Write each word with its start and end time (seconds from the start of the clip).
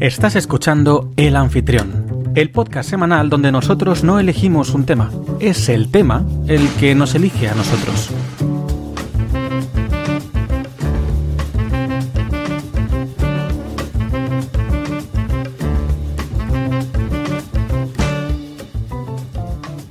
Estás 0.00 0.34
escuchando 0.34 1.12
El 1.16 1.36
Anfitrión, 1.36 2.32
el 2.34 2.50
podcast 2.50 2.88
semanal 2.88 3.28
donde 3.28 3.52
nosotros 3.52 4.02
no 4.02 4.18
elegimos 4.18 4.70
un 4.70 4.86
tema, 4.86 5.10
es 5.40 5.68
el 5.68 5.90
tema 5.90 6.24
el 6.48 6.66
que 6.80 6.94
nos 6.94 7.14
elige 7.14 7.50
a 7.50 7.54
nosotros. 7.54 8.10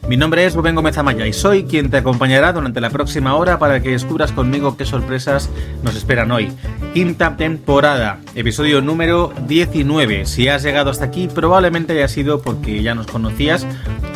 Mi 0.10 0.18
nombre 0.18 0.44
es 0.44 0.56
Rubén 0.56 0.74
Gómez 0.74 0.98
Amaya 0.98 1.28
y 1.28 1.34
soy 1.34 1.66
quien 1.66 1.92
te 1.92 1.98
acompañará 1.98 2.52
durante 2.52 2.82
la 2.82 2.90
próxima 2.90 3.36
hora 3.36 3.60
para 3.60 3.80
que 3.80 3.92
descubras 3.92 4.32
conmigo 4.32 4.76
qué 4.76 4.84
sorpresas 4.84 5.52
nos 5.84 5.96
esperan 5.96 6.32
hoy. 6.32 6.52
Quinta 6.96 7.38
temporada, 7.38 8.20
episodio 8.34 8.82
número 8.82 9.32
19. 9.46 10.26
Si 10.26 10.48
has 10.48 10.64
llegado 10.64 10.90
hasta 10.90 11.06
aquí, 11.06 11.28
probablemente 11.28 11.94
haya 11.94 12.08
sido 12.08 12.42
porque 12.42 12.82
ya 12.82 12.96
nos 12.96 13.06
conocías 13.06 13.68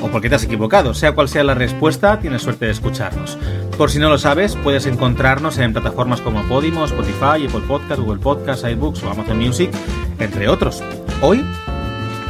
o 0.02 0.08
porque 0.08 0.30
te 0.30 0.36
has 0.36 0.44
equivocado. 0.44 0.96
Sea 0.96 1.12
cual 1.12 1.30
sea 1.30 1.44
la 1.44 1.54
respuesta, 1.54 2.20
tienes 2.20 2.42
suerte 2.42 2.66
de 2.66 2.72
escucharnos. 2.72 3.38
Por 3.78 3.92
si 3.92 4.00
no 4.00 4.10
lo 4.10 4.18
sabes, 4.18 4.56
puedes 4.56 4.88
encontrarnos 4.88 5.60
en 5.60 5.74
plataformas 5.74 6.22
como 6.22 6.42
Podimo, 6.48 6.86
Spotify, 6.86 7.46
Apple 7.48 7.68
Podcast, 7.68 8.02
Google 8.02 8.20
Podcast, 8.20 8.66
iBooks 8.68 9.04
o 9.04 9.12
Amazon 9.12 9.38
Music, 9.38 9.70
entre 10.18 10.48
otros. 10.48 10.82
Hoy 11.22 11.46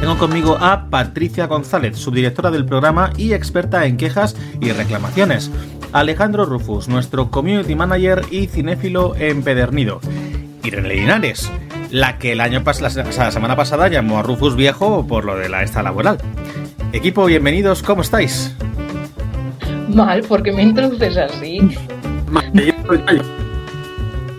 tengo 0.00 0.18
conmigo 0.18 0.56
a 0.60 0.90
Patricia 0.90 1.46
González, 1.46 1.96
subdirectora 1.96 2.50
del 2.50 2.64
programa 2.64 3.12
y 3.16 3.32
experta 3.32 3.86
en 3.86 3.96
quejas 3.96 4.36
y 4.60 4.72
reclamaciones. 4.72 5.50
Alejandro 5.92 6.44
Rufus, 6.44 6.88
nuestro 6.88 7.30
community 7.30 7.74
manager 7.74 8.22
y 8.30 8.46
cinéfilo 8.46 9.14
empedernido. 9.16 10.00
Irene 10.62 10.88
Linares, 10.88 11.50
la 11.90 12.18
que 12.18 12.32
el 12.32 12.40
año 12.40 12.62
la 12.64 13.30
semana 13.30 13.56
pasada 13.56 13.88
llamó 13.88 14.18
a 14.18 14.22
Rufus 14.22 14.56
viejo 14.56 15.06
por 15.06 15.24
lo 15.24 15.36
de 15.36 15.48
la 15.48 15.62
esta 15.62 15.82
laboral. 15.82 16.18
Equipo, 16.92 17.26
bienvenidos, 17.26 17.82
¿cómo 17.82 18.02
estáis? 18.02 18.54
Mal, 19.88 20.24
porque 20.28 20.52
me 20.52 20.62
introduces 20.62 21.16
así. 21.16 21.60
Mal, 22.30 22.50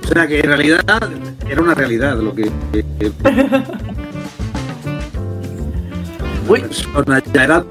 o 0.04 0.08
sea 0.08 0.28
que 0.28 0.40
en 0.40 0.48
realidad 0.48 1.10
era 1.50 1.62
una 1.62 1.74
realidad 1.74 2.18
lo 2.18 2.36
que. 2.36 2.52
Uy. 6.48 6.64
ya 7.34 7.44
era 7.44 7.66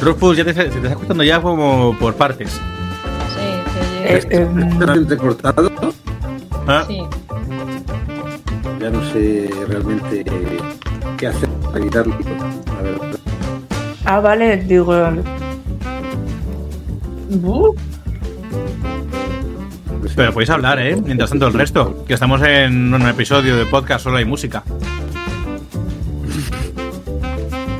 Rufus, 0.00 0.36
ya 0.36 0.44
te, 0.44 0.52
te 0.52 0.66
estás 0.66 0.90
escuchando 0.90 1.22
ya 1.22 1.40
como 1.40 1.96
por 1.98 2.14
partes. 2.14 2.50
Sí, 2.50 2.60
te 4.02 4.16
¿Está 4.16 4.94
eh, 4.96 5.16
cortado? 5.16 5.70
¿Ah? 6.66 6.84
Sí. 6.86 7.02
Ya 8.80 8.90
no 8.90 9.12
sé 9.12 9.48
realmente 9.68 10.24
qué 11.16 11.26
hacer 11.28 11.48
para 11.48 11.78
evitarlo. 11.78 12.14
A 12.14 12.82
ver. 12.82 13.00
Ah, 14.04 14.20
vale, 14.20 14.56
digo. 14.56 14.92
Pero 20.16 20.32
podéis 20.32 20.50
hablar, 20.50 20.80
¿eh? 20.80 20.96
Mientras 20.96 21.30
tanto 21.30 21.46
el 21.46 21.54
resto, 21.54 22.04
que 22.06 22.14
estamos 22.14 22.42
en 22.42 22.92
un 22.92 23.08
episodio 23.08 23.56
de 23.56 23.66
podcast, 23.66 24.04
solo 24.04 24.16
hay 24.16 24.24
música. 24.24 24.64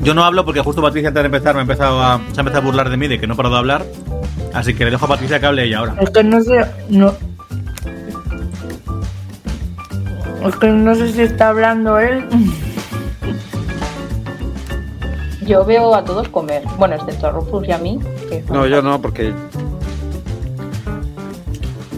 Yo 0.03 0.15
no 0.15 0.25
hablo 0.25 0.45
porque 0.45 0.61
justo 0.61 0.83
Patricia 0.83 1.09
antes 1.09 1.23
de 1.23 1.27
empezar 1.27 1.55
me 1.55 1.61
ha 1.61 1.63
empezado 1.63 2.03
a, 2.03 2.21
se 2.33 2.41
ha 2.41 2.41
empezado 2.41 2.59
a 2.59 2.67
burlar 2.67 2.91
de 2.91 2.97
mí 2.97 3.07
de 3.07 3.21
que 3.21 3.27
no 3.29 3.37
paro 3.37 3.51
de 3.51 3.57
hablar. 3.59 3.85
Así 4.53 4.75
que 4.75 4.85
le 4.85 4.91
dejo 4.91 5.05
a 5.05 5.09
Patricia 5.09 5.39
que 5.39 5.47
hable 5.47 5.65
ella 5.65 5.79
ahora. 5.79 5.95
Es 6.01 6.11
que 6.11 6.25
no 6.25 6.41
sé. 6.41 6.65
No. 6.89 7.15
Es 10.45 10.57
que 10.57 10.69
no 10.69 10.95
sé 10.97 11.13
si 11.13 11.23
está 11.23 11.51
hablando 11.51 12.01
él. 12.01 12.25
Yo 15.47 15.65
veo 15.65 15.95
a 15.95 16.05
todos 16.05 16.29
comer. 16.29 16.63
Bueno, 16.79 16.97
excepto 16.97 17.29
a 17.29 17.31
Rufus 17.31 17.69
y 17.69 17.73
a 17.73 17.79
mí. 17.79 18.01
que 18.29 18.45
No, 18.51 18.67
yo 18.67 18.83
no, 18.83 19.01
porque. 19.01 19.33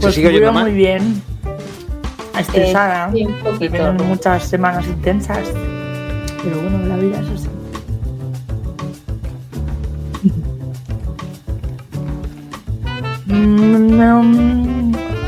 Pues 0.01 0.15
sigue 0.15 0.29
oyendo 0.29 0.53
muy 0.53 0.73
bien. 0.73 1.23
Estresada. 2.39 3.09
Eh, 3.09 3.13
sí, 3.15 3.25
un 3.25 3.39
poquito. 3.41 3.93
Muchas 3.95 4.45
semanas 4.45 4.87
intensas. 4.87 5.49
Pero 6.43 6.61
bueno, 6.61 6.87
la 6.87 6.97
vida 6.97 7.21
es 7.21 7.41
así. 7.41 7.54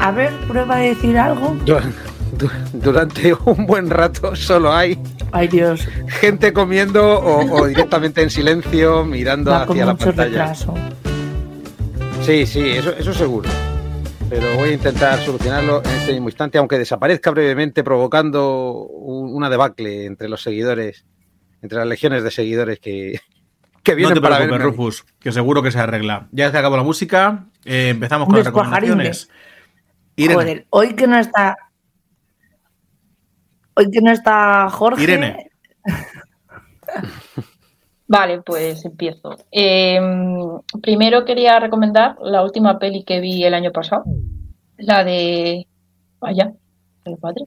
A 0.00 0.10
ver, 0.12 0.32
prueba 0.48 0.76
a 0.76 0.78
decir 0.78 1.16
algo. 1.18 1.56
Du- 1.64 1.78
du- 2.38 2.50
Durante 2.72 3.34
un 3.44 3.66
buen 3.66 3.88
rato 3.90 4.34
solo 4.36 4.72
hay 4.72 4.98
Ay, 5.32 5.48
Dios, 5.48 5.86
gente 6.20 6.52
comiendo 6.52 7.18
o, 7.18 7.62
o 7.62 7.66
directamente 7.66 8.22
en 8.22 8.30
silencio 8.30 9.04
mirando 9.04 9.50
va 9.50 9.66
con 9.66 9.76
hacia 9.76 9.86
la 9.86 9.94
pantalla. 9.96 10.24
retraso. 10.28 10.74
Sí, 12.22 12.46
sí, 12.46 12.60
eso, 12.70 12.90
eso 12.96 13.12
seguro. 13.12 13.48
Pero 14.28 14.46
voy 14.56 14.70
a 14.70 14.72
intentar 14.72 15.18
solucionarlo 15.20 15.82
en 15.84 15.90
este 15.90 16.12
mismo 16.12 16.28
instante, 16.28 16.58
aunque 16.58 16.78
desaparezca 16.78 17.30
brevemente, 17.30 17.84
provocando 17.84 18.84
un- 18.88 19.34
una 19.34 19.48
debacle 19.50 20.06
entre 20.06 20.28
los 20.28 20.42
seguidores, 20.42 21.04
entre 21.62 21.78
las 21.78 21.86
legiones 21.86 22.22
de 22.24 22.30
seguidores 22.30 22.78
que, 22.80 23.20
que 23.86 23.92
No 23.92 23.96
vienen 23.98 24.14
te 24.14 24.20
para 24.20 24.40
verme. 24.40 24.58
Rufus, 24.58 25.06
que 25.20 25.30
seguro 25.30 25.62
que 25.62 25.70
se 25.70 25.78
arregla. 25.78 26.26
Ya 26.32 26.50
se 26.50 26.58
acabó 26.58 26.76
la 26.76 26.82
música, 26.82 27.44
eh, 27.64 27.90
empezamos 27.90 28.26
con 28.26 28.36
las 28.36 28.46
recomendaciones. 28.46 29.30
Irene, 30.16 30.34
Joder, 30.34 30.66
hoy 30.70 30.94
que 30.96 31.06
no 31.06 31.16
está. 31.16 31.56
Hoy 33.74 33.88
que 33.90 34.00
no 34.00 34.10
está 34.10 34.68
Jorge. 34.70 35.02
Irene. 35.04 35.50
Vale, 38.08 38.42
pues 38.42 38.84
empiezo. 38.84 39.36
Eh, 39.52 40.00
primero 40.82 41.24
quería 41.24 41.60
recomendar 41.60 42.16
la 42.20 42.42
última 42.42 42.78
peli 42.78 43.04
que 43.04 43.20
vi 43.20 43.44
el 43.44 43.54
año 43.54 43.70
pasado. 43.70 44.04
La 44.78 45.04
de. 45.04 45.66
Vaya, 46.18 46.52
el 47.04 47.18
padre. 47.18 47.44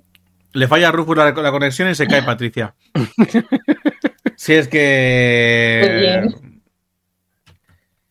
le 0.53 0.67
falla 0.67 0.88
a 0.88 0.91
Rufus 0.91 1.17
la, 1.17 1.31
la 1.31 1.51
conexión 1.51 1.89
y 1.89 1.95
se 1.95 2.07
cae 2.07 2.23
Patricia. 2.23 2.75
Si 4.35 4.53
es 4.53 4.68
que. 4.68 5.81
Muy 5.81 6.00
bien. 6.00 6.62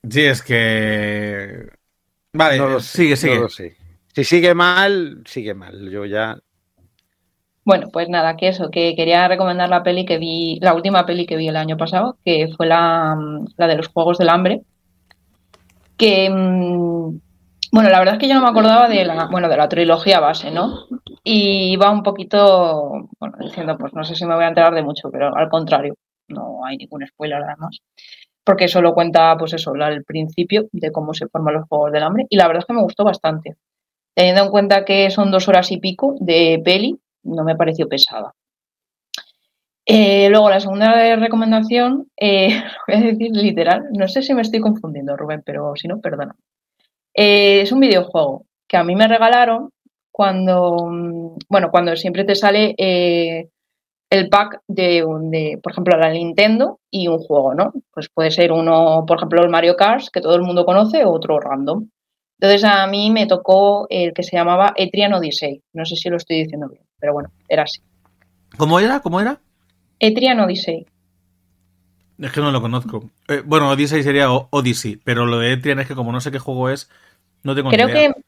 Si 0.08 0.20
es 0.24 0.42
que. 0.42 1.68
Vale, 2.32 2.58
No 2.58 2.68
lo 2.68 2.80
sé, 2.80 2.96
sigue, 2.98 3.10
no 3.10 3.16
sigue. 3.16 3.36
lo 3.40 3.48
sé. 3.48 3.76
Si 4.14 4.24
sigue 4.24 4.54
mal, 4.54 5.22
sigue 5.26 5.54
mal. 5.54 5.90
Yo 5.90 6.04
ya. 6.04 6.38
Bueno, 7.64 7.88
pues 7.92 8.08
nada, 8.08 8.36
que 8.36 8.48
eso, 8.48 8.70
que 8.70 8.94
quería 8.96 9.28
recomendar 9.28 9.68
la 9.68 9.82
peli 9.82 10.06
que 10.06 10.16
vi, 10.18 10.58
la 10.62 10.72
última 10.74 11.04
peli 11.04 11.26
que 11.26 11.36
vi 11.36 11.48
el 11.48 11.56
año 11.56 11.76
pasado, 11.76 12.18
que 12.24 12.48
fue 12.56 12.66
la, 12.66 13.14
mm, 13.14 13.46
la 13.58 13.66
de 13.66 13.76
los 13.76 13.88
Juegos 13.88 14.16
del 14.18 14.30
Hambre. 14.30 14.62
Que, 15.96 16.30
mm, 16.30 17.20
bueno, 17.72 17.90
la 17.90 17.98
verdad 17.98 18.14
es 18.14 18.20
que 18.20 18.28
yo 18.28 18.34
no 18.34 18.42
me 18.42 18.48
acordaba 18.48 18.88
de 18.88 19.04
la, 19.04 19.26
bueno, 19.26 19.48
de 19.48 19.56
la 19.56 19.68
trilogía 19.68 20.20
base, 20.20 20.50
¿no? 20.50 20.86
Y 21.22 21.72
iba 21.72 21.90
un 21.90 22.02
poquito, 22.02 23.08
bueno, 23.18 23.36
diciendo, 23.40 23.76
pues 23.78 23.92
no 23.94 24.04
sé 24.04 24.14
si 24.14 24.24
me 24.24 24.34
voy 24.34 24.44
a 24.44 24.48
enterar 24.48 24.74
de 24.74 24.82
mucho, 24.82 25.10
pero 25.10 25.34
al 25.36 25.48
contrario, 25.48 25.94
no 26.28 26.64
hay 26.64 26.76
ningún 26.76 27.06
spoiler 27.06 27.42
además. 27.42 27.78
Porque 28.44 28.68
solo 28.68 28.94
cuenta, 28.94 29.36
pues 29.38 29.52
eso, 29.52 29.74
el 29.74 30.04
principio 30.04 30.68
de 30.72 30.90
cómo 30.90 31.12
se 31.12 31.28
forman 31.28 31.54
los 31.54 31.68
Juegos 31.68 31.92
del 31.92 32.02
Hambre. 32.02 32.26
Y 32.30 32.36
la 32.36 32.46
verdad 32.46 32.62
es 32.62 32.66
que 32.66 32.72
me 32.72 32.82
gustó 32.82 33.04
bastante. 33.04 33.56
Teniendo 34.14 34.44
en 34.44 34.50
cuenta 34.50 34.84
que 34.84 35.10
son 35.10 35.30
dos 35.30 35.48
horas 35.48 35.70
y 35.70 35.78
pico 35.78 36.14
de 36.20 36.60
peli, 36.64 36.98
no 37.24 37.44
me 37.44 37.56
pareció 37.56 37.88
pesada. 37.88 38.32
Eh, 39.84 40.28
luego, 40.30 40.50
la 40.50 40.60
segunda 40.60 41.16
recomendación, 41.16 42.08
eh, 42.16 42.62
voy 42.86 42.96
a 42.96 43.00
decir 43.00 43.30
literal, 43.32 43.84
no 43.92 44.06
sé 44.08 44.22
si 44.22 44.34
me 44.34 44.42
estoy 44.42 44.60
confundiendo, 44.60 45.16
Rubén, 45.16 45.42
pero 45.44 45.74
si 45.76 45.88
no, 45.88 46.00
perdona. 46.00 46.34
Eh, 47.20 47.62
es 47.62 47.72
un 47.72 47.80
videojuego 47.80 48.44
que 48.68 48.76
a 48.76 48.84
mí 48.84 48.94
me 48.94 49.08
regalaron 49.08 49.70
cuando, 50.12 50.86
mm, 50.88 51.36
bueno, 51.48 51.68
cuando 51.72 51.96
siempre 51.96 52.22
te 52.22 52.36
sale 52.36 52.76
eh, 52.78 53.48
el 54.10 54.28
pack 54.28 54.60
de, 54.68 55.04
un- 55.04 55.28
de, 55.30 55.58
por 55.60 55.72
ejemplo, 55.72 55.96
la 55.98 56.10
Nintendo 56.10 56.78
y 56.92 57.08
un 57.08 57.18
juego, 57.18 57.54
¿no? 57.54 57.72
Pues 57.92 58.08
puede 58.08 58.30
ser 58.30 58.52
uno, 58.52 59.04
por 59.06 59.16
ejemplo, 59.16 59.42
el 59.42 59.48
Mario 59.48 59.74
Kart, 59.74 60.04
que 60.12 60.20
todo 60.20 60.36
el 60.36 60.42
mundo 60.42 60.64
conoce, 60.64 61.04
o 61.04 61.10
otro 61.10 61.40
random. 61.40 61.88
Entonces 62.40 62.62
a 62.64 62.86
mí 62.86 63.10
me 63.10 63.26
tocó 63.26 63.88
el 63.90 64.12
que 64.12 64.22
se 64.22 64.36
llamaba 64.36 64.72
Etrian 64.76 65.12
Odyssey. 65.12 65.60
No 65.72 65.84
sé 65.84 65.96
si 65.96 66.08
lo 66.08 66.18
estoy 66.18 66.44
diciendo 66.44 66.68
bien, 66.68 66.84
pero 67.00 67.12
bueno, 67.14 67.30
era 67.48 67.64
así. 67.64 67.80
¿Cómo 68.56 68.78
era? 68.78 69.00
¿Cómo 69.00 69.20
era? 69.20 69.40
Etrian 69.98 70.38
Odyssey. 70.38 70.86
Es 72.18 72.32
que 72.32 72.40
no 72.40 72.50
lo 72.50 72.60
conozco. 72.60 73.10
Eh, 73.28 73.42
bueno, 73.44 73.68
Odyssey 73.70 74.02
sería 74.02 74.32
O- 74.32 74.48
Odyssey, 74.50 74.96
pero 75.04 75.26
lo 75.26 75.38
de 75.38 75.52
Etrian 75.52 75.78
es 75.78 75.86
que 75.86 75.94
como 75.94 76.10
no 76.12 76.20
sé 76.20 76.32
qué 76.32 76.38
juego 76.40 76.68
es, 76.68 76.90
no 77.42 77.54
tengo 77.54 77.70
Creo 77.70 77.88
idea. 77.88 78.12
que 78.12 78.20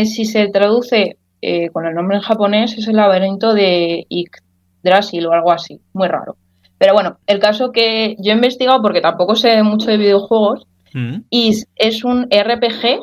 eh, 0.00 0.06
si 0.06 0.24
se 0.24 0.48
traduce 0.48 1.16
eh, 1.42 1.70
con 1.70 1.86
el 1.86 1.94
nombre 1.94 2.16
en 2.16 2.22
japonés 2.22 2.76
es 2.76 2.86
el 2.88 2.96
laberinto 2.96 3.54
de 3.54 4.06
Yggdrasil 4.10 5.26
o 5.26 5.32
algo 5.32 5.52
así. 5.52 5.80
Muy 5.92 6.08
raro. 6.08 6.36
Pero 6.78 6.94
bueno, 6.94 7.18
el 7.26 7.38
caso 7.40 7.72
que 7.72 8.16
yo 8.18 8.32
he 8.32 8.34
investigado 8.34 8.80
porque 8.82 9.00
tampoco 9.00 9.34
sé 9.36 9.62
mucho 9.62 9.90
de 9.90 9.96
videojuegos 9.98 10.66
Mm. 10.92 11.18
y 11.30 11.56
es 11.76 12.02
un 12.02 12.26
RPG 12.32 12.98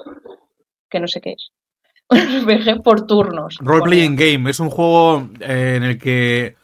que 0.89 1.00
no 1.00 1.07
sé 1.07 1.21
qué 1.21 1.31
es. 1.31 1.51
un 2.10 2.18
RPG 2.19 2.83
por 2.83 3.07
turnos. 3.07 3.57
Role 3.62 3.83
Playing 3.83 4.15
Game 4.18 4.50
es 4.50 4.60
un 4.60 4.69
juego 4.69 5.30
eh, 5.39 5.75
en 5.77 5.83
el 5.83 5.98
que 5.98 6.56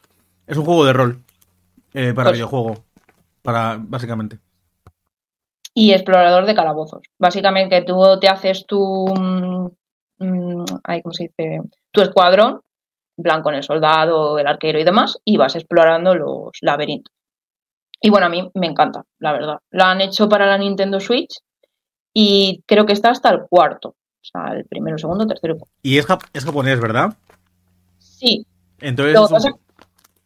es 0.48 0.58
un 0.58 0.66
juego 0.66 0.84
de 0.84 0.92
rol 0.92 1.24
eh, 1.94 2.12
para 2.14 2.30
Pues- 2.30 2.40
videojuego, 2.40 2.84
para 3.42 3.78
básicamente. 3.80 4.38
Y 5.74 5.92
explorador 5.94 6.46
de 6.46 6.56
calabozos. 6.56 7.02
Básicamente 7.20 7.82
tú 7.84 8.02
te 8.20 8.28
haces 8.28 8.66
tu, 8.68 9.08
mm, 9.08 9.68
mm, 10.20 10.66
ay, 10.84 11.02
¿cómo 11.02 11.14
se 11.14 11.24
dice? 11.24 11.62
Tu 11.92 12.02
escuadrón, 12.02 12.62
en 13.18 13.24
plan 13.24 13.42
con 13.44 13.56
el 13.56 13.64
soldado, 13.64 14.38
el 14.40 14.48
arquero 14.48 14.80
y 14.80 14.84
demás, 14.84 15.18
y 15.26 15.38
vas 15.38 15.56
explorando 15.56 16.16
los 16.16 16.52
laberintos. 16.62 17.14
Y 18.02 18.10
bueno, 18.10 18.26
a 18.26 18.30
mí 18.30 18.50
me 18.56 18.68
encanta, 18.68 19.04
la 19.20 19.32
verdad. 19.32 19.60
Lo 19.72 19.84
han 19.86 20.02
hecho 20.02 20.28
para 20.28 20.46
la 20.46 20.58
Nintendo 20.58 21.00
Switch 21.00 21.40
y 22.14 22.62
creo 22.68 22.86
que 22.86 22.94
está 22.94 23.10
hasta 23.12 23.30
el 23.30 23.42
cuarto. 23.50 23.90
O 23.90 24.26
sea, 24.26 24.54
el 24.56 24.66
primero, 24.66 24.98
segundo, 24.98 25.26
tercero 25.28 25.58
y 25.82 25.98
es, 25.98 26.08
jap- 26.08 26.28
es 26.34 26.46
japonés, 26.46 26.80
¿verdad? 26.80 27.14
Sí, 27.98 28.46
Entonces 28.80 29.14
Lo 29.32 29.38
es, 29.38 29.46
un, 29.46 29.60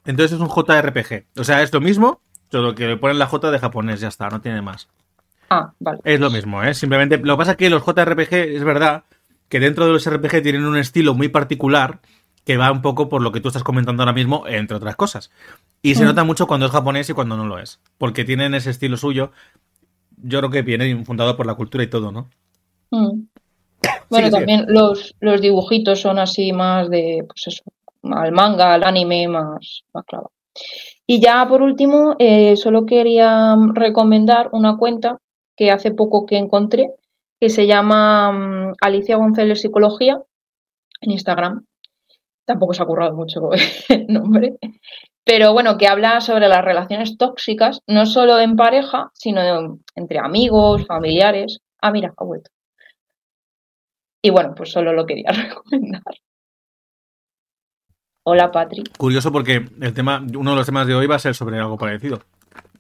entonces 0.06 0.32
es 0.34 0.40
un 0.40 0.50
JRPG. 0.50 1.40
O 1.40 1.44
sea, 1.44 1.62
es 1.64 1.74
lo 1.74 1.82
mismo, 1.82 2.22
solo 2.52 2.76
que 2.76 2.88
le 2.88 2.98
ponen 2.98 3.20
la 3.20 3.28
J 3.28 3.50
de 3.52 3.60
japonés, 3.60 4.00
ya 4.00 4.08
está, 4.08 4.30
no 4.30 4.42
tiene 4.42 4.62
más. 4.62 4.88
Ah, 5.50 5.72
vale. 5.80 6.00
Es 6.04 6.20
lo 6.20 6.30
mismo, 6.30 6.64
¿eh? 6.64 6.74
Simplemente, 6.74 7.18
lo 7.18 7.34
que 7.34 7.38
pasa 7.38 7.52
es 7.52 7.58
que 7.58 7.70
los 7.70 7.84
JRPG, 7.86 8.34
es 8.34 8.64
verdad, 8.64 9.04
que 9.50 9.60
dentro 9.60 9.86
de 9.86 9.94
los 9.94 10.10
RPG 10.10 10.42
tienen 10.44 10.66
un 10.66 10.78
estilo 10.78 11.14
muy 11.14 11.30
particular 11.30 12.00
que 12.44 12.58
va 12.58 12.72
un 12.72 12.82
poco 12.82 13.10
por 13.10 13.22
lo 13.22 13.32
que 13.32 13.42
tú 13.42 13.50
estás 13.50 13.64
comentando 13.64 14.04
ahora 14.04 14.14
mismo, 14.14 14.46
entre 14.48 14.78
otras 14.78 14.96
cosas. 14.96 15.32
Y 15.82 15.96
se 15.96 16.04
Mm. 16.04 16.08
nota 16.08 16.24
mucho 16.24 16.48
cuando 16.48 16.66
es 16.66 16.72
japonés 16.72 17.10
y 17.10 17.14
cuando 17.14 17.36
no 17.36 17.46
lo 17.46 17.60
es. 17.60 17.80
Porque 17.98 18.24
tienen 18.24 18.54
ese 18.54 18.70
estilo 18.70 18.96
suyo. 18.96 19.32
Yo 20.24 20.40
creo 20.40 20.50
que 20.50 20.62
viene 20.62 21.04
fundado 21.06 21.36
por 21.36 21.46
la 21.46 21.56
cultura 21.56 21.84
y 21.84 21.88
todo, 21.88 22.12
¿no? 22.12 22.30
Mm. 22.92 23.24
Bueno, 24.10 24.30
también 24.30 24.66
los, 24.70 25.14
los 25.20 25.42
dibujitos 25.42 26.00
son 26.00 26.18
así 26.20 26.54
más 26.54 26.90
de, 26.90 27.26
pues 27.28 27.48
eso, 27.48 27.64
al 28.04 28.32
manga, 28.32 28.74
al 28.74 28.84
anime, 28.86 29.28
más, 29.28 29.84
más 29.94 30.06
claro. 30.06 30.32
Y 31.06 31.20
ya 31.20 31.46
por 31.48 31.62
último, 31.62 32.16
eh, 32.18 32.56
solo 32.56 32.86
quería 32.86 33.56
recomendar 33.74 34.50
una 34.54 34.78
cuenta 34.78 35.18
que 35.58 35.72
hace 35.72 35.92
poco 35.92 36.26
que 36.26 36.38
encontré, 36.38 36.92
que 37.42 37.50
se 37.50 37.68
llama 37.68 38.32
mm, 38.32 38.74
Alicia 38.82 39.18
González 39.18 39.60
Psicología 39.60 40.22
en 41.02 41.12
Instagram. 41.12 41.66
Tampoco 42.46 42.74
se 42.74 42.84
ha 42.84 42.86
currado 42.86 43.14
mucho 43.16 43.50
el 43.90 44.08
nombre. 44.08 44.58
Pero 45.26 45.52
bueno, 45.52 45.78
que 45.78 45.88
habla 45.88 46.22
sobre 46.22 46.48
las 46.48 46.64
relaciones 46.64 47.18
tóxicas, 47.18 47.82
no 47.88 48.06
solo 48.06 48.40
en 48.40 48.56
pareja, 48.56 49.12
sino 49.14 49.42
en- 49.42 49.84
entre 49.96 50.20
amigos, 50.20 50.86
familiares. 50.86 51.60
Ah, 51.82 51.92
mira, 51.92 52.14
ha 52.16 52.24
vuelto. 52.24 52.50
Y 54.24 54.30
bueno, 54.30 54.54
pues 54.56 54.72
solo 54.72 54.94
lo 54.94 55.06
quería 55.06 55.30
recomendar. 55.32 56.02
Hola, 58.26 58.52
Patri. 58.52 58.84
Curioso 58.98 59.32
porque 59.32 59.66
el 59.82 59.94
tema, 59.94 60.22
uno 60.36 60.52
de 60.52 60.56
los 60.58 60.66
temas 60.66 60.86
de 60.88 60.96
hoy 60.96 61.08
va 61.08 61.16
a 61.16 61.20
ser 61.20 61.34
sobre 61.36 61.58
algo 61.60 61.78
parecido. 61.78 62.20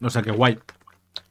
O 0.01 0.09
sea 0.09 0.21
que 0.21 0.31
guay. 0.31 0.57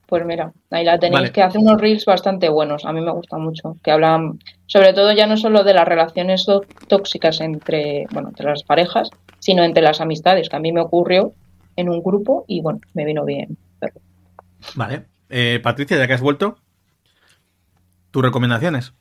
Pues 0.06 0.24
mira, 0.24 0.52
ahí 0.70 0.84
la 0.84 0.98
tenéis, 0.98 1.20
Vale. 1.20 1.32
que 1.32 1.42
hace 1.42 1.58
unos 1.58 1.80
reels 1.80 2.04
bastante 2.04 2.48
buenos. 2.48 2.84
A 2.84 2.92
mí 2.92 3.00
me 3.00 3.10
gusta 3.12 3.38
mucho. 3.38 3.76
Que 3.82 3.90
hablan, 3.90 4.38
sobre 4.66 4.92
todo, 4.92 5.12
ya 5.12 5.26
no 5.26 5.36
solo 5.36 5.64
de 5.64 5.74
las 5.74 5.86
relaciones 5.86 6.44
tó- 6.46 6.62
tóxicas 6.86 7.40
entre, 7.40 8.06
bueno, 8.12 8.28
entre 8.28 8.46
las 8.46 8.62
parejas, 8.62 9.10
sino 9.40 9.64
entre 9.64 9.82
las 9.82 10.00
amistades, 10.00 10.48
que 10.48 10.56
a 10.56 10.60
mí 10.60 10.70
me 10.72 10.80
ocurrió 10.80 11.32
en 11.74 11.88
un 11.88 12.02
grupo 12.02 12.44
y 12.46 12.60
bueno, 12.62 12.80
me 12.94 13.04
vino 13.04 13.24
bien. 13.24 13.58
Vale. 14.76 15.06
Eh, 15.28 15.58
Patricia, 15.62 15.96
ya 15.98 16.06
que 16.06 16.12
has 16.14 16.20
vuelto, 16.20 16.56
tus 18.12 18.22
recomendaciones. 18.22 18.94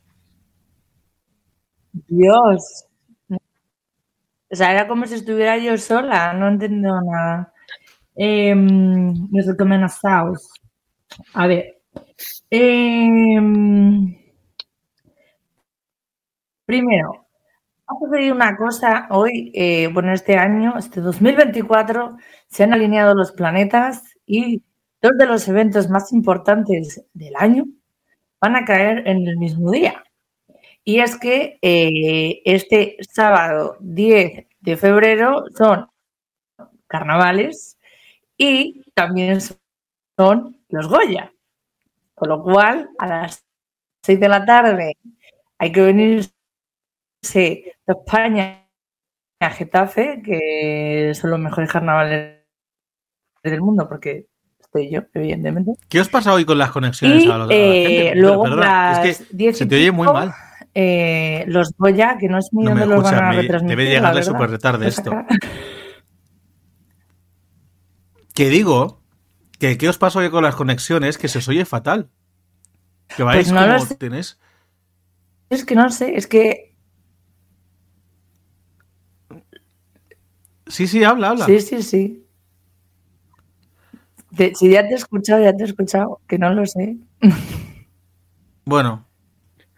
Dios. 2.08 2.84
O 3.30 4.54
sea, 4.54 4.72
era 4.72 4.86
como 4.88 5.06
si 5.06 5.14
estuviera 5.14 5.56
yo 5.58 5.76
sola, 5.78 6.32
no 6.32 6.48
entiendo 6.48 7.00
nada. 7.00 7.52
Em, 8.14 9.12
mis 9.30 9.46
recomendaciones. 9.46 10.48
A 11.34 11.46
ver. 11.46 11.76
Em, 12.50 14.16
primero, 16.64 17.26
ha 17.86 17.94
sucedido 18.00 18.34
una 18.34 18.56
cosa 18.56 19.08
hoy, 19.10 19.52
eh, 19.54 19.88
bueno, 19.92 20.12
este 20.12 20.36
año, 20.38 20.76
este 20.78 21.00
2024, 21.00 22.16
se 22.48 22.64
han 22.64 22.74
alineado 22.74 23.14
los 23.14 23.32
planetas 23.32 24.04
y 24.26 24.62
dos 25.02 25.12
de 25.18 25.26
los 25.26 25.48
eventos 25.48 25.90
más 25.90 26.12
importantes 26.12 27.04
del 27.14 27.34
año 27.36 27.66
van 28.40 28.56
a 28.56 28.64
caer 28.64 29.08
en 29.08 29.26
el 29.28 29.38
mismo 29.38 29.70
día. 29.72 30.04
Y 30.84 31.00
es 31.00 31.18
que 31.18 31.58
eh, 31.62 32.42
este 32.44 32.96
sábado 33.12 33.76
10 33.80 34.46
de 34.60 34.76
febrero 34.76 35.44
son 35.56 35.88
carnavales 36.88 37.78
y 38.38 38.84
también 38.94 39.40
son 40.18 40.55
los 40.68 40.88
Goya. 40.88 41.32
Con 42.14 42.28
lo 42.30 42.42
cual, 42.42 42.90
a 42.98 43.06
las 43.06 43.44
6 44.02 44.18
de 44.20 44.28
la 44.28 44.44
tarde 44.44 44.96
hay 45.58 45.72
que 45.72 45.80
venirse 45.82 46.32
de 47.32 47.74
España 47.86 48.68
a 49.40 49.50
Getafe, 49.50 50.22
que 50.24 51.12
son 51.14 51.30
los 51.30 51.38
mejores 51.40 51.70
carnavales 51.70 52.40
del 53.42 53.60
mundo, 53.60 53.86
porque 53.88 54.26
estoy 54.58 54.90
yo, 54.90 55.02
evidentemente. 55.12 55.72
¿Qué 55.88 56.00
os 56.00 56.08
pasa 56.08 56.32
hoy 56.32 56.44
con 56.44 56.56
las 56.58 56.70
conexiones 56.70 57.24
Y 57.24 57.30
a 57.30 57.36
la- 57.38 57.46
la 57.46 57.54
eh, 57.54 57.86
gente? 57.86 58.14
luego 58.20 58.42
Perdona, 58.44 58.90
las 58.92 59.04
es 59.06 59.18
que 59.28 59.36
10 59.36 59.58
se 59.58 59.66
te 59.66 59.76
oye 59.76 59.92
muy 59.92 60.06
mal. 60.06 60.32
eh, 60.74 61.44
los 61.48 61.72
Goya, 61.76 62.16
que 62.18 62.28
no 62.28 62.38
es 62.38 62.48
ni 62.52 62.64
No 62.64 62.74
me 62.74 62.80
dónde 62.80 62.94
los 62.96 63.04
van 63.04 63.14
a 63.14 63.32
retransmitir. 63.32 63.76
debe 63.78 63.90
llegarle 63.90 64.22
súper 64.22 64.58
tarde 64.58 64.88
Esa 64.88 65.00
esto. 65.02 65.12
Que 68.34 68.48
digo, 68.50 69.02
que 69.58 69.78
¿qué 69.78 69.88
os 69.88 69.98
pasa 69.98 70.18
hoy 70.18 70.30
con 70.30 70.42
las 70.44 70.54
conexiones? 70.54 71.18
Que 71.18 71.28
se 71.28 71.38
os 71.38 71.48
oye 71.48 71.64
fatal. 71.64 72.08
Que 73.16 73.22
vais 73.22 73.46
Pues 73.46 73.52
no 73.52 73.60
como 73.60 73.72
lo 73.72 73.80
sé. 73.86 73.94
tenés. 73.96 74.38
Es 75.50 75.64
que 75.64 75.74
no 75.74 75.88
sé, 75.90 76.16
es 76.16 76.26
que 76.26 76.74
Sí, 80.68 80.86
sí, 80.88 81.04
habla, 81.04 81.30
habla. 81.30 81.46
sí, 81.46 81.60
sí, 81.60 81.82
sí. 81.82 82.22
Si 84.58 84.68
ya 84.70 84.82
te 84.82 84.90
he 84.90 84.94
escuchado, 84.96 85.42
ya 85.42 85.52
te 85.56 85.62
he 85.62 85.66
escuchado, 85.66 86.20
que 86.28 86.38
no 86.38 86.52
lo 86.52 86.66
sé. 86.66 86.96
Bueno, 88.68 89.06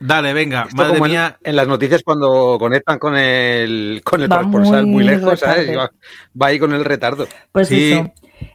dale, 0.00 0.32
venga, 0.32 0.62
Esto 0.62 0.76
madre 0.76 0.94
como 0.98 1.10
mía. 1.10 1.38
en 1.44 1.56
las 1.56 1.68
noticias 1.68 2.02
cuando 2.02 2.56
conectan 2.58 2.98
con 2.98 3.14
el, 3.18 4.00
con 4.02 4.22
el 4.22 4.32
Va 4.32 4.36
corresponsal 4.36 4.86
muy, 4.86 4.94
muy 4.94 5.04
lejos, 5.04 5.38
¿sabes? 5.40 5.76
Va, 5.76 5.92
va 6.40 6.46
ahí 6.46 6.58
con 6.58 6.72
el 6.72 6.86
retardo. 6.86 7.26
Pues 7.52 7.68
Sí, 7.68 7.92
eso. 7.92 8.10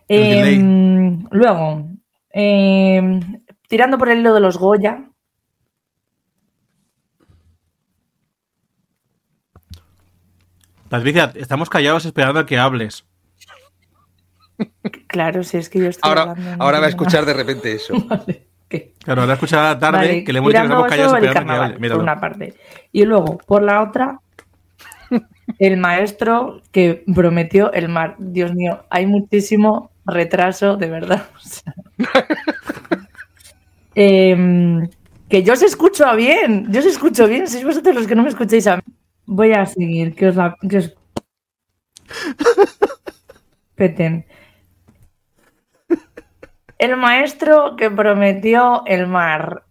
Em, 0.07 1.23
luego, 1.31 1.87
em, 2.29 3.19
tirando 3.67 3.97
por 3.97 4.09
el 4.09 4.19
hilo 4.19 4.33
de 4.33 4.39
los 4.39 4.57
Goya, 4.57 5.09
Patricia, 10.89 11.31
estamos 11.33 11.71
callados 11.71 12.05
esperando 12.05 12.39
a 12.39 12.45
que 12.45 12.59
hables. 12.59 13.03
claro, 15.07 15.43
si 15.43 15.57
es 15.57 15.67
que 15.67 15.79
yo 15.79 15.87
estoy 15.87 16.07
Ahora, 16.07 16.21
hablando, 16.21 16.57
no 16.57 16.63
ahora 16.63 16.79
va 16.79 16.85
a 16.85 16.89
escuchar 16.89 17.25
de 17.25 17.33
repente 17.33 17.71
eso. 17.73 17.95
Vale. 18.07 18.47
Claro, 19.03 19.21
ahora 19.21 19.33
escuchar 19.33 19.59
a 19.65 19.73
la 19.73 19.79
tarde 19.79 19.97
Vale, 19.97 20.23
que 20.23 20.33
le 20.33 20.39
hemos 20.39 20.51
dicho 20.51 20.61
que 20.61 20.65
estamos 20.67 20.87
callados 20.87 21.13
esperando 21.13 21.29
a 21.29 21.33
que 21.33 21.39
carnaval, 21.47 21.65
hable. 21.65 21.79
Míralo. 21.79 21.95
por 21.95 22.03
una 22.03 22.19
parte. 22.19 22.53
Y 22.91 23.05
luego, 23.05 23.37
por 23.39 23.63
la 23.63 23.81
otra, 23.81 24.19
el 25.60 25.77
maestro 25.77 26.62
que 26.72 27.03
prometió 27.13 27.72
el 27.74 27.89
mar. 27.89 28.15
Dios 28.19 28.53
mío, 28.53 28.86
hay 28.89 29.05
muchísimo 29.05 29.91
retraso, 30.05 30.77
de 30.77 30.88
verdad. 30.88 31.27
Em, 33.95 34.89
que 35.29 35.43
yo 35.43 35.53
os 35.53 35.62
escucho 35.62 36.15
bien, 36.15 36.65
yo 36.72 36.79
os 36.79 36.86
escucho 36.88 37.27
bien, 37.27 37.48
sois 37.48 37.63
vosotros 37.63 37.93
los 37.93 38.07
que 38.07 38.15
no 38.15 38.24
me 38.24 38.29
escucháis 38.29 38.65
a 38.65 38.77
mí. 38.77 38.83
Voy 39.27 39.53
a 39.53 39.67
seguir, 39.67 40.15
que 40.15 40.27
os 40.27 40.36
la... 40.36 40.55
Que 40.67 40.77
os... 40.77 40.95
Peten. 43.75 44.25
El 46.79 46.98
maestro 46.98 47.75
que 47.75 47.89
prometió 47.91 48.83
el 48.86 49.07
mar. 49.07 49.63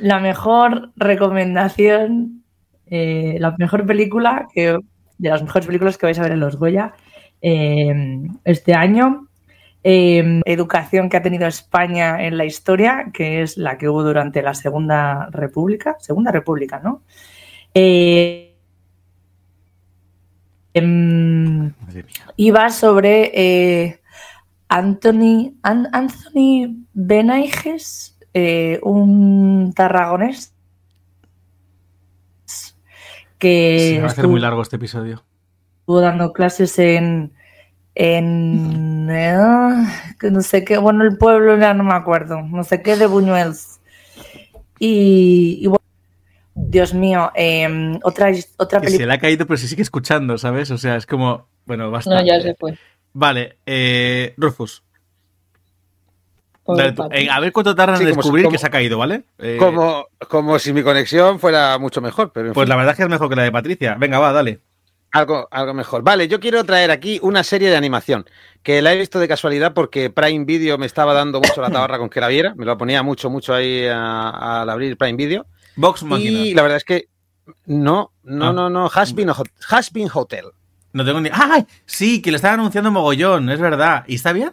La 0.00 0.20
mejor 0.20 0.92
recomendación, 0.96 2.44
eh, 2.86 3.36
la 3.40 3.54
mejor 3.58 3.86
película, 3.86 4.46
que, 4.52 4.78
de 5.18 5.30
las 5.30 5.42
mejores 5.42 5.66
películas 5.66 5.96
que 5.98 6.06
vais 6.06 6.18
a 6.18 6.22
ver 6.22 6.32
en 6.32 6.40
los 6.40 6.56
Goya 6.56 6.92
eh, 7.42 8.28
este 8.44 8.74
año. 8.74 9.28
Eh, 9.88 10.40
educación 10.46 11.08
que 11.08 11.16
ha 11.16 11.22
tenido 11.22 11.46
España 11.46 12.24
en 12.24 12.36
la 12.36 12.44
historia, 12.44 13.06
que 13.14 13.42
es 13.42 13.56
la 13.56 13.78
que 13.78 13.88
hubo 13.88 14.02
durante 14.02 14.42
la 14.42 14.52
Segunda 14.52 15.28
República. 15.30 15.94
Segunda 16.00 16.32
República, 16.32 16.80
¿no? 16.82 17.02
Eh, 17.72 18.56
em, 20.74 21.72
iba 22.36 22.70
sobre 22.70 23.30
eh, 23.32 24.00
Anthony, 24.68 25.54
An- 25.62 25.88
Anthony 25.92 26.84
Benaiges, 26.92 28.18
un 28.82 29.72
tarragonés 29.74 30.52
que 33.38 33.92
Sí, 33.94 33.98
va 33.98 34.06
a 34.06 34.10
ser 34.10 34.28
muy 34.28 34.40
largo 34.40 34.62
este 34.62 34.76
episodio. 34.76 35.24
estuvo 35.80 36.00
dando 36.00 36.32
clases 36.32 36.78
en, 36.78 37.32
en 37.94 39.08
eh, 39.10 39.36
que 40.18 40.30
no 40.30 40.40
sé 40.42 40.64
qué, 40.64 40.78
bueno, 40.78 41.04
el 41.04 41.16
pueblo 41.18 41.56
ya 41.58 41.74
no 41.74 41.84
me 41.84 41.94
acuerdo, 41.94 42.42
no 42.42 42.64
sé 42.64 42.82
qué 42.82 42.96
de 42.96 43.06
Buñuelos. 43.06 43.80
Y, 44.78 45.58
y 45.62 45.66
bueno, 45.68 45.82
Dios 46.54 46.92
mío, 46.94 47.30
eh, 47.34 47.98
otra, 48.02 48.30
otra 48.58 48.80
Que 48.80 48.86
se 48.86 48.92
película. 48.92 49.06
le 49.06 49.12
ha 49.14 49.18
caído, 49.18 49.46
pero 49.46 49.56
se 49.56 49.68
sigue 49.68 49.82
escuchando, 49.82 50.36
¿sabes? 50.38 50.70
O 50.70 50.78
sea, 50.78 50.96
es 50.96 51.06
como. 51.06 51.46
Bueno, 51.66 51.90
basta. 51.90 52.10
No, 52.14 52.24
ya 52.24 52.40
se 52.40 52.54
fue. 52.54 52.78
Vale, 53.12 53.58
eh, 53.66 54.34
Rufus. 54.36 54.82
Dale. 56.68 56.94
Eh, 57.12 57.28
a 57.30 57.38
ver 57.40 57.52
cuánto 57.52 57.74
tardan 57.74 57.96
Sí, 57.98 58.04
en 58.04 58.14
descubrir 58.14 58.44
como- 58.44 58.52
que 58.52 58.58
se 58.58 58.66
ha 58.66 58.70
caído, 58.70 58.98
¿vale? 58.98 59.24
Eh, 59.38 59.56
Como, 59.58 60.06
como 60.28 60.58
si 60.58 60.72
mi 60.72 60.82
conexión 60.82 61.38
fuera 61.38 61.78
mucho 61.78 62.00
mejor, 62.00 62.32
pero 62.32 62.52
Pues 62.52 62.64
fin, 62.64 62.68
la 62.70 62.76
verdad 62.76 62.92
es 62.92 62.96
que 62.96 63.02
es 63.04 63.08
mejor 63.08 63.28
que 63.28 63.36
la 63.36 63.42
de 63.44 63.52
Patricia. 63.52 63.96
Venga, 63.98 64.18
va, 64.18 64.32
dale. 64.32 64.60
algo, 65.12 65.48
algo 65.50 65.72
mejor. 65.72 66.02
Vale, 66.02 66.28
yo 66.28 66.40
quiero 66.40 66.62
traer 66.64 66.90
aquí 66.90 67.18
una 67.22 67.42
serie 67.42 67.70
de 67.70 67.76
animación 67.76 68.26
que 68.62 68.82
la 68.82 68.92
he 68.92 68.98
visto 68.98 69.18
de 69.18 69.26
casualidad 69.28 69.72
porque 69.72 70.10
Prime 70.10 70.44
Video 70.44 70.76
me 70.76 70.84
estaba 70.84 71.14
dando 71.14 71.40
mucho 71.40 71.62
la 71.62 71.70
tabarra 71.70 71.96
con 71.98 72.10
que 72.10 72.20
la 72.20 72.28
viera, 72.28 72.54
me 72.54 72.66
lo 72.66 72.76
ponía 72.76 73.02
mucho, 73.02 73.30
mucho 73.30 73.54
ahí 73.54 73.86
a- 73.86 74.60
al 74.62 74.68
abrir 74.68 74.98
Prime 74.98 75.16
Video. 75.16 75.46
Vox 75.76 76.02
Máquina. 76.02 76.30
Y 76.40 76.52
la 76.54 76.60
verdad 76.62 76.76
es 76.76 76.84
que 76.84 77.06
no, 77.66 78.12
no, 78.24 78.48
Ah. 78.48 78.52
no, 78.52 78.68
no, 78.68 78.90
Has 78.92 79.14
Been, 79.14 79.28
Hot- 79.30 79.48
Has 79.70 79.90
Been 79.92 80.08
Hotel. 80.12 80.46
No 80.92 81.04
tengo 81.04 81.20
ni. 81.20 81.30
¡Ay! 81.32 81.64
Sí, 81.86 82.20
que 82.20 82.30
le 82.30 82.36
están 82.36 82.54
anunciando 82.54 82.90
mogollón, 82.90 83.48
es 83.50 83.60
verdad. 83.60 84.04
¿Y 84.06 84.16
está 84.16 84.32
bien? 84.32 84.52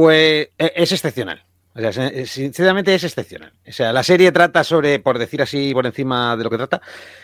Pues 0.00 0.48
eh, 0.58 0.72
es 0.76 0.92
excepcional. 0.92 1.44
O 1.74 1.80
sea, 1.80 1.92
sin- 1.92 2.26
sinceramente 2.26 2.94
es 2.94 3.04
excepcional. 3.04 3.52
O 3.66 3.72
sea, 3.72 3.92
la 3.92 4.02
serie 4.02 4.32
trata 4.32 4.64
sobre, 4.64 4.98
por 5.00 5.18
decir 5.18 5.42
así 5.42 5.72
por 5.72 5.86
encima 5.86 6.36
de 6.36 6.44
lo 6.44 6.50
que 6.50 6.56
trata, 6.56 6.80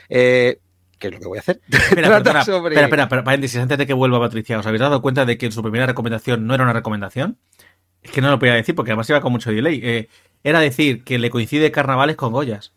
eh, 0.09 0.59
que 0.99 1.09
es 1.09 1.13
lo 1.15 1.21
que 1.21 1.27
voy 1.27 1.39
a 1.39 1.41
hacer. 1.41 1.61
Espera, 1.71 2.09
Trata 2.09 2.23
perdona, 2.23 2.45
sobre- 2.45 2.75
espera, 2.75 2.87
espera, 2.87 3.03
espera, 3.05 3.25
paréntesis, 3.25 3.59
antes 3.61 3.79
de 3.79 3.87
que 3.87 3.93
vuelva 3.95 4.21
Patricia, 4.21 4.59
¿os 4.59 4.67
habéis 4.67 4.81
dado 4.81 5.03
cuenta 5.03 5.25
de 5.25 5.39
que 5.39 5.47
en 5.47 5.53
su 5.53 5.63
primera 5.63 5.87
recomendación 5.87 6.47
no 6.47 6.55
era 6.55 6.65
una 6.65 6.73
recomendación? 6.73 7.39
Es 8.03 8.11
que 8.11 8.21
no 8.21 8.31
lo 8.31 8.39
podía 8.39 8.55
decir 8.55 8.75
porque 8.75 8.91
además 8.93 9.09
iba 9.11 9.21
con 9.21 9.33
mucho 9.33 9.51
delay. 9.51 9.81
Eh, 9.83 10.09
era 10.43 10.61
decir 10.61 11.05
que 11.05 11.19
le 11.19 11.31
coincide 11.31 11.71
carnavales 11.73 12.17
con 12.17 12.33
Goyas. 12.33 12.73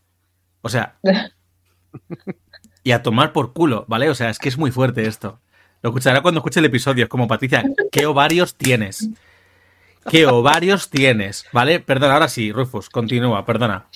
O 0.62 0.70
sea, 0.70 0.96
y 2.84 2.92
a 2.92 3.04
tomar 3.04 3.34
por 3.34 3.54
culo, 3.54 3.86
¿vale? 3.88 4.10
O 4.10 4.16
sea, 4.16 4.30
es 4.30 4.40
que 4.40 4.50
es 4.50 4.58
muy 4.58 4.72
fuerte 4.72 5.06
esto. 5.08 5.40
Lo 5.82 5.90
escuchará 5.90 6.22
cuando 6.22 6.40
escuche 6.40 6.60
el 6.60 6.66
episodio. 6.66 7.04
Es 7.04 7.10
como, 7.10 7.28
Patricia, 7.28 7.64
¿qué 7.92 8.06
ovarios 8.06 8.56
tienes? 8.56 9.10
¿Qué 10.10 10.26
ovarios 10.26 10.90
tienes? 10.90 11.46
¿Vale? 11.52 11.80
Perdona, 11.80 12.14
ahora 12.14 12.30
sí, 12.30 12.52
Rufus, 12.52 12.90
continúa, 12.90 13.46
perdona. 13.46 13.88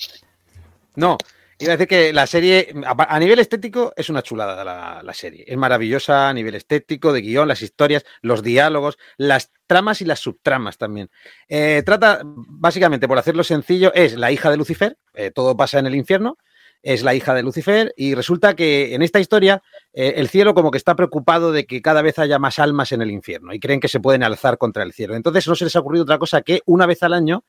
No, 0.94 1.16
iba 1.58 1.72
a 1.72 1.76
decir 1.76 1.88
que 1.88 2.12
la 2.12 2.26
serie, 2.26 2.74
a 2.86 3.18
nivel 3.18 3.38
estético, 3.38 3.94
es 3.96 4.10
una 4.10 4.22
chulada 4.22 4.62
la, 4.62 5.02
la 5.02 5.14
serie. 5.14 5.44
Es 5.46 5.56
maravillosa 5.56 6.28
a 6.28 6.34
nivel 6.34 6.54
estético, 6.54 7.12
de 7.12 7.22
guion, 7.22 7.48
las 7.48 7.62
historias, 7.62 8.04
los 8.20 8.42
diálogos, 8.42 8.98
las 9.16 9.52
tramas 9.66 10.02
y 10.02 10.04
las 10.04 10.20
subtramas 10.20 10.76
también. 10.76 11.10
Eh, 11.48 11.82
trata, 11.84 12.20
básicamente, 12.24 13.08
por 13.08 13.18
hacerlo 13.18 13.42
sencillo, 13.42 13.92
es 13.94 14.14
la 14.14 14.30
hija 14.30 14.50
de 14.50 14.58
Lucifer, 14.58 14.98
eh, 15.14 15.30
todo 15.30 15.56
pasa 15.56 15.78
en 15.78 15.86
el 15.86 15.94
infierno, 15.94 16.36
es 16.82 17.02
la 17.02 17.14
hija 17.14 17.34
de 17.34 17.42
Lucifer 17.42 17.94
y 17.96 18.14
resulta 18.14 18.54
que 18.54 18.94
en 18.94 19.02
esta 19.02 19.20
historia 19.20 19.62
eh, 19.92 20.14
el 20.16 20.28
cielo 20.28 20.54
como 20.54 20.70
que 20.70 20.78
está 20.78 20.96
preocupado 20.96 21.52
de 21.52 21.64
que 21.64 21.80
cada 21.80 22.02
vez 22.02 22.18
haya 22.18 22.38
más 22.38 22.58
almas 22.58 22.92
en 22.92 23.02
el 23.02 23.10
infierno 23.10 23.54
y 23.54 23.60
creen 23.60 23.80
que 23.80 23.88
se 23.88 24.00
pueden 24.00 24.22
alzar 24.22 24.58
contra 24.58 24.82
el 24.82 24.92
cielo. 24.92 25.14
Entonces 25.14 25.46
no 25.46 25.54
se 25.54 25.64
les 25.64 25.76
ha 25.76 25.80
ocurrido 25.80 26.02
otra 26.02 26.18
cosa 26.18 26.42
que 26.42 26.60
una 26.66 26.86
vez 26.86 27.02
al 27.02 27.14
año 27.14 27.44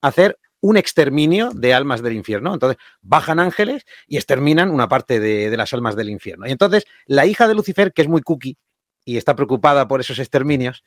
hacer 0.00 0.38
un 0.60 0.76
exterminio 0.76 1.50
de 1.54 1.74
almas 1.74 2.02
del 2.02 2.14
infierno. 2.14 2.54
Entonces 2.54 2.78
bajan 3.00 3.40
ángeles 3.40 3.84
y 4.06 4.16
exterminan 4.16 4.70
una 4.70 4.88
parte 4.88 5.20
de, 5.20 5.50
de 5.50 5.56
las 5.56 5.72
almas 5.72 5.96
del 5.96 6.10
infierno. 6.10 6.46
Y 6.46 6.52
entonces 6.52 6.84
la 7.06 7.26
hija 7.26 7.48
de 7.48 7.54
Lucifer, 7.54 7.92
que 7.92 8.02
es 8.02 8.08
muy 8.08 8.22
cookie 8.22 8.56
y 9.04 9.16
está 9.16 9.34
preocupada 9.34 9.88
por 9.88 10.00
esos 10.00 10.18
exterminios, 10.18 10.84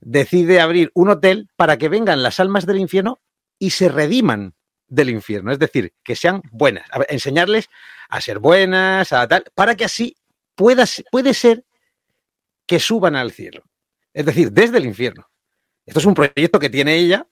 decide 0.00 0.60
abrir 0.60 0.90
un 0.94 1.10
hotel 1.10 1.48
para 1.56 1.78
que 1.78 1.88
vengan 1.88 2.22
las 2.22 2.40
almas 2.40 2.66
del 2.66 2.78
infierno 2.78 3.20
y 3.58 3.70
se 3.70 3.88
rediman 3.88 4.54
del 4.92 5.08
infierno. 5.08 5.50
Es 5.52 5.58
decir, 5.58 5.94
que 6.04 6.14
sean 6.14 6.42
buenas. 6.50 6.86
A 6.92 7.02
enseñarles 7.08 7.68
a 8.10 8.20
ser 8.20 8.38
buenas, 8.38 9.12
a 9.12 9.26
tal, 9.26 9.44
para 9.54 9.74
que 9.74 9.86
así 9.86 10.16
pueda, 10.54 10.84
puede 11.10 11.32
ser 11.32 11.64
que 12.66 12.78
suban 12.78 13.16
al 13.16 13.32
cielo. 13.32 13.64
Es 14.12 14.26
decir, 14.26 14.52
desde 14.52 14.76
el 14.76 14.84
infierno. 14.84 15.28
Esto 15.86 15.98
es 15.98 16.06
un 16.06 16.14
proyecto 16.14 16.58
que 16.58 16.68
tiene 16.68 16.96
ella 16.96 17.26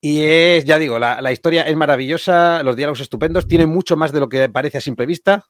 y 0.00 0.22
es, 0.22 0.64
ya 0.64 0.78
digo, 0.78 0.98
la, 0.98 1.20
la, 1.20 1.32
historia 1.32 1.62
es 1.62 1.76
maravillosa, 1.76 2.62
los 2.62 2.76
diálogos 2.76 3.00
estupendos, 3.00 3.48
tiene 3.48 3.66
mucho 3.66 3.96
más 3.96 4.12
de 4.12 4.20
lo 4.20 4.28
que 4.28 4.48
parece 4.48 4.78
a 4.78 4.80
simple 4.80 5.04
vista 5.04 5.44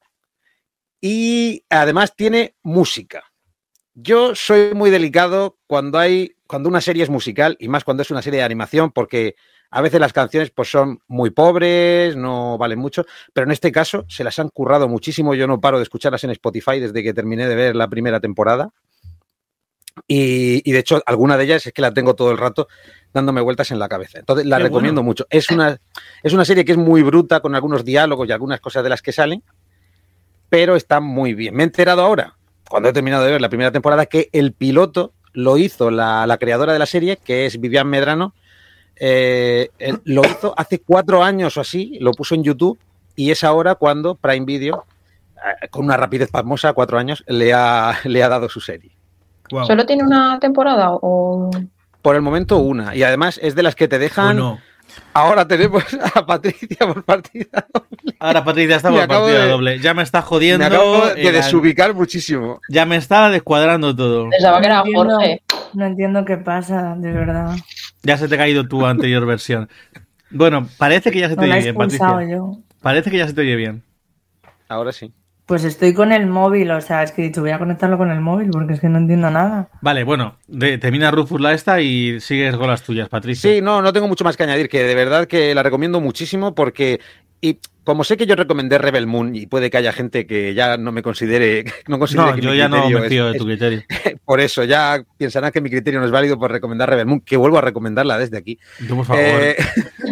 y 1.01 1.65
además 1.69 2.17
tiene 2.17 2.57
música. 2.63 3.31
Yo 3.95 4.35
soy 4.35 4.73
muy 4.75 4.91
delicado 4.91 5.59
cuando 5.67 5.99
hay, 5.99 6.35
cuando 6.47 6.69
una 6.69 6.81
serie 6.81 7.03
es 7.03 7.11
musical 7.11 7.57
y 7.61 7.69
más 7.69 7.85
cuando 7.85 8.03
es 8.03 8.11
una 8.11 8.23
serie 8.23 8.39
de 8.39 8.45
animación 8.45 8.91
porque 8.91 9.37
a 9.71 9.81
veces 9.81 10.01
las 10.01 10.13
canciones 10.13 10.51
pues 10.51 10.71
son 10.71 11.01
muy 11.07 11.31
pobres, 11.31 12.17
no 12.17 12.59
valen 12.59 12.79
mucho, 12.79 13.07
pero 13.33 13.45
en 13.45 13.53
este 13.53 13.71
caso 13.71 14.05
se 14.09 14.25
las 14.25 14.39
han 14.39 14.49
currado 14.49 14.89
muchísimo. 14.89 15.35
Yo 15.35 15.47
no 15.47 15.61
paro 15.61 15.79
de 15.79 15.85
escucharlas 15.85 16.25
en 16.25 16.31
Spotify 16.31 16.81
desde 16.81 17.03
que 17.03 17.15
terminé 17.15 17.47
de 17.47 17.55
ver 17.55 17.77
la 17.77 17.89
primera 17.89 18.21
temporada. 18.21 18.71
Y, 20.09 20.69
y, 20.69 20.73
de 20.73 20.79
hecho, 20.79 21.03
alguna 21.05 21.37
de 21.37 21.45
ellas 21.45 21.67
es 21.67 21.73
que 21.73 21.83
la 21.83 21.93
tengo 21.93 22.15
todo 22.15 22.31
el 22.31 22.39
rato 22.39 22.69
dándome 23.13 23.41
vueltas 23.41 23.71
en 23.71 23.79
la 23.79 23.89
cabeza. 23.89 24.19
Entonces, 24.19 24.47
la 24.47 24.57
Qué 24.57 24.65
recomiendo 24.65 25.03
bueno. 25.03 25.07
mucho. 25.11 25.27
Es 25.31 25.51
una, 25.51 25.79
es 26.23 26.33
una 26.33 26.45
serie 26.45 26.65
que 26.65 26.73
es 26.73 26.79
muy 26.79 27.03
bruta, 27.03 27.41
con 27.41 27.55
algunos 27.55 27.85
diálogos 27.85 28.29
y 28.29 28.33
algunas 28.33 28.61
cosas 28.61 28.83
de 28.83 28.89
las 28.89 29.03
que 29.03 29.13
salen, 29.13 29.43
pero 30.49 30.75
está 30.75 31.01
muy 31.01 31.35
bien. 31.35 31.55
Me 31.55 31.63
he 31.63 31.67
enterado 31.67 32.03
ahora, 32.03 32.37
cuando 32.69 32.89
he 32.89 32.93
terminado 32.93 33.25
de 33.25 33.33
ver 33.33 33.41
la 33.41 33.49
primera 33.49 33.73
temporada, 33.73 34.07
que 34.07 34.31
el 34.33 34.53
piloto 34.53 35.13
lo 35.33 35.59
hizo 35.59 35.91
la, 35.91 36.27
la 36.27 36.39
creadora 36.39 36.73
de 36.73 36.79
la 36.79 36.87
serie, 36.87 37.17
que 37.17 37.47
es 37.47 37.61
Vivian 37.61 37.89
Medrano. 37.89 38.35
Eh, 39.03 39.71
lo 40.05 40.23
hizo 40.27 40.53
hace 40.57 40.81
cuatro 40.81 41.25
años 41.25 41.57
o 41.57 41.63
así, 41.63 41.97
lo 42.01 42.13
puso 42.13 42.35
en 42.35 42.45
YouTube 42.45 42.79
y 43.17 43.31
es 43.31 43.43
ahora 43.45 43.75
cuando 43.75 44.15
Prime 44.15 44.45
Video, 44.45 44.85
eh, 45.37 45.69
con 45.71 45.87
una 45.87 45.97
rapidez 45.97 46.31
pasmosa, 46.31 46.75
cuatro 46.75 46.99
años, 46.99 47.25
le 47.27 47.55
ha, 47.55 47.99
le 48.05 48.23
ha 48.23 48.29
dado 48.29 48.51
su 48.51 48.61
serie. 48.61 48.91
Wow. 49.51 49.65
¿Solo 49.65 49.87
tiene 49.87 50.05
una 50.05 50.39
temporada 50.39 50.91
o...? 50.93 51.51
Por 52.03 52.15
el 52.15 52.23
momento 52.23 52.59
una. 52.59 52.95
Y 52.95 53.03
además 53.03 53.41
es 53.43 53.55
de 53.55 53.63
las 53.63 53.75
que 53.75 53.89
te 53.89 53.99
dejan... 53.99 54.37
Uno. 54.37 54.59
Ahora 55.13 55.47
tenemos 55.47 55.85
a 56.15 56.27
Patricia 56.27 56.79
por 56.79 57.05
partida 57.05 57.65
doble. 57.73 58.17
Ahora 58.19 58.45
Patricia 58.45 58.77
está 58.77 58.91
por 58.91 59.07
partida 59.07 59.45
de... 59.45 59.49
doble. 59.49 59.79
Ya 59.79 59.95
me 59.95 60.03
está 60.03 60.21
jodiendo. 60.21 60.69
Me 60.69 60.75
acabo 60.75 61.07
de 61.07 61.33
desubicar 61.33 61.95
muchísimo. 61.95 62.61
Ya 62.69 62.85
me 62.87 62.97
está 62.97 63.31
descuadrando 63.31 63.95
todo. 63.95 64.29
Pensaba 64.31 64.61
que 64.61 64.67
era 64.67 64.83
Jorge. 64.93 65.43
No 65.75 65.87
entiendo 65.87 66.25
qué 66.25 66.39
pasa, 66.39 66.97
de 66.97 67.13
verdad. 67.13 67.55
Ya 68.03 68.17
se 68.17 68.29
te 68.29 68.35
ha 68.35 68.39
caído 68.39 68.67
tu 68.67 68.87
anterior 68.87 69.27
versión. 69.27 69.69
Bueno, 70.31 70.69
parece 70.79 71.11
que 71.11 71.19
ya 71.21 71.29
se 71.29 71.37
te 71.37 71.47
no 71.47 71.53
oye 71.53 71.63
bien, 71.63 71.75
Patricia. 71.75 72.29
Yo. 72.29 72.59
Parece 72.81 73.11
que 73.11 73.19
ya 73.19 73.27
se 73.27 73.35
te 73.35 73.41
oye 73.43 73.57
bien. 73.57 73.83
Ahora 74.69 74.93
sí. 74.93 75.13
Pues 75.47 75.65
estoy 75.65 75.95
con 75.95 76.13
el 76.13 76.29
móvil, 76.29 76.71
o 76.71 76.81
sea, 76.81 77.03
es 77.03 77.11
que 77.11 77.23
he 77.23 77.25
dicho, 77.25 77.41
voy 77.41 77.51
a 77.51 77.59
conectarlo 77.59 77.99
con 77.99 78.13
el 78.13 78.21
móvil 78.21 78.51
porque 78.51 78.75
es 78.75 78.81
que 78.81 78.89
no 78.89 78.99
entiendo 78.99 79.33
nada. 79.33 79.69
Vale, 79.81 80.05
bueno, 80.05 80.37
de, 80.47 80.79
termina 80.79 81.11
Rufus 81.11 81.41
la 81.41 81.53
esta 81.53 81.81
y 81.81 82.21
sigues 82.21 82.57
con 82.57 82.69
las 82.69 82.85
tuyas, 82.85 83.09
Patricia. 83.09 83.51
Sí, 83.51 83.61
no, 83.61 83.83
no 83.83 83.93
tengo 83.93 84.07
mucho 84.07 84.23
más 84.23 84.37
que 84.37 84.45
añadir, 84.45 84.69
que 84.69 84.85
de 84.85 84.95
verdad 84.95 85.27
que 85.27 85.53
la 85.53 85.65
recomiendo 85.65 86.01
muchísimo 86.01 86.55
porque, 86.55 87.01
y 87.41 87.59
como 87.85 88.05
sé 88.05 88.17
que 88.17 88.27
yo 88.27 88.37
recomendé 88.37 88.79
Rebel 88.79 89.07
Moon 89.07 89.35
y 89.35 89.47
puede 89.47 89.71
que 89.71 89.79
haya 89.79 89.93
gente 89.93 90.27
que 90.27 90.55
ya 90.55 90.77
no 90.77 90.93
me 90.93 91.03
considere, 91.03 91.65
no 91.89 91.99
considere 91.99 92.29
no, 92.29 92.35
que 92.35 92.41
yo 92.43 92.51
mi 92.51 92.57
ya 92.57 92.69
no 92.69 92.89
me 92.89 92.99
es, 93.01 93.09
fío 93.09 93.33
de 93.33 93.39
tu 93.39 93.45
criterio. 93.45 93.83
Es, 93.89 94.15
por 94.25 94.41
eso, 94.41 94.65
ya 94.65 95.05
pensarán 95.17 95.53
que 95.53 95.61
mi 95.61 95.71
criterio 95.71 96.01
no 96.01 96.07
es 96.07 96.13
válido 96.13 96.39
por 96.39 96.51
recomendar 96.51 96.91
Rebel 96.91 97.07
Moon, 97.07 97.21
que 97.21 97.37
vuelvo 97.37 97.59
a 97.59 97.63
recomendarla 97.63 98.19
desde 98.19 98.37
aquí. 98.37 98.59
Tú, 98.87 98.97
por 98.97 99.07
favor. 99.07 99.23
Eh, 99.25 99.57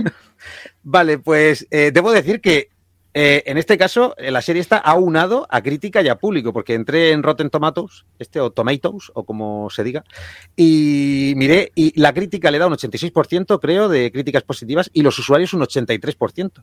vale, 0.83 1.19
pues 1.19 1.67
eh, 1.71 1.91
debo 1.93 2.13
decir 2.13 2.41
que 2.41 2.71
eh, 3.21 3.43
en 3.47 3.59
este 3.59 3.77
caso, 3.79 4.15
la 4.19 4.43
serie 4.43 4.61
está 4.61 4.77
aunado 4.77 5.47
a 5.51 5.63
crítica 5.63 6.03
y 6.03 6.09
a 6.09 6.19
público, 6.19 6.53
porque 6.53 6.75
entré 6.75 7.11
en 7.11 7.23
Rotten 7.23 7.51
Tomatoes, 7.51 8.05
este 8.19 8.39
o 8.39 8.51
Tomatoes, 8.53 9.11
o 9.15 9.25
como 9.25 9.71
se 9.71 9.83
diga, 9.83 10.05
y 10.55 11.33
miré, 11.37 11.73
y 11.75 11.99
la 11.99 12.13
crítica 12.13 12.51
le 12.51 12.59
da 12.59 12.67
un 12.67 12.75
86%, 12.75 13.59
creo, 13.61 13.89
de 13.89 14.13
críticas 14.13 14.45
positivas, 14.45 14.91
y 14.93 15.03
los 15.03 15.19
usuarios 15.19 15.53
un 15.55 15.63
83%. 15.63 16.63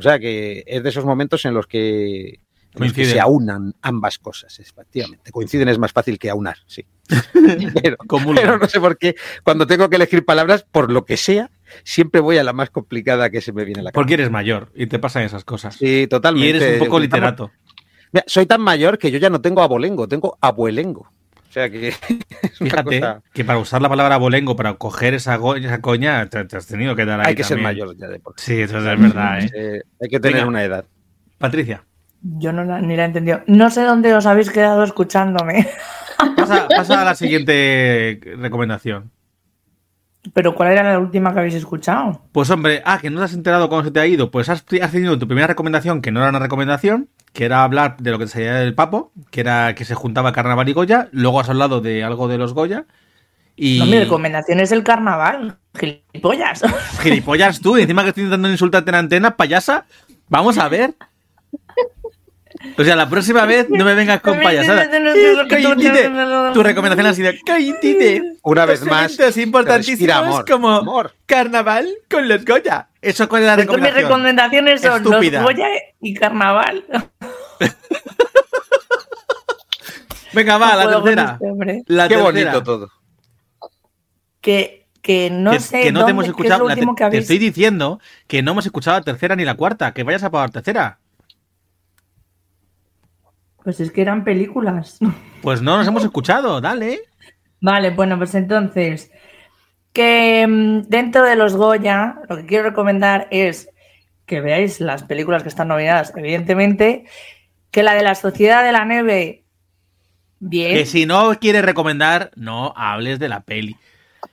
O 0.00 0.02
sea 0.02 0.18
que 0.18 0.64
es 0.66 0.82
de 0.82 0.88
esos 0.88 1.04
momentos 1.04 1.44
en 1.44 1.52
los 1.52 1.66
que, 1.66 2.40
en 2.72 2.84
los 2.84 2.92
que 2.94 3.04
se 3.04 3.20
aunan 3.20 3.74
ambas 3.82 4.18
cosas, 4.18 4.58
efectivamente. 4.58 5.30
Coinciden 5.30 5.68
es 5.68 5.78
más 5.78 5.92
fácil 5.92 6.18
que 6.18 6.30
aunar, 6.30 6.56
sí. 6.66 6.86
pero, 7.82 7.98
pero 8.34 8.58
no 8.58 8.66
sé 8.66 8.80
por 8.80 8.96
qué, 8.96 9.14
cuando 9.44 9.66
tengo 9.66 9.90
que 9.90 9.96
elegir 9.96 10.24
palabras, 10.24 10.64
por 10.70 10.90
lo 10.90 11.04
que 11.04 11.18
sea, 11.18 11.50
siempre 11.84 12.22
voy 12.22 12.38
a 12.38 12.44
la 12.44 12.54
más 12.54 12.70
complicada 12.70 13.28
que 13.28 13.42
se 13.42 13.52
me 13.52 13.66
viene 13.66 13.80
a 13.80 13.82
la 13.82 13.90
cabeza. 13.90 14.00
Porque 14.00 14.14
eres 14.14 14.30
mayor 14.30 14.72
y 14.74 14.86
te 14.86 14.98
pasan 14.98 15.24
esas 15.24 15.44
cosas. 15.44 15.76
Sí, 15.76 16.06
totalmente. 16.08 16.46
Y 16.46 16.50
eres 16.50 16.80
un 16.80 16.86
poco 16.86 16.98
literato. 16.98 17.50
Mira, 18.12 18.24
soy 18.26 18.46
tan 18.46 18.62
mayor 18.62 18.96
que 18.96 19.10
yo 19.10 19.18
ya 19.18 19.28
no 19.28 19.42
tengo 19.42 19.60
abolengo, 19.60 20.08
tengo 20.08 20.38
abuelengo. 20.40 21.12
O 21.50 21.52
sea 21.52 21.68
que. 21.68 21.92
Fíjate 22.54 23.00
cosa... 23.00 23.22
que 23.32 23.44
para 23.44 23.58
usar 23.58 23.82
la 23.82 23.88
palabra 23.88 24.14
abolengo, 24.14 24.54
para 24.54 24.74
coger 24.74 25.14
esa, 25.14 25.40
esa 25.56 25.80
coña, 25.80 26.26
te, 26.30 26.44
te, 26.44 26.56
has 26.56 26.66
tenido 26.66 26.94
que 26.94 27.04
dar 27.04 27.20
ahí. 27.20 27.26
Hay 27.28 27.34
que 27.34 27.42
también. 27.42 27.58
ser 27.58 27.62
mayor 27.64 27.96
ya 27.96 28.06
de 28.06 28.20
por 28.20 28.34
Sí, 28.36 28.60
eso 28.60 28.78
es 28.78 28.84
verdad, 28.84 29.40
¿eh? 29.40 29.50
eh 29.52 29.82
hay 30.00 30.08
que 30.08 30.20
tener 30.20 30.36
Venga. 30.36 30.48
una 30.48 30.62
edad. 30.62 30.84
Patricia. 31.38 31.82
Yo 32.22 32.52
no 32.52 32.64
la- 32.64 32.80
ni 32.80 32.94
la 32.96 33.02
he 33.02 33.06
entendido. 33.06 33.42
No 33.46 33.68
sé 33.70 33.82
dónde 33.82 34.14
os 34.14 34.26
habéis 34.26 34.50
quedado 34.50 34.84
escuchándome. 34.84 35.66
Pasa, 36.36 36.68
pasa 36.76 37.00
a 37.02 37.04
la 37.04 37.14
siguiente 37.16 38.20
recomendación. 38.38 39.10
Pero 40.34 40.54
¿cuál 40.54 40.72
era 40.72 40.92
la 40.92 40.98
última 40.98 41.32
que 41.32 41.38
habéis 41.38 41.54
escuchado? 41.54 42.22
Pues 42.32 42.50
hombre, 42.50 42.82
ah, 42.84 42.98
que 43.00 43.08
no 43.08 43.20
te 43.20 43.24
has 43.24 43.32
enterado 43.32 43.68
cómo 43.68 43.82
se 43.82 43.90
te 43.90 44.00
ha 44.00 44.06
ido. 44.06 44.30
Pues 44.30 44.48
has, 44.50 44.64
has 44.82 44.92
tenido 44.92 45.18
tu 45.18 45.26
primera 45.26 45.46
recomendación, 45.46 46.02
que 46.02 46.12
no 46.12 46.20
era 46.20 46.28
una 46.28 46.38
recomendación, 46.38 47.08
que 47.32 47.46
era 47.46 47.64
hablar 47.64 47.96
de 47.98 48.10
lo 48.10 48.18
que 48.18 48.26
salía 48.26 48.54
del 48.56 48.74
papo, 48.74 49.12
que 49.30 49.40
era 49.40 49.74
que 49.74 49.86
se 49.86 49.94
juntaba 49.94 50.32
carnaval 50.32 50.68
y 50.68 50.72
Goya. 50.74 51.08
Luego 51.12 51.40
has 51.40 51.48
hablado 51.48 51.80
de 51.80 52.04
algo 52.04 52.28
de 52.28 52.36
los 52.36 52.52
Goya. 52.52 52.84
Y. 53.56 53.78
No, 53.78 53.86
mi 53.86 53.98
recomendación 53.98 54.60
es 54.60 54.72
el 54.72 54.84
carnaval. 54.84 55.58
Gilipollas. 55.78 56.62
Gilipollas 57.00 57.60
tú, 57.60 57.78
y 57.78 57.82
encima 57.82 58.02
que 58.02 58.10
estoy 58.10 58.24
intentando 58.24 58.50
insultarte 58.50 58.90
en 58.90 58.96
antena, 58.96 59.36
payasa. 59.36 59.86
Vamos 60.28 60.58
a 60.58 60.68
ver. 60.68 60.94
O 62.76 62.84
sea, 62.84 62.94
la 62.94 63.08
próxima 63.08 63.46
vez 63.46 63.68
no 63.70 63.84
me 63.86 63.94
vengas 63.94 64.20
con 64.20 64.38
payasada. 64.40 64.86
Cállate. 65.48 66.10
Tu 66.52 66.62
recomendación 66.62 67.06
ha 67.06 67.14
sido 67.14 67.32
cállate. 67.46 68.22
Una 68.42 68.66
vez 68.66 68.84
más, 68.84 69.16
respira 69.16 69.42
importantísimos 69.42 70.14
amor. 70.14 70.44
como 70.48 70.68
Amor. 70.70 71.14
carnaval 71.26 71.88
con 72.10 72.28
los 72.28 72.44
Goya. 72.44 72.88
¿Eso 73.00 73.28
cuál 73.30 73.42
es 73.42 73.46
la 73.48 73.54
Pues 73.54 73.66
mis 73.66 73.74
recomendación? 73.76 74.04
recomendaciones 74.04 74.80
son 74.82 74.96
Estúpida. 75.06 75.40
los 75.42 75.50
Goya 75.52 75.68
y 76.02 76.14
carnaval. 76.14 76.84
Venga, 80.32 80.58
va, 80.58 80.84
No 80.84 80.90
la 80.90 81.02
tercera. 81.02 81.38
este. 81.40 81.82
La 81.92 82.08
Qué 82.08 82.14
tercera. 82.16 82.22
bonito 82.52 82.62
todo. 82.62 82.88
Que, 84.40 84.86
que 85.02 85.28
no 85.30 85.50
que, 85.52 85.60
sé 85.60 85.82
que 85.82 85.92
no 85.92 86.04
te 86.04 86.10
hemos 86.12 86.26
dónde- 86.26 86.36
qué 86.36 86.42
es 86.48 86.50
escuchado. 86.52 86.62
lo 86.62 86.68
la 86.68 86.74
te- 86.74 86.80
último 86.80 86.94
que 86.94 87.10
te 87.10 87.18
estoy 87.18 87.38
diciendo 87.38 88.00
que 88.26 88.42
no 88.42 88.52
hemos 88.52 88.64
escuchado 88.66 88.96
la 88.98 89.02
tercera 89.04 89.34
ni 89.34 89.44
la 89.44 89.54
cuarta. 89.54 89.92
Que 89.92 90.02
vayas 90.04 90.22
a 90.22 90.30
pagar 90.30 90.50
tercera. 90.50 90.98
Pues 93.64 93.80
es 93.80 93.90
que 93.92 94.02
eran 94.02 94.24
películas. 94.24 94.98
Pues 95.42 95.62
no 95.62 95.78
nos 95.78 95.86
hemos 95.88 96.04
escuchado, 96.04 96.60
dale. 96.60 97.00
Vale, 97.62 97.90
bueno, 97.90 98.18
pues 98.18 98.34
entonces, 98.34 99.10
que 99.94 100.46
mm, 100.46 100.82
dentro 100.88 101.22
de 101.24 101.34
los 101.34 101.56
Goya, 101.56 102.16
lo 102.28 102.36
que 102.36 102.44
quiero 102.44 102.64
recomendar 102.64 103.26
es 103.30 103.70
que 104.26 104.42
veáis 104.42 104.80
las 104.80 105.02
películas 105.04 105.42
que 105.42 105.48
están 105.48 105.68
nominadas, 105.68 106.12
evidentemente, 106.14 107.04
que 107.70 107.82
la 107.82 107.94
de 107.94 108.02
la 108.02 108.14
Sociedad 108.14 108.62
de 108.62 108.72
la 108.72 108.84
Nieve, 108.84 109.44
bien, 110.40 110.74
Que 110.76 110.84
si 110.84 111.06
no 111.06 111.32
quieres 111.40 111.64
recomendar, 111.64 112.30
no 112.36 112.74
hables 112.76 113.18
de 113.18 113.28
la 113.30 113.40
peli. 113.40 113.76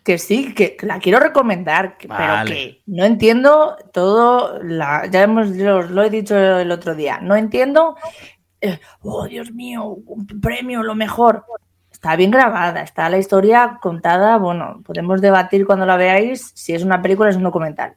que 0.04 0.18
sí, 0.18 0.54
que 0.54 0.76
la 0.82 1.00
quiero 1.00 1.20
recomendar, 1.20 1.98
que- 1.98 2.08
Vale. 2.08 2.26
pero 2.26 2.46
que 2.46 2.82
no 2.86 3.06
entiendo 3.06 3.78
todo, 3.94 4.62
la, 4.62 5.06
ya 5.10 5.24
hemos, 5.24 5.48
lo 5.50 6.04
he 6.04 6.10
dicho 6.10 6.38
el 6.38 6.70
otro 6.72 6.96
día, 6.96 7.20
no 7.22 7.36
entiendo, 7.38 7.96
eh, 8.62 8.80
oh 9.02 9.28
Dios 9.28 9.52
mío, 9.52 9.86
un 9.86 10.26
premio, 10.42 10.84
lo 10.84 10.96
mejor. 10.96 11.46
Está 11.92 12.16
bien 12.16 12.32
grabada, 12.32 12.84
está 12.84 13.10
la 13.10 13.18
historia 13.18 13.80
contada, 13.82 14.38
bueno, 14.38 14.82
podemos 14.86 15.20
debatir 15.20 15.66
cuando 15.66 15.86
la 15.86 15.98
veáis 15.98 16.52
si 16.54 16.74
es 16.74 16.84
una 16.84 17.02
película 17.02 17.28
o 17.28 17.32
es 17.32 17.38
un 17.38 17.44
documental. 17.44 17.96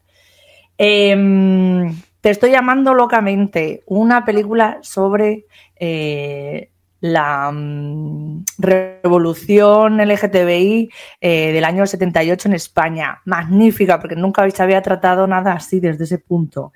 Em, 0.79 2.01
te 2.21 2.31
estoy 2.31 2.53
llamando 2.53 2.95
locamente, 2.95 3.83
una 3.87 4.25
película 4.25 4.79
sobre 4.81 5.45
eh, 5.77 6.71
la 7.01 7.51
mm, 7.53 8.45
revolución 8.59 9.99
LGTBI 9.99 10.91
eh, 11.21 11.53
del 11.53 11.65
año 11.65 11.87
78 11.87 12.49
en 12.49 12.55
España. 12.55 13.21
Magnífica, 13.25 13.99
porque 14.01 14.17
nunca 14.17 14.49
se 14.51 14.63
había 14.63 14.83
tratado 14.83 15.27
nada 15.27 15.53
así 15.53 15.81
desde 15.81 16.05
ese 16.05 16.19
punto, 16.19 16.73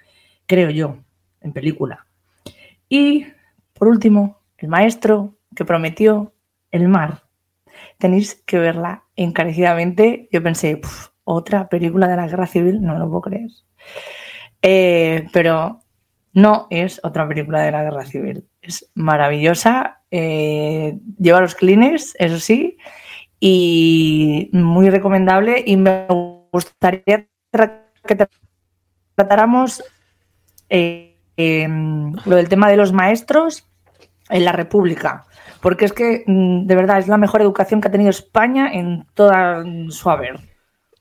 creo 0.47 0.71
yo, 0.71 0.99
en 1.41 1.53
película. 1.53 2.07
Y, 2.89 3.27
por 3.85 3.93
último, 3.93 4.41
El 4.57 4.69
maestro 4.69 5.37
que 5.55 5.67
prometió 5.67 6.33
el 6.71 6.89
mar. 6.89 7.25
Tenéis 7.99 8.35
que 8.47 8.59
verla 8.59 9.05
encarecidamente. 9.15 10.27
Yo 10.33 10.43
pensé, 10.43 10.79
"Puf, 10.79 11.09
otra 11.25 11.69
película 11.69 12.09
de 12.09 12.17
la 12.17 12.27
guerra 12.27 12.47
civil, 12.47 12.81
no 12.81 12.97
lo 12.99 13.07
puedo 13.11 13.21
creer. 13.21 13.51
Eh, 14.63 15.27
pero 15.35 15.81
no 16.33 16.67
es 16.71 16.99
otra 17.05 17.29
película 17.29 17.61
de 17.61 17.73
la 17.73 17.83
guerra 17.83 18.07
civil. 18.07 18.49
Es 18.63 18.91
maravillosa. 18.95 20.01
eh, 20.11 20.97
lleva 21.19 21.41
los 21.41 21.55
clines, 21.57 22.15
eso 22.21 22.39
sí, 22.39 22.79
y 23.41 24.49
muy 24.53 24.89
recomendable. 24.89 25.63
Y 25.67 25.77
me 25.77 26.07
gustaría 26.53 27.03
que 27.05 28.17
tra- 28.17 28.29
tratáramos 29.17 29.83
eh, 30.71 31.19
em, 31.37 32.13
lo 32.25 32.37
del 32.37 32.49
tema 32.49 32.69
de 32.71 32.77
los 32.77 32.93
maestros 32.93 33.69
en 34.31 34.45
la 34.45 34.53
República. 34.53 35.27
Porque 35.61 35.85
es 35.87 35.93
que, 35.93 36.25
mm, 36.27 36.67
de 36.67 36.75
verdad, 36.75 36.99
es 36.99 37.09
la 37.09 37.19
mejor 37.19 37.41
educación 37.43 37.81
que 37.81 37.89
ha 37.89 37.93
tenido 37.93 38.11
España 38.11 38.73
en 38.73 39.07
toda 39.15 39.65
su 39.91 40.11
haber. 40.11 40.41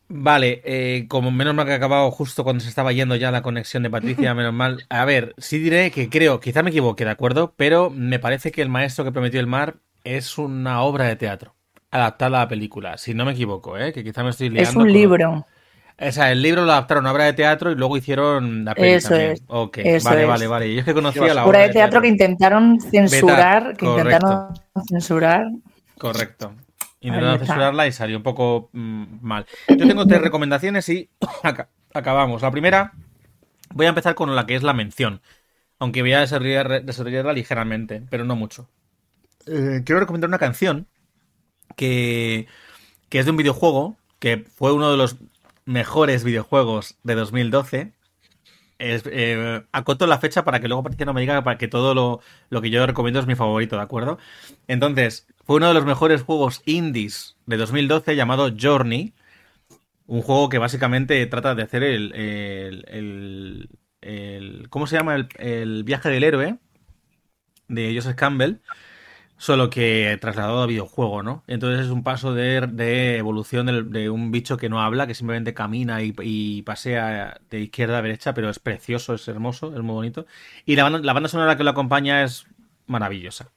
Vale, 0.10 0.62
eh, 0.66 1.08
como 1.08 1.32
menos 1.32 1.56
mal 1.56 1.66
que 1.66 1.72
ha 1.74 1.76
acabado 1.76 2.12
justo 2.12 2.44
cuando 2.44 2.62
se 2.62 2.70
estaba 2.70 2.92
yendo 2.92 3.16
ya 3.16 3.32
la 3.32 3.42
conexión 3.42 3.84
de 3.84 3.90
Patricia, 3.90 4.34
menos 4.36 4.54
mal. 4.54 4.86
A 4.90 5.06
ver, 5.06 5.34
sí 5.38 5.58
diré 5.60 5.92
que 5.92 6.10
creo, 6.10 6.40
quizá 6.40 6.62
me 6.62 6.70
equivoque, 6.70 7.06
¿de 7.06 7.12
acuerdo? 7.12 7.54
Pero 7.58 7.90
me 7.90 8.20
parece 8.20 8.52
que 8.52 8.62
El 8.62 8.70
maestro 8.70 9.04
que 9.06 9.12
prometió 9.12 9.40
el 9.40 9.48
mar 9.48 9.78
es 10.04 10.38
una 10.38 10.82
obra 10.82 11.06
de 11.06 11.16
teatro 11.16 11.56
adaptada 11.90 12.38
a 12.40 12.44
la 12.44 12.48
película, 12.50 12.98
si 12.98 13.14
no 13.14 13.24
me 13.26 13.32
equivoco, 13.34 13.78
¿eh? 13.78 13.94
Que 13.94 14.04
quizá 14.04 14.24
me 14.24 14.32
estoy 14.32 14.50
liando. 14.50 14.70
Es 14.70 14.76
un 14.76 14.84
con- 14.84 14.94
libro. 14.94 15.46
O 16.00 16.12
sea, 16.12 16.32
el 16.32 16.42
libro 16.42 16.66
lo 16.66 16.72
adaptaron 16.72 17.06
a 17.08 17.12
obra 17.12 17.26
de 17.26 17.34
teatro 17.34 17.72
y 17.72 17.76
luego 17.76 17.96
hicieron 17.98 18.66
la 18.66 18.74
peli 18.76 18.94
Eso 18.94 19.10
también. 19.10 19.32
es, 19.34 19.44
Ok, 19.48 19.78
eso 19.80 20.10
vale, 20.10 20.22
es. 20.24 20.28
vale, 20.28 20.48
vale. 20.48 20.74
Yo 20.74 20.80
es 20.80 20.86
que 20.86 20.94
conocía 20.94 21.22
Obra 21.22 21.34
la 21.34 21.46
Obra 21.46 21.60
de 21.60 21.70
teatro 21.70 22.02
que 22.02 22.08
intentaron 22.08 22.80
censurar, 22.82 23.78
que 23.78 23.86
intentaron 23.86 24.50
censurar. 24.88 25.46
Correcto. 25.98 26.54
Intentaron 27.00 27.40
censurarla 27.40 27.88
y 27.88 27.92
salió 27.92 28.18
un 28.18 28.24
poco 28.24 28.70
mm, 28.74 29.04
mal. 29.22 29.46
Yo 29.70 29.88
tengo 29.88 30.06
tres 30.08 30.22
recomendaciones 30.22 30.88
y 30.90 31.10
aca- 31.44 31.70
acabamos. 31.94 32.42
La 32.42 32.52
primera, 32.52 32.94
voy 33.74 33.86
a 33.86 33.90
empezar 33.90 34.16
con 34.16 34.36
la 34.36 34.46
que 34.46 34.56
es 34.56 34.64
la 34.64 34.74
mención. 34.74 35.22
Aunque 35.80 36.02
voy 36.02 36.14
a 36.14 36.22
desarrollar- 36.26 36.84
desarrollarla 36.84 37.34
ligeramente, 37.34 38.02
pero 38.10 38.26
no 38.26 38.36
mucho. 38.36 38.70
Eh, 39.46 39.82
quiero 39.86 40.00
recomendar 40.00 40.30
una 40.30 40.40
canción 40.40 40.88
que, 41.76 42.48
que 43.10 43.20
es 43.20 43.26
de 43.26 43.32
un 43.32 43.38
videojuego, 43.38 43.98
que 44.20 44.46
fue 44.56 44.72
uno 44.74 44.90
de 44.92 44.98
los 44.98 45.18
mejores 45.66 46.24
videojuegos 46.24 46.98
de 47.04 47.16
2012. 47.16 47.94
Es, 48.80 49.04
eh, 49.08 49.64
acoto 49.72 50.08
la 50.08 50.20
fecha 50.20 50.44
para 50.46 50.60
que 50.60 50.68
luego 50.68 50.84
Patricia 50.84 51.06
no 51.06 51.14
me 51.14 51.22
diga 51.22 51.44
para 51.44 51.58
que 51.58 51.68
todo 51.70 51.94
lo, 51.96 52.22
lo 52.50 52.62
que 52.62 52.70
yo 52.70 52.86
recomiendo 52.86 53.20
es 53.20 53.28
mi 53.28 53.36
favorito, 53.36 53.78
¿de 53.78 53.84
acuerdo? 53.84 54.18
Entonces, 54.68 55.28
fue 55.46 55.58
uno 55.58 55.70
de 55.70 55.74
los 55.76 55.86
mejores 55.86 56.24
juegos 56.24 56.62
indies 56.66 57.38
de 57.46 57.58
2012 57.58 58.16
llamado 58.16 58.52
Journey. 58.60 59.14
Un 60.08 60.22
juego 60.22 60.50
que 60.50 60.58
básicamente 60.58 61.26
trata 61.28 61.56
de 61.56 61.64
hacer 61.64 61.84
el. 61.84 62.14
el, 62.16 62.86
el- 62.90 63.70
el- 64.02 64.70
¿Cómo 64.70 64.88
se 64.88 64.98
llama? 64.98 65.16
El, 65.16 65.30
el 65.40 65.84
viaje 65.86 66.10
del 66.10 66.24
héroe 66.26 66.58
de 67.68 67.94
Joseph 67.96 68.16
Campbell. 68.16 68.58
Solo 69.38 69.70
que 69.70 70.18
trasladado 70.22 70.62
a 70.62 70.68
videojuego, 70.68 71.22
¿no? 71.22 71.44
Entonces 71.48 71.86
es 71.86 71.92
un 71.92 72.04
paso 72.04 72.34
de, 72.34 73.18
evolución 73.18 73.92
de 73.92 74.10
un 74.10 74.32
bicho 74.32 74.58
que 74.58 74.70
no 74.70 74.82
habla, 74.82 75.06
que 75.06 75.16
simplemente 75.16 75.54
camina 75.54 76.02
y, 76.02 76.62
pasea 76.62 77.42
de 77.50 77.60
izquierda 77.60 77.98
a 77.98 78.02
derecha, 78.02 78.34
pero 78.34 78.50
es 78.50 78.60
precioso, 78.60 79.14
es 79.14 79.28
hermoso, 79.28 79.76
es 79.76 79.82
muy 79.82 79.96
bonito. 79.96 80.26
Y 80.66 80.76
la 80.76 80.84
banda, 80.84 81.00
la 81.00 81.14
banda 81.14 81.30
sonora 81.30 81.58
que 81.58 81.64
lo 81.64 81.72
acompaña 81.72 82.24
es 82.24 82.46
maravillosa. 82.88 83.50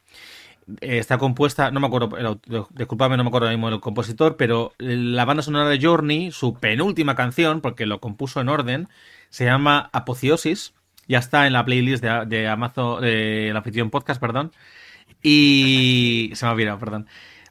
Eh, 0.81 0.99
Está 0.99 1.19
compuesta, 1.19 1.71
no 1.71 1.79
me 1.79 1.87
acuerdo, 1.87 2.41
disculpadme, 2.71 3.17
no 3.17 3.23
me 3.23 3.29
acuerdo 3.29 3.49
mismo 3.49 3.69
el 3.69 3.81
compositor, 3.81 4.37
pero 4.37 4.73
la 4.79 5.25
banda 5.25 5.43
sonora 5.43 5.69
de 5.69 5.81
Journey, 5.81 6.33
su 6.33 6.55
penúltima 6.55 7.15
canción, 7.15 7.61
porque 7.61 7.87
lo 7.87 8.01
compuso 8.01 8.41
en 8.41 8.49
orden, 8.49 8.89
se 9.31 9.45
llama 9.45 9.89
Apotheosis. 9.93 10.75
Ya 11.09 11.19
está 11.19 11.47
en 11.47 11.53
la 11.53 11.65
playlist 11.65 12.03
de, 12.03 12.27
de 12.27 12.49
Amazon, 12.49 13.01
de 13.01 13.51
la 13.53 13.59
anfitrión 13.59 13.91
podcast, 13.91 14.21
perdón. 14.21 14.51
Y 15.23 16.31
se 16.35 16.45
me 16.45 16.51
ha 16.51 16.53
olvidado, 16.53 16.79
perdón. 16.79 17.07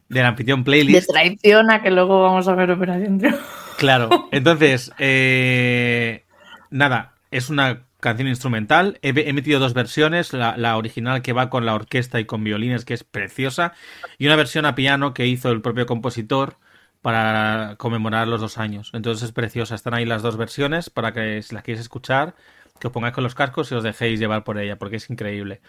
De 0.07 0.21
la 0.21 0.29
anfitrión 0.29 0.61
De 0.61 0.65
playlist. 0.65 1.09
traición 1.09 1.71
a 1.71 1.81
que 1.81 1.91
luego 1.91 2.21
vamos 2.21 2.47
a 2.47 2.55
ver 2.55 2.71
Operación 2.71 3.17
Triunfo. 3.17 3.43
Claro, 3.77 4.27
entonces, 4.31 4.91
eh, 4.99 6.25
nada, 6.69 7.13
es 7.31 7.49
una 7.49 7.83
canción 7.99 8.27
instrumental. 8.27 8.99
He, 9.01 9.33
metido 9.33 9.59
dos 9.59 9.73
versiones, 9.73 10.31
la, 10.31 10.55
la 10.57 10.77
original 10.77 11.21
que 11.21 11.33
va 11.33 11.49
con 11.49 11.65
la 11.65 11.73
orquesta 11.73 12.19
y 12.19 12.25
con 12.25 12.43
violines, 12.43 12.85
que 12.85 12.93
es 12.93 13.03
preciosa, 13.03 13.73
y 14.17 14.27
una 14.27 14.35
versión 14.35 14.65
a 14.65 14.75
piano 14.75 15.13
que 15.13 15.25
hizo 15.25 15.49
el 15.51 15.61
propio 15.61 15.85
compositor 15.85 16.57
para 17.01 17.75
conmemorar 17.77 18.27
los 18.27 18.41
dos 18.41 18.57
años. 18.57 18.89
Entonces 18.93 19.25
es 19.25 19.31
preciosa, 19.31 19.75
están 19.75 19.93
ahí 19.93 20.05
las 20.05 20.21
dos 20.23 20.37
versiones 20.37 20.89
para 20.89 21.13
que 21.13 21.43
si 21.43 21.53
las 21.53 21.63
queréis 21.63 21.81
escuchar, 21.81 22.33
que 22.79 22.87
os 22.87 22.93
pongáis 22.93 23.13
con 23.13 23.23
los 23.23 23.35
cascos 23.35 23.71
y 23.71 23.75
os 23.75 23.83
dejéis 23.83 24.19
llevar 24.19 24.43
por 24.43 24.57
ella, 24.57 24.77
porque 24.77 24.95
es 24.95 25.07
increíble. 25.09 25.61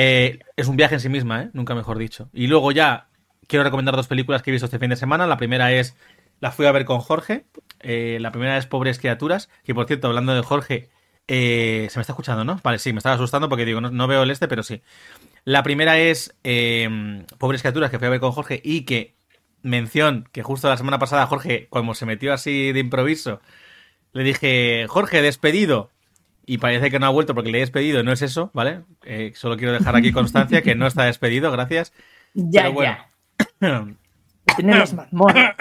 Eh, 0.00 0.38
es 0.56 0.68
un 0.68 0.76
viaje 0.76 0.94
en 0.94 1.00
sí 1.00 1.08
misma, 1.08 1.42
¿eh? 1.42 1.50
nunca 1.54 1.74
mejor 1.74 1.98
dicho. 1.98 2.28
Y 2.32 2.46
luego 2.46 2.70
ya 2.72 3.08
quiero 3.48 3.64
recomendar 3.64 3.96
dos 3.96 4.06
películas 4.06 4.42
que 4.42 4.50
he 4.50 4.52
visto 4.52 4.66
este 4.66 4.78
fin 4.78 4.90
de 4.90 4.96
semana. 4.96 5.26
La 5.26 5.36
primera 5.36 5.72
es 5.72 5.96
La 6.40 6.52
fui 6.52 6.66
a 6.66 6.72
ver 6.72 6.84
con 6.84 7.00
Jorge. 7.00 7.46
Eh, 7.80 8.18
la 8.20 8.30
primera 8.30 8.56
es 8.58 8.66
Pobres 8.66 8.98
Criaturas, 9.00 9.48
que 9.64 9.74
por 9.74 9.86
cierto, 9.86 10.06
hablando 10.08 10.34
de 10.34 10.42
Jorge, 10.42 10.90
Eh, 11.30 11.88
se 11.90 11.98
me 11.98 12.02
está 12.02 12.12
escuchando, 12.12 12.44
¿no? 12.44 12.58
Vale, 12.64 12.78
sí, 12.78 12.92
me 12.92 12.98
estaba 12.98 13.16
asustando 13.16 13.48
porque 13.50 13.66
digo, 13.66 13.80
no, 13.82 13.90
no 13.90 14.06
veo 14.06 14.22
el 14.22 14.30
este, 14.30 14.48
pero 14.48 14.62
sí. 14.62 14.82
La 15.44 15.62
primera 15.62 15.98
es 15.98 16.36
eh, 16.44 17.24
Pobres 17.38 17.62
criaturas 17.62 17.90
que 17.90 17.98
fui 17.98 18.06
a 18.08 18.10
ver 18.10 18.20
con 18.20 18.32
Jorge 18.32 18.60
y 18.64 18.82
que 18.86 19.16
mención 19.62 20.28
que 20.32 20.42
justo 20.42 20.68
la 20.68 20.76
semana 20.78 20.98
pasada 20.98 21.26
Jorge, 21.26 21.68
como 21.70 21.94
se 21.94 22.06
metió 22.06 22.32
así 22.34 22.72
de 22.72 22.80
improviso, 22.80 23.40
le 24.12 24.24
dije, 24.24 24.86
Jorge, 24.88 25.22
despedido. 25.22 25.90
Y 26.48 26.56
parece 26.56 26.90
que 26.90 26.98
no 26.98 27.04
ha 27.04 27.10
vuelto 27.10 27.34
porque 27.34 27.50
le 27.50 27.58
he 27.58 27.60
despedido, 27.60 28.02
no 28.02 28.10
es 28.10 28.22
eso, 28.22 28.50
¿vale? 28.54 28.80
Eh, 29.04 29.32
solo 29.34 29.58
quiero 29.58 29.74
dejar 29.74 29.94
aquí 29.94 30.12
constancia 30.12 30.62
que 30.62 30.74
no 30.74 30.86
está 30.86 31.04
despedido, 31.04 31.52
gracias. 31.52 31.92
Ya, 32.32 32.62
Pero 32.62 32.72
bueno. 32.72 32.96
ya. 33.60 33.86
Tiene 34.56 34.78
las 34.78 34.94
mazmorras. 34.94 35.54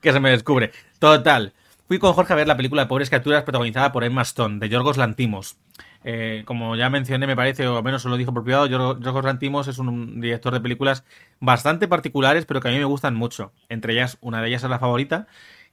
que 0.00 0.12
se 0.12 0.18
me 0.18 0.30
descubre. 0.30 0.72
Total. 0.98 1.52
Fui 1.86 2.00
con 2.00 2.14
Jorge 2.14 2.32
a 2.32 2.36
ver 2.36 2.48
la 2.48 2.56
película 2.56 2.82
de 2.82 2.88
Pobres 2.88 3.10
Criaturas 3.10 3.44
protagonizada 3.44 3.92
por 3.92 4.02
Emma 4.02 4.22
Stone, 4.22 4.58
de 4.58 4.68
Yorgos 4.68 4.96
Lantimos. 4.96 5.56
Eh, 6.02 6.42
como 6.44 6.74
ya 6.74 6.90
mencioné, 6.90 7.28
me 7.28 7.36
parece, 7.36 7.68
o 7.68 7.76
al 7.76 7.84
menos 7.84 8.02
se 8.02 8.08
lo 8.08 8.16
dijo 8.16 8.34
por 8.34 8.42
privado, 8.42 8.66
Yorgos 8.66 8.98
Yorgos 9.00 9.24
Lantimos 9.24 9.68
es 9.68 9.78
un 9.78 10.20
director 10.20 10.52
de 10.52 10.60
películas 10.60 11.04
bastante 11.38 11.86
particulares, 11.86 12.44
pero 12.44 12.60
que 12.60 12.66
a 12.66 12.72
mí 12.72 12.78
me 12.78 12.84
gustan 12.86 13.14
mucho. 13.14 13.52
Entre 13.68 13.92
ellas, 13.92 14.18
una 14.20 14.42
de 14.42 14.48
ellas 14.48 14.64
es 14.64 14.70
la 14.70 14.80
favorita, 14.80 15.28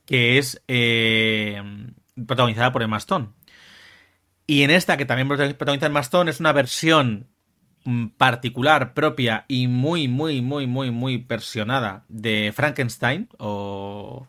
que 0.06 0.38
es 0.38 0.62
eh, 0.67 1.63
protagonizada 2.25 2.71
por 2.71 2.84
Emma 2.84 2.97
Stone. 2.97 3.30
Y 4.45 4.63
en 4.63 4.71
esta, 4.71 4.97
que 4.97 5.06
también 5.06 5.27
protagoniza 5.27 5.88
Emma 5.88 5.99
Stone, 5.99 6.32
es 6.32 6.39
una 6.39 6.53
versión 6.53 7.27
mm, 7.84 8.08
particular, 8.17 8.93
propia 8.93 9.45
y 9.47 9.67
muy, 9.67 10.08
muy, 10.08 10.41
muy, 10.41 10.67
muy, 10.67 10.91
muy 10.91 11.17
versionada 11.17 12.06
de 12.08 12.53
Frankenstein 12.56 13.30
o, 13.38 14.27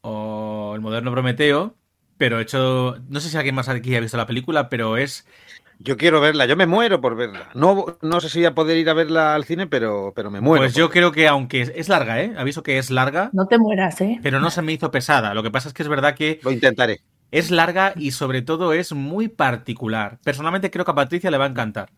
o 0.00 0.72
el 0.74 0.80
moderno 0.80 1.12
Prometeo, 1.12 1.76
pero 2.18 2.40
hecho, 2.40 2.96
no 3.08 3.20
sé 3.20 3.28
si 3.28 3.36
alguien 3.36 3.54
más 3.54 3.68
aquí 3.68 3.94
ha 3.94 4.00
visto 4.00 4.16
la 4.16 4.26
película, 4.26 4.68
pero 4.68 4.96
es 4.96 5.26
Yo 5.78 5.96
quiero 5.96 6.20
verla, 6.20 6.46
yo 6.46 6.56
me 6.56 6.66
muero 6.66 7.00
por 7.00 7.16
verla. 7.16 7.50
No, 7.54 7.98
no 8.00 8.20
sé 8.20 8.28
si 8.30 8.38
voy 8.38 8.46
a 8.46 8.54
poder 8.54 8.76
ir 8.78 8.88
a 8.88 8.94
verla 8.94 9.34
al 9.34 9.44
cine, 9.44 9.66
pero, 9.66 10.12
pero 10.16 10.30
me 10.30 10.40
muero. 10.40 10.62
pues 10.62 10.74
yo 10.74 10.88
creo 10.90 11.12
que 11.12 11.28
aunque 11.28 11.60
es, 11.62 11.72
es 11.74 11.88
larga, 11.88 12.22
¿eh? 12.22 12.32
Aviso 12.38 12.62
que 12.62 12.78
es 12.78 12.90
larga, 12.90 13.30
No 13.32 13.46
te 13.46 13.58
mueras, 13.58 14.00
¿eh? 14.00 14.18
pero 14.22 14.40
no 14.40 14.50
se 14.50 14.62
me 14.62 14.72
hizo 14.72 14.90
pesada. 14.90 15.34
Lo 15.34 15.42
que 15.42 15.50
pasa 15.50 15.68
es 15.68 15.74
que 15.74 15.82
es 15.82 15.88
verdad 15.88 16.14
que 16.14 16.40
Lo 16.42 16.50
intentaré. 16.50 17.00
es 17.30 17.50
larga 17.50 17.92
y 17.96 18.12
sobre 18.12 18.40
todo 18.42 18.72
es 18.72 18.92
muy 18.92 19.28
particular. 19.28 20.18
Personalmente 20.24 20.70
creo 20.70 20.84
que 20.84 20.90
a 20.92 20.94
Patricia 20.94 21.30
le 21.30 21.38
va 21.38 21.44
a 21.44 21.48
encantar. 21.48 21.90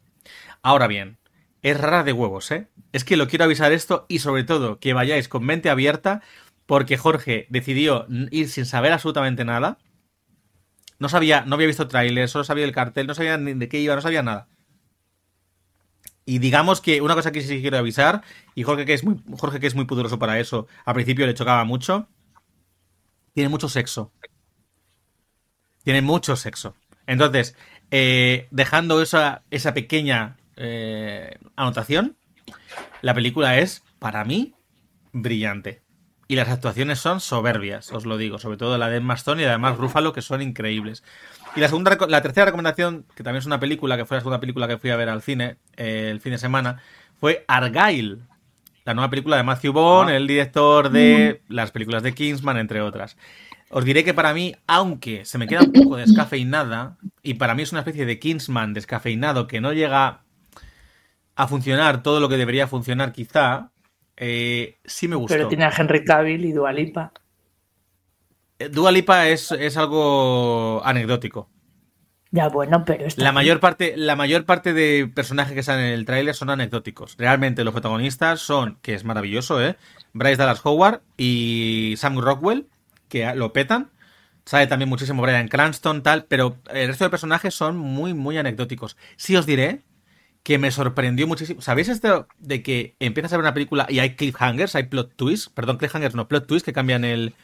Ahora 0.62 0.86
bien, 0.88 1.18
es 1.62 1.80
rara 1.80 2.02
de 2.02 2.12
huevos, 2.12 2.50
¿eh? 2.50 2.68
Es 2.92 3.04
que 3.04 3.16
lo 3.16 3.28
quiero 3.28 3.44
avisar 3.44 3.72
esto 3.72 4.06
y 4.08 4.18
sobre 4.18 4.42
todo 4.44 4.80
que 4.80 4.92
vayáis 4.92 5.28
con 5.28 5.44
mente 5.44 5.70
abierta 5.70 6.20
porque 6.66 6.96
Jorge 6.98 7.46
decidió 7.48 8.06
ir 8.30 8.48
sin 8.48 8.66
saber 8.66 8.92
absolutamente 8.92 9.44
nada. 9.44 9.78
No 10.98 11.08
sabía, 11.08 11.42
no 11.42 11.54
había 11.54 11.66
visto 11.66 11.87
tráiler, 11.88 12.28
solo 12.28 12.44
sabía 12.44 12.64
el 12.64 12.72
cartel, 12.72 13.06
no 13.06 13.14
sabía 13.14 13.38
de 13.38 13.68
qué 13.68 13.80
iba, 13.80 13.94
no 13.94 14.00
sabía 14.00 14.22
nada. 14.22 14.48
Y 16.24 16.40
digamos 16.40 16.80
que 16.80 17.00
una 17.00 17.14
cosa 17.14 17.32
que 17.32 17.40
sí 17.40 17.61
quiero 17.62 17.78
avisar, 17.78 18.22
y 18.54 18.62
Jorge 18.62 18.84
que 18.84 18.94
es 18.94 19.04
muy, 19.04 19.22
Jorge 19.38 19.61
que 19.61 19.66
es 19.66 19.74
muy 19.74 19.87
para 19.87 20.38
eso, 20.38 20.66
al 20.84 20.94
principio 20.94 21.26
le 21.26 21.34
chocaba 21.34 21.64
mucho, 21.64 22.08
tiene 23.32 23.48
mucho 23.48 23.68
sexo. 23.68 24.12
Tiene 25.84 26.02
mucho 26.02 26.37
sexo. 26.37 26.74
Entonces, 27.06 27.56
eh, 27.90 28.48
dejando 28.50 29.00
esa, 29.00 29.42
esa 29.50 29.72
pequeña 29.72 30.37
eh, 30.56 31.38
anotación, 31.56 32.18
la 33.00 33.14
película 33.14 33.58
es, 33.58 33.82
para 33.98 34.24
mí, 34.24 34.54
brillante. 35.12 35.82
Y 36.30 36.36
las 36.36 36.48
actuaciones 36.50 36.98
son 36.98 37.20
soberbias, 37.20 37.90
os 37.90 38.04
lo 38.04 38.18
digo, 38.18 38.38
sobre 38.38 38.58
todo 38.58 38.76
la 38.76 38.90
de 38.90 38.98
Emma 38.98 39.14
Stone 39.14 39.42
y 39.42 39.46
además 39.46 39.78
Rúfalo, 39.78 40.12
que 40.12 40.20
son 40.20 40.42
increíbles. 40.42 41.02
Y 41.56 41.60
la 41.60 41.68
segunda, 41.68 41.96
la 42.06 42.20
tercera 42.20 42.44
recomendación, 42.44 43.06
que 43.16 43.22
también 43.22 43.40
es 43.40 43.46
una 43.46 43.58
película, 43.58 43.96
que 43.96 44.04
fue 44.04 44.18
la 44.18 44.20
segunda 44.20 44.38
película 44.38 44.68
que 44.68 44.76
fui 44.76 44.90
a 44.90 44.96
ver 44.96 45.08
al 45.08 45.22
cine 45.22 45.56
eh, 45.78 46.08
el 46.10 46.20
fin 46.20 46.32
de 46.32 46.38
semana, 46.38 46.82
fue 47.18 47.46
Argyle, 47.48 48.18
la 48.84 48.92
nueva 48.92 49.08
película 49.08 49.38
de 49.38 49.42
Matthew 49.42 49.72
Vaughn, 49.72 50.08
Ah. 50.10 50.16
el 50.16 50.26
director 50.26 50.90
de 50.90 51.40
las 51.48 51.70
películas 51.70 52.02
de 52.02 52.12
Kingsman, 52.12 52.58
entre 52.58 52.82
otras. 52.82 53.16
Os 53.70 53.84
diré 53.84 54.04
que 54.04 54.12
para 54.14 54.34
mí, 54.34 54.54
aunque 54.66 55.24
se 55.24 55.38
me 55.38 55.46
queda 55.46 55.60
un 55.60 55.72
poco 55.72 55.96
descafeinada, 55.96 56.98
y 57.22 57.34
para 57.34 57.54
mí 57.54 57.62
es 57.62 57.72
una 57.72 57.80
especie 57.80 58.04
de 58.04 58.18
Kingsman 58.18 58.74
descafeinado 58.74 59.46
que 59.46 59.60
no 59.62 59.72
llega 59.72 60.20
a 61.36 61.48
funcionar 61.48 62.02
todo 62.02 62.20
lo 62.20 62.28
que 62.28 62.36
debería 62.36 62.66
funcionar 62.66 63.12
quizá, 63.12 63.70
eh, 64.20 64.78
sí 64.85 65.07
me 65.07 65.16
gustó. 65.16 65.35
Pero 65.35 65.48
tiene 65.48 65.64
a 65.64 65.72
Henry 65.76 66.04
Cavill 66.04 66.44
y 66.44 66.52
Dualipa. 66.52 67.12
Eh, 68.59 68.68
Dua 68.68 68.90
Lipa 68.90 69.28
es, 69.28 69.52
es 69.52 69.76
algo 69.76 70.83
anecdótico. 70.85 71.48
Ya, 72.31 72.48
bueno, 72.48 72.85
pero 72.85 73.07
está 73.07 73.22
La 73.22 73.33
mayor 73.33 73.59
parte, 73.59 73.94
la 73.96 74.14
mayor 74.14 74.44
parte 74.44 74.74
de 74.74 75.11
personajes 75.14 75.54
que 75.54 75.62
salen 75.62 75.87
en 75.87 75.92
el 75.92 76.04
tráiler 76.04 76.35
son 76.35 76.50
anecdóticos. 76.50 77.16
Realmente 77.16 77.64
los 77.64 77.72
protagonistas 77.72 78.40
son, 78.40 78.78
que 78.83 78.94
es 78.94 79.04
maravilloso, 79.04 79.64
¿eh? 79.64 79.76
Bryce 80.12 80.37
Dallas 80.37 80.61
Howard 80.64 81.00
y 81.16 81.94
Sam 81.96 82.18
Rockwell, 82.18 82.66
que 83.09 83.33
lo 83.35 83.52
petan. 83.52 83.90
Sale 84.44 84.66
también 84.66 84.88
muchísimo 84.88 85.22
Brian 85.22 85.48
Cranston, 85.48 86.02
tal, 86.02 86.24
pero 86.24 86.57
el 86.70 86.88
resto 86.88 87.04
de 87.04 87.11
personajes 87.11 87.54
son 87.54 87.78
muy, 87.78 88.14
muy 88.14 88.37
anecdóticos. 88.37 88.96
Sí 89.16 89.37
os 89.37 89.46
diré 89.46 89.83
que 90.48 90.56
me 90.56 90.70
sorprendió 90.70 91.26
muchísimo. 91.26 91.61
¿Sabéis 91.61 91.90
esto 91.90 92.26
de 92.38 92.62
que 92.62 92.96
empiezas 93.00 93.34
a 93.34 93.37
ver 93.37 93.42
una 93.42 93.52
película 93.52 93.84
y 93.87 93.98
hay 93.98 94.16
cliffhangers, 94.16 94.74
hay 94.76 94.84
plot 94.84 95.14
twists? 95.14 95.50
Perdón, 95.50 95.76
cliffhangers 95.76 96.14
no, 96.14 96.26
plot 96.26 96.46
twists 96.46 96.64
que 96.64 96.72
cambian 96.72 97.04
el... 97.04 97.34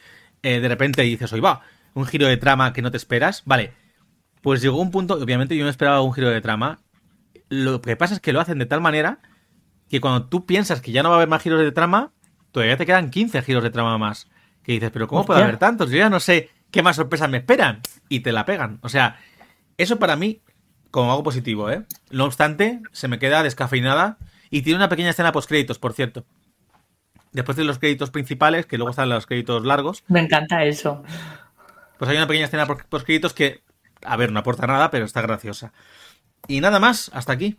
eh, 0.41 0.59
de 0.59 0.67
repente 0.67 1.05
y 1.05 1.11
dices, 1.11 1.31
oye, 1.31 1.41
va, 1.43 1.61
un 1.93 2.07
giro 2.07 2.25
de 2.25 2.37
trama 2.37 2.73
que 2.73 2.81
no 2.81 2.89
te 2.89 2.97
esperas. 2.97 3.43
Vale, 3.45 3.73
pues 4.41 4.59
llegó 4.59 4.81
un 4.81 4.89
punto, 4.89 5.13
obviamente 5.13 5.55
yo 5.55 5.65
me 5.65 5.69
esperaba 5.69 6.01
un 6.01 6.13
giro 6.13 6.31
de 6.31 6.41
trama. 6.41 6.79
Lo 7.47 7.79
que 7.79 7.95
pasa 7.95 8.15
es 8.15 8.19
que 8.21 8.33
lo 8.33 8.41
hacen 8.41 8.57
de 8.57 8.65
tal 8.65 8.81
manera 8.81 9.19
que 9.87 10.01
cuando 10.01 10.25
tú 10.25 10.47
piensas 10.47 10.81
que 10.81 10.91
ya 10.91 11.03
no 11.03 11.09
va 11.09 11.15
a 11.15 11.17
haber 11.19 11.29
más 11.29 11.43
giros 11.43 11.61
de 11.61 11.71
trama, 11.71 12.11
todavía 12.51 12.75
te 12.75 12.87
quedan 12.87 13.11
15 13.11 13.43
giros 13.43 13.61
de 13.61 13.69
trama 13.69 13.99
más. 13.99 14.31
Que 14.63 14.71
dices, 14.71 14.89
pero 14.89 15.07
¿cómo 15.07 15.27
puede 15.27 15.43
haber 15.43 15.57
tantos? 15.57 15.91
Yo 15.91 15.97
ya 15.97 16.09
no 16.09 16.19
sé 16.19 16.49
qué 16.71 16.81
más 16.81 16.95
sorpresas 16.95 17.29
me 17.29 17.37
esperan. 17.37 17.81
Y 18.09 18.21
te 18.21 18.31
la 18.31 18.45
pegan. 18.45 18.79
O 18.81 18.89
sea, 18.89 19.19
eso 19.77 19.99
para 19.99 20.15
mí, 20.15 20.41
como 20.95 21.11
algo 21.11 21.23
positivo, 21.23 21.69
¿eh? 21.69 21.83
No 22.09 22.23
obstante, 22.23 22.79
se 22.93 23.09
me 23.09 23.19
queda 23.19 23.43
descafeinada 23.43 24.17
y 24.49 24.61
tiene 24.61 24.77
una 24.77 24.87
pequeña 24.87 25.09
escena 25.09 25.33
post 25.33 25.49
créditos, 25.49 25.77
por 25.77 25.91
cierto. 25.91 26.23
Después 27.33 27.57
de 27.57 27.65
los 27.65 27.79
créditos 27.79 28.11
principales, 28.11 28.65
que 28.65 28.77
luego 28.77 28.91
están 28.91 29.09
los 29.09 29.25
créditos 29.25 29.65
largos, 29.65 30.05
Me 30.07 30.21
encanta 30.21 30.63
eso. 30.63 31.03
pues 31.97 32.09
hay 32.09 32.15
una 32.15 32.27
pequeña 32.27 32.45
escena 32.45 32.65
post 32.65 33.05
créditos 33.05 33.33
que, 33.33 33.61
a 34.05 34.15
ver, 34.15 34.31
no 34.31 34.39
aporta 34.39 34.67
nada, 34.67 34.89
pero 34.89 35.03
está 35.03 35.21
graciosa. 35.21 35.73
Y 36.47 36.61
nada 36.61 36.79
más, 36.79 37.11
hasta 37.13 37.33
aquí. 37.33 37.57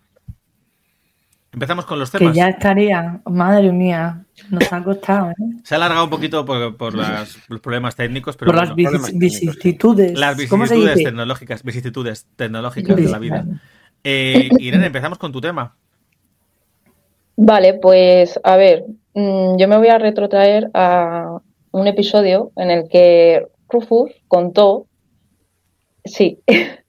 Empezamos 1.56 1.86
con 1.86 1.98
los 1.98 2.10
Que 2.10 2.18
temas. 2.18 2.36
ya 2.36 2.50
estaría. 2.50 3.18
Madre 3.24 3.72
mía, 3.72 4.22
nos 4.50 4.70
ha 4.70 4.84
costado, 4.84 5.30
¿eh? 5.30 5.34
Se 5.64 5.74
ha 5.74 5.78
alargado 5.78 6.04
un 6.04 6.10
poquito 6.10 6.44
por, 6.44 6.76
por 6.76 6.94
las- 6.94 7.38
los 7.48 7.60
problemas 7.60 7.96
técnicos, 7.96 8.36
pero 8.36 8.50
Por 8.52 8.56
las 8.60 8.74
bueno, 8.74 8.90
técnicos, 8.90 9.18
vicisitudes. 9.18 10.18
las 10.18 10.36
¿Cómo 10.50 10.66
se 10.66 10.74
vicisitudes 10.74 11.04
tecnológicas, 11.04 11.62
vicisitudes 11.62 12.26
tecnológicas 12.36 12.94
de 12.94 13.02
la 13.08 13.18
vida. 13.18 13.46
Eh, 14.04 14.50
Irene, 14.58 14.84
empezamos 14.86 15.16
con 15.16 15.32
tu 15.32 15.40
tema. 15.40 15.74
Vale, 17.36 17.74
pues 17.74 18.38
a 18.44 18.56
ver, 18.56 18.84
mm, 19.14 19.56
yo 19.56 19.66
me 19.66 19.78
voy 19.78 19.88
a 19.88 19.96
retrotraer 19.98 20.70
a 20.74 21.38
un 21.70 21.86
episodio 21.86 22.52
en 22.56 22.70
el 22.70 22.86
que 22.88 23.46
Rufus 23.70 24.10
contó, 24.28 24.86
sí, 26.04 26.38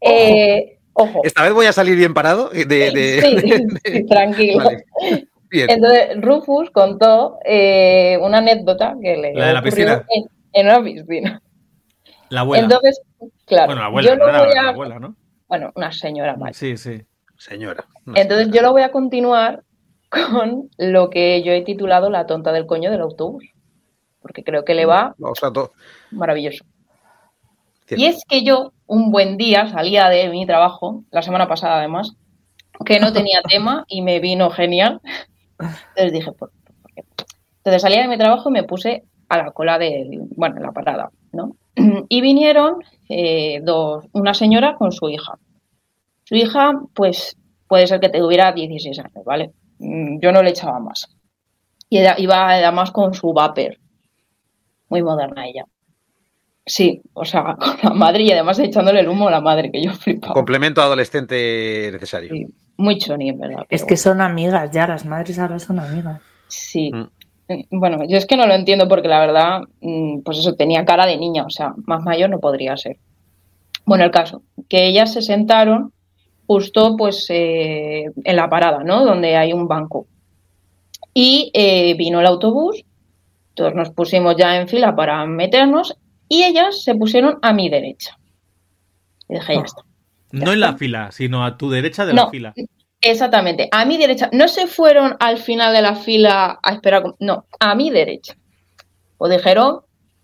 Eh, 0.00 0.78
ojo, 0.94 1.20
Esta 1.24 1.42
vez 1.44 1.52
voy 1.52 1.66
a 1.66 1.72
salir 1.72 1.96
bien 1.96 2.14
parado. 2.14 2.48
De, 2.50 2.64
de- 2.64 3.20
sí, 3.22 3.34
de- 3.84 3.92
sí, 4.00 4.06
tranquilo. 4.06 4.64
Vale. 4.64 4.84
Bien. 5.50 5.68
Entonces 5.68 6.20
Rufus 6.20 6.70
contó 6.70 7.38
eh, 7.44 8.16
una 8.22 8.38
anécdota 8.38 8.94
que 9.02 9.16
le 9.16 9.34
La 9.34 9.46
de 9.48 9.52
la 9.54 9.58
ocurrió 9.60 9.74
piscina. 9.76 10.06
en, 10.14 10.24
en 10.52 10.66
una 10.66 10.82
piscina. 10.84 11.42
La 12.28 12.40
abuela. 12.42 12.62
Entonces, 12.64 13.00
claro, 13.46 13.66
bueno, 13.66 13.80
la 13.80 13.86
abuela, 13.88 14.08
yo 14.08 14.16
no 14.16 14.28
era 14.28 14.46
la 14.54 14.62
a, 14.62 14.68
abuela, 14.70 14.98
¿no? 15.00 15.16
bueno, 15.48 15.72
una 15.74 15.90
señora 15.90 16.36
mayor. 16.36 16.54
Sí, 16.54 16.76
sí. 16.76 17.02
Señora. 17.36 17.84
Entonces 18.14 18.50
yo 18.52 18.62
lo 18.62 18.70
voy 18.70 18.82
a 18.82 18.92
continuar 18.92 19.64
con 20.08 20.68
lo 20.78 21.10
que 21.10 21.42
yo 21.42 21.50
he 21.52 21.62
titulado 21.62 22.10
La 22.10 22.26
tonta 22.26 22.52
del 22.52 22.66
coño 22.66 22.90
del 22.92 23.00
autobús, 23.00 23.44
porque 24.22 24.44
creo 24.44 24.64
que 24.64 24.74
le 24.74 24.86
va 24.86 25.14
O 25.20 25.34
sea, 25.34 25.50
to- 25.50 25.72
maravilloso. 26.12 26.64
Cierto. 27.86 28.04
Y 28.04 28.06
es 28.06 28.22
que 28.28 28.44
yo 28.44 28.72
un 28.90 29.12
buen 29.12 29.36
día 29.36 29.68
salía 29.68 30.08
de 30.08 30.28
mi 30.28 30.46
trabajo, 30.46 31.04
la 31.12 31.22
semana 31.22 31.46
pasada 31.46 31.78
además, 31.78 32.16
que 32.84 32.98
no 32.98 33.12
tenía 33.12 33.40
tema 33.48 33.84
y 33.86 34.02
me 34.02 34.18
vino 34.18 34.50
genial. 34.50 35.00
Entonces 35.58 36.12
dije, 36.12 36.32
¿por, 36.32 36.50
por 36.82 36.92
qué? 36.94 37.04
Entonces 37.58 37.82
salía 37.82 38.02
de 38.02 38.08
mi 38.08 38.18
trabajo 38.18 38.48
y 38.48 38.52
me 38.52 38.64
puse 38.64 39.04
a 39.28 39.38
la 39.38 39.52
cola 39.52 39.78
del, 39.78 40.22
bueno, 40.34 40.56
en 40.56 40.62
la 40.64 40.72
parada, 40.72 41.10
¿no? 41.32 41.56
Y 42.08 42.20
vinieron 42.20 42.82
eh, 43.08 43.60
dos, 43.62 44.06
una 44.12 44.34
señora 44.34 44.74
con 44.74 44.90
su 44.90 45.08
hija. 45.08 45.38
Su 46.24 46.34
hija, 46.34 46.72
pues, 46.92 47.36
puede 47.68 47.86
ser 47.86 48.00
que 48.00 48.08
tuviera 48.08 48.50
16 48.50 48.98
años, 48.98 49.24
¿vale? 49.24 49.52
Mm, 49.78 50.18
Yo 50.18 50.32
no 50.32 50.42
le 50.42 50.50
echaba 50.50 50.80
más. 50.80 51.08
Y 51.88 52.00
iba 52.00 52.50
además 52.50 52.90
con 52.90 53.14
su 53.14 53.32
vapor. 53.32 53.76
Muy 54.88 55.02
moderna 55.02 55.46
ella. 55.46 55.64
Sí, 56.70 57.02
o 57.14 57.24
sea, 57.24 57.56
con 57.60 57.76
la 57.82 57.90
madre 57.90 58.22
y 58.22 58.30
además 58.30 58.60
echándole 58.60 59.00
el 59.00 59.08
humo 59.08 59.26
a 59.26 59.32
la 59.32 59.40
madre, 59.40 59.72
que 59.72 59.82
yo 59.82 59.92
flipaba. 59.92 60.34
Complemento 60.34 60.80
adolescente 60.80 61.90
necesario. 61.92 62.30
Sí, 62.32 62.46
muy 62.76 62.96
choni, 62.96 63.32
¿verdad? 63.32 63.66
Es 63.68 63.84
que 63.84 63.96
son 63.96 64.20
amigas 64.20 64.70
ya, 64.70 64.86
las 64.86 65.04
madres 65.04 65.36
ahora 65.40 65.58
son 65.58 65.80
amigas. 65.80 66.20
Sí. 66.46 66.92
Mm. 66.92 67.08
Eh, 67.48 67.66
Bueno, 67.72 68.04
yo 68.06 68.16
es 68.16 68.24
que 68.24 68.36
no 68.36 68.46
lo 68.46 68.54
entiendo 68.54 68.86
porque 68.86 69.08
la 69.08 69.18
verdad, 69.18 69.62
mm, 69.80 70.20
pues 70.20 70.38
eso, 70.38 70.54
tenía 70.54 70.84
cara 70.84 71.06
de 71.06 71.16
niña, 71.16 71.44
o 71.44 71.50
sea, 71.50 71.74
más 71.86 72.04
mayor 72.04 72.30
no 72.30 72.38
podría 72.38 72.76
ser. 72.76 72.98
Bueno, 73.84 74.04
el 74.04 74.12
caso, 74.12 74.42
que 74.68 74.86
ellas 74.86 75.12
se 75.12 75.22
sentaron 75.22 75.92
justo 76.46 76.96
pues 76.96 77.26
eh, 77.30 78.04
en 78.22 78.36
la 78.36 78.48
parada, 78.48 78.84
¿no? 78.84 79.04
Donde 79.04 79.36
hay 79.36 79.52
un 79.52 79.66
banco. 79.66 80.06
Y 81.12 81.50
eh, 81.52 81.94
vino 81.94 82.20
el 82.20 82.26
autobús, 82.26 82.84
todos 83.54 83.74
nos 83.74 83.90
pusimos 83.90 84.36
ya 84.36 84.56
en 84.60 84.68
fila 84.68 84.94
para 84.94 85.26
meternos 85.26 85.96
y 86.30 86.44
ellas 86.44 86.82
se 86.84 86.94
pusieron 86.94 87.40
a 87.42 87.52
mi 87.52 87.68
derecha. 87.68 88.16
Y 89.28 89.34
dije, 89.34 89.54
ya 89.56 89.62
está. 89.62 89.82
No 90.30 90.52
en 90.52 90.60
la 90.60 90.76
fila, 90.76 91.10
sino 91.10 91.44
a 91.44 91.58
tu 91.58 91.68
derecha 91.68 92.06
de 92.06 92.14
la 92.14 92.30
fila. 92.30 92.54
Exactamente, 93.00 93.68
a 93.72 93.84
mi 93.84 93.96
derecha. 93.96 94.30
No 94.32 94.46
se 94.46 94.68
fueron 94.68 95.16
al 95.18 95.38
final 95.38 95.74
de 95.74 95.82
la 95.82 95.96
fila 95.96 96.60
a 96.62 96.72
esperar, 96.72 97.02
no, 97.18 97.46
a 97.58 97.74
mi 97.74 97.90
derecha. 97.90 98.36
O 99.18 99.28
dijeron, 99.28 99.80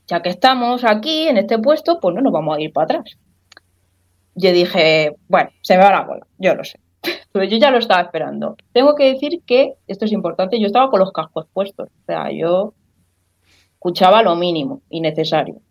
ya 0.07 0.23
que 0.23 0.29
estamos 0.29 0.85
aquí 0.85 1.27
en 1.27 1.38
este 1.38 1.59
puesto, 1.59 1.99
pues 1.99 2.14
no 2.14 2.21
nos 2.21 2.33
vamos 2.33 2.57
a 2.57 2.61
ir 2.61 2.73
para 2.73 2.85
atrás. 2.85 3.19
Yo 4.37 4.53
dije, 4.53 5.16
bueno, 5.27 5.51
se 5.61 5.77
me 5.77 5.83
va 5.83 5.90
la 5.90 6.03
bola, 6.03 6.27
yo 6.38 6.55
lo 6.55 6.62
sé. 6.62 6.79
Pero 7.33 7.45
yo 7.47 7.57
ya 7.57 7.73
lo 7.73 7.79
estaba 7.79 8.03
esperando. 8.03 8.57
Tengo 8.73 8.95
que 8.95 9.12
decir 9.12 9.42
que, 9.45 9.75
esto 9.88 10.05
es 10.05 10.12
importante, 10.12 10.61
yo 10.61 10.69
estaba 10.69 10.88
con 10.88 11.01
los 11.01 11.11
cascos 11.11 11.47
puestos. 11.53 11.88
O 11.88 12.05
sea, 12.07 12.31
yo 12.31 12.75
escuchaba 13.73 14.23
lo 14.23 14.37
mínimo 14.37 14.83
y 14.88 15.01
necesario. 15.01 15.62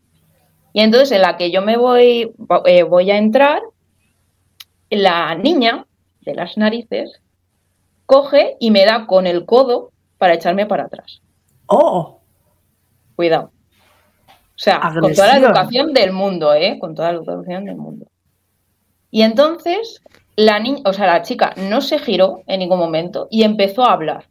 Y 0.75 0.81
entonces 0.81 1.13
en 1.13 1.21
la 1.21 1.37
que 1.37 1.51
yo 1.51 1.61
me 1.61 1.77
voy, 1.77 2.33
eh, 2.65 2.83
voy 2.83 3.09
a 3.09 3.17
entrar, 3.17 3.61
la 4.89 5.33
niña 5.33 5.87
de 6.19 6.35
las 6.35 6.57
narices 6.57 7.21
coge 8.05 8.57
y 8.59 8.71
me 8.71 8.83
da 8.83 9.07
con 9.07 9.25
el 9.25 9.45
codo 9.45 9.93
para 10.17 10.33
echarme 10.33 10.65
para 10.65 10.83
atrás. 10.83 11.21
¡Oh! 11.67 12.19
Cuidado. 13.15 13.53
O 14.27 14.57
sea, 14.57 14.81
con 14.99 15.13
toda 15.13 15.27
la 15.27 15.37
educación 15.37 15.93
del 15.93 16.11
mundo, 16.11 16.53
¿eh? 16.53 16.77
Con 16.77 16.93
toda 16.93 17.13
la 17.13 17.19
educación 17.19 17.63
del 17.63 17.77
mundo. 17.77 18.07
Y 19.11 19.21
entonces 19.21 20.01
la 20.35 20.59
niña, 20.59 20.81
o 20.83 20.91
sea, 20.91 21.07
la 21.07 21.21
chica 21.21 21.53
no 21.55 21.79
se 21.79 21.99
giró 21.99 22.41
en 22.47 22.59
ningún 22.59 22.79
momento 22.79 23.29
y 23.31 23.43
empezó 23.43 23.85
a 23.85 23.93
hablar. 23.93 24.27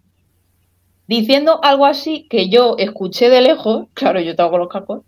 Diciendo 1.06 1.60
algo 1.62 1.86
así 1.86 2.28
que 2.28 2.50
yo 2.50 2.76
escuché 2.76 3.30
de 3.30 3.40
lejos, 3.40 3.86
claro, 3.94 4.20
yo 4.20 4.36
tengo 4.36 4.58
los 4.58 4.68
cascos, 4.68 5.04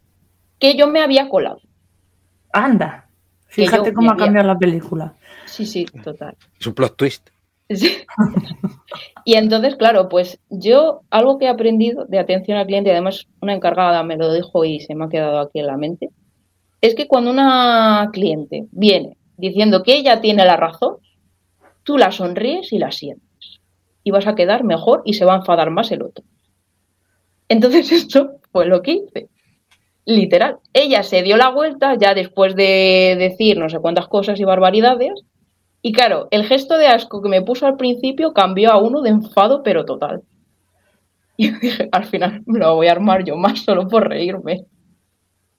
que 0.58 0.76
yo 0.76 0.86
me 0.86 1.00
había 1.00 1.28
colado. 1.28 1.60
Anda. 2.52 3.08
Fíjate 3.48 3.92
cómo 3.92 4.10
ha 4.10 4.16
cambiado 4.16 4.48
la 4.48 4.58
película. 4.58 5.14
Sí, 5.46 5.64
sí, 5.64 5.86
total. 6.04 6.36
Es 6.58 6.66
un 6.66 6.74
plot 6.74 6.96
twist. 6.96 7.30
Sí. 7.70 7.98
Y 9.24 9.34
entonces, 9.34 9.76
claro, 9.76 10.08
pues 10.08 10.38
yo 10.50 11.00
algo 11.10 11.38
que 11.38 11.46
he 11.46 11.48
aprendido 11.48 12.04
de 12.04 12.18
atención 12.18 12.58
al 12.58 12.66
cliente, 12.66 12.90
y 12.90 12.92
además 12.92 13.26
una 13.40 13.54
encargada 13.54 14.02
me 14.02 14.16
lo 14.16 14.32
dijo 14.32 14.64
y 14.64 14.80
se 14.80 14.94
me 14.94 15.06
ha 15.06 15.08
quedado 15.08 15.40
aquí 15.40 15.58
en 15.58 15.66
la 15.66 15.76
mente, 15.76 16.10
es 16.80 16.94
que 16.94 17.08
cuando 17.08 17.30
una 17.30 18.08
cliente 18.12 18.66
viene 18.70 19.16
diciendo 19.36 19.82
que 19.82 19.96
ella 19.96 20.20
tiene 20.20 20.44
la 20.44 20.56
razón, 20.56 20.96
tú 21.82 21.98
la 21.98 22.12
sonríes 22.12 22.72
y 22.72 22.78
la 22.78 22.92
sientes. 22.92 23.60
Y 24.04 24.10
vas 24.10 24.26
a 24.26 24.34
quedar 24.34 24.62
mejor 24.64 25.02
y 25.04 25.14
se 25.14 25.24
va 25.24 25.34
a 25.34 25.38
enfadar 25.38 25.70
más 25.70 25.90
el 25.90 26.02
otro. 26.02 26.24
Entonces 27.48 27.90
esto 27.92 28.40
fue 28.52 28.66
lo 28.66 28.82
que 28.82 28.92
hice. 28.92 29.28
Literal. 30.06 30.58
Ella 30.72 31.02
se 31.02 31.22
dio 31.22 31.36
la 31.36 31.50
vuelta 31.50 31.94
ya 31.98 32.14
después 32.14 32.56
de 32.56 33.16
decir 33.18 33.58
no 33.58 33.68
sé 33.68 33.78
cuántas 33.80 34.08
cosas 34.08 34.40
y 34.40 34.44
barbaridades 34.44 35.24
y 35.86 35.92
claro, 35.92 36.26
el 36.32 36.42
gesto 36.42 36.78
de 36.78 36.88
asco 36.88 37.22
que 37.22 37.28
me 37.28 37.42
puso 37.42 37.64
al 37.64 37.76
principio 37.76 38.32
cambió 38.32 38.72
a 38.72 38.78
uno 38.78 39.02
de 39.02 39.10
enfado, 39.10 39.62
pero 39.62 39.84
total. 39.84 40.22
Y 41.36 41.50
dije, 41.50 41.88
al 41.92 42.06
final 42.06 42.42
me 42.44 42.58
lo 42.58 42.74
voy 42.74 42.88
a 42.88 42.90
armar 42.90 43.22
yo 43.22 43.36
más 43.36 43.60
solo 43.60 43.86
por 43.86 44.08
reírme. 44.08 44.64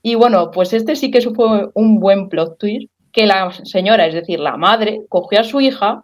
Y 0.01 0.15
bueno, 0.15 0.51
pues 0.51 0.73
este 0.73 0.97
sí 0.97 1.12
que 1.12 1.21
fue 1.21 1.69
un 1.73 2.01
buen 2.01 2.27
plot 2.27 2.57
twist, 2.57 2.91
que 3.13 3.25
la 3.25 3.53
señora, 3.63 4.05
es 4.05 4.15
decir, 4.15 4.41
la 4.41 4.57
madre, 4.57 5.03
cogió 5.07 5.39
a 5.39 5.45
su 5.45 5.62
hija 5.62 6.03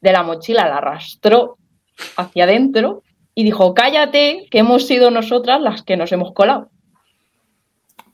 de 0.00 0.10
la 0.10 0.24
mochila, 0.24 0.66
la 0.66 0.78
arrastró 0.78 1.58
hacia 2.16 2.42
adentro 2.42 3.04
y 3.36 3.44
dijo, 3.44 3.72
cállate, 3.72 4.48
que 4.50 4.58
hemos 4.58 4.88
sido 4.88 5.12
nosotras 5.12 5.60
las 5.60 5.82
que 5.82 5.96
nos 5.96 6.10
hemos 6.10 6.32
colado. 6.32 6.70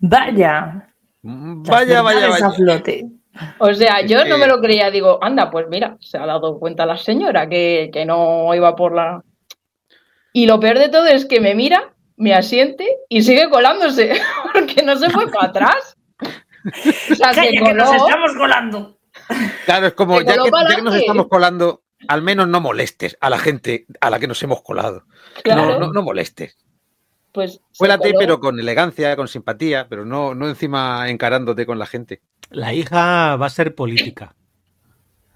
Vaya. 0.01 0.89
Mm, 1.23 1.63
Vaya, 1.63 2.03
vaya, 2.03 2.29
vaya. 2.29 2.51
flote. 2.51 3.07
O 3.59 3.73
sea, 3.73 4.01
yo 4.03 4.25
no 4.25 4.39
me 4.39 4.47
lo 4.47 4.61
creía, 4.61 4.91
digo, 4.91 5.23
anda, 5.23 5.51
pues 5.51 5.67
mira, 5.69 5.97
se 6.01 6.19
ha 6.19 6.27
dado 6.27 6.59
cuenta 6.59 6.85
la 6.85 6.97
señora 6.97 7.49
que, 7.49 7.91
que 7.93 8.05
no 8.05 8.53
iba 8.55 8.75
por 8.75 8.95
la... 8.95 9.23
Y 10.33 10.47
lo 10.47 10.59
peor 10.59 10.79
de 10.79 10.89
todo 10.89 11.07
es 11.07 11.27
que 11.27 11.41
me 11.41 11.55
mira, 11.55 11.95
me 12.17 12.35
asiente 12.35 12.87
y 13.09 13.23
sigue 13.23 13.49
colándose, 13.49 14.21
porque 14.53 14.83
no 14.83 14.97
se 14.97 15.11
fue 15.11 15.31
para 15.31 15.49
atrás. 15.49 15.97
O 17.11 17.15
sea, 17.15 17.33
se 17.33 17.51
que 17.51 17.75
nos 17.75 17.95
estamos 17.95 18.35
colando. 18.37 18.99
Claro, 19.65 19.87
es 19.87 19.95
como, 19.95 20.21
ya 20.21 20.35
que, 20.35 20.51
ya 20.51 20.77
que 20.77 20.83
nos 20.83 20.95
estamos 20.97 21.29
colando, 21.29 21.83
al 22.09 22.23
menos 22.23 22.49
no 22.49 22.61
molestes 22.61 23.17
a 23.21 23.31
la 23.31 23.39
gente 23.39 23.87
a 24.01 24.11
la 24.11 24.19
que 24.19 24.27
nos 24.27 24.43
hemos 24.43 24.63
colado. 24.63 25.05
claro, 25.43 25.67
No, 25.67 25.79
no, 25.79 25.93
no 25.93 26.03
molestes. 26.03 26.59
Pues 27.33 27.61
Cuélate, 27.79 28.09
coló. 28.09 28.19
pero 28.19 28.41
con 28.41 28.59
elegancia, 28.59 29.17
con 29.17 29.29
simpatía, 29.29 29.89
pero 29.89 30.05
no, 30.05 30.35
no 30.35 30.49
encima 30.49 31.09
encarándote 31.09 31.67
con 31.67 31.79
la 31.79 31.87
gente. 31.87 32.23
La 32.51 32.75
hija 32.75 33.37
va 33.37 33.47
a 33.47 33.51
ser 33.51 33.75
política. 33.75 34.35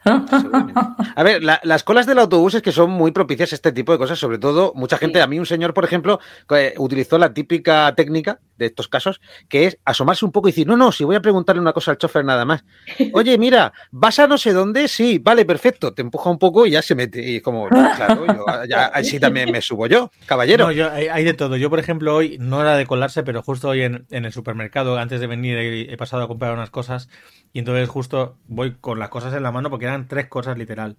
A 1.16 1.22
ver, 1.22 1.42
la- 1.42 1.60
las 1.62 1.82
colas 1.84 2.06
del 2.06 2.18
autobús 2.18 2.54
es 2.54 2.62
que 2.62 2.72
son 2.72 2.90
muy 2.90 3.12
propicias 3.12 3.52
a 3.52 3.54
este 3.54 3.72
tipo 3.72 3.92
de 3.92 3.98
cosas, 3.98 4.18
sobre 4.18 4.38
todo 4.38 4.72
mucha 4.74 4.98
gente, 4.98 5.18
Sí. 5.18 5.22
a 5.22 5.26
mí 5.26 5.38
un 5.38 5.46
señor, 5.46 5.74
por 5.74 5.84
ejemplo, 5.84 6.20
que 6.48 6.74
utilizó 6.78 7.18
la 7.18 7.32
típica 7.32 7.92
técnica 7.94 8.40
de 8.56 8.66
estos 8.66 8.88
casos, 8.88 9.20
que 9.48 9.66
es 9.66 9.78
asomarse 9.84 10.24
un 10.24 10.30
poco 10.32 10.48
y 10.48 10.52
decir, 10.52 10.66
no, 10.66 10.76
no, 10.76 10.92
si 10.92 11.04
voy 11.04 11.16
a 11.16 11.20
preguntarle 11.20 11.60
una 11.60 11.72
cosa 11.72 11.90
al 11.92 11.98
chofer 11.98 12.24
nada 12.24 12.44
más. 12.44 12.64
Oye, 13.12 13.36
mira, 13.38 13.72
¿vas 13.90 14.18
a 14.18 14.26
no 14.26 14.38
sé 14.38 14.52
dónde? 14.52 14.86
Sí, 14.88 15.18
vale, 15.18 15.44
perfecto. 15.44 15.92
Te 15.94 16.02
empuja 16.02 16.30
un 16.30 16.38
poco 16.38 16.66
y 16.66 16.70
ya 16.70 16.82
se 16.82 16.94
mete. 16.94 17.20
Y 17.28 17.40
como, 17.40 17.68
claro, 17.68 18.26
yo, 18.26 18.44
ya, 18.68 18.86
así 18.86 19.18
también 19.18 19.50
me 19.50 19.60
subo 19.60 19.86
yo, 19.86 20.10
caballero. 20.26 20.66
No, 20.66 20.72
yo, 20.72 20.90
hay, 20.90 21.08
hay 21.08 21.24
de 21.24 21.34
todo. 21.34 21.56
Yo, 21.56 21.68
por 21.70 21.78
ejemplo, 21.80 22.14
hoy 22.14 22.36
no 22.40 22.60
era 22.60 22.76
de 22.76 22.86
colarse, 22.86 23.22
pero 23.22 23.42
justo 23.42 23.68
hoy 23.68 23.82
en, 23.82 24.06
en 24.10 24.24
el 24.24 24.32
supermercado, 24.32 24.98
antes 24.98 25.20
de 25.20 25.26
venir, 25.26 25.56
he, 25.58 25.92
he 25.92 25.96
pasado 25.96 26.22
a 26.22 26.28
comprar 26.28 26.52
unas 26.54 26.70
cosas 26.70 27.08
y 27.52 27.60
entonces 27.60 27.88
justo 27.88 28.36
voy 28.48 28.74
con 28.80 28.98
las 28.98 29.08
cosas 29.10 29.32
en 29.34 29.42
la 29.42 29.52
mano 29.52 29.70
porque 29.70 29.84
eran 29.86 29.93
tres 30.08 30.26
cosas 30.28 30.58
literal. 30.58 30.96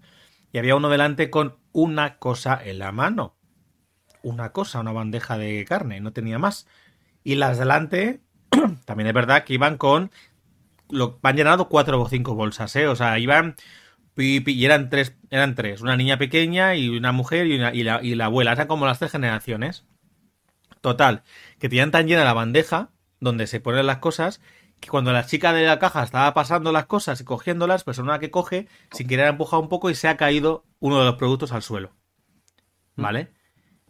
Y 0.51 0.57
había 0.57 0.75
uno 0.75 0.89
delante 0.89 1.29
con 1.29 1.57
una 1.71 2.17
cosa 2.17 2.59
en 2.63 2.79
la 2.79 2.91
mano. 2.91 3.35
Una 4.23 4.51
cosa, 4.51 4.79
una 4.79 4.91
bandeja 4.91 5.37
de 5.37 5.65
carne, 5.65 5.99
no 6.01 6.13
tenía 6.13 6.39
más. 6.39 6.67
Y 7.23 7.35
las 7.35 7.57
delante, 7.57 8.21
también 8.85 9.07
es 9.07 9.13
verdad 9.13 9.43
que 9.43 9.53
iban 9.53 9.77
con... 9.77 10.11
Lo, 10.89 11.19
van 11.21 11.35
llenado 11.35 11.67
cuatro 11.69 12.01
o 12.01 12.09
cinco 12.09 12.35
bolsas, 12.35 12.75
¿eh? 12.75 12.87
O 12.87 12.95
sea, 12.95 13.19
iban... 13.19 13.55
pi, 14.15 14.43
y 14.45 14.65
eran 14.65 14.89
tres, 14.89 15.15
eran 15.29 15.55
tres, 15.55 15.81
una 15.81 15.97
niña 15.97 16.17
pequeña 16.17 16.75
y 16.75 16.89
una 16.89 17.11
mujer 17.11 17.47
y, 17.47 17.55
una- 17.57 17.73
y 17.73 17.83
la, 17.83 18.01
y 18.03 18.15
la 18.15 18.25
abuela, 18.25 18.53
eran 18.53 18.67
como 18.67 18.85
las 18.85 18.99
tres 18.99 19.11
generaciones. 19.11 19.85
Total, 20.81 21.23
que 21.59 21.69
tenían 21.69 21.91
tan 21.91 22.07
llena 22.07 22.23
la 22.23 22.33
bandeja 22.33 22.91
donde 23.19 23.47
se 23.47 23.59
ponen 23.59 23.87
las 23.87 23.97
cosas 23.97 24.41
que 24.79 24.89
cuando 24.89 25.11
la 25.11 25.25
chica 25.25 25.53
de 25.53 25.65
la 25.65 25.79
caja 25.79 26.03
estaba 26.03 26.33
pasando 26.33 26.71
las 26.71 26.85
cosas 26.85 27.19
y 27.21 27.23
cogiéndolas, 27.23 27.83
pues 27.83 27.97
una 27.97 28.19
que 28.19 28.31
coge, 28.31 28.67
sin 28.91 29.07
querer 29.07 29.25
ha 29.25 29.29
empujado 29.29 29.61
un 29.61 29.69
poco 29.69 29.89
y 29.89 29.95
se 29.95 30.07
ha 30.07 30.17
caído 30.17 30.65
uno 30.79 30.99
de 30.99 31.05
los 31.05 31.15
productos 31.15 31.51
al 31.51 31.63
suelo. 31.63 31.95
¿Vale? 32.95 33.33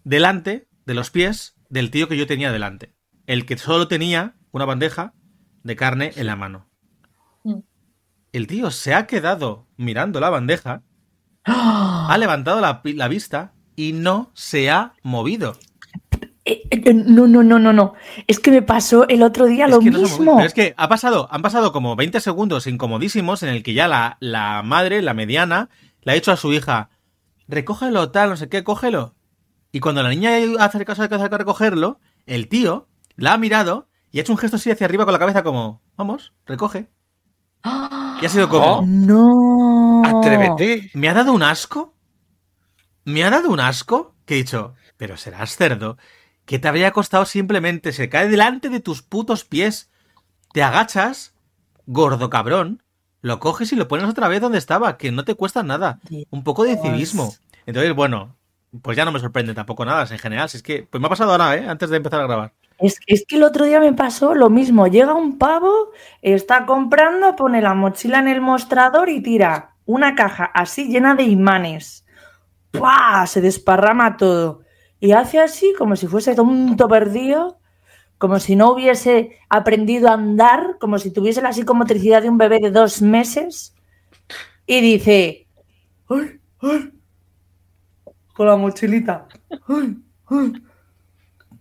Delante 0.04 0.68
de 0.86 0.94
los 0.94 1.12
pies 1.12 1.56
del 1.70 1.92
tío 1.92 2.08
que 2.08 2.18
yo 2.18 2.28
tenía 2.28 2.52
delante. 2.52 2.94
El 3.28 3.46
que 3.46 3.58
solo 3.58 3.88
tenía 3.88 4.36
una 4.52 4.66
bandeja 4.66 5.14
de 5.64 5.76
carne 5.76 6.14
en 6.16 6.28
la 6.28 6.36
mano. 6.36 6.70
Mm. 7.44 7.60
El 8.32 8.48
tío 8.48 8.72
se 8.72 8.94
ha 8.94 9.08
quedado 9.08 9.68
mirando 9.78 10.20
la 10.20 10.30
bandeja, 10.30 10.84
ha 11.44 12.16
levantado 12.18 12.62
la 12.62 13.08
vista 13.08 13.54
y 13.76 13.94
no 13.94 14.32
se 14.34 14.70
ha 14.70 14.94
movido. 15.04 15.58
Eh, 16.46 16.62
eh, 16.70 16.94
No, 16.94 17.28
no, 17.28 17.44
no, 17.44 17.58
no, 17.60 17.74
no. 17.74 17.94
Es 18.28 18.40
que 18.40 18.52
me 18.52 18.62
pasó 18.62 19.08
el 19.08 19.24
otro 19.24 19.46
día 19.48 19.68
lo 19.68 19.82
no 19.82 20.00
mismo. 20.00 20.36
Pero 20.36 20.48
es 20.48 20.54
que 20.54 20.74
ha 20.78 20.88
pasado, 20.88 21.28
han 21.32 21.42
pasado 21.42 21.72
como 21.72 21.96
20 21.96 22.20
segundos 22.20 22.68
incomodísimos 22.68 23.42
en 23.44 23.50
el 23.50 23.64
que 23.64 23.74
ya 23.74 23.88
la, 23.88 24.18
la 24.20 24.62
madre, 24.64 25.02
la 25.02 25.14
mediana, 25.14 25.70
le 26.04 26.12
ha 26.12 26.16
dicho 26.16 26.32
a 26.32 26.38
su 26.38 26.54
hija, 26.54 26.90
recógelo 27.48 28.12
tal, 28.12 28.30
no 28.30 28.38
sé 28.38 28.48
qué, 28.48 28.64
cógelo. 28.64 29.16
Y 29.72 29.80
cuando 29.80 30.04
la 30.04 30.10
niña 30.10 30.32
hace 30.60 30.86
caso 30.86 31.02
de 31.02 31.10
que 31.10 31.16
hace 31.16 31.30
que 31.30 31.38
recogerlo, 31.38 32.00
el 32.26 32.48
tío 32.48 32.88
la 33.16 33.34
ha 33.34 33.38
mirado 33.38 33.90
y 34.12 34.20
ha 34.20 34.22
hecho 34.22 34.32
un 34.32 34.38
gesto 34.38 34.58
así 34.58 34.72
hacia 34.72 34.86
arriba 34.86 35.04
con 35.04 35.14
la 35.14 35.20
cabeza 35.20 35.44
como, 35.44 35.82
vamos, 35.98 36.34
recoge. 36.46 36.90
Y 38.22 38.26
ha 38.26 38.30
sido 38.30 38.48
como, 38.48 38.78
Oh. 38.78 38.86
No. 38.86 40.02
Atrévete. 40.06 40.92
me 40.94 41.10
ha 41.10 41.14
dado 41.14 41.34
un 41.34 41.44
asco. 41.44 41.96
Me 43.04 43.24
ha 43.24 43.30
dado 43.30 43.50
un 43.50 43.60
asco 43.60 44.16
que 44.26 44.36
he 44.36 44.38
dicho, 44.38 44.74
pero 44.98 45.18
serás 45.18 45.56
cerdo, 45.58 45.98
que 46.46 46.60
te 46.60 46.68
habría 46.68 46.92
costado 46.92 47.26
simplemente 47.26 47.92
se 47.92 48.10
cae 48.10 48.28
delante 48.28 48.70
de 48.70 48.80
tus 48.80 49.02
putos 49.02 49.44
pies 49.44 49.90
te 50.56 50.64
agachas, 50.64 51.34
gordo 51.86 52.30
cabrón, 52.30 52.82
lo 53.20 53.42
coges 53.42 53.74
y 53.74 53.76
lo 53.76 53.90
pones 53.90 54.08
otra 54.08 54.30
vez 54.30 54.40
donde 54.40 54.58
estaba, 54.58 54.98
que 54.98 55.12
no 55.12 55.26
te 55.26 55.36
cuesta 55.36 55.64
nada. 55.64 56.00
Un 56.30 56.46
poco 56.46 56.64
de 56.64 56.78
civismo. 56.78 57.34
Entonces, 57.66 57.94
bueno, 57.94 58.38
pues 58.82 58.96
ya 58.96 59.04
no 59.04 59.12
me 59.12 59.20
sorprende 59.20 59.54
tampoco 59.54 59.84
nada 59.84 60.08
en 60.10 60.18
general. 60.18 60.48
Si 60.48 60.56
es 60.56 60.64
que, 60.64 60.88
pues 60.90 61.02
me 61.02 61.08
ha 61.08 61.10
pasado 61.10 61.34
ahora, 61.34 61.58
¿eh? 61.58 61.68
Antes 61.68 61.90
de 61.90 61.98
empezar 61.98 62.22
a 62.22 62.28
grabar. 62.28 62.54
Es, 62.80 63.00
es, 63.06 63.26
que 63.28 63.36
el 63.36 63.44
otro 63.44 63.66
día 63.66 63.82
me 63.82 63.92
pasó 63.92 64.34
lo 64.34 64.50
mismo. 64.50 64.88
Llega 64.88 65.14
un 65.14 65.38
pavo, 65.38 65.92
está 66.22 66.66
comprando, 66.66 67.36
pone 67.36 67.62
la 67.62 67.74
mochila 67.74 68.20
en 68.20 68.30
el 68.30 68.40
mostrador 68.40 69.10
y 69.10 69.22
tira 69.22 69.76
una 69.84 70.16
caja 70.16 70.46
así 70.54 70.88
llena 70.88 71.16
de 71.16 71.24
imanes. 71.24 72.06
¡Pah! 72.72 73.28
Se 73.28 73.42
desparrama 73.42 74.16
todo. 74.16 74.62
Y 75.00 75.12
hace 75.12 75.40
así 75.40 75.74
como 75.78 75.96
si 75.96 76.08
fuese 76.08 76.36
tonto 76.36 76.88
perdido 76.88 77.60
como 78.18 78.40
si 78.40 78.56
no 78.56 78.72
hubiese 78.72 79.38
aprendido 79.50 80.10
a 80.10 80.14
andar, 80.14 80.78
como 80.80 81.00
si 81.00 81.12
tuviese 81.12 81.42
la 81.42 81.54
psicomotricidad 81.54 82.22
de 82.22 82.30
un 82.30 82.38
bebé 82.38 82.60
de 82.60 82.72
dos 82.72 83.02
meses, 83.02 83.76
y 84.66 84.82
dice, 84.82 85.48
¡ay, 86.10 86.40
ay! 86.62 86.92
Con 88.34 88.48
la 88.48 88.58
mochilita, 88.58 89.28
¡ay, 89.68 89.98
ay! 90.28 90.54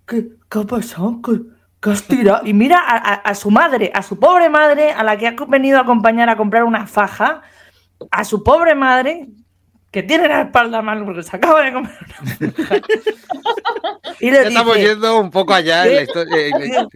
¿Qué, 0.07 0.29
qué 0.49 0.59
ha 0.59 0.63
pasado? 0.63 1.21
¿Qué, 1.23 1.91
has 1.91 2.03
tirado? 2.05 2.47
Y 2.47 2.55
mira 2.55 2.79
a, 2.79 3.35
su 3.35 3.51
madre, 3.51 3.91
a 3.95 4.03
su 4.03 4.19
pobre 4.19 4.49
madre, 4.49 4.93
a 4.93 5.03
la 5.05 5.19
que 5.19 5.29
ha 5.29 5.37
venido 5.47 5.79
a 5.79 5.83
acompañar 5.83 6.29
a 6.31 6.37
comprar 6.37 6.65
una 6.65 6.87
faja, 6.87 7.43
a 8.11 8.25
su 8.25 8.43
pobre 8.43 8.75
madre, 8.75 9.29
que 9.95 10.03
tiene 10.03 10.27
la 10.27 10.41
espalda 10.41 10.83
mal 10.83 11.05
porque 11.05 11.23
se 11.23 11.37
acaba 11.37 11.63
de 11.63 11.73
comer 11.73 11.93
una 12.41 12.51
y 14.19 14.27
le 14.29 14.33
ya 14.33 14.39
dice, 14.41 14.49
estamos 14.49 14.77
yendo 14.77 15.21
un 15.21 15.31
poco 15.31 15.55
allá 15.55 15.87
en 15.87 15.95
la 15.95 16.03
historia. 16.03 16.89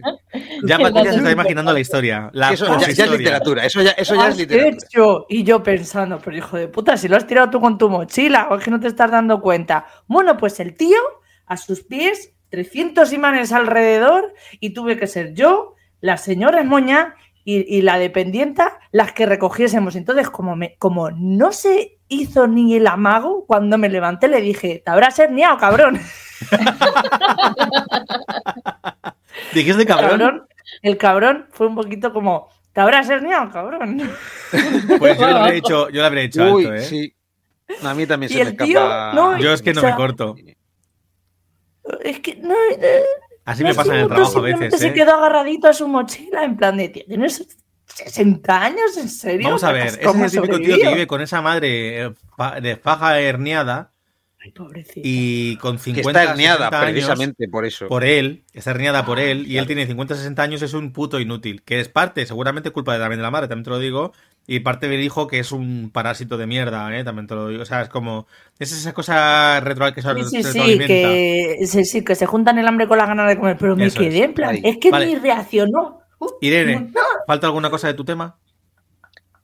Ya 0.65 0.77
Patricia 0.77 1.11
se 1.13 1.17
está 1.19 1.31
imaginando 1.31 1.71
la 1.71 1.79
historia. 1.79 2.29
La 2.33 2.51
eso 2.51 2.65
ya, 2.77 2.91
ya, 2.91 3.05
es 3.05 3.11
literatura. 3.11 3.65
Eso 3.65 3.81
ya, 3.81 3.91
eso 3.91 4.15
ya 4.15 4.27
es 4.27 4.35
literatura. 4.35 4.77
Hecho? 4.85 5.25
Y 5.29 5.45
yo 5.45 5.63
pensando, 5.63 6.19
pero 6.19 6.35
hijo 6.35 6.57
de 6.57 6.67
puta, 6.67 6.97
si 6.97 7.07
lo 7.07 7.15
has 7.15 7.25
tirado 7.25 7.49
tú 7.49 7.61
con 7.61 7.77
tu 7.77 7.87
mochila 7.87 8.49
o 8.51 8.57
es 8.57 8.65
que 8.65 8.71
no 8.71 8.81
te 8.81 8.89
estás 8.89 9.09
dando 9.09 9.39
cuenta. 9.39 9.85
Bueno, 10.07 10.35
pues 10.35 10.59
el 10.59 10.75
tío, 10.75 10.99
a 11.45 11.55
sus 11.55 11.83
pies, 11.83 12.33
300 12.49 13.13
imanes 13.13 13.53
alrededor 13.53 14.33
y 14.59 14.71
tuve 14.71 14.97
que 14.97 15.07
ser 15.07 15.33
yo, 15.33 15.75
la 16.01 16.17
señora 16.17 16.61
Moña 16.65 17.15
y, 17.45 17.77
y, 17.77 17.81
la 17.81 17.97
dependienta 17.97 18.77
las 18.91 19.13
que 19.13 19.25
recogiésemos. 19.25 19.95
Entonces, 19.95 20.29
como, 20.29 20.57
me, 20.57 20.75
como 20.77 21.11
no 21.11 21.53
se 21.53 21.98
hizo 22.09 22.47
ni 22.47 22.75
el 22.75 22.87
amago, 22.87 23.45
cuando 23.45 23.77
me 23.77 23.87
levanté 23.87 24.27
le 24.27 24.41
dije, 24.41 24.81
te 24.83 24.91
habrás 24.91 25.17
herniado, 25.19 25.57
cabrón. 25.57 26.01
¿Dijiste 29.53 29.85
cabrón? 29.85 30.19
cabrón? 30.19 30.47
El 30.81 30.97
cabrón 30.97 31.45
fue 31.51 31.67
un 31.67 31.75
poquito 31.75 32.11
como, 32.11 32.49
te 32.73 32.81
habrás 32.81 33.09
herniado, 33.09 33.51
cabrón. 33.51 34.01
Pues 34.99 35.17
yo 35.17 35.27
lo 35.27 35.37
habría 35.37 35.55
hecho, 35.55 35.89
yo 35.89 36.01
lo 36.01 36.07
habría 36.07 36.23
hecho 36.23 36.53
Uy, 36.53 36.65
alto, 36.65 36.75
¿eh? 36.75 36.81
Sí. 36.81 37.13
A 37.83 37.93
mí 37.93 38.07
también 38.07 38.31
se 38.31 38.43
me 38.43 38.49
escapa. 38.49 39.11
No, 39.13 39.37
yo 39.37 39.53
es 39.53 39.61
que 39.61 39.73
no 39.73 39.79
o 39.79 39.81
sea, 39.81 39.91
me 39.91 39.95
corto. 39.95 40.35
Es 42.01 42.19
que 42.19 42.35
no. 42.37 42.55
Eh, 42.79 43.03
Así 43.45 43.63
me 43.63 43.75
pasa 43.75 43.93
en 43.93 44.01
el 44.01 44.07
trabajo 44.07 44.39
a 44.39 44.41
veces. 44.41 44.79
Se 44.79 44.87
¿eh? 44.87 44.93
quedó 44.93 45.13
agarradito 45.13 45.67
a 45.67 45.73
su 45.73 45.87
mochila 45.87 46.43
en 46.43 46.57
plan 46.57 46.77
de, 46.77 46.89
¿tienes 46.89 47.47
60 48.05 48.63
años? 48.63 48.97
¿En 48.97 49.09
serio? 49.09 49.47
Vamos 49.47 49.63
a 49.63 49.71
ver, 49.71 49.87
ese 49.87 49.99
es 50.01 50.33
el 50.33 50.41
típico 50.41 50.57
tío 50.59 50.77
que 50.77 50.87
vive 50.89 51.07
con 51.07 51.21
esa 51.21 51.41
madre 51.41 52.13
de 52.61 52.75
faja 52.77 53.19
herniada. 53.19 53.91
Ay, 54.41 54.51
pobrecito. 54.51 55.01
Y 55.03 55.57
con 55.57 55.79
50 55.79 56.01
que 56.01 56.07
está 56.07 56.31
herniada, 56.31 56.69
60 56.69 56.79
años, 56.79 56.91
precisamente 56.91 57.47
por 57.49 57.65
eso. 57.65 57.87
Por 57.89 58.05
él, 58.05 58.45
está 58.53 58.71
herniada 58.71 59.05
por 59.05 59.19
él, 59.19 59.45
y 59.45 59.57
él 59.57 59.67
tiene 59.67 59.85
50 59.85 60.15
60 60.15 60.41
años, 60.41 60.61
es 60.61 60.73
un 60.73 60.93
puto 60.93 61.19
inútil. 61.19 61.61
Que 61.63 61.81
es 61.81 61.89
parte, 61.89 62.25
seguramente 62.25 62.71
culpa 62.71 62.93
de, 62.93 62.99
también 62.99 63.19
de 63.19 63.23
la 63.23 63.31
madre, 63.31 63.49
también 63.49 63.65
te 63.65 63.69
lo 63.71 63.79
digo. 63.79 64.13
Y 64.47 64.61
parte 64.61 64.87
del 64.87 65.03
hijo 65.03 65.27
que 65.27 65.39
es 65.39 65.51
un 65.51 65.91
parásito 65.93 66.37
de 66.37 66.47
mierda, 66.47 66.97
¿eh? 66.97 67.03
también 67.03 67.27
te 67.27 67.35
lo 67.35 67.49
digo. 67.49 67.61
O 67.63 67.65
sea, 67.65 67.81
es 67.81 67.89
como. 67.89 68.27
Es 68.57 68.71
esa 68.71 68.93
cosa 68.93 69.59
retro 69.59 69.93
que 69.93 70.01
se 70.01 70.13
sí, 70.15 70.23
sí, 70.23 70.43
sí, 70.43 70.77
que, 70.79 71.57
sí, 71.67 71.85
sí, 71.85 72.03
que 72.03 72.15
se 72.15 72.25
juntan 72.25 72.57
el 72.57 72.67
hambre 72.67 72.87
con 72.87 72.97
la 72.97 73.05
gana 73.05 73.27
de 73.27 73.37
comer. 73.37 73.57
Pero 73.59 73.75
me 73.75 73.85
Eso 73.87 73.99
quedé 73.99 74.19
es. 74.19 74.25
en 74.25 74.33
plan. 74.33 74.55
Ahí. 74.55 74.61
Es 74.63 74.77
que 74.77 74.89
Vale. 74.89 75.05
ni 75.05 75.15
reaccionó. 75.17 75.98
Uh, 76.19 76.27
Irene, 76.41 76.91
no. 76.93 77.01
¿falta 77.25 77.47
alguna 77.47 77.69
cosa 77.69 77.87
de 77.87 77.93
tu 77.93 78.03
tema? 78.05 78.37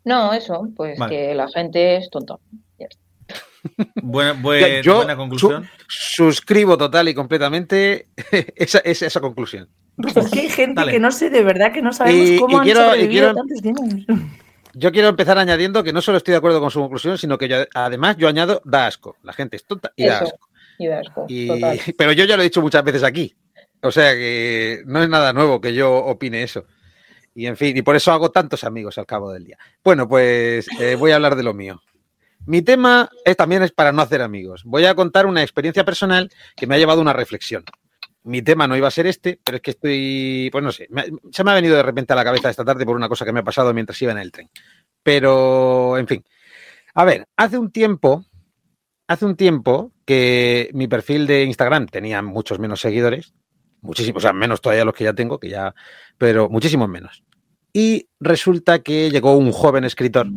No, 0.04 0.34
eso, 0.34 0.68
pues 0.76 1.00
Vale. 1.00 1.16
que 1.16 1.34
la 1.36 1.48
gente 1.48 1.98
es 1.98 2.10
tonta. 2.10 2.36
Ya 2.78 2.88
está. 2.90 3.84
Buena, 4.02 4.34
buen- 4.42 4.82
Yo 4.84 4.98
buena 4.98 5.16
conclusión. 5.16 5.68
su- 5.88 6.32
suscribo 6.32 6.78
total 6.78 7.08
y 7.10 7.14
completamente 7.16 8.08
esa, 8.56 8.80
esa, 8.80 9.06
esa 9.08 9.20
conclusión. 9.22 9.70
Es 10.16 10.30
que 10.32 10.40
hay 10.42 10.50
gente 10.50 10.74
Dale. 10.82 10.92
que 10.92 11.00
no 11.00 11.12
sé, 11.12 11.30
de 11.30 11.42
verdad 11.44 11.72
que 11.72 11.82
no 11.82 11.94
sabemos 11.94 12.30
Y- 12.30 12.38
cómo 12.40 12.58
y 12.58 12.60
han 12.60 12.64
quiero- 12.66 12.82
sobrevivido 12.86 13.34
quiero- 13.34 13.36
tantos 13.36 13.84
años. 14.10 14.30
Yo 14.78 14.92
quiero 14.92 15.08
empezar 15.08 15.38
añadiendo 15.38 15.84
que 15.86 15.94
no 15.94 16.02
solo 16.02 16.18
estoy 16.18 16.34
de 16.34 16.38
acuerdo 16.40 16.60
con 16.60 16.70
su 16.70 16.82
conclusión, 16.82 17.18
sino 17.18 17.38
que 17.38 17.48
yo, 17.48 17.58
además 17.74 18.18
yo 18.18 18.28
añado 18.28 18.62
da 18.66 18.88
asco. 18.88 19.16
La 19.24 19.32
gente 19.32 19.56
es 19.56 19.66
tonta 19.66 19.94
y 19.96 20.06
da 20.06 20.20
asco. 20.20 20.38
Y 20.78 20.88
da 20.88 21.00
asco, 21.00 21.26
Y- 21.30 21.48
total. 21.48 21.80
pero 21.98 22.12
yo 22.12 22.26
ya 22.26 22.36
lo 22.36 22.42
he 22.44 22.46
dicho 22.46 22.62
muchas 22.62 22.84
veces 22.84 23.02
aquí. 23.04 23.34
O 23.86 23.92
sea 23.92 24.14
que 24.14 24.84
no 24.86 25.02
es 25.04 25.10
nada 25.10 25.32
nuevo 25.34 25.62
que 25.62 25.74
yo 25.74 25.96
opine 25.96 26.44
eso. 26.44 26.66
Y 27.34 27.48
en 27.48 27.58
fin, 27.58 27.76
y 27.76 27.82
por 27.82 27.96
eso 27.96 28.12
hago 28.12 28.32
tantos 28.32 28.64
amigos 28.64 28.98
al 28.98 29.06
cabo 29.06 29.32
del 29.32 29.44
día. 29.44 29.58
Bueno, 29.84 30.08
pues 30.08 30.68
eh, 30.80 30.96
voy 30.96 31.12
a 31.12 31.16
hablar 31.16 31.36
de 31.36 31.44
lo 31.44 31.54
mío. 31.54 31.82
Mi 32.46 32.62
tema 32.62 33.10
es, 33.26 33.36
también 33.36 33.64
es 33.64 33.72
para 33.72 33.92
no 33.92 34.02
hacer 34.02 34.22
amigos. 34.22 34.64
Voy 34.64 34.86
a 34.86 34.96
contar 34.96 35.26
una 35.26 35.42
experiencia 35.42 35.84
personal 35.84 36.32
que 36.56 36.68
me 36.68 36.76
ha 36.76 36.78
llevado 36.78 37.00
a 37.00 37.02
una 37.02 37.14
reflexión. 37.14 37.64
Mi 38.24 38.42
tema 38.42 38.68
no 38.68 38.78
iba 38.78 38.88
a 38.88 38.92
ser 38.92 39.06
este, 39.08 39.40
pero 39.44 39.58
es 39.58 39.62
que 39.62 39.72
estoy, 39.72 40.50
pues 40.52 40.64
no 40.64 40.72
sé, 40.72 40.88
se 41.32 41.44
me 41.44 41.52
ha 41.52 41.56
venido 41.56 41.76
de 41.76 41.84
repente 41.84 42.14
a 42.14 42.16
la 42.16 42.24
cabeza 42.24 42.50
esta 42.50 42.66
tarde 42.66 42.86
por 42.86 42.96
una 42.96 43.10
cosa 43.10 43.26
que 43.26 43.34
me 43.34 43.42
ha 43.42 43.44
pasado 43.44 43.74
mientras 43.74 44.02
iba 44.02 44.12
en 44.12 44.18
el 44.18 44.32
tren. 44.32 44.50
Pero, 45.04 45.98
en 45.98 46.08
fin. 46.08 46.24
A 46.96 47.04
ver, 47.04 47.28
hace 47.36 47.58
un 47.58 47.72
tiempo, 47.72 48.26
hace 49.08 49.26
un 49.26 49.36
tiempo 49.36 49.92
que 50.06 50.70
mi 50.74 50.88
perfil 50.88 51.28
de 51.28 51.44
Instagram 51.44 51.88
tenía 51.88 52.22
muchos 52.22 52.60
menos 52.60 52.80
seguidores, 52.80 53.34
muchísimos, 53.86 54.22
o 54.22 54.26
sea, 54.26 54.34
menos 54.34 54.62
todavía 54.62 54.86
los 54.86 54.94
que 54.94 55.04
ya 55.06 55.14
tengo, 55.14 55.40
que 55.40 55.50
ya, 55.50 55.74
pero 56.18 56.50
muchísimos 56.50 56.90
menos. 56.90 57.24
Y 57.74 58.08
resulta 58.20 58.80
que 58.80 59.10
llegó 59.12 59.36
un 59.38 59.52
joven 59.52 59.84
escritor 59.84 60.28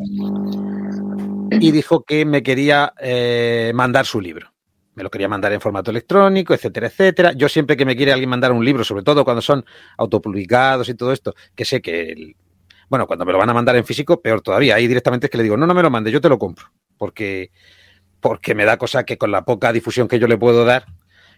y 1.61 1.71
dijo 1.71 2.03
que 2.05 2.25
me 2.25 2.43
quería 2.43 2.93
eh, 3.01 3.73
mandar 3.75 4.07
su 4.07 4.21
libro. 4.21 4.53
Me 4.95 5.03
lo 5.05 5.11
quería 5.11 5.29
mandar 5.29 5.53
en 5.53 5.61
formato 5.61 5.91
electrónico, 5.93 6.55
etcétera, 6.55 6.89
etcétera. 6.89 7.33
Yo 7.33 7.49
siempre 7.49 7.77
que 7.77 7.85
me 7.85 7.97
quiere 7.97 8.13
alguien 8.13 8.29
mandar 8.31 8.51
un 8.53 8.65
libro, 8.65 8.83
sobre 8.85 9.05
todo 9.05 9.25
cuando 9.25 9.41
son 9.41 9.65
autopublicados 9.97 10.89
y 10.89 10.95
todo 10.95 11.13
esto, 11.13 11.35
que 11.55 11.65
sé 11.65 11.81
que, 11.81 12.11
el- 12.13 12.37
bueno, 12.89 13.07
cuando 13.07 13.25
me 13.25 13.33
lo 13.33 13.39
van 13.39 13.51
a 13.51 13.55
mandar 13.55 13.77
en 13.77 13.85
físico, 13.85 14.21
peor 14.21 14.41
todavía. 14.41 14.75
Ahí 14.75 14.89
directamente 14.89 15.27
es 15.27 15.31
que 15.31 15.37
le 15.39 15.45
digo, 15.45 15.57
no, 15.57 15.67
no 15.67 15.75
me 15.75 15.83
lo 15.83 15.91
mande, 15.91 16.11
yo 16.11 16.21
te 16.21 16.29
lo 16.29 16.39
compro. 16.39 16.67
Porque, 16.97 17.53
porque 18.21 18.55
me 18.57 18.65
da 18.65 18.77
cosa 18.77 19.05
que 19.05 19.17
con 19.19 19.31
la 19.31 19.45
poca 19.45 19.73
difusión 19.73 20.09
que 20.09 20.19
yo 20.19 20.27
le 20.27 20.37
puedo 20.39 20.65
dar, 20.65 20.87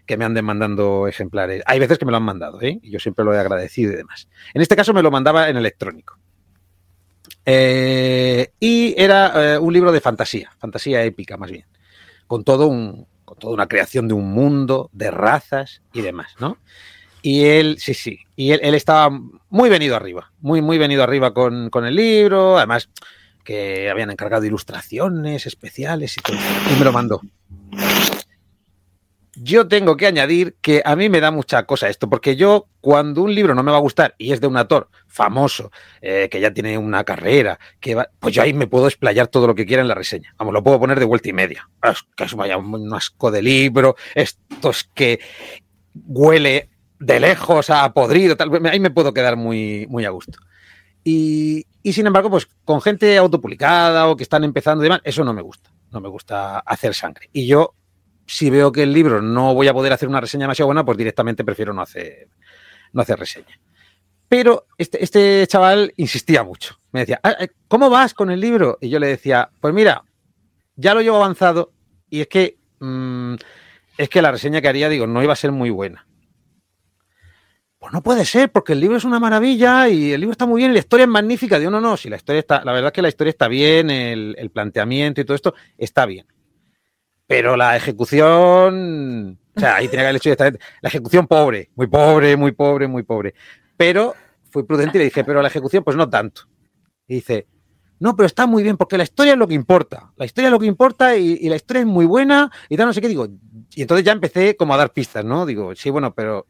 que 0.05 0.17
me 0.17 0.25
anden 0.25 0.45
mandando 0.45 1.07
ejemplares. 1.07 1.63
Hay 1.65 1.79
veces 1.79 1.97
que 1.97 2.05
me 2.05 2.11
lo 2.11 2.17
han 2.17 2.23
mandado, 2.23 2.61
¿eh? 2.61 2.79
Y 2.81 2.91
yo 2.91 2.99
siempre 2.99 3.25
lo 3.25 3.33
he 3.33 3.39
agradecido 3.39 3.93
y 3.93 3.95
demás. 3.95 4.27
En 4.53 4.61
este 4.61 4.75
caso 4.75 4.93
me 4.93 5.01
lo 5.01 5.11
mandaba 5.11 5.49
en 5.49 5.57
electrónico. 5.57 6.17
Eh, 7.45 8.51
y 8.59 8.93
era 8.97 9.53
eh, 9.53 9.57
un 9.57 9.73
libro 9.73 9.91
de 9.91 9.99
fantasía, 9.99 10.51
fantasía 10.59 11.03
épica 11.03 11.37
más 11.37 11.49
bien, 11.49 11.65
con 12.27 12.43
todo 12.43 12.67
un, 12.67 13.07
con 13.25 13.37
toda 13.39 13.53
una 13.53 13.67
creación 13.67 14.07
de 14.07 14.13
un 14.13 14.31
mundo, 14.31 14.89
de 14.93 15.09
razas 15.09 15.81
y 15.93 16.01
demás, 16.01 16.35
¿no? 16.39 16.57
Y 17.23 17.45
él, 17.45 17.77
sí, 17.79 17.93
sí, 17.93 18.19
y 18.35 18.51
él, 18.51 18.75
estaba 18.75 19.09
muy 19.49 19.69
venido 19.69 19.95
arriba, 19.95 20.31
muy, 20.39 20.61
muy 20.61 20.77
venido 20.77 21.03
arriba 21.03 21.33
con, 21.33 21.69
con 21.69 21.85
el 21.85 21.95
libro, 21.95 22.57
además 22.57 22.89
que 23.43 23.89
habían 23.89 24.11
encargado 24.11 24.45
ilustraciones 24.45 25.45
especiales 25.45 26.17
y 26.17 26.21
todo, 26.21 26.37
y 26.37 26.79
me 26.79 26.85
lo 26.85 26.91
mandó. 26.91 27.21
Yo 29.43 29.67
tengo 29.67 29.97
que 29.97 30.05
añadir 30.05 30.55
que 30.61 30.83
a 30.85 30.95
mí 30.95 31.09
me 31.09 31.19
da 31.19 31.31
mucha 31.31 31.65
cosa 31.65 31.89
esto, 31.89 32.07
porque 32.07 32.35
yo 32.35 32.67
cuando 32.79 33.23
un 33.23 33.33
libro 33.33 33.55
no 33.55 33.63
me 33.63 33.71
va 33.71 33.77
a 33.77 33.81
gustar 33.81 34.13
y 34.19 34.33
es 34.33 34.39
de 34.39 34.45
un 34.45 34.55
autor 34.55 34.89
famoso, 35.07 35.71
eh, 35.99 36.29
que 36.29 36.39
ya 36.39 36.53
tiene 36.53 36.77
una 36.77 37.03
carrera, 37.03 37.59
que 37.79 37.95
va, 37.95 38.07
pues 38.19 38.35
yo 38.35 38.43
ahí 38.43 38.53
me 38.53 38.67
puedo 38.67 38.85
explayar 38.85 39.29
todo 39.29 39.47
lo 39.47 39.55
que 39.55 39.65
quiera 39.65 39.81
en 39.81 39.87
la 39.87 39.95
reseña. 39.95 40.35
Vamos, 40.37 40.53
lo 40.53 40.63
puedo 40.63 40.79
poner 40.79 40.99
de 40.99 41.05
vuelta 41.05 41.29
y 41.29 41.33
media. 41.33 41.67
Es 41.81 42.03
que 42.15 42.25
es 42.25 42.35
vaya 42.35 42.55
un 42.55 42.93
asco 42.93 43.31
de 43.31 43.41
libro, 43.41 43.95
esto 44.13 44.69
es 44.69 44.83
que 44.93 45.19
huele 46.05 46.69
de 46.99 47.19
lejos 47.19 47.71
a 47.71 47.91
podrido, 47.93 48.37
tal, 48.37 48.51
ahí 48.67 48.79
me 48.79 48.91
puedo 48.91 49.11
quedar 49.11 49.37
muy, 49.37 49.87
muy 49.89 50.05
a 50.05 50.11
gusto. 50.11 50.37
Y, 51.03 51.65
y 51.81 51.93
sin 51.93 52.05
embargo, 52.05 52.29
pues 52.29 52.47
con 52.63 52.79
gente 52.79 53.17
autopublicada 53.17 54.07
o 54.07 54.15
que 54.15 54.21
están 54.21 54.43
empezando 54.43 54.83
y 54.83 54.85
demás, 54.85 55.01
eso 55.03 55.23
no 55.23 55.33
me 55.33 55.41
gusta. 55.41 55.71
No 55.89 55.99
me 55.99 56.09
gusta 56.09 56.59
hacer 56.59 56.93
sangre. 56.93 57.27
Y 57.33 57.47
yo 57.47 57.73
si 58.31 58.49
veo 58.49 58.71
que 58.71 58.83
el 58.83 58.93
libro 58.93 59.21
no 59.21 59.53
voy 59.53 59.67
a 59.67 59.73
poder 59.73 59.91
hacer 59.93 60.07
una 60.07 60.21
reseña 60.21 60.43
demasiado 60.45 60.67
buena, 60.67 60.85
pues 60.85 60.97
directamente 60.97 61.43
prefiero 61.43 61.73
no 61.73 61.81
hacer, 61.81 62.29
no 62.93 63.01
hacer 63.01 63.19
reseña. 63.19 63.59
Pero 64.29 64.67
este, 64.77 65.03
este 65.03 65.45
chaval 65.47 65.93
insistía 65.97 66.43
mucho. 66.43 66.75
Me 66.93 67.01
decía, 67.01 67.19
"Ah, 67.23 67.35
eh, 67.39 67.49
¿cómo 67.67 67.89
vas 67.89 68.13
con 68.13 68.31
el 68.31 68.39
libro? 68.39 68.77
Y 68.81 68.89
yo 68.89 68.99
le 68.99 69.07
decía, 69.07 69.51
pues 69.59 69.73
mira, 69.73 70.03
ya 70.75 70.93
lo 70.93 71.01
llevo 71.01 71.17
avanzado 71.17 71.73
y 72.09 72.21
es 72.21 72.27
que, 72.27 72.57
mm, 72.79 73.35
es 73.97 74.09
que 74.09 74.21
la 74.21 74.31
reseña 74.31 74.61
que 74.61 74.69
haría, 74.69 74.89
digo, 74.89 75.07
no 75.07 75.21
iba 75.23 75.33
a 75.33 75.35
ser 75.35 75.51
muy 75.51 75.69
buena. 75.69 76.07
pues 77.79 77.93
no 77.93 78.03
puede 78.03 78.25
ser, 78.25 78.51
porque 78.51 78.73
el 78.73 78.79
libro 78.79 78.97
es 78.97 79.05
una 79.05 79.19
maravilla 79.19 79.89
y 79.89 80.11
el 80.13 80.21
libro 80.21 80.33
está 80.33 80.45
muy 80.45 80.59
bien 80.61 80.69
y 80.71 80.75
la 80.75 80.79
historia 80.79 81.05
es 81.05 81.09
magnífica. 81.09 81.57
Digo, 81.57 81.71
no, 81.71 81.81
no, 81.81 81.97
si 81.97 82.09
la 82.09 82.17
historia 82.17 82.39
está, 82.39 82.63
la 82.63 82.73
verdad 82.73 82.89
es 82.89 82.93
que 82.93 83.01
la 83.01 83.09
historia 83.09 83.31
está 83.31 83.47
bien, 83.47 83.89
el, 83.89 84.35
el 84.37 84.51
planteamiento 84.51 85.19
y 85.19 85.25
todo 85.25 85.35
esto 85.35 85.55
está 85.77 86.05
bien. 86.05 86.27
Pero 87.31 87.55
la 87.55 87.77
ejecución, 87.77 89.39
o 89.55 89.59
sea, 89.59 89.77
ahí 89.77 89.87
tenía 89.87 90.03
que 90.03 90.07
haber 90.07 90.15
hecho 90.17 90.29
directamente, 90.29 90.59
la 90.81 90.89
ejecución 90.89 91.27
pobre, 91.27 91.69
muy 91.75 91.87
pobre, 91.87 92.35
muy 92.35 92.51
pobre, 92.51 92.87
muy 92.89 93.03
pobre. 93.03 93.33
Pero 93.77 94.13
fui 94.49 94.63
prudente 94.63 94.97
y 94.97 94.99
le 94.99 95.05
dije, 95.05 95.23
pero 95.23 95.41
la 95.41 95.47
ejecución, 95.47 95.81
pues 95.81 95.95
no 95.95 96.09
tanto. 96.09 96.41
Y 97.07 97.15
dice, 97.15 97.47
no, 98.01 98.17
pero 98.17 98.27
está 98.27 98.47
muy 98.47 98.63
bien, 98.63 98.75
porque 98.75 98.97
la 98.97 99.03
historia 99.03 99.31
es 99.31 99.39
lo 99.39 99.47
que 99.47 99.53
importa. 99.53 100.11
La 100.17 100.25
historia 100.25 100.49
es 100.49 100.51
lo 100.51 100.59
que 100.59 100.65
importa 100.65 101.15
y, 101.15 101.47
la 101.47 101.55
historia 101.55 101.79
es 101.79 101.87
muy 101.87 102.05
buena 102.05 102.51
y 102.67 102.75
tal, 102.75 102.87
no 102.87 102.91
sé 102.91 102.99
qué. 102.99 103.07
Digo, 103.07 103.29
y 103.75 103.81
entonces 103.81 104.05
ya 104.05 104.11
empecé 104.11 104.57
como 104.57 104.73
a 104.73 104.77
dar 104.77 104.91
pistas, 104.91 105.23
¿no? 105.23 105.45
Digo, 105.45 105.73
sí, 105.73 105.89
bueno, 105.89 106.13
pero 106.13 106.47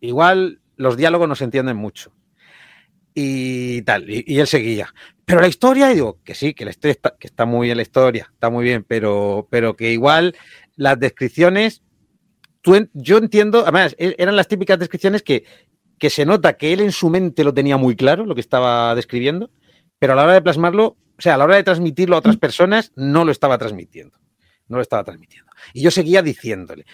igual 0.00 0.60
los 0.76 0.98
diálogos 0.98 1.26
no 1.26 1.36
se 1.36 1.44
entienden 1.44 1.78
mucho. 1.78 2.12
Y 3.20 3.82
tal, 3.82 4.08
y, 4.08 4.22
y 4.28 4.38
él 4.38 4.46
seguía. 4.46 4.94
Pero 5.24 5.40
la 5.40 5.48
historia, 5.48 5.88
digo, 5.88 6.20
que 6.22 6.36
sí, 6.36 6.54
que 6.54 6.64
la 6.64 6.70
historia 6.70 6.92
está, 6.92 7.16
que 7.18 7.26
está 7.26 7.46
muy 7.46 7.66
bien 7.66 7.76
la 7.76 7.82
historia, 7.82 8.30
está 8.32 8.48
muy 8.48 8.62
bien, 8.62 8.84
pero, 8.84 9.48
pero 9.50 9.74
que 9.74 9.90
igual 9.90 10.36
las 10.76 11.00
descripciones, 11.00 11.82
tú 12.60 12.76
yo 12.92 13.18
entiendo, 13.18 13.62
además, 13.62 13.96
e- 13.98 14.14
eran 14.18 14.36
las 14.36 14.46
típicas 14.46 14.78
descripciones 14.78 15.24
que, 15.24 15.42
que 15.98 16.10
se 16.10 16.24
nota 16.26 16.52
que 16.52 16.72
él 16.72 16.78
en 16.78 16.92
su 16.92 17.10
mente 17.10 17.42
lo 17.42 17.52
tenía 17.52 17.76
muy 17.76 17.96
claro, 17.96 18.24
lo 18.24 18.36
que 18.36 18.40
estaba 18.40 18.94
describiendo, 18.94 19.50
pero 19.98 20.12
a 20.12 20.16
la 20.16 20.22
hora 20.22 20.34
de 20.34 20.42
plasmarlo, 20.42 20.84
o 20.86 21.20
sea, 21.20 21.34
a 21.34 21.38
la 21.38 21.44
hora 21.44 21.56
de 21.56 21.64
transmitirlo 21.64 22.14
a 22.14 22.20
otras 22.20 22.36
personas, 22.36 22.92
no 22.94 23.24
lo 23.24 23.32
estaba 23.32 23.58
transmitiendo. 23.58 24.16
No 24.68 24.76
lo 24.76 24.82
estaba 24.82 25.02
transmitiendo. 25.02 25.50
Y 25.74 25.82
yo 25.82 25.90
seguía 25.90 26.22
diciéndole. 26.22 26.86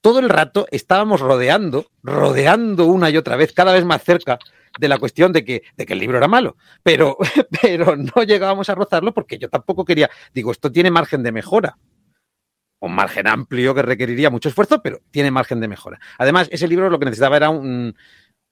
Todo 0.00 0.20
el 0.20 0.28
rato 0.28 0.68
estábamos 0.70 1.20
rodeando, 1.20 1.90
rodeando 2.04 2.86
una 2.86 3.10
y 3.10 3.16
otra 3.16 3.34
vez, 3.34 3.52
cada 3.52 3.72
vez 3.72 3.84
más 3.84 4.04
cerca 4.04 4.38
de 4.78 4.88
la 4.88 4.98
cuestión 4.98 5.32
de 5.32 5.44
que, 5.44 5.62
de 5.76 5.86
que 5.86 5.92
el 5.92 5.98
libro 5.98 6.18
era 6.18 6.28
malo. 6.28 6.56
Pero, 6.82 7.16
pero 7.62 7.96
no 7.96 8.22
llegábamos 8.22 8.68
a 8.70 8.74
rozarlo 8.74 9.12
porque 9.12 9.38
yo 9.38 9.48
tampoco 9.48 9.84
quería. 9.84 10.10
Digo, 10.32 10.52
esto 10.52 10.70
tiene 10.72 10.90
margen 10.90 11.22
de 11.22 11.32
mejora. 11.32 11.78
Un 12.80 12.94
margen 12.94 13.26
amplio 13.26 13.74
que 13.74 13.82
requeriría 13.82 14.30
mucho 14.30 14.48
esfuerzo, 14.48 14.80
pero 14.82 15.00
tiene 15.10 15.30
margen 15.30 15.60
de 15.60 15.68
mejora. 15.68 15.98
Además, 16.18 16.48
ese 16.52 16.68
libro 16.68 16.88
lo 16.90 16.98
que 16.98 17.06
necesitaba 17.06 17.36
era 17.36 17.50
un- 17.50 17.94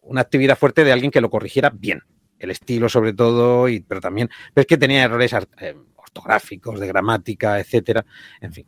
una 0.02 0.20
actividad 0.20 0.58
fuerte 0.58 0.84
de 0.84 0.92
alguien 0.92 1.10
que 1.10 1.20
lo 1.20 1.30
corrigiera 1.30 1.70
bien. 1.70 2.00
El 2.38 2.50
estilo, 2.50 2.88
sobre 2.88 3.12
todo, 3.12 3.68
y, 3.68 3.80
pero 3.80 4.00
también. 4.00 4.28
Pero 4.52 4.62
es 4.62 4.66
que 4.66 4.76
tenía 4.76 5.04
errores 5.04 5.32
eh, 5.60 5.74
ortográficos, 5.94 6.78
de 6.80 6.86
gramática, 6.88 7.58
etcétera. 7.60 8.04
En 8.40 8.52
fin. 8.52 8.66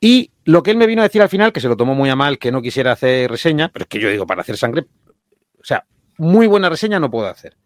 Y 0.00 0.32
lo 0.44 0.62
que 0.62 0.70
él 0.70 0.78
me 0.78 0.86
vino 0.86 1.02
a 1.02 1.04
decir 1.04 1.20
al 1.20 1.28
final, 1.28 1.52
que 1.52 1.60
se 1.60 1.68
lo 1.68 1.76
tomó 1.76 1.94
muy 1.94 2.08
a 2.08 2.16
mal, 2.16 2.38
que 2.38 2.50
no 2.50 2.62
quisiera 2.62 2.92
hacer 2.92 3.30
reseña, 3.30 3.68
pero 3.70 3.82
es 3.82 3.88
que 3.88 4.00
yo 4.00 4.08
digo, 4.10 4.26
para 4.26 4.40
hacer 4.40 4.56
sangre, 4.56 4.86
o 5.60 5.64
sea, 5.64 5.84
muy 6.20 6.46
buena 6.46 6.68
reseña 6.68 7.00
no 7.00 7.10
puedo 7.10 7.26
hacer, 7.26 7.56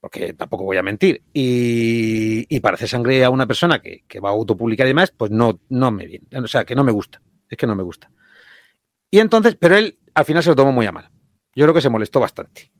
porque 0.00 0.32
tampoco 0.32 0.64
voy 0.64 0.76
a 0.76 0.82
mentir. 0.82 1.22
Y, 1.32 2.46
y 2.48 2.60
para 2.60 2.76
hacer 2.76 2.88
sangre 2.88 3.24
a 3.24 3.30
una 3.30 3.46
persona 3.46 3.80
que, 3.80 4.04
que 4.06 4.20
va 4.20 4.30
a 4.30 4.32
autopublicar 4.32 4.86
y 4.86 4.90
demás, 4.90 5.12
pues 5.16 5.30
no, 5.30 5.60
no 5.68 5.90
me 5.90 6.06
viene, 6.06 6.26
o 6.38 6.46
sea, 6.46 6.64
que 6.64 6.74
no 6.74 6.84
me 6.84 6.92
gusta, 6.92 7.20
es 7.48 7.58
que 7.58 7.66
no 7.66 7.74
me 7.74 7.82
gusta. 7.82 8.10
Y 9.10 9.18
entonces, 9.18 9.56
pero 9.58 9.76
él 9.76 9.98
al 10.14 10.24
final 10.24 10.42
se 10.42 10.50
lo 10.50 10.56
tomó 10.56 10.72
muy 10.72 10.86
a 10.86 10.92
mal. 10.92 11.10
Yo 11.54 11.64
creo 11.64 11.74
que 11.74 11.80
se 11.80 11.88
molestó 11.88 12.20
bastante. 12.20 12.72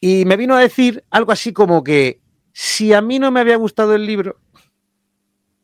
Y 0.00 0.24
me 0.24 0.36
vino 0.36 0.56
a 0.56 0.60
decir 0.60 1.04
algo 1.10 1.30
así 1.30 1.52
como 1.52 1.84
que 1.84 2.20
si 2.52 2.92
a 2.92 3.00
mí 3.00 3.20
no 3.20 3.30
me 3.30 3.40
había 3.40 3.56
gustado 3.56 3.94
el 3.94 4.04
libro, 4.04 4.40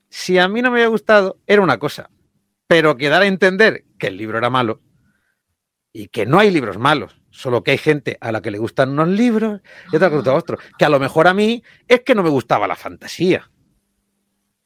si 0.08 0.38
a 0.38 0.46
mí 0.46 0.62
no 0.62 0.70
me 0.70 0.78
había 0.78 0.88
gustado, 0.88 1.40
era 1.46 1.60
una 1.60 1.78
cosa. 1.78 2.10
Pero 2.68 2.96
que 2.96 3.08
dar 3.08 3.22
a 3.22 3.26
entender 3.26 3.84
que 3.98 4.06
el 4.06 4.16
libro 4.16 4.38
era 4.38 4.48
malo 4.48 4.80
y 5.92 6.08
que 6.08 6.26
no 6.26 6.38
hay 6.38 6.50
libros 6.50 6.78
malos, 6.78 7.20
solo 7.30 7.62
que 7.62 7.72
hay 7.72 7.78
gente 7.78 8.18
a 8.20 8.32
la 8.32 8.40
que 8.42 8.50
le 8.50 8.58
gustan 8.58 8.90
unos 8.90 9.08
libros 9.08 9.60
y 9.92 9.96
otra 9.96 10.08
que 10.08 10.12
le 10.14 10.18
gusta 10.18 10.34
otro. 10.34 10.58
Que 10.78 10.84
a 10.84 10.88
lo 10.88 11.00
mejor 11.00 11.26
a 11.28 11.34
mí 11.34 11.62
es 11.86 12.00
que 12.02 12.14
no 12.14 12.22
me 12.22 12.30
gustaba 12.30 12.66
la 12.66 12.76
fantasía. 12.76 13.50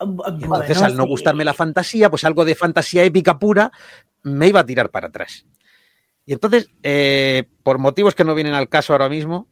Y 0.00 0.04
entonces, 0.04 0.48
Bueno, 0.48 0.84
al 0.84 0.96
no 0.96 1.04
sí. 1.04 1.08
gustarme 1.08 1.44
la 1.44 1.54
fantasía, 1.54 2.10
pues 2.10 2.24
algo 2.24 2.44
de 2.44 2.54
fantasía 2.54 3.04
épica 3.04 3.38
pura 3.38 3.70
me 4.24 4.48
iba 4.48 4.60
a 4.60 4.66
tirar 4.66 4.90
para 4.90 5.08
atrás. 5.08 5.46
Y 6.26 6.32
entonces, 6.32 6.70
eh, 6.82 7.44
por 7.62 7.78
motivos 7.78 8.14
que 8.14 8.24
no 8.24 8.34
vienen 8.34 8.54
al 8.54 8.68
caso 8.68 8.92
ahora 8.92 9.08
mismo, 9.08 9.48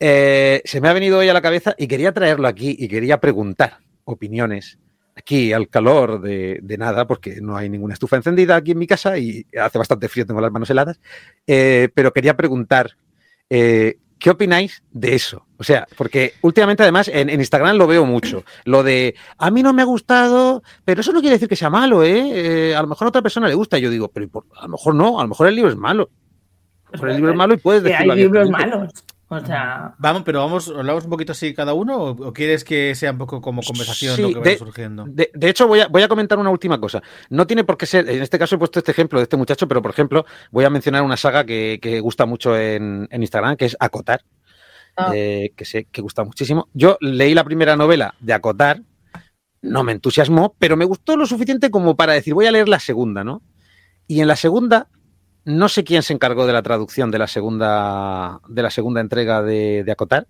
eh, 0.00 0.60
se 0.64 0.80
me 0.80 0.88
ha 0.88 0.92
venido 0.92 1.18
hoy 1.18 1.28
a 1.28 1.34
la 1.34 1.42
cabeza 1.42 1.74
y 1.78 1.86
quería 1.86 2.12
traerlo 2.12 2.48
aquí 2.48 2.76
y 2.78 2.88
quería 2.88 3.20
preguntar 3.20 3.78
opiniones 4.04 4.78
aquí 5.16 5.52
al 5.52 5.68
calor 5.68 6.20
de, 6.20 6.58
de 6.62 6.78
nada, 6.78 7.06
porque 7.06 7.40
no 7.40 7.56
hay 7.56 7.68
ninguna 7.68 7.94
estufa 7.94 8.16
encendida 8.16 8.56
aquí 8.56 8.72
en 8.72 8.78
mi 8.78 8.86
casa 8.86 9.16
y 9.18 9.46
hace 9.60 9.78
bastante 9.78 10.08
frío, 10.08 10.26
tengo 10.26 10.40
las 10.40 10.50
manos 10.52 10.68
heladas, 10.70 11.00
eh, 11.46 11.88
pero 11.94 12.12
quería 12.12 12.36
preguntar, 12.36 12.96
eh, 13.48 13.98
¿qué 14.18 14.30
opináis 14.30 14.82
de 14.90 15.14
eso? 15.14 15.46
O 15.56 15.62
sea, 15.62 15.86
porque 15.96 16.32
últimamente 16.42 16.82
además 16.82 17.08
en, 17.08 17.30
en 17.30 17.40
Instagram 17.40 17.76
lo 17.76 17.86
veo 17.86 18.04
mucho, 18.04 18.44
lo 18.64 18.82
de, 18.82 19.14
a 19.38 19.50
mí 19.50 19.62
no 19.62 19.72
me 19.72 19.82
ha 19.82 19.86
gustado, 19.86 20.62
pero 20.84 21.00
eso 21.00 21.12
no 21.12 21.20
quiere 21.20 21.36
decir 21.36 21.48
que 21.48 21.56
sea 21.56 21.70
malo, 21.70 22.02
¿eh? 22.02 22.70
Eh, 22.70 22.74
a 22.74 22.82
lo 22.82 22.88
mejor 22.88 23.06
a 23.06 23.08
otra 23.10 23.22
persona 23.22 23.46
le 23.48 23.54
gusta, 23.54 23.78
yo 23.78 23.90
digo, 23.90 24.08
pero 24.08 24.26
¿y 24.26 24.28
por- 24.28 24.46
a 24.56 24.62
lo 24.62 24.68
mejor 24.70 24.94
no, 24.94 25.20
a 25.20 25.22
lo 25.22 25.28
mejor 25.28 25.46
el 25.46 25.54
libro 25.54 25.70
es 25.70 25.76
malo. 25.76 26.10
A 26.86 26.86
lo 26.86 26.92
mejor 26.92 27.08
el 27.10 27.16
libro 27.16 27.30
es 27.30 27.36
malo 27.36 27.54
y 27.54 27.56
puedes 27.58 27.84
hay 27.84 27.90
decirlo 27.92 28.14
libros 28.14 28.42
abiertamente. 28.48 28.76
malos. 28.78 28.92
O 29.42 29.46
sea, 29.46 29.94
Vamos, 29.98 30.22
pero 30.24 30.40
vamos, 30.40 30.68
hablamos 30.68 31.04
un 31.04 31.10
poquito 31.10 31.32
así 31.32 31.52
cada 31.54 31.74
uno 31.74 31.96
o, 31.96 32.10
o 32.28 32.32
quieres 32.32 32.64
que 32.64 32.94
sea 32.94 33.12
un 33.12 33.18
poco 33.18 33.40
como 33.40 33.62
conversación 33.62 34.16
Sí, 34.16 34.22
lo 34.22 34.28
que 34.28 34.38
vaya 34.38 34.50
de- 34.52 34.58
surgiendo? 34.58 35.04
De, 35.08 35.30
de 35.34 35.48
hecho, 35.48 35.66
voy 35.66 35.80
a, 35.80 35.88
voy 35.88 36.02
a 36.02 36.08
comentar 36.08 36.38
una 36.38 36.50
última 36.50 36.80
cosa. 36.80 37.02
No 37.30 37.46
tiene 37.46 37.64
por 37.64 37.76
qué 37.76 37.86
ser, 37.86 38.08
en 38.08 38.22
este 38.22 38.38
caso 38.38 38.54
he 38.54 38.58
puesto 38.58 38.78
este 38.78 38.90
ejemplo 38.92 39.18
de 39.18 39.24
este 39.24 39.36
muchacho, 39.36 39.66
pero 39.68 39.82
por 39.82 39.90
ejemplo, 39.90 40.24
voy 40.50 40.64
a 40.64 40.70
mencionar 40.70 41.02
una 41.02 41.16
saga 41.16 41.44
que, 41.44 41.78
que 41.82 42.00
gusta 42.00 42.26
mucho 42.26 42.56
en, 42.58 43.08
en 43.10 43.22
Instagram, 43.22 43.56
que 43.56 43.66
es 43.66 43.76
Acotar, 43.80 44.22
Ah. 44.96 45.10
eh, 45.12 45.52
que 45.56 45.64
sé 45.64 45.86
que 45.90 46.00
gusta 46.02 46.22
muchísimo. 46.22 46.68
Yo 46.72 46.98
leí 47.00 47.34
la 47.34 47.42
primera 47.42 47.74
novela 47.76 48.14
de 48.20 48.32
Acotar, 48.32 48.80
no 49.60 49.82
me 49.82 49.90
entusiasmó, 49.92 50.54
pero 50.58 50.76
me 50.76 50.84
gustó 50.84 51.16
lo 51.16 51.26
suficiente 51.26 51.70
como 51.70 51.96
para 51.96 52.12
decir, 52.12 52.32
voy 52.34 52.46
a 52.46 52.52
leer 52.52 52.68
la 52.68 52.78
segunda, 52.78 53.24
¿no? 53.24 53.42
Y 54.06 54.20
en 54.20 54.28
la 54.28 54.36
segunda, 54.36 54.86
no 55.44 55.68
sé 55.68 55.84
quién 55.84 56.02
se 56.02 56.12
encargó 56.12 56.46
de 56.46 56.52
la 56.52 56.62
traducción 56.62 57.10
de 57.10 57.18
la 57.18 57.26
segunda, 57.26 58.40
de 58.48 58.62
la 58.62 58.70
segunda 58.70 59.00
entrega 59.00 59.42
de, 59.42 59.84
de 59.84 59.92
Acotar, 59.92 60.26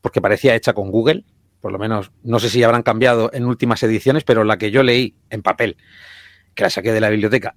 porque 0.00 0.20
parecía 0.20 0.54
hecha 0.54 0.72
con 0.72 0.90
Google, 0.90 1.24
por 1.60 1.70
lo 1.70 1.78
menos, 1.78 2.10
no 2.24 2.40
sé 2.40 2.50
si 2.50 2.62
habrán 2.64 2.82
cambiado 2.82 3.30
en 3.32 3.46
últimas 3.46 3.82
ediciones, 3.84 4.24
pero 4.24 4.42
la 4.42 4.58
que 4.58 4.72
yo 4.72 4.82
leí 4.82 5.14
en 5.30 5.42
papel, 5.42 5.76
que 6.54 6.64
la 6.64 6.70
saqué 6.70 6.92
de 6.92 7.00
la 7.00 7.08
biblioteca, 7.08 7.54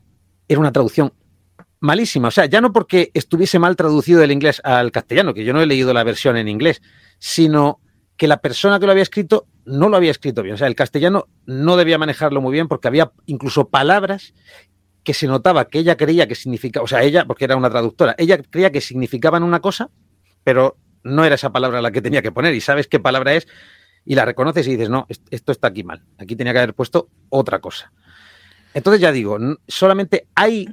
era 0.47 0.59
una 0.59 0.71
traducción 0.71 1.11
malísima. 1.79 2.27
O 2.27 2.31
sea, 2.31 2.45
ya 2.45 2.61
no 2.61 2.71
porque 2.71 3.11
estuviese 3.13 3.57
mal 3.57 3.75
traducido 3.75 4.19
del 4.19 4.31
inglés 4.31 4.61
al 4.63 4.91
castellano, 4.91 5.33
que 5.33 5.43
yo 5.43 5.53
no 5.53 5.61
he 5.61 5.65
leído 5.65 5.91
la 5.93 6.03
versión 6.03 6.37
en 6.37 6.47
inglés, 6.47 6.81
sino 7.17 7.79
que 8.17 8.27
la 8.27 8.37
persona 8.37 8.79
que 8.79 8.85
lo 8.85 8.91
había 8.91 9.03
escrito 9.03 9.47
no 9.65 9.89
lo 9.89 9.97
había 9.97 10.11
escrito 10.11 10.43
bien. 10.43 10.55
O 10.55 10.57
sea, 10.57 10.67
el 10.67 10.75
castellano 10.75 11.27
no 11.45 11.75
debía 11.75 11.97
manejarlo 11.97 12.41
muy 12.41 12.53
bien 12.53 12.67
porque 12.67 12.87
había 12.87 13.11
incluso 13.25 13.69
palabras 13.69 14.33
que 15.05 15.13
se 15.13 15.27
notaba 15.27 15.69
que 15.69 15.79
ella 15.79 15.95
creía 15.95 16.27
que 16.27 16.35
significaba, 16.35 16.83
o 16.83 16.87
sea, 16.87 17.01
ella, 17.03 17.23
porque 17.25 17.45
era 17.45 17.55
una 17.55 17.69
traductora, 17.69 18.15
ella 18.17 18.37
creía 18.41 18.71
que 18.73 18.81
significaban 18.81 19.43
una 19.43 19.61
cosa, 19.61 19.89
pero 20.43 20.75
no 21.03 21.23
era 21.23 21.35
esa 21.35 21.51
palabra 21.53 21.81
la 21.81 21.91
que 21.91 22.01
tenía 22.01 22.21
que 22.21 22.33
poner 22.33 22.53
y 22.53 22.59
sabes 22.59 22.87
qué 22.87 22.99
palabra 22.99 23.33
es 23.35 23.47
y 24.03 24.15
la 24.15 24.25
reconoces 24.25 24.67
y 24.67 24.71
dices, 24.71 24.89
no, 24.89 25.05
est- 25.07 25.25
esto 25.31 25.51
está 25.53 25.67
aquí 25.69 25.83
mal, 25.85 26.03
aquí 26.17 26.35
tenía 26.35 26.51
que 26.51 26.59
haber 26.59 26.73
puesto 26.73 27.07
otra 27.29 27.59
cosa. 27.59 27.93
Entonces 28.73 28.99
ya 28.99 29.11
digo, 29.13 29.37
solamente 29.67 30.27
hay 30.35 30.67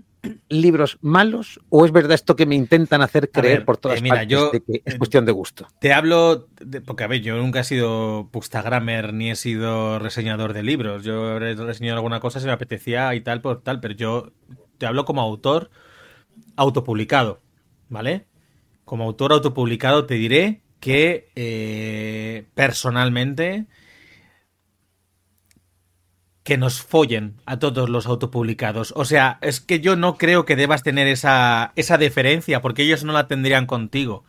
libros 0.49 0.99
malos 1.01 1.61
o 1.69 1.85
es 1.85 1.93
verdad 1.93 2.13
esto 2.13 2.37
que 2.37 2.47
me 2.47 2.55
intentan 2.55 3.03
hacer 3.03 3.31
creer 3.31 3.59
ver, 3.59 3.65
por 3.67 3.77
todas 3.77 3.99
eh, 3.99 4.03
mira, 4.03 4.17
partes 4.17 4.29
yo- 4.31 4.51
de 4.53 4.61
que 4.63 4.83
es 4.85 4.95
eh, 4.95 4.99
cuestión 4.99 5.25
de 5.27 5.33
gusto. 5.33 5.67
Te 5.81 5.93
hablo, 5.93 6.49
de- 6.61 6.81
porque 6.81 7.05
a 7.05 7.07
ver, 7.09 7.21
yo 7.23 7.37
nunca 7.37 7.61
he 7.61 7.65
sido 7.65 8.29
Pustagrammer 8.31 9.13
ni 9.15 9.31
he 9.31 9.37
sido 9.37 9.99
reseñador 9.99 10.53
de 10.53 10.63
libros. 10.63 11.03
Yo 11.05 11.31
habré 11.31 11.55
reseñado 11.55 11.97
alguna 11.97 12.21
cosa 12.21 12.39
si 12.41 12.47
me 12.47 12.53
apetecía 12.53 13.15
y 13.15 13.21
tal 13.21 13.41
por 13.41 13.63
tal, 13.63 13.81
pero 13.81 13.95
yo 13.95 14.33
te 14.79 14.87
hablo 14.87 15.05
como 15.05 15.21
autor 15.23 15.71
autopublicado, 16.57 17.41
¿vale? 17.89 18.27
Como 18.85 19.05
autor 19.05 19.33
autopublicado 19.33 20.07
te 20.07 20.15
diré 20.15 20.61
que 20.81 21.31
eh, 21.37 22.47
personalmente 22.55 23.67
que 26.45 26.59
nos 26.59 26.83
follen 26.83 27.35
a 27.47 27.59
todos 27.59 27.89
los 27.89 28.07
autopublicados. 28.07 28.93
O 28.97 29.05
sea, 29.05 29.39
es 29.43 29.61
que 29.61 29.81
yo 29.81 29.97
no 29.97 30.17
creo 30.19 30.45
que 30.45 30.57
debas 30.57 30.83
tener 30.83 31.07
esa, 31.07 31.73
esa 31.77 31.99
deferencia, 31.99 32.61
porque 32.61 32.83
ellos 32.83 33.05
no 33.05 33.13
la 33.13 33.29
tendrían 33.29 33.67
contigo. 33.67 34.25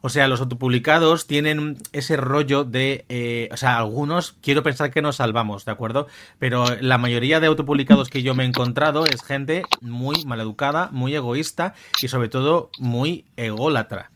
O 0.00 0.08
sea, 0.08 0.28
los 0.28 0.40
autopublicados 0.40 1.26
tienen 1.26 1.76
ese 1.92 2.16
rollo 2.16 2.64
de... 2.64 3.04
eh, 3.08 3.48
o 3.52 3.56
sea, 3.56 3.78
algunos 3.78 4.36
quiero 4.42 4.62
pensar 4.62 4.92
que 4.92 5.02
nos 5.02 5.16
salvamos, 5.16 5.64
¿de 5.64 5.72
acuerdo? 5.72 6.06
Pero 6.38 6.64
la 6.80 6.98
mayoría 6.98 7.40
de 7.40 7.48
autopublicados 7.48 8.08
que 8.08 8.22
yo 8.22 8.34
me 8.34 8.44
he 8.44 8.46
encontrado 8.46 9.06
es 9.06 9.22
gente 9.22 9.64
muy 9.80 10.24
maleducada, 10.24 10.88
muy 10.92 11.14
egoísta 11.14 11.74
y 12.00 12.08
sobre 12.08 12.28
todo 12.28 12.70
muy 12.78 13.24
ególatra. 13.36 14.10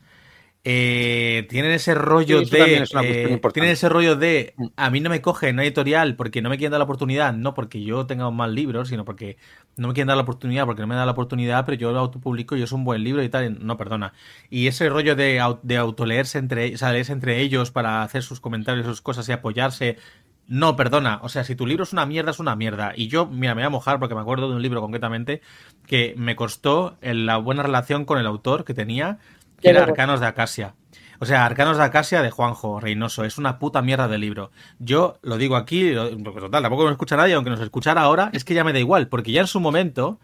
Eh, 0.65 1.47
tienen 1.51 1.73
ese 1.73 1.95
rollo 1.95 2.45
Sí, 2.45 2.57
de. 2.57 2.77
es 2.83 2.93
eh, 3.01 3.41
tienen 3.53 3.73
ese 3.73 3.89
rollo 3.89 4.15
de. 4.15 4.55
A 4.77 4.91
mí 4.91 5.01
no 5.01 5.11
me 5.11 5.21
cogen 5.21 5.57
una 5.57 5.65
editorial 5.65 6.15
porque 6.15 6.41
no 6.41 6.51
me 6.51 6.57
quieren 6.57 6.71
dar 6.71 6.79
la 6.79 6.85
oportunidad, 6.85 7.33
no 7.33 7.53
porque 7.55 7.83
yo 7.83 8.07
tenga 8.07 8.29
un 8.29 8.37
mal 8.37 8.55
libro, 8.55 8.85
sino 8.85 9.05
porque 9.05 9.39
no 9.77 9.89
me 9.89 9.95
quieren 9.95 10.07
dar 10.09 10.17
la 10.17 10.23
oportunidad, 10.23 10.65
porque 10.67 10.83
no 10.83 10.87
me 10.87 10.95
dan 10.95 11.07
la 11.07 11.13
oportunidad, 11.13 11.65
pero 11.67 11.77
yo 11.79 11.91
lo 11.93 11.99
autopublico 11.99 12.57
y 12.57 12.63
es 12.63 12.71
un 12.71 12.85
buen 12.85 13.03
libro 13.03 13.23
y 13.25 13.29
tal. 13.29 13.65
No, 13.67 13.77
perdona. 13.77 14.13
Y 14.51 14.69
ese 14.69 14.89
rollo 14.89 15.17
de, 15.17 15.43
de 15.63 15.77
autoleerse 15.79 16.39
entre, 16.39 16.75
o 16.75 16.79
sea, 16.79 16.93
leerse 16.93 17.13
entre 17.13 17.41
ellos 17.41 17.73
para 17.73 18.03
hacer 18.03 18.23
sus 18.23 18.39
comentarios, 18.41 18.87
sus 18.87 19.01
cosas 19.01 19.29
y 19.29 19.33
apoyarse. 19.33 19.99
No, 20.47 20.77
perdona. 20.77 21.21
O 21.23 21.29
sea, 21.29 21.45
si 21.45 21.57
tu 21.57 21.67
libro 21.67 21.85
es 21.85 21.93
una 21.93 22.05
mierda, 22.07 22.31
es 22.31 22.39
una 22.41 22.57
mierda. 22.57 22.93
Y 22.95 23.09
yo, 23.09 23.27
mira, 23.27 23.55
me 23.55 23.63
voy 23.63 23.67
a 23.67 23.71
mojar 23.71 23.99
porque 23.99 24.15
me 24.15 24.21
acuerdo 24.21 24.49
de 24.51 24.57
un 24.57 24.63
libro 24.63 24.81
concretamente 24.81 25.41
que 25.87 26.15
me 26.17 26.37
costó 26.37 26.99
en 27.01 27.27
la 27.27 27.37
buena 27.39 27.63
relación 27.63 28.05
con 28.05 28.19
el 28.19 28.27
autor 28.27 28.65
que 28.65 28.75
tenía, 28.75 29.19
que 29.63 29.71
era 29.71 29.83
Arcanos 29.85 30.21
de 30.21 30.27
Acasia. 30.27 30.75
O 31.21 31.25
sea, 31.25 31.47
Arcanos 31.47 31.77
de 31.79 31.85
Acasia 31.85 32.21
de 32.21 32.31
Juanjo 32.31 32.81
Reynoso. 32.81 33.25
Es 33.25 33.39
una 33.39 33.59
puta 33.61 33.81
mierda 33.81 34.09
de 34.09 34.19
libro. 34.19 34.51
Yo 34.81 35.19
lo 35.23 35.37
digo 35.39 35.55
aquí, 35.57 35.93
porque 36.25 36.41
total, 36.41 36.63
tampoco 36.63 36.83
nos 36.83 36.93
escucha 36.93 37.17
nadie, 37.17 37.35
aunque 37.35 37.51
nos 37.51 37.61
escuchara 37.61 38.01
ahora, 38.03 38.31
es 38.33 38.45
que 38.45 38.55
ya 38.55 38.65
me 38.65 38.73
da 38.73 38.81
igual, 38.81 39.07
porque 39.09 39.31
ya 39.31 39.41
en 39.43 39.47
su 39.47 39.61
momento, 39.61 40.19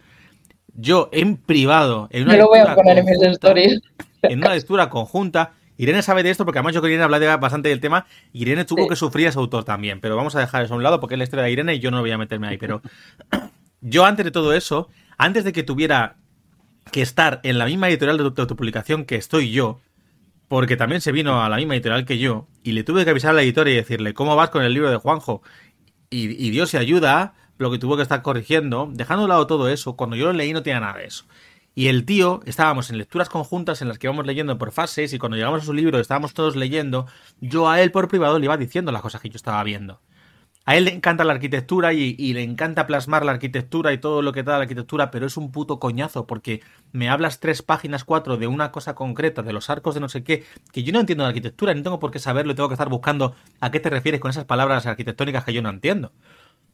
yo 0.74 1.08
en 1.12 1.36
privado, 1.36 2.08
en 2.10 2.24
una 2.24 2.32
Me 2.32 2.38
lo 2.38 2.48
voy 2.48 2.58
a 2.58 2.74
poner 2.74 2.98
en 2.98 3.04
mis 3.04 3.14
conjunta- 3.16 3.30
stories. 3.32 3.80
en 4.22 4.38
una 4.40 4.54
lectura 4.54 4.90
conjunta. 4.90 5.52
Irene 5.76 6.02
sabe 6.02 6.24
de 6.24 6.30
esto 6.30 6.44
porque 6.44 6.58
además 6.58 6.74
yo 6.74 6.80
con 6.80 6.90
Irene 6.90 7.04
hablé 7.04 7.24
bastante 7.36 7.68
del 7.68 7.78
tema. 7.80 8.04
Irene 8.32 8.64
tuvo 8.64 8.82
Sí. 8.82 8.88
que 8.88 8.96
sufrir 8.96 9.26
a 9.26 9.30
ese 9.30 9.38
autor 9.38 9.62
también, 9.62 10.00
pero 10.00 10.16
vamos 10.16 10.34
a 10.34 10.40
dejar 10.40 10.64
eso 10.64 10.74
a 10.74 10.76
un 10.76 10.82
lado 10.82 10.98
porque 10.98 11.14
es 11.14 11.18
la 11.18 11.24
historia 11.24 11.44
de 11.44 11.52
Irene 11.52 11.74
y 11.76 11.78
yo 11.78 11.92
no 11.92 12.00
voy 12.00 12.10
a 12.10 12.18
meterme 12.18 12.48
ahí. 12.48 12.58
Pero 12.58 12.82
yo 13.80 14.04
antes 14.04 14.24
de 14.24 14.32
todo 14.32 14.52
eso, 14.52 14.88
antes 15.16 15.44
de 15.44 15.52
que 15.52 15.62
tuviera 15.62 16.16
que 16.90 17.02
estar 17.02 17.40
en 17.42 17.58
la 17.58 17.66
misma 17.66 17.88
editorial 17.88 18.16
de, 18.18 18.24
de 18.24 18.40
autopublicación 18.42 19.04
que 19.04 19.16
estoy 19.16 19.50
yo, 19.50 19.80
porque 20.48 20.76
también 20.76 21.00
se 21.00 21.12
vino 21.12 21.42
a 21.42 21.48
la 21.48 21.56
misma 21.56 21.74
editorial 21.74 22.04
que 22.04 22.18
yo, 22.18 22.48
y 22.62 22.72
le 22.72 22.84
tuve 22.84 23.04
que 23.04 23.10
avisar 23.10 23.30
a 23.30 23.34
la 23.34 23.42
editora 23.42 23.70
y 23.70 23.74
decirle, 23.74 24.14
¿cómo 24.14 24.36
vas 24.36 24.50
con 24.50 24.62
el 24.62 24.74
libro 24.74 24.90
de 24.90 24.96
Juanjo? 24.96 25.42
Y, 26.10 26.30
y 26.44 26.50
Dios 26.50 26.70
se 26.70 26.78
ayuda, 26.78 27.34
lo 27.58 27.70
que 27.70 27.78
tuvo 27.78 27.96
que 27.96 28.02
estar 28.02 28.22
corrigiendo, 28.22 28.88
dejando 28.92 29.24
de 29.24 29.28
lado 29.28 29.46
todo 29.46 29.68
eso, 29.68 29.96
cuando 29.96 30.16
yo 30.16 30.26
lo 30.26 30.32
leí 30.32 30.52
no 30.52 30.62
tenía 30.62 30.80
nada 30.80 30.98
de 30.98 31.06
eso. 31.06 31.24
Y 31.74 31.86
el 31.86 32.04
tío, 32.04 32.40
estábamos 32.44 32.90
en 32.90 32.98
lecturas 32.98 33.28
conjuntas 33.28 33.82
en 33.82 33.88
las 33.88 33.98
que 33.98 34.08
íbamos 34.08 34.26
leyendo 34.26 34.58
por 34.58 34.72
fases 34.72 35.12
y 35.12 35.18
cuando 35.18 35.36
llegamos 35.36 35.62
a 35.62 35.64
su 35.64 35.72
libro 35.72 36.00
estábamos 36.00 36.34
todos 36.34 36.56
leyendo, 36.56 37.06
yo 37.40 37.68
a 37.68 37.80
él 37.80 37.92
por 37.92 38.08
privado 38.08 38.38
le 38.38 38.46
iba 38.46 38.56
diciendo 38.56 38.90
las 38.90 39.02
cosas 39.02 39.20
que 39.20 39.28
yo 39.28 39.36
estaba 39.36 39.62
viendo. 39.62 40.00
A 40.68 40.76
él 40.76 40.84
le 40.84 40.92
encanta 40.92 41.24
la 41.24 41.32
arquitectura 41.32 41.94
y, 41.94 42.34
le 42.34 42.42
encanta 42.42 42.86
plasmar 42.86 43.24
la 43.24 43.32
arquitectura 43.32 43.90
y 43.94 43.96
todo 43.96 44.20
lo 44.20 44.32
que 44.32 44.42
da 44.42 44.58
la 44.58 44.64
arquitectura, 44.64 45.10
pero 45.10 45.24
es 45.26 45.38
un 45.38 45.50
puto 45.50 45.80
coñazo 45.80 46.26
porque 46.26 46.60
me 46.92 47.08
hablas 47.08 47.40
tres 47.40 47.62
páginas, 47.62 48.04
cuatro 48.04 48.36
de 48.36 48.48
una 48.48 48.70
cosa 48.70 48.94
concreta, 48.94 49.40
de 49.40 49.54
los 49.54 49.70
arcos 49.70 49.94
de 49.94 50.00
no 50.00 50.10
sé 50.10 50.24
qué, 50.24 50.44
que 50.70 50.82
yo 50.82 50.92
no 50.92 51.00
entiendo 51.00 51.24
de 51.24 51.28
arquitectura, 51.28 51.72
no 51.72 51.82
tengo 51.82 51.98
por 51.98 52.10
qué 52.10 52.18
saberlo 52.18 52.52
y 52.52 52.54
tengo 52.54 52.68
que 52.68 52.74
estar 52.74 52.90
buscando 52.90 53.34
a 53.60 53.70
qué 53.70 53.80
te 53.80 53.88
refieres 53.88 54.20
con 54.20 54.30
esas 54.30 54.44
palabras 54.44 54.84
arquitectónicas 54.84 55.42
que 55.42 55.54
yo 55.54 55.62
no 55.62 55.70
entiendo. 55.70 56.12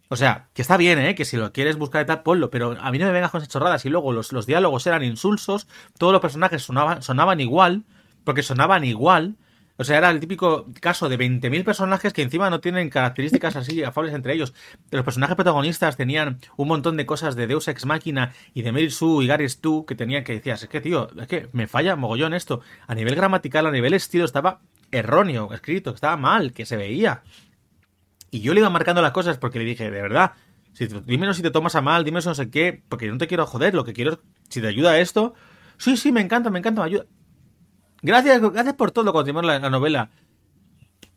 O 0.09 0.16
sea, 0.16 0.49
que 0.55 0.62
está 0.62 0.76
bien, 0.76 0.99
¿eh? 0.99 1.14
Que 1.14 1.24
si 1.24 1.36
lo 1.36 1.53
quieres 1.53 1.76
buscar 1.76 2.03
y 2.03 2.07
tal, 2.07 2.24
ponlo, 2.24 2.51
pero 2.51 2.76
a 2.80 2.90
mí 2.90 2.99
no 2.99 3.07
me 3.07 3.12
vengas 3.12 3.30
con 3.30 3.42
esas 3.42 3.53
chorradas. 3.53 3.84
Y 3.84 3.90
luego 3.90 4.12
los, 4.12 4.45
diálogos 4.45 4.88
eran 4.88 5.05
insulsos, 5.05 5.68
todos 5.99 6.12
los 6.12 6.20
personajes 6.20 6.64
sonaban 6.64 7.38
igual, 7.38 7.84
porque 8.24 8.42
sonaban 8.42 8.82
igual. 8.82 9.36
O 9.77 9.83
sea, 9.83 9.99
era 9.99 10.11
el 10.11 10.20
típico 10.20 10.66
caso 10.81 11.09
de 11.09 11.18
20.000 11.18 11.64
personajes 11.64 12.12
que 12.12 12.22
encima 12.22 12.49
no 12.49 12.61
tienen 12.61 12.91
características 12.91 13.57
así 13.57 13.83
afables 13.83 14.14
entre 14.14 14.33
ellos. 14.33 14.55
Los 14.91 15.05
personajes 15.05 15.35
protagonistas 15.35 15.97
tenían 15.97 16.39
un 16.57 16.68
montón 16.68 16.97
de 16.97 17.07
cosas 17.07 17.35
de 17.35 17.49
Deus 17.49 17.66
Ex 17.66 17.85
Machina 17.85 18.33
y 18.55 18.62
de 18.62 18.70
Meryl 18.70 18.93
Sue 18.93 19.25
y 19.25 19.27
Gary 19.27 19.49
Stu 19.49 19.85
que 19.85 19.97
tenían 19.97 20.22
que 20.22 20.35
decías, 20.35 20.62
es 20.62 20.68
que 20.68 20.81
tío, 20.81 21.09
es 21.20 21.27
que 21.27 21.49
me 21.53 21.66
falla 21.66 21.97
mogollón 21.97 22.35
esto. 22.35 22.61
A 22.87 22.95
nivel 22.95 23.16
gramatical, 23.16 23.66
a 23.66 23.72
nivel 23.72 23.95
estilo, 23.95 24.25
estaba 24.25 24.61
erróneo 24.93 25.53
escrito, 25.53 25.91
estaba 25.91 26.16
mal, 26.16 26.53
que 26.53 26.66
se 26.66 26.77
veía. 26.77 27.22
Y 28.31 28.41
yo 28.41 28.55
le 28.55 28.61
iba 28.61 28.70
marcando 28.70 29.03
las 29.03 29.12
cosas 29.12 29.39
porque 29.39 29.59
le 29.59 29.64
dije, 29.64 29.91
de 29.91 30.03
verdad, 30.03 30.33
si 30.72 30.87
dímelo 30.87 31.35
si 31.35 31.43
te 31.43 31.51
tomas 31.51 31.75
a 31.75 31.81
mal, 31.81 32.05
dímelo 32.05 32.27
no 32.27 32.35
sé 32.35 32.51
qué, 32.51 32.83
porque 32.89 33.09
no 33.09 33.18
te 33.18 33.27
quiero 33.27 33.45
joder, 33.47 33.75
lo 33.75 33.85
que 33.85 33.93
quiero 33.93 34.12
es, 34.12 34.18
si 34.49 34.61
te 34.61 34.68
ayuda 34.68 34.99
esto, 34.99 35.35
sí, 35.79 35.97
sí, 35.97 36.12
me 36.12 36.20
encanta, 36.20 36.51
me 36.51 36.61
encanta, 36.61 36.83
me 36.83 36.87
ayuda. 36.87 37.07
Gracias, 38.05 38.38
gracias 38.38 38.74
por 38.74 38.90
todo, 38.90 39.14
continuó 39.14 39.40
la, 39.40 39.59
la 39.59 39.70
novela. 39.70 40.11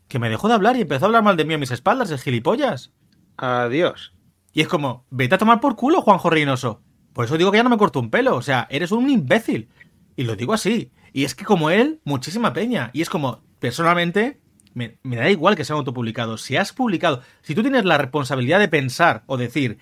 Que 0.08 0.18
me 0.18 0.30
dejó 0.30 0.48
de 0.48 0.54
hablar 0.54 0.74
y 0.74 0.80
empezó 0.80 1.04
a 1.04 1.08
hablar 1.08 1.22
mal 1.22 1.36
de 1.36 1.44
mí 1.44 1.52
a 1.52 1.58
mis 1.58 1.70
espaldas, 1.70 2.10
el 2.10 2.18
gilipollas. 2.18 2.92
Adiós. 3.36 4.14
Y 4.54 4.62
es 4.62 4.68
como, 4.68 5.04
vete 5.10 5.34
a 5.34 5.38
tomar 5.38 5.60
por 5.60 5.76
culo, 5.76 6.00
Juanjo 6.00 6.30
Reynoso. 6.30 6.80
Por 7.12 7.26
eso 7.26 7.36
digo 7.36 7.52
que 7.52 7.58
ya 7.58 7.62
no 7.62 7.68
me 7.68 7.76
corto 7.76 8.00
un 8.00 8.08
pelo. 8.08 8.36
O 8.36 8.40
sea, 8.40 8.66
eres 8.70 8.90
un 8.90 9.10
imbécil. 9.10 9.68
Y 10.16 10.24
lo 10.24 10.34
digo 10.34 10.54
así. 10.54 10.90
Y 11.12 11.24
es 11.24 11.34
que 11.34 11.44
como 11.44 11.68
él, 11.68 12.00
muchísima 12.04 12.54
peña. 12.54 12.88
Y 12.94 13.02
es 13.02 13.10
como, 13.10 13.42
personalmente, 13.58 14.40
me, 14.72 14.98
me 15.02 15.16
da 15.16 15.28
igual 15.28 15.56
que 15.56 15.66
sea 15.66 15.76
autopublicado. 15.76 16.38
Si 16.38 16.56
has 16.56 16.72
publicado, 16.72 17.20
si 17.42 17.54
tú 17.54 17.60
tienes 17.60 17.84
la 17.84 17.98
responsabilidad 17.98 18.60
de 18.60 18.68
pensar 18.68 19.24
o 19.26 19.36
decir, 19.36 19.76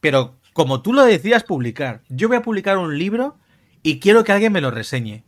pero 0.00 0.38
como 0.54 0.80
tú 0.80 0.94
lo 0.94 1.04
decías 1.04 1.44
publicar, 1.44 2.04
yo 2.08 2.28
voy 2.28 2.38
a 2.38 2.42
publicar 2.42 2.78
un 2.78 2.98
libro 2.98 3.36
y 3.82 4.00
quiero 4.00 4.24
que 4.24 4.32
alguien 4.32 4.54
me 4.54 4.62
lo 4.62 4.70
reseñe. 4.70 5.27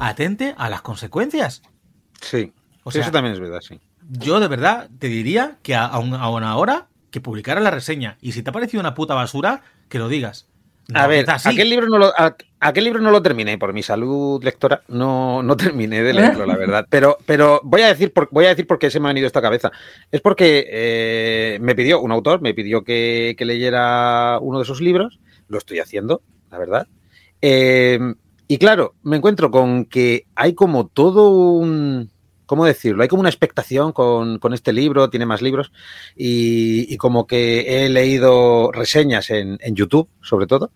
Atente 0.00 0.54
a 0.56 0.68
las 0.70 0.82
consecuencias. 0.82 1.62
Sí. 2.20 2.52
O 2.84 2.90
sea, 2.90 3.02
eso 3.02 3.10
también 3.10 3.34
es 3.34 3.40
verdad, 3.40 3.60
sí. 3.60 3.78
yo 4.08 4.40
de 4.40 4.48
verdad 4.48 4.88
te 4.98 5.08
diría 5.08 5.58
que 5.62 5.74
a, 5.74 5.84
a 5.84 5.98
un- 5.98 6.14
a 6.14 6.28
una 6.30 6.56
hora 6.56 6.88
que 7.10 7.20
publicara 7.20 7.60
la 7.60 7.70
reseña. 7.70 8.16
Y 8.20 8.32
si 8.32 8.42
te 8.42 8.50
ha 8.50 8.52
parecido 8.52 8.80
una 8.80 8.94
puta 8.94 9.14
basura, 9.14 9.62
que 9.88 9.98
lo 9.98 10.08
digas. 10.08 10.46
No, 10.88 10.98
a 11.00 11.06
ver, 11.06 11.24
aquel 11.28 11.68
libro, 11.70 11.86
no 11.88 11.98
lo, 11.98 12.06
a- 12.06 12.34
aquel 12.58 12.84
libro 12.84 13.00
no 13.00 13.10
lo 13.12 13.22
terminé 13.22 13.58
por 13.58 13.72
mi 13.72 13.82
salud 13.82 14.42
lectora, 14.42 14.82
no, 14.88 15.42
no 15.42 15.56
terminé 15.56 16.02
de 16.02 16.14
leerlo, 16.14 16.46
la 16.46 16.56
verdad. 16.56 16.86
Pero, 16.88 17.18
pero 17.26 17.60
voy 17.62 17.82
a 17.82 17.88
decir 17.88 18.12
por, 18.12 18.28
voy 18.32 18.46
a 18.46 18.48
decir 18.48 18.66
por 18.66 18.78
qué 18.78 18.90
se 18.90 18.98
me 18.98 19.06
ha 19.06 19.10
venido 19.10 19.26
esta 19.26 19.42
cabeza. 19.42 19.70
Es 20.10 20.20
porque 20.20 20.66
eh, 20.68 21.58
me 21.60 21.74
pidió, 21.76 22.00
un 22.00 22.10
autor 22.10 22.40
me 22.40 22.54
pidió 22.54 22.82
que, 22.82 23.34
que 23.38 23.44
leyera 23.44 24.38
uno 24.40 24.58
de 24.58 24.64
sus 24.64 24.80
libros, 24.80 25.20
lo 25.48 25.58
estoy 25.58 25.78
haciendo, 25.78 26.22
la 26.50 26.58
verdad. 26.58 26.88
Eh, 27.40 27.98
y 28.50 28.58
claro, 28.58 28.96
me 29.04 29.16
encuentro 29.16 29.52
con 29.52 29.84
que 29.84 30.26
hay 30.34 30.54
como 30.54 30.88
todo 30.88 31.30
un. 31.30 32.10
¿Cómo 32.46 32.64
decirlo? 32.64 33.00
Hay 33.00 33.08
como 33.08 33.20
una 33.20 33.28
expectación 33.28 33.92
con, 33.92 34.40
con 34.40 34.54
este 34.54 34.72
libro, 34.72 35.08
tiene 35.08 35.24
más 35.24 35.40
libros, 35.40 35.70
y, 36.16 36.92
y 36.92 36.96
como 36.96 37.28
que 37.28 37.84
he 37.84 37.88
leído 37.88 38.72
reseñas 38.72 39.30
en, 39.30 39.56
en 39.60 39.76
YouTube, 39.76 40.08
sobre 40.20 40.48
todo. 40.48 40.72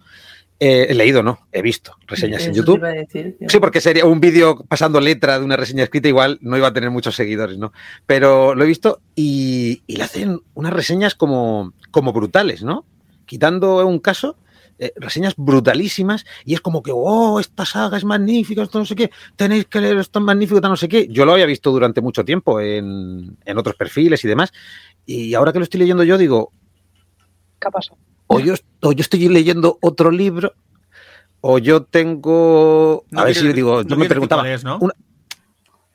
Eh, 0.60 0.86
he 0.90 0.94
leído, 0.94 1.24
no, 1.24 1.48
he 1.50 1.62
visto 1.62 1.96
reseñas 2.06 2.46
en 2.46 2.54
YouTube. 2.54 2.80
decir. 2.80 3.36
Sí, 3.48 3.58
porque 3.58 3.80
sería 3.80 4.06
un 4.06 4.20
vídeo 4.20 4.64
pasando 4.68 5.00
letra 5.00 5.40
de 5.40 5.44
una 5.44 5.56
reseña 5.56 5.82
escrita, 5.82 6.06
igual 6.06 6.38
no 6.42 6.56
iba 6.56 6.68
a 6.68 6.72
tener 6.72 6.92
muchos 6.92 7.16
seguidores, 7.16 7.58
¿no? 7.58 7.72
Pero 8.06 8.54
lo 8.54 8.62
he 8.62 8.68
visto 8.68 9.00
y, 9.16 9.82
y 9.88 9.96
le 9.96 10.04
hacen 10.04 10.42
unas 10.54 10.72
reseñas 10.72 11.16
como, 11.16 11.72
como 11.90 12.12
brutales, 12.12 12.62
¿no? 12.62 12.86
Quitando 13.26 13.84
un 13.84 13.98
caso, 13.98 14.36
eh, 14.78 14.92
reseñas 14.96 15.34
brutalísimas 15.36 16.24
y 16.44 16.54
es 16.54 16.60
como 16.60 16.82
que, 16.82 16.90
oh, 16.94 17.38
esta 17.40 17.64
saga 17.64 17.96
es 17.96 18.04
magnífica, 18.04 18.62
esto 18.62 18.78
no 18.78 18.84
sé 18.84 18.94
qué, 18.96 19.10
tenéis 19.36 19.66
que 19.66 19.80
leer 19.80 19.98
esto 19.98 20.18
es 20.18 20.24
magnífico, 20.24 20.60
tal 20.60 20.70
no 20.72 20.76
sé 20.76 20.88
qué. 20.88 21.06
Yo 21.08 21.24
lo 21.24 21.32
había 21.32 21.46
visto 21.46 21.70
durante 21.70 22.00
mucho 22.00 22.24
tiempo 22.24 22.60
en, 22.60 23.36
en 23.44 23.58
otros 23.58 23.76
perfiles 23.76 24.24
y 24.24 24.28
demás. 24.28 24.52
Y 25.06 25.34
ahora 25.34 25.52
que 25.52 25.58
lo 25.58 25.64
estoy 25.64 25.80
leyendo 25.80 26.02
yo, 26.04 26.18
digo, 26.18 26.52
¿Qué 27.60 27.68
ha 27.68 27.70
pasado? 27.70 27.98
o 28.26 28.40
yo, 28.40 28.54
o 28.82 28.92
yo 28.92 29.00
estoy 29.02 29.28
leyendo 29.28 29.78
otro 29.80 30.10
libro, 30.10 30.54
o 31.40 31.58
yo 31.58 31.82
tengo. 31.84 33.04
No 33.10 33.20
a 33.20 33.24
ver 33.24 33.34
si 33.34 33.52
digo, 33.52 33.82
no 33.82 33.88
yo 33.88 33.96
me 33.96 34.08
preguntaba. 34.08 34.50
es, 34.50 34.64
¿no? 34.64 34.78
una- 34.80 34.94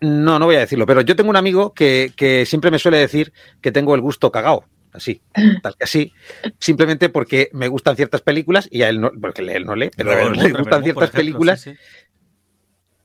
No, 0.01 0.39
no 0.39 0.45
voy 0.45 0.55
a 0.55 0.59
decirlo, 0.59 0.85
pero 0.85 1.01
yo 1.01 1.15
tengo 1.15 1.29
un 1.29 1.35
amigo 1.35 1.73
que, 1.73 2.13
que 2.15 2.45
siempre 2.45 2.71
me 2.71 2.79
suele 2.79 2.97
decir 2.99 3.33
que 3.61 3.71
tengo 3.71 3.95
el 3.95 4.01
gusto 4.01 4.31
cagao, 4.31 4.63
así, 4.93 5.21
tal 5.61 5.75
que 5.75 5.83
así, 5.83 6.13
simplemente 6.59 7.09
porque 7.09 7.49
me 7.53 7.67
gustan 7.67 7.95
ciertas 7.95 8.21
películas 8.21 8.67
y 8.71 8.83
a 8.83 8.89
él 8.89 9.01
no, 9.01 9.11
porque 9.21 9.41
él 9.41 9.65
no 9.65 9.75
lee, 9.75 9.91
pero 9.95 10.11
Rebel 10.11 10.33
le 10.33 10.49
gustan 10.51 10.69
Moon, 10.69 10.83
ciertas 10.83 11.09
ejemplo, 11.09 11.19
películas. 11.19 11.61
sí, 11.61 11.71
sí. 11.71 11.77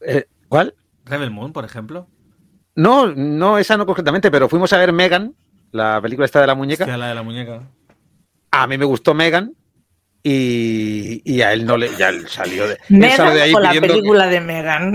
Eh, 0.07 0.26
¿Cuál? 0.49 0.74
Rebel 1.05 1.30
Moon, 1.30 1.53
por 1.53 1.64
ejemplo. 1.64 2.09
No, 2.76 3.07
no, 3.14 3.59
esa 3.59 3.76
no 3.76 3.87
concretamente, 3.87 4.30
pero 4.30 4.49
fuimos 4.49 4.72
a 4.72 4.78
ver 4.78 4.93
Megan, 4.93 5.35
la 5.70 6.01
película 6.01 6.26
esta 6.26 6.41
de 6.41 6.47
la 6.47 6.55
muñeca. 6.55 6.85
Hostia, 6.85 6.97
la 6.97 7.09
de 7.09 7.14
la 7.14 7.22
muñeca. 7.22 7.62
A 8.51 8.66
mí 8.66 8.78
me 8.78 8.85
gustó 8.85 9.14
Megan 9.14 9.55
y, 10.22 11.22
y 11.24 11.43
a 11.43 11.53
él 11.53 11.64
no 11.64 11.76
le, 11.76 11.95
ya 11.97 12.09
él 12.09 12.28
salió 12.28 12.66
de, 12.66 12.74
él 12.74 12.99
Megan 12.99 13.16
salió 13.16 13.35
de 13.35 13.43
ahí 13.43 13.55
o 13.55 13.61
la 13.61 13.72
película 13.72 14.26
de 14.26 14.41
Megan. 14.41 14.95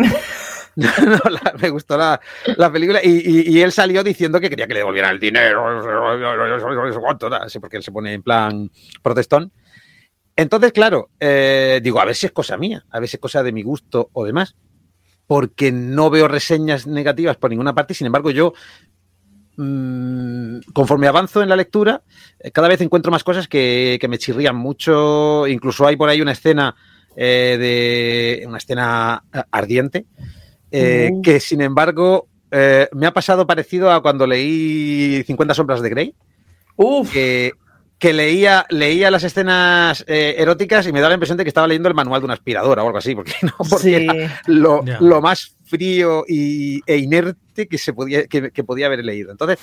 No, 1.06 1.20
me 1.60 1.70
gustó 1.70 1.98
la, 1.98 2.20
la 2.58 2.72
película 2.72 3.00
y, 3.04 3.60
él 3.62 3.72
salió 3.72 4.04
diciendo 4.04 4.40
que 4.40 4.50
quería 4.50 4.68
que 4.68 4.74
le 4.74 4.80
devolvieran 4.80 5.12
el 5.12 5.20
dinero, 5.20 5.64
porque 7.62 7.78
él 7.78 7.84
se 7.84 7.92
pone 7.92 8.14
en 8.14 8.24
plan 8.24 8.70
protestón. 9.02 9.52
Entonces, 10.36 10.72
claro, 10.72 11.10
eh, 11.20 11.82
digo, 11.84 12.00
a 12.00 12.06
ver 12.06 12.16
si 12.16 12.26
es 12.26 12.32
cosa 12.32 12.58
mía, 12.58 12.86
a 12.92 13.00
ver 13.00 13.10
si 13.10 13.18
es 13.18 13.22
cosa 13.22 13.44
de 13.44 13.52
mi 13.52 13.62
gusto 13.62 14.10
o 14.14 14.24
demás, 14.24 14.56
porque 15.28 15.72
no 15.72 16.10
veo 16.10 16.30
reseñas 16.30 16.88
negativas 16.88 17.36
por 17.36 17.50
ninguna 17.50 17.76
parte, 17.76 17.94
sin 17.94 18.08
embargo, 18.08 18.32
yo, 18.32 18.54
mm, 19.58 20.60
conforme 20.74 21.08
avanzo 21.08 21.44
en 21.44 21.50
la 21.50 21.58
lectura, 21.58 22.04
eh, 22.40 22.52
cada 22.52 22.70
vez 22.70 22.80
encuentro 22.80 23.12
más 23.12 23.26
cosas 23.26 23.50
que, 23.50 24.00
me 24.10 24.18
chirrían 24.18 24.56
mucho, 24.56 25.46
incluso 25.46 25.86
hay 25.86 25.98
por 25.98 26.08
ahí 26.08 26.22
una 26.22 26.32
escena 26.32 26.74
eh, 27.18 27.58
de 28.40 28.48
una 28.48 28.60
escena 28.60 29.24
eh, 30.72 31.06
ardiente 31.06 31.30
eh, 31.30 31.34
que 31.34 31.40
sin 31.40 31.62
embargo 31.62 32.28
eh, 32.52 32.88
me 32.94 33.06
ha 33.08 33.14
pasado 33.14 33.46
parecido 33.46 33.92
a 33.92 34.02
cuando 34.02 34.26
leí 34.28 35.24
50 35.26 35.54
sombras 35.54 35.82
de 35.82 35.90
Grey. 35.90 36.16
Uf, 36.76 37.12
que, 37.12 37.52
que 37.98 38.14
leía, 38.14 38.66
leía 38.70 39.12
las 39.12 39.24
escenas 39.24 40.06
eh, 40.08 40.36
eróticas 40.38 40.88
y 40.88 40.94
me 40.94 41.02
da 41.02 41.10
la 41.10 41.16
impresión 41.16 41.38
de 41.38 41.44
que 41.44 41.50
estaba 41.50 41.68
leyendo 41.68 41.90
el 41.90 41.96
manual 41.96 42.22
de 42.22 42.26
una 42.26 42.34
aspiradora 42.36 42.84
o 42.84 42.88
algo 42.88 42.98
así, 42.98 43.14
porque, 43.14 43.34
no, 43.42 43.52
porque 43.58 43.78
sí. 43.78 43.94
era 43.94 44.42
lo, 44.48 44.84
Ya. 44.86 44.98
lo 45.02 45.22
más 45.22 45.56
frío 45.66 46.24
y, 46.28 46.82
e 46.86 46.98
inerte 46.98 47.68
que, 47.68 47.78
se 47.78 47.94
podía, 47.94 48.26
que, 48.28 48.52
que 48.52 48.64
podía 48.64 48.86
haber 48.86 49.04
leído. 49.04 49.32
Entonces, 49.32 49.60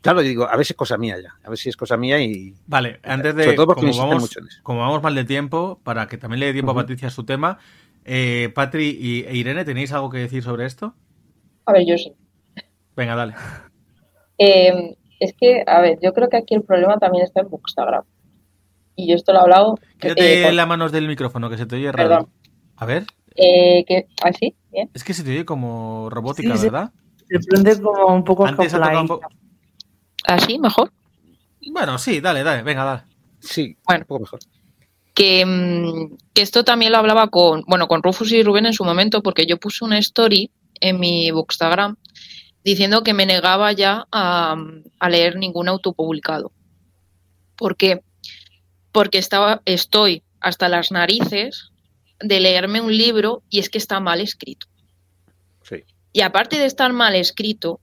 claro, 0.00 0.22
yo 0.22 0.28
digo, 0.28 0.48
a 0.48 0.56
ver 0.56 0.64
si 0.64 0.72
es 0.72 0.76
cosa 0.76 0.96
mía 0.96 1.18
ya, 1.22 1.34
a 1.44 1.48
ver 1.50 1.58
si 1.58 1.68
es 1.68 1.76
cosa 1.76 1.98
mía 1.98 2.18
y... 2.20 2.54
Vale, 2.66 3.00
antes 3.02 3.34
de. 3.34 3.44
Sobre 3.44 3.56
todo 3.56 3.66
porque 3.66 3.82
como, 3.90 3.98
vamos, 3.98 4.22
mucho 4.22 4.40
en 4.40 4.48
eso. 4.48 4.60
como 4.62 4.80
vamos 4.80 5.02
mal 5.02 5.14
de 5.14 5.24
tiempo, 5.24 5.78
para 5.84 6.08
que 6.08 6.16
también 6.16 6.40
le 6.40 6.46
dé 6.46 6.52
tiempo 6.54 6.72
Ujú. 6.72 6.80
a 6.80 6.82
Patricia 6.82 7.10
su 7.10 7.24
tema, 7.24 7.58
eh, 8.04 8.50
Patri 8.54 8.96
y 9.00 9.24
e 9.24 9.34
Irene, 9.36 9.64
¿tenéis 9.64 9.92
algo 9.92 10.10
que 10.10 10.18
decir 10.18 10.42
sobre 10.42 10.66
esto? 10.66 10.94
A 11.66 11.72
ver, 11.72 11.86
yo 11.86 11.96
sí. 11.98 12.12
Venga, 12.96 13.14
dale. 13.16 13.34
Eh, 14.38 14.96
es 15.20 15.34
que, 15.38 15.62
a 15.66 15.80
ver, 15.80 15.98
yo 16.02 16.12
creo 16.12 16.28
que 16.28 16.36
aquí 16.36 16.54
el 16.54 16.62
problema 16.62 16.98
también 16.98 17.24
está 17.24 17.40
en 17.40 17.48
Bookstagram. 17.48 18.04
Y 18.96 19.08
yo 19.08 19.14
esto 19.16 19.32
lo 19.32 19.38
he 19.38 19.42
hablado. 19.42 19.78
Quítate 19.98 20.40
eh, 20.42 20.44
con- 20.46 20.56
las 20.56 20.68
manos 20.68 20.92
del 20.92 21.08
micrófono, 21.08 21.48
que 21.50 21.56
se 21.56 21.66
te 21.66 21.76
oye 21.76 21.90
raro. 21.90 22.08
Perdón. 22.08 22.30
A 22.76 22.86
ver, 22.86 23.06
eh, 23.36 23.84
que, 23.86 24.06
¿Así? 24.22 24.54
Bien. 24.70 24.90
es 24.94 25.02
que 25.04 25.14
se 25.14 25.22
te 25.24 25.30
oye 25.30 25.44
como 25.44 26.08
robótica, 26.10 26.56
Sí. 26.56 26.64
¿verdad? 26.64 26.92
se 27.26 27.38
prende 27.48 27.80
como 27.80 28.14
un 28.14 28.22
poco 28.22 28.46
Antes 28.46 28.74
ha 28.74 28.78
tocado 28.78 29.00
un 29.00 29.08
poco. 29.08 29.28
¿Así? 30.26 30.58
¿Mejor? 30.58 30.92
Bueno, 31.72 31.96
sí, 31.98 32.20
dale, 32.20 32.42
dale, 32.44 32.62
venga, 32.62 32.84
dale. 32.84 33.02
Sí, 33.40 33.76
Bueno. 33.86 34.02
un 34.02 34.06
poco 34.06 34.20
mejor. 34.20 34.40
Que, 35.14 35.44
mm, 35.46 36.16
que 36.34 36.42
esto 36.42 36.64
también 36.64 36.92
lo 36.92 36.98
hablaba 36.98 37.28
con, 37.28 37.62
bueno, 37.66 37.86
con 37.88 38.02
Rufus 38.02 38.32
y 38.32 38.42
Rubén 38.42 38.66
en 38.66 38.72
su 38.72 38.84
momento, 38.84 39.22
porque 39.22 39.46
yo 39.46 39.58
puse 39.58 39.84
una 39.84 39.98
story 39.98 40.50
en 40.80 40.98
mi 41.00 41.30
Bookstagram 41.30 41.96
diciendo 42.64 43.02
que 43.02 43.14
me 43.14 43.26
negaba 43.26 43.72
ya 43.72 44.06
a, 44.10 44.56
a 44.98 45.08
leer 45.10 45.36
ningún 45.36 45.68
autopublicado. 45.68 46.52
¿Por 47.56 47.76
qué? 47.76 48.00
Porque 48.90 49.18
estaba, 49.18 49.62
estoy 49.64 50.22
hasta 50.40 50.68
las 50.68 50.90
narices 50.90 51.70
de 52.20 52.40
leerme 52.40 52.80
un 52.80 52.96
libro 52.96 53.42
y 53.50 53.58
es 53.60 53.68
que 53.68 53.78
está 53.78 54.00
mal 54.00 54.20
escrito. 54.20 54.66
Sí. 55.62 55.84
Y 56.12 56.22
aparte 56.22 56.58
de 56.58 56.66
estar 56.66 56.92
mal 56.92 57.14
escrito, 57.14 57.80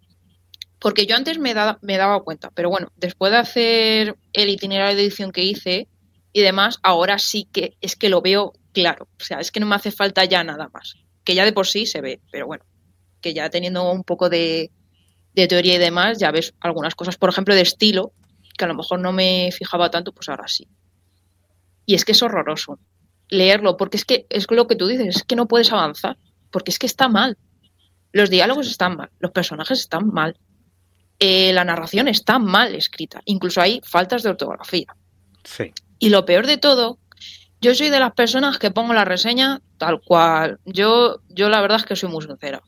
porque 0.80 1.06
yo 1.06 1.16
antes 1.16 1.38
me, 1.38 1.54
da- 1.54 1.78
me 1.82 1.98
daba 1.98 2.24
cuenta, 2.24 2.50
pero 2.54 2.70
bueno, 2.70 2.92
después 2.98 3.32
de 3.32 3.38
hacer 3.38 4.16
el 4.34 4.50
itinerario 4.50 4.96
de 4.98 5.04
edición 5.04 5.32
que 5.32 5.44
hice 5.44 5.88
y 6.34 6.42
demás, 6.42 6.80
ahora 6.84 7.20
sí 7.20 7.48
que 7.52 7.78
es 7.82 7.96
que 7.96 8.10
lo 8.10 8.22
veo 8.22 8.54
claro. 8.74 9.08
O 9.20 9.24
sea, 9.24 9.40
es 9.40 9.52
que 9.52 9.60
no 9.60 9.66
me 9.66 9.76
hace 9.76 9.92
falta 9.92 10.26
ya 10.26 10.44
nada 10.44 10.70
más. 10.74 10.96
Que 11.24 11.36
ya 11.36 11.46
de 11.46 11.54
por 11.54 11.68
sí 11.68 11.86
se 11.86 12.02
ve, 12.02 12.22
pero 12.32 12.48
bueno, 12.48 12.66
que 13.22 13.34
ya 13.34 13.50
teniendo 13.50 13.92
un 13.92 14.04
poco 14.04 14.30
de, 14.30 14.72
teoría 15.34 15.76
y 15.76 15.78
demás, 15.78 16.20
ya 16.20 16.32
ves 16.32 16.54
algunas 16.60 16.96
cosas, 16.96 17.18
por 17.18 17.30
ejemplo, 17.30 17.56
de 17.56 17.62
estilo, 17.62 18.14
que 18.58 18.66
a 18.66 18.68
lo 18.68 18.76
mejor 18.76 19.00
no 19.00 19.12
me 19.12 19.52
fijaba 19.52 19.92
tanto, 19.92 20.14
pues 20.14 20.30
ahora 20.30 20.48
sí. 20.48 20.68
Y 21.86 21.96
es 21.96 22.06
que 22.06 22.14
es 22.14 22.22
horroroso 22.22 22.80
leerlo, 23.30 23.78
porque 23.78 23.98
es 23.98 24.06
que 24.06 24.26
es 24.30 24.46
lo 24.50 24.68
que 24.68 24.76
tú 24.76 24.88
dices, 24.88 25.16
es 25.16 25.24
que 25.24 25.36
no 25.36 25.48
puedes 25.48 25.72
avanzar, 25.72 26.18
porque 26.52 26.72
es 26.72 26.80
que 26.80 26.86
está 26.86 27.08
mal. 27.08 27.38
Los 28.12 28.30
diálogos 28.30 28.68
están 28.68 28.98
mal, 28.98 29.10
los 29.20 29.32
personajes 29.32 29.80
están 29.80 30.10
mal, 30.10 30.38
eh, 31.18 31.54
la 31.54 31.64
narración 31.64 32.10
está 32.10 32.40
mal 32.40 32.76
escrita, 32.76 33.22
incluso 33.26 33.62
hay 33.62 33.80
faltas 33.86 34.24
de 34.24 34.32
ortografía. 34.32 34.94
Sí. 35.46 35.72
Y 36.02 36.10
lo 36.10 36.26
peor 36.26 36.48
de 36.48 36.58
todo, 36.58 36.98
yo 37.62 37.76
soy 37.76 37.92
de 37.92 38.00
las 38.00 38.14
personas 38.14 38.58
que 38.58 38.72
pongo 38.72 38.92
la 38.92 39.06
reseña 39.06 39.62
tal 39.78 40.02
cual. 40.02 40.60
Yo, 40.66 41.22
yo 41.30 41.48
la 41.48 41.62
verdad 41.62 41.78
es 41.78 41.86
que 41.86 41.96
soy 41.96 42.10
muy 42.10 42.24
sincera. 42.24 42.64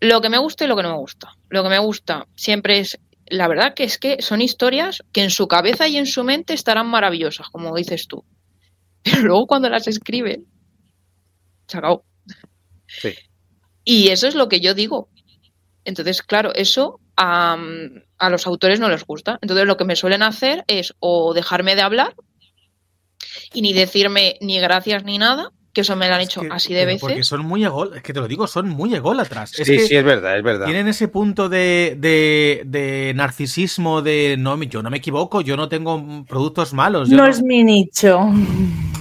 Lo 0.00 0.22
que 0.22 0.30
me 0.30 0.38
gusta 0.38 0.64
y 0.64 0.66
lo 0.66 0.74
que 0.74 0.82
no 0.82 0.88
me 0.88 0.98
gusta. 0.98 1.36
Lo 1.50 1.62
que 1.62 1.68
me 1.68 1.78
gusta 1.78 2.26
siempre 2.34 2.78
es, 2.78 2.98
la 3.26 3.46
verdad 3.46 3.74
que 3.74 3.84
es 3.84 3.98
que 3.98 4.22
son 4.22 4.40
historias 4.40 5.04
que 5.12 5.22
en 5.22 5.28
su 5.28 5.48
cabeza 5.48 5.86
y 5.86 5.98
en 5.98 6.06
su 6.06 6.24
mente 6.24 6.54
estarán 6.54 6.86
maravillosas, 6.86 7.50
como 7.50 7.76
dices 7.76 8.08
tú. 8.08 8.24
Pero 9.02 9.20
luego 9.20 9.46
cuando 9.46 9.68
las 9.68 9.86
escriben, 9.86 10.46
se 11.68 11.76
acabó. 11.76 12.06
Sí. 12.86 13.12
Y 13.84 14.08
eso 14.08 14.26
es 14.28 14.34
lo 14.34 14.48
que 14.48 14.60
yo 14.60 14.72
digo. 14.72 15.10
Entonces, 15.84 16.22
claro, 16.22 16.54
eso 16.54 17.00
a, 17.16 17.56
a 18.18 18.30
los 18.30 18.46
autores 18.46 18.80
no 18.80 18.88
les 18.88 19.04
gusta. 19.04 19.38
Entonces, 19.42 19.66
lo 19.66 19.76
que 19.76 19.84
me 19.84 19.96
suelen 19.96 20.22
hacer 20.22 20.64
es 20.66 20.94
o 21.00 21.32
dejarme 21.34 21.74
de 21.76 21.82
hablar 21.82 22.14
y 23.52 23.62
ni 23.62 23.72
decirme 23.72 24.36
ni 24.40 24.58
gracias 24.60 25.04
ni 25.04 25.18
nada, 25.18 25.50
que 25.72 25.80
eso 25.80 25.96
me 25.96 26.08
lo 26.08 26.14
han 26.14 26.20
Es 26.20 26.28
hecho 26.28 26.40
que- 26.42 26.48
así 26.50 26.72
de 26.74 26.84
pero 26.84 26.98
Porque 27.00 27.14
veces. 27.16 27.26
son 27.28 27.44
muy 27.44 27.64
ególatras, 27.64 27.96
es 27.98 28.02
que 28.04 28.12
te 28.12 28.20
lo 28.20 28.28
digo, 28.28 28.46
son 28.46 28.68
muy 28.68 28.94
ególatras. 28.94 29.50
Sí, 29.50 29.62
es 29.62 29.68
que 29.68 29.78
sí, 29.80 29.96
es 29.96 30.04
verdad, 30.04 30.36
es 30.36 30.42
verdad. 30.44 30.66
tienen 30.66 30.86
ese 30.88 31.08
punto 31.08 31.48
de, 31.48 31.96
de, 31.98 32.62
de 32.66 33.12
narcisismo 33.16 34.00
de 34.02 34.36
no, 34.38 34.60
yo 34.62 34.82
no 34.82 34.90
me 34.90 34.98
equivoco, 34.98 35.40
yo 35.40 35.56
no 35.56 35.68
tengo 35.68 36.24
productos 36.28 36.72
malos. 36.74 37.08
yo 37.10 37.16
No 37.16 37.26
es 37.26 37.42
mi 37.42 37.64
nicho. 37.64 38.20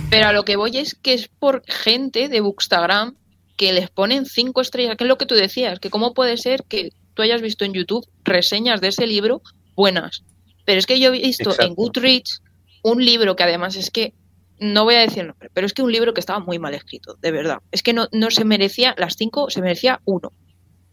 Pero 0.10 0.28
a 0.28 0.34
lo 0.34 0.44
que 0.46 0.56
voy 0.56 0.78
es 0.78 0.96
que 0.96 1.14
es 1.14 1.28
por 1.28 1.64
gente 1.68 2.28
de 2.30 2.42
Bookstagram 2.42 3.16
que 3.56 3.72
les 3.74 3.90
ponen 3.92 4.26
cinco 4.26 4.62
estrellas, 4.62 4.96
que 4.98 5.04
es 5.04 5.08
lo 5.08 5.18
que 5.20 5.26
tú 5.28 5.36
decías, 5.36 5.80
que 5.80 5.90
cómo 5.92 6.14
puede 6.16 6.38
ser 6.38 6.64
que 6.68 6.90
tú 7.14 7.22
hayas 7.22 7.42
visto 7.42 7.66
en 7.66 7.74
YouTube 7.74 8.08
reseñas 8.24 8.82
de 8.82 8.90
ese 8.90 9.08
libro 9.08 9.42
buenas. 9.76 10.24
Pero 10.66 10.80
es 10.80 10.86
que 10.86 11.00
yo 11.00 11.14
he 11.14 11.20
visto 11.20 11.54
en. 11.60 11.76
Goodreads 11.76 12.42
un 12.84 13.04
libro 13.04 13.36
que 13.36 13.44
además 13.44 13.76
es 13.76 13.90
que, 13.90 14.14
no 14.60 14.84
voy 14.84 14.96
a 14.96 15.00
decir 15.00 15.20
el 15.20 15.28
nombre, 15.28 15.50
pero 15.54 15.66
es 15.66 15.74
que 15.74 15.82
un 15.82 15.92
libro 15.92 16.14
que 16.14 16.20
estaba 16.20 16.40
muy 16.40 16.60
mal 16.60 16.74
escrito, 16.74 17.18
de 17.22 17.32
verdad. 17.32 17.60
Es 17.72 17.82
que 17.82 17.94
no, 17.94 18.08
no 18.12 18.30
se 18.30 18.46
merecía 18.46 18.94
las 18.98 19.16
cinco, 19.16 19.50
se 19.50 19.62
merecía 19.62 20.02
uno. 20.06 20.32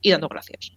Y 0.00 0.10
dando 0.10 0.28
gracias. 0.28 0.72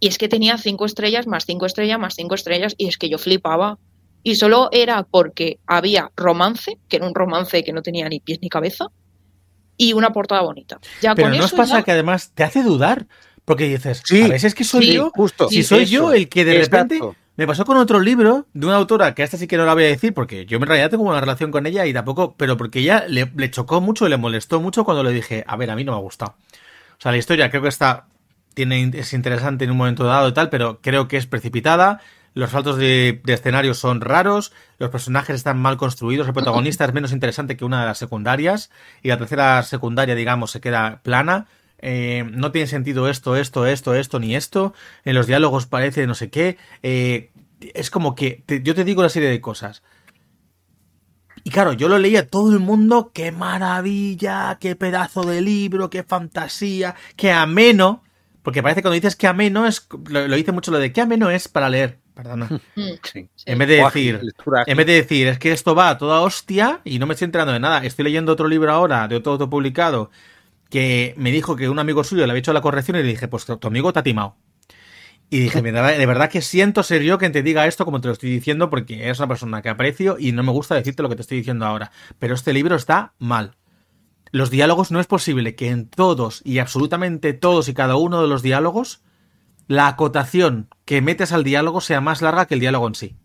Y 0.00 0.08
es 0.08 0.18
que 0.18 0.28
tenía 0.28 0.58
cinco 0.58 0.84
estrellas, 0.84 1.26
más 1.26 1.44
cinco 1.46 1.66
estrellas, 1.66 1.98
más 1.98 2.14
cinco 2.14 2.34
estrellas, 2.34 2.74
y 2.76 2.88
es 2.88 2.98
que 2.98 3.08
yo 3.08 3.18
flipaba. 3.18 3.78
Y 4.22 4.36
solo 4.36 4.68
era 4.70 5.02
porque 5.02 5.58
había 5.66 6.10
romance, 6.16 6.78
que 6.88 6.96
era 6.96 7.06
un 7.06 7.14
romance 7.14 7.64
que 7.64 7.72
no 7.72 7.82
tenía 7.82 8.08
ni 8.08 8.20
pies 8.20 8.38
ni 8.40 8.48
cabeza, 8.48 8.86
y 9.76 9.92
una 9.92 10.12
portada 10.12 10.42
bonita. 10.42 10.78
Ya 11.02 11.14
Pero 11.14 11.30
con 11.30 11.38
¿no 11.38 11.44
os 11.44 11.52
pasa 11.52 11.78
ya- 11.78 11.84
que 11.84 11.92
además 11.92 12.32
te 12.34 12.44
hace 12.44 12.62
dudar? 12.62 13.06
Porque 13.44 13.68
dices, 13.68 14.02
Sí. 14.04 14.22
a 14.22 14.28
veces 14.28 14.54
que 14.54 14.64
soy 14.64 14.84
Sí. 14.86 14.92
yo, 14.94 15.10
Justo. 15.14 15.48
si 15.48 15.56
Sí, 15.56 15.62
soy 15.64 15.82
eso. 15.84 15.92
yo 15.92 16.12
el 16.12 16.28
que 16.28 16.44
de 16.44 16.58
repente 16.58 17.00
me 17.36 17.46
pasó 17.46 17.64
con 17.64 17.76
otro 17.76 18.00
libro 18.00 18.46
de 18.54 18.66
una 18.66 18.76
autora 18.76 19.14
que 19.14 19.22
esta 19.22 19.36
sí 19.36 19.46
que 19.46 19.56
no 19.56 19.66
la 19.66 19.74
voy 19.74 19.84
a 19.84 19.88
decir 19.88 20.14
porque 20.14 20.46
yo 20.46 20.56
en 20.58 20.66
realidad 20.66 20.90
tengo 20.90 21.02
una 21.04 21.20
relación 21.20 21.50
con 21.50 21.66
ella 21.66 21.84
y 21.84 21.92
tampoco, 21.92 22.34
pero 22.38 22.56
porque 22.56 22.78
ella 22.80 23.04
le, 23.08 23.30
le 23.36 23.50
chocó 23.50 23.80
mucho, 23.80 24.08
le 24.08 24.16
molestó 24.16 24.60
mucho 24.60 24.84
cuando 24.84 25.02
le 25.02 25.12
dije, 25.12 25.44
a 25.46 25.56
ver, 25.56 25.70
a 25.70 25.76
mí 25.76 25.84
no 25.84 25.92
me 25.92 25.98
ha 25.98 26.00
gustado. 26.00 26.36
O 26.96 27.00
sea, 27.00 27.10
la 27.12 27.18
historia 27.18 27.50
creo 27.50 27.60
que 27.62 27.68
está, 27.68 28.06
tiene, 28.54 28.90
es 28.94 29.12
interesante 29.12 29.64
en 29.64 29.72
un 29.72 29.76
momento 29.76 30.04
dado 30.04 30.28
y 30.28 30.32
tal, 30.32 30.48
pero 30.48 30.80
creo 30.80 31.08
que 31.08 31.16
es 31.16 31.26
precipitada. 31.26 32.00
Los 32.34 32.50
saltos 32.50 32.76
de, 32.78 33.20
de 33.24 33.32
escenario 33.34 33.74
son 33.74 34.00
raros, 34.00 34.52
los 34.78 34.90
personajes 34.90 35.36
están 35.36 35.58
mal 35.60 35.76
construidos, 35.76 36.26
el 36.26 36.32
protagonista 36.34 36.84
es 36.84 36.92
menos 36.92 37.12
interesante 37.12 37.56
que 37.56 37.64
una 37.64 37.80
de 37.80 37.86
las 37.86 37.98
secundarias 37.98 38.70
y 39.02 39.08
la 39.08 39.18
tercera 39.18 39.62
secundaria, 39.62 40.14
digamos, 40.16 40.50
se 40.50 40.60
queda 40.60 41.00
plana. 41.04 41.46
Eh, 41.86 42.24
no 42.32 42.50
tiene 42.50 42.66
sentido 42.66 43.08
esto, 43.10 43.36
esto, 43.36 43.66
esto, 43.66 43.94
esto, 43.94 44.18
ni 44.18 44.34
esto. 44.34 44.72
En 45.04 45.14
los 45.14 45.26
diálogos 45.26 45.66
parece 45.66 46.06
no 46.06 46.14
sé 46.14 46.30
qué. 46.30 46.56
Eh, 46.82 47.30
es 47.74 47.90
como 47.90 48.14
que 48.14 48.42
te- 48.46 48.62
yo 48.62 48.74
te 48.74 48.84
digo 48.84 49.00
una 49.02 49.10
serie 49.10 49.28
de 49.28 49.40
cosas. 49.42 49.82
Y 51.42 51.50
claro, 51.50 51.72
yo 51.74 51.88
lo 51.88 51.98
leía 51.98 52.26
todo 52.28 52.52
el 52.52 52.60
mundo, 52.60 53.10
qué 53.12 53.30
maravilla, 53.32 54.56
qué 54.60 54.76
pedazo 54.76 55.22
de 55.24 55.42
libro, 55.42 55.90
qué 55.90 56.02
fantasía, 56.02 56.94
qué 57.16 57.32
ameno. 57.32 58.02
Porque 58.42 58.62
parece 58.62 58.80
que 58.80 58.82
cuando 58.84 58.94
dices 58.94 59.16
que 59.16 59.26
ameno 59.26 59.66
es, 59.66 59.86
lo, 60.08 60.26
lo 60.28 60.36
dice 60.36 60.52
mucho 60.52 60.70
lo 60.70 60.78
de 60.78 60.92
qué 60.92 61.00
ameno 61.02 61.30
es 61.30 61.48
para 61.48 61.68
leer. 61.68 61.98
Perdona. 62.14 62.46
Mm, 62.76 62.82
Sí. 63.02 63.28
sí. 63.34 63.44
En 63.46 63.58
vez 63.58 63.68
de 63.68 63.76
decir, 63.76 64.20
en 64.66 64.76
vez 64.76 64.86
de 64.86 64.92
decir, 64.94 65.26
es 65.28 65.38
que 65.38 65.52
esto 65.52 65.74
va 65.74 65.90
a 65.90 65.98
toda 65.98 66.20
hostia 66.20 66.80
y 66.84 66.98
no 66.98 67.06
me 67.06 67.14
estoy 67.14 67.26
enterando 67.26 67.52
de 67.52 67.60
nada. 67.60 67.84
Estoy 67.84 68.04
leyendo 68.04 68.32
otro 68.32 68.46
libro 68.48 68.70
ahora, 68.72 69.08
de 69.08 69.16
otro 69.16 69.32
autopublicado, 69.32 70.10
que 70.74 71.14
me 71.16 71.30
dijo 71.30 71.54
que 71.54 71.68
un 71.68 71.78
amigo 71.78 72.02
suyo 72.02 72.26
le 72.26 72.32
había 72.32 72.40
hecho 72.40 72.52
la 72.52 72.60
corrección 72.60 72.96
y 72.96 73.02
le 73.04 73.08
dije, 73.10 73.28
pues 73.28 73.46
tu 73.46 73.68
amigo 73.68 73.92
te 73.92 74.00
ha 74.00 74.02
timado. 74.02 74.38
Y 75.30 75.38
dije, 75.38 75.62
de 75.62 75.70
verdad, 76.06 76.28
que 76.28 76.42
siento 76.42 76.82
ser 76.82 77.02
yo 77.02 77.16
quien 77.16 77.30
te 77.30 77.44
diga 77.44 77.68
esto 77.68 77.84
como 77.84 78.00
te 78.00 78.08
lo 78.08 78.12
estoy 78.12 78.28
diciendo 78.28 78.70
porque 78.70 79.04
eres 79.04 79.20
una 79.20 79.28
persona 79.28 79.62
que 79.62 79.68
aprecio 79.68 80.16
y 80.18 80.32
no 80.32 80.42
me 80.42 80.50
gusta 80.50 80.74
decirte 80.74 81.04
lo 81.04 81.08
que 81.08 81.14
te 81.14 81.22
estoy 81.22 81.38
diciendo 81.38 81.64
ahora. 81.64 81.92
Pero 82.18 82.34
este 82.34 82.52
libro 82.52 82.74
está 82.74 83.14
mal. 83.20 83.54
Los 84.32 84.50
diálogos 84.50 84.90
no 84.90 84.98
es 84.98 85.06
posible 85.06 85.54
que 85.54 85.68
en 85.68 85.88
todos 85.88 86.42
y 86.44 86.58
absolutamente 86.58 87.34
todos 87.34 87.68
y 87.68 87.74
cada 87.74 87.94
uno 87.94 88.20
de 88.20 88.26
los 88.26 88.42
diálogos 88.42 89.04
la 89.68 89.86
acotación 89.86 90.70
que 90.84 91.00
metes 91.00 91.30
al 91.30 91.44
diálogo 91.44 91.82
sea 91.82 92.00
más 92.00 92.20
larga 92.20 92.46
que 92.46 92.54
el 92.54 92.60
diálogo 92.60 92.88
en 92.88 92.96
sí. 92.96 93.16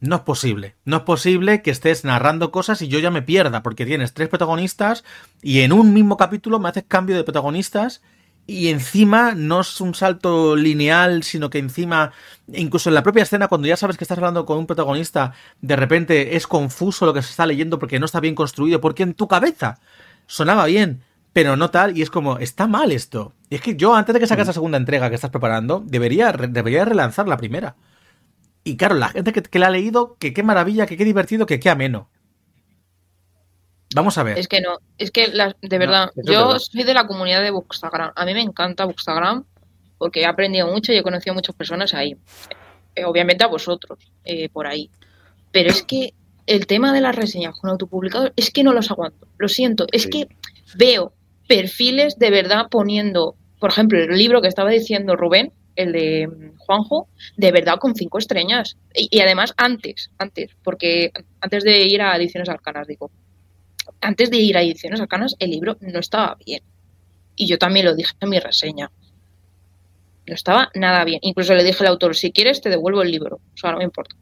No 0.00 0.16
es 0.16 0.22
posible. 0.22 0.76
No 0.84 0.98
es 0.98 1.02
posible 1.02 1.62
que 1.62 1.70
estés 1.70 2.04
narrando 2.04 2.50
cosas 2.50 2.82
y 2.82 2.88
yo 2.88 2.98
ya 2.98 3.10
me 3.10 3.22
pierda, 3.22 3.62
porque 3.62 3.86
tienes 3.86 4.12
tres 4.12 4.28
protagonistas 4.28 5.04
y 5.42 5.60
en 5.60 5.72
un 5.72 5.94
mismo 5.94 6.16
capítulo 6.16 6.58
me 6.58 6.68
haces 6.68 6.84
cambio 6.86 7.16
de 7.16 7.24
protagonistas 7.24 8.02
y 8.46 8.68
encima 8.68 9.34
no 9.34 9.60
es 9.60 9.80
un 9.80 9.94
salto 9.94 10.54
lineal, 10.54 11.24
sino 11.24 11.50
que 11.50 11.58
encima, 11.58 12.12
incluso 12.52 12.90
en 12.90 12.94
la 12.94 13.02
propia 13.02 13.24
escena, 13.24 13.48
cuando 13.48 13.66
ya 13.66 13.76
sabes 13.76 13.96
que 13.96 14.04
estás 14.04 14.18
hablando 14.18 14.46
con 14.46 14.58
un 14.58 14.66
protagonista, 14.66 15.32
de 15.60 15.74
repente 15.74 16.36
es 16.36 16.46
confuso 16.46 17.06
lo 17.06 17.14
que 17.14 17.22
se 17.22 17.30
está 17.30 17.46
leyendo 17.46 17.78
porque 17.78 17.98
no 17.98 18.06
está 18.06 18.20
bien 18.20 18.36
construido, 18.36 18.80
porque 18.80 19.02
en 19.02 19.14
tu 19.14 19.26
cabeza 19.26 19.80
sonaba 20.26 20.66
bien, 20.66 21.02
pero 21.32 21.56
no 21.56 21.70
tal, 21.70 21.98
y 21.98 22.02
es 22.02 22.10
como, 22.10 22.38
está 22.38 22.68
mal 22.68 22.92
esto. 22.92 23.32
Y 23.50 23.56
es 23.56 23.62
que 23.62 23.76
yo, 23.76 23.94
antes 23.94 24.14
de 24.14 24.20
que 24.20 24.26
sacas 24.26 24.46
la 24.46 24.52
segunda 24.52 24.78
entrega 24.78 25.08
que 25.08 25.16
estás 25.16 25.30
preparando, 25.30 25.82
debería, 25.84 26.32
debería 26.32 26.84
relanzar 26.84 27.26
la 27.26 27.36
primera. 27.36 27.74
Y 28.66 28.76
claro, 28.76 28.96
la 28.96 29.10
gente 29.10 29.32
que, 29.32 29.58
la 29.60 29.68
ha 29.68 29.70
leído, 29.70 30.16
que 30.18 30.34
qué 30.34 30.42
maravilla, 30.42 30.86
que 30.86 30.96
qué 30.96 31.04
divertido, 31.04 31.46
que 31.46 31.60
qué 31.60 31.70
ameno. 31.70 32.10
Vamos 33.94 34.18
a 34.18 34.24
ver. 34.24 34.36
Es 34.36 34.48
que 34.48 34.60
no, 34.60 34.78
es 34.98 35.12
que 35.12 35.28
de 35.28 35.78
verdad, 35.78 36.10
yo 36.16 36.58
soy 36.58 36.82
de 36.82 36.92
la 36.92 37.06
comunidad 37.06 37.42
de 37.42 37.52
Bookstagram. 37.52 38.10
A 38.16 38.24
mí 38.24 38.34
me 38.34 38.40
encanta 38.40 38.84
Bookstagram 38.84 39.44
porque 39.98 40.22
he 40.22 40.26
aprendido 40.26 40.66
mucho 40.66 40.92
y 40.92 40.96
he 40.96 41.04
conocido 41.04 41.30
a 41.30 41.34
muchas 41.34 41.54
personas 41.54 41.94
ahí. 41.94 42.16
Eh, 42.96 43.04
obviamente 43.04 43.44
a 43.44 43.46
vosotros, 43.46 44.00
eh, 44.24 44.48
por 44.48 44.66
ahí. 44.66 44.90
Pero 45.52 45.70
es 45.70 45.84
que 45.84 46.12
el 46.46 46.66
tema 46.66 46.92
de 46.92 47.02
las 47.02 47.14
reseñas 47.14 47.56
con 47.60 47.70
autopublicados 47.70 48.32
es 48.34 48.50
que 48.50 48.64
no 48.64 48.72
los 48.72 48.90
aguanto. 48.90 49.28
Lo 49.38 49.48
siento, 49.48 49.86
es 49.92 50.08
que 50.08 50.26
veo 50.74 51.12
perfiles 51.46 52.18
de 52.18 52.30
verdad 52.30 52.66
poniendo, 52.68 53.36
por 53.60 53.70
ejemplo, 53.70 53.96
el 53.96 54.18
libro 54.18 54.42
que 54.42 54.48
estaba 54.48 54.70
diciendo 54.70 55.14
Rubén, 55.14 55.52
el 55.76 55.92
de 55.92 56.26
mm, 56.26 56.56
Juanjo, 56.58 57.08
de 57.36 57.52
verdad 57.52 57.78
con 57.78 57.94
cinco 57.94 58.18
estrellas. 58.18 58.76
Y, 58.94 59.20
además 59.20 59.54
antes, 59.56 60.10
antes, 60.18 60.50
porque 60.62 61.12
antes 61.40 61.64
de 61.64 61.82
ir 61.82 62.02
a 62.02 62.16
Ediciones 62.16 62.48
Arcanas, 62.48 62.86
digo, 62.86 63.10
antes 64.00 64.30
de 64.30 64.38
ir 64.38 64.56
a 64.56 64.62
Ediciones 64.62 65.00
Arcanas, 65.00 65.36
el 65.38 65.50
libro 65.50 65.76
no 65.80 66.00
estaba 66.00 66.36
bien. 66.44 66.62
Y 67.36 67.46
yo 67.46 67.58
también 67.58 67.86
lo 67.86 67.94
dije 67.94 68.14
en 68.20 68.30
mi 68.30 68.38
reseña. 68.38 68.90
No 70.26 70.34
estaba 70.34 70.70
nada 70.74 71.04
bien. 71.04 71.20
Incluso 71.22 71.54
le 71.54 71.62
dije 71.62 71.84
al 71.84 71.92
autor, 71.92 72.16
si 72.16 72.32
quieres 72.32 72.60
te 72.60 72.70
devuelvo 72.70 73.02
el 73.02 73.10
libro. 73.10 73.36
O 73.36 73.56
sea, 73.56 73.72
no 73.72 73.78
me 73.78 73.84
importa. 73.84 74.16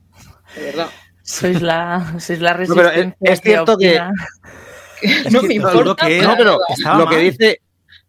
De 0.55 0.63
verdad. 0.63 0.89
Sois 1.23 1.63
la, 1.63 2.17
sois 2.19 2.41
la 2.41 2.53
resistencia. 2.53 3.17
es, 3.21 3.41
cierto 3.41 3.79
que... 3.79 3.99
no 5.31 5.43
me 5.43 5.55
importa. 5.55 6.07
no, 6.09 6.35
pero 6.37 6.59
lo 6.99 7.07
que 7.07 7.17
dice, 7.17 7.61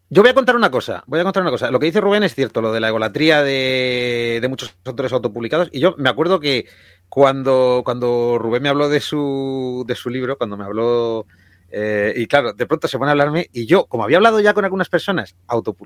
yo 0.08 0.22
voy 0.22 0.30
a 0.30 0.34
contar 0.34 0.54
una 0.54 0.70
cosa, 0.70 1.02
voy 1.06 1.18
a 1.18 1.24
contar 1.24 1.42
una 1.42 1.50
cosa. 1.50 1.70
Lo 1.70 1.80
que 1.80 1.86
dice 1.86 2.00
Rubén 2.00 2.22
es 2.22 2.34
cierto, 2.34 2.60
lo 2.60 2.72
de 2.72 2.80
la 2.80 2.88
egolatría 2.88 3.42
de, 3.42 4.44
muchos 4.48 4.76
autores 4.84 5.12
autopublicados. 5.12 5.68
Y 5.72 5.80
yo 5.80 5.94
me 5.98 6.08
acuerdo 6.08 6.38
que 6.38 6.66
cuando, 7.08 7.82
cuando 7.84 8.38
Rubén 8.38 8.62
me 8.62 8.68
habló 8.68 8.88
de 8.88 9.00
su, 9.00 9.84
de 9.86 9.96
su 9.96 10.08
libro, 10.10 10.38
cuando 10.38 10.56
me 10.56 10.64
habló, 10.64 11.26
eh, 11.70 12.14
y 12.16 12.26
claro, 12.26 12.52
de 12.52 12.66
pronto 12.66 12.86
se 12.86 12.98
pone 12.98 13.10
a 13.10 13.12
hablarme, 13.12 13.50
y 13.52 13.66
yo, 13.66 13.86
como 13.86 14.04
había 14.04 14.18
hablado 14.18 14.38
ya 14.38 14.54
con 14.54 14.64
algunas 14.64 14.88
personas 14.88 15.34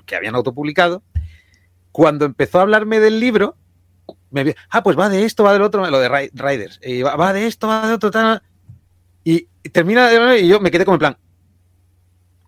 que 0.04 0.16
habían 0.16 0.34
autopublicado, 0.34 1.02
cuando 1.90 2.26
empezó 2.26 2.58
a 2.58 2.62
hablarme 2.62 3.00
del 3.00 3.20
libro, 3.20 3.56
me 4.30 4.54
ah, 4.68 4.82
pues 4.82 4.98
va 4.98 5.08
de 5.08 5.24
esto, 5.24 5.44
va 5.44 5.54
del 5.54 5.62
otro, 5.62 5.88
lo 5.88 5.98
de 5.98 6.08
Riders, 6.08 6.78
va, 7.18 7.32
de 7.32 7.46
esto, 7.46 7.68
va 7.68 7.88
de 7.88 7.94
otro, 7.94 8.10
tal, 8.10 8.42
y, 9.24 9.46
termina 9.72 10.36
y 10.36 10.46
yo 10.46 10.60
me 10.60 10.70
quedé 10.70 10.84
como 10.84 10.96
en 10.96 11.00
plan, 11.00 11.16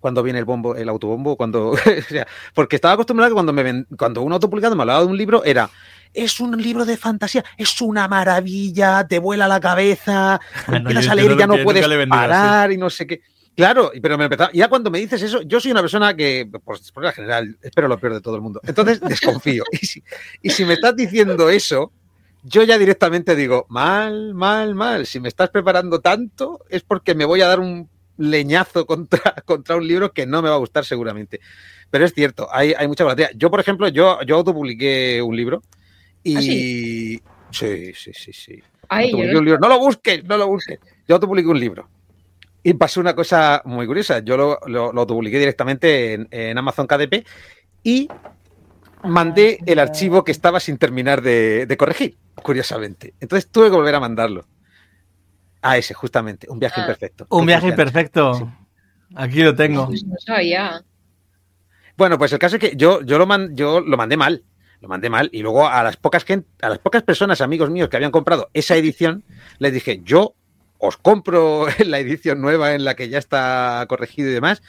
cuando 0.02 0.22
viene 0.22 0.40
el 0.40 0.44
bombo, 0.44 0.74
el 0.74 0.88
autobombo, 0.88 1.36
cuando. 1.36 1.74
porque 2.54 2.76
estaba 2.76 2.94
acostumbrado 2.94 3.30
que 3.30 3.34
cuando, 3.34 3.52
me 3.52 3.86
cuando 3.96 4.20
un 4.20 4.32
autopublicado 4.32 4.74
me 4.76 4.82
hablaba 4.82 5.00
de 5.00 5.06
un 5.06 5.16
libro 5.16 5.44
era. 5.44 5.70
Es 6.12 6.40
un 6.40 6.60
libro 6.60 6.84
de 6.84 6.98
fantasía, 6.98 7.42
es 7.56 7.80
una 7.80 8.06
maravilla, 8.06 9.06
te 9.08 9.18
vuela 9.18 9.48
la 9.48 9.60
cabeza, 9.60 10.38
no, 10.68 10.76
empiezas 10.76 11.08
a 11.08 11.14
leer 11.14 11.30
y 11.30 11.38
ya 11.38 11.46
no 11.46 11.56
puedes 11.64 11.86
parar 12.06 12.70
y 12.70 12.76
no 12.76 12.90
sé 12.90 13.06
qué. 13.06 13.22
Claro, 13.56 13.92
pero 14.02 14.18
me 14.18 14.24
empezaba. 14.24 14.50
Ya 14.52 14.68
cuando 14.68 14.90
me 14.90 14.98
dices 14.98 15.22
eso, 15.22 15.40
yo 15.42 15.60
soy 15.60 15.70
una 15.70 15.80
persona 15.80 16.14
que, 16.14 16.50
por, 16.64 16.78
por 16.92 17.04
la 17.04 17.12
general, 17.12 17.56
espero 17.62 17.86
lo 17.86 17.98
peor 17.98 18.14
de 18.14 18.20
todo 18.20 18.34
el 18.34 18.42
mundo. 18.42 18.60
Entonces 18.64 19.00
desconfío. 19.08 19.64
y, 19.70 19.86
si, 19.86 20.02
y 20.42 20.50
si 20.50 20.64
me 20.64 20.74
estás 20.74 20.96
diciendo 20.96 21.48
eso, 21.48 21.92
yo 22.42 22.64
ya 22.64 22.76
directamente 22.76 23.36
digo, 23.36 23.66
mal, 23.68 24.34
mal, 24.34 24.74
mal. 24.74 25.06
Si 25.06 25.20
me 25.20 25.28
estás 25.28 25.50
preparando 25.50 26.00
tanto, 26.00 26.64
es 26.68 26.82
porque 26.82 27.14
me 27.14 27.24
voy 27.24 27.40
a 27.40 27.46
dar 27.46 27.60
un 27.60 27.88
leñazo 28.30 28.86
contra, 28.86 29.34
contra 29.44 29.76
un 29.76 29.86
libro 29.86 30.12
que 30.12 30.26
no 30.26 30.42
me 30.42 30.48
va 30.48 30.56
a 30.56 30.58
gustar 30.58 30.84
seguramente. 30.84 31.40
Pero 31.90 32.04
es 32.04 32.14
cierto, 32.14 32.48
hay, 32.50 32.72
hay 32.72 32.88
mucha 32.88 33.04
volatilidad. 33.04 33.32
Yo, 33.36 33.50
por 33.50 33.60
ejemplo, 33.60 33.88
yo, 33.88 34.20
yo 34.22 34.36
autopubliqué 34.36 35.20
un 35.22 35.36
libro 35.36 35.62
y... 36.22 37.16
¿Ah, 37.16 37.50
sí? 37.50 37.92
sí, 37.94 38.12
sí, 38.14 38.32
sí, 38.32 38.62
No 38.90 39.68
lo 39.68 39.78
busques, 39.78 40.24
no 40.24 40.38
lo 40.38 40.46
busques. 40.46 40.78
Yo 41.06 41.16
autopubliqué 41.16 41.48
un 41.48 41.60
libro. 41.60 41.88
Y 42.62 42.74
pasó 42.74 43.00
una 43.00 43.14
cosa 43.14 43.60
muy 43.64 43.86
curiosa. 43.86 44.20
Yo 44.20 44.36
lo, 44.36 44.58
lo, 44.66 44.86
autopubliqué 44.98 45.38
directamente 45.38 46.14
en, 46.14 46.28
en, 46.30 46.56
Amazon 46.56 46.86
KDP 46.86 47.26
y 47.82 48.08
mandé 49.02 49.58
el 49.66 49.80
archivo 49.80 50.22
que 50.22 50.30
estaba 50.30 50.60
sin 50.60 50.78
terminar 50.78 51.22
de, 51.22 51.66
de 51.66 51.76
corregir, 51.76 52.16
curiosamente. 52.36 53.14
Entonces 53.20 53.50
tuve 53.50 53.68
que 53.68 53.76
volver 53.76 53.96
a 53.96 54.00
mandarlo. 54.00 54.46
Ah, 55.62 55.78
ese, 55.78 55.94
justamente. 55.94 56.48
Un 56.50 56.58
viaje 56.58 56.80
ah. 56.80 56.84
imperfecto. 56.84 57.26
Un 57.30 57.46
viaje 57.46 57.68
imperfecto. 57.68 58.52
Aquí 59.14 59.42
lo 59.42 59.54
tengo. 59.54 59.86
Pues 59.86 60.04
no 60.04 60.16
sabía. 60.18 60.82
Bueno, 61.96 62.18
pues 62.18 62.32
el 62.32 62.38
caso 62.38 62.56
es 62.56 62.60
que 62.60 62.76
yo, 62.76 63.00
yo, 63.02 63.18
lo, 63.18 63.26
yo 63.50 63.80
lo 63.80 63.96
mandé 63.96 64.16
mal. 64.16 64.42
Lo 64.80 64.88
mandé 64.88 65.08
mal. 65.08 65.30
Y 65.32 65.42
luego 65.42 65.68
a 65.68 65.82
las 65.84 65.96
pocas 65.96 66.26
a 66.62 66.68
las 66.68 66.78
pocas 66.78 67.04
personas, 67.04 67.40
amigos 67.40 67.70
míos, 67.70 67.88
que 67.88 67.96
habían 67.96 68.10
comprado 68.10 68.50
esa 68.52 68.76
edición, 68.76 69.22
les 69.58 69.72
dije, 69.72 70.00
yo 70.02 70.34
os 70.78 70.96
compro 70.96 71.66
la 71.86 72.00
edición 72.00 72.40
nueva 72.40 72.74
en 72.74 72.84
la 72.84 72.94
que 72.94 73.08
ya 73.08 73.18
está 73.18 73.86
corregido 73.88 74.30
y 74.30 74.32
demás, 74.32 74.62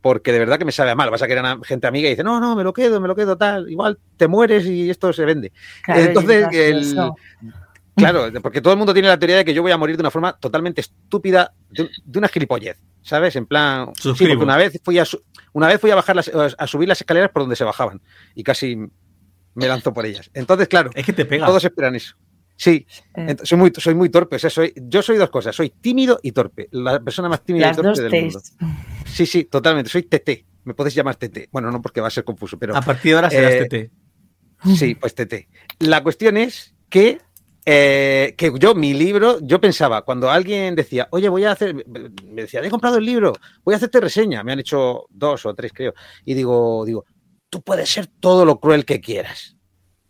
porque 0.00 0.30
de 0.30 0.38
verdad 0.38 0.58
que 0.58 0.64
me 0.64 0.70
sabe 0.70 0.94
mal. 0.94 1.10
Vas 1.10 1.22
a 1.22 1.26
querer 1.26 1.44
a 1.44 1.58
gente 1.64 1.88
amiga 1.88 2.06
y 2.06 2.10
dice, 2.10 2.22
no, 2.22 2.38
no, 2.38 2.54
me 2.54 2.62
lo 2.62 2.72
quedo, 2.72 3.00
me 3.00 3.08
lo 3.08 3.16
quedo, 3.16 3.36
tal. 3.36 3.68
Igual 3.68 3.98
te 4.16 4.28
mueres 4.28 4.64
y 4.66 4.88
esto 4.88 5.12
se 5.12 5.24
vende. 5.24 5.52
Entonces, 5.88 6.46
el, 6.52 6.96
Claro, 7.96 8.30
porque 8.42 8.60
todo 8.60 8.74
el 8.74 8.78
mundo 8.78 8.92
tiene 8.92 9.08
la 9.08 9.18
teoría 9.18 9.38
de 9.38 9.44
que 9.44 9.54
yo 9.54 9.62
voy 9.62 9.72
a 9.72 9.78
morir 9.78 9.96
de 9.96 10.02
una 10.02 10.10
forma 10.10 10.34
totalmente 10.34 10.82
estúpida, 10.82 11.54
de, 11.70 11.88
una 12.14 12.28
gilipollez, 12.28 12.78
¿sabes? 13.02 13.36
En 13.36 13.46
plan, 13.46 13.90
sí, 13.94 14.10
porque 14.10 14.36
una 14.36 14.58
vez 14.58 14.78
fui 14.84 14.98
a 14.98 15.04
una 15.54 15.68
vez 15.68 15.80
fui 15.80 15.90
a 15.90 15.94
bajar 15.94 16.16
las, 16.16 16.30
a 16.58 16.66
subir 16.66 16.88
las 16.88 17.00
escaleras 17.00 17.30
por 17.30 17.42
donde 17.42 17.56
se 17.56 17.64
bajaban 17.64 18.02
y 18.34 18.42
casi 18.42 18.76
me 19.54 19.66
lanzo 19.66 19.94
por 19.94 20.04
ellas. 20.04 20.30
Entonces, 20.34 20.68
claro, 20.68 20.90
es 20.94 21.06
que 21.06 21.14
te 21.14 21.24
pega. 21.24 21.46
Todos 21.46 21.64
esperan 21.64 21.96
eso. 21.96 22.14
Sí, 22.56 22.86
soy 23.42 23.58
muy, 23.58 23.72
soy 23.76 23.94
muy 23.94 24.08
torpe. 24.08 24.38
soy, 24.38 24.72
yo 24.76 25.02
soy 25.02 25.16
dos 25.16 25.30
cosas, 25.30 25.54
soy 25.56 25.70
tímido 25.70 26.18
y 26.22 26.32
torpe. 26.32 26.68
La 26.72 27.00
persona 27.00 27.28
más 27.28 27.44
tímida 27.44 27.70
y 27.70 27.74
torpe 27.74 28.00
del 28.02 28.22
mundo. 28.24 28.40
Sí, 29.06 29.26
sí, 29.26 29.44
totalmente. 29.44 29.90
Soy 29.90 30.02
TT. 30.02 30.44
Me 30.64 30.74
puedes 30.74 30.94
llamar 30.94 31.16
TT. 31.16 31.48
Bueno, 31.50 31.70
no 31.70 31.80
porque 31.80 32.00
va 32.00 32.08
a 32.08 32.10
ser 32.10 32.24
confuso, 32.24 32.58
pero. 32.58 32.76
A 32.76 32.82
partir 32.82 33.12
de 33.12 33.16
ahora 33.16 33.30
serás 33.30 33.52
eh, 33.52 33.66
TT. 33.66 34.76
Sí, 34.76 34.94
pues 34.94 35.14
TT. 35.14 35.48
La 35.80 36.02
cuestión 36.02 36.36
es 36.36 36.74
que 36.88 37.20
eh, 37.68 38.34
que 38.38 38.52
yo, 38.60 38.76
mi 38.76 38.94
libro, 38.94 39.40
yo 39.42 39.60
pensaba, 39.60 40.02
cuando 40.02 40.30
alguien 40.30 40.76
decía, 40.76 41.08
oye, 41.10 41.28
voy 41.28 41.42
a 41.42 41.50
hacer, 41.50 41.74
me 41.84 42.42
decía, 42.42 42.60
he 42.62 42.70
comprado 42.70 42.98
el 42.98 43.04
libro, 43.04 43.32
voy 43.64 43.74
a 43.74 43.76
hacerte 43.76 44.00
reseña, 44.00 44.44
me 44.44 44.52
han 44.52 44.60
hecho 44.60 45.06
dos 45.10 45.44
o 45.46 45.52
tres, 45.52 45.72
creo, 45.74 45.92
y 46.24 46.34
digo, 46.34 46.84
digo, 46.86 47.04
tú 47.50 47.62
puedes 47.62 47.90
ser 47.90 48.06
todo 48.06 48.44
lo 48.44 48.60
cruel 48.60 48.84
que 48.84 49.00
quieras, 49.00 49.56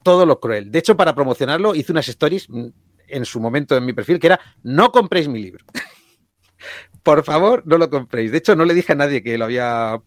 todo 0.02 0.26
lo 0.26 0.38
cruel. 0.38 0.70
De 0.70 0.80
hecho, 0.80 0.98
para 0.98 1.14
promocionarlo, 1.14 1.74
hice 1.74 1.92
unas 1.92 2.06
stories 2.08 2.46
mm, 2.50 2.66
en 3.08 3.24
su 3.24 3.40
momento 3.40 3.74
en 3.74 3.86
mi 3.86 3.94
perfil 3.94 4.18
que 4.20 4.26
era, 4.26 4.40
no 4.62 4.92
compréis 4.92 5.26
mi 5.26 5.42
libro. 5.42 5.64
Por 7.02 7.24
favor, 7.24 7.62
no 7.64 7.78
lo 7.78 7.88
compréis. 7.88 8.32
De 8.32 8.38
hecho, 8.38 8.54
no 8.54 8.66
le 8.66 8.74
dije 8.74 8.92
a 8.92 8.96
nadie 8.96 9.22
que 9.22 9.38
lo 9.38 9.46
había 9.46 9.98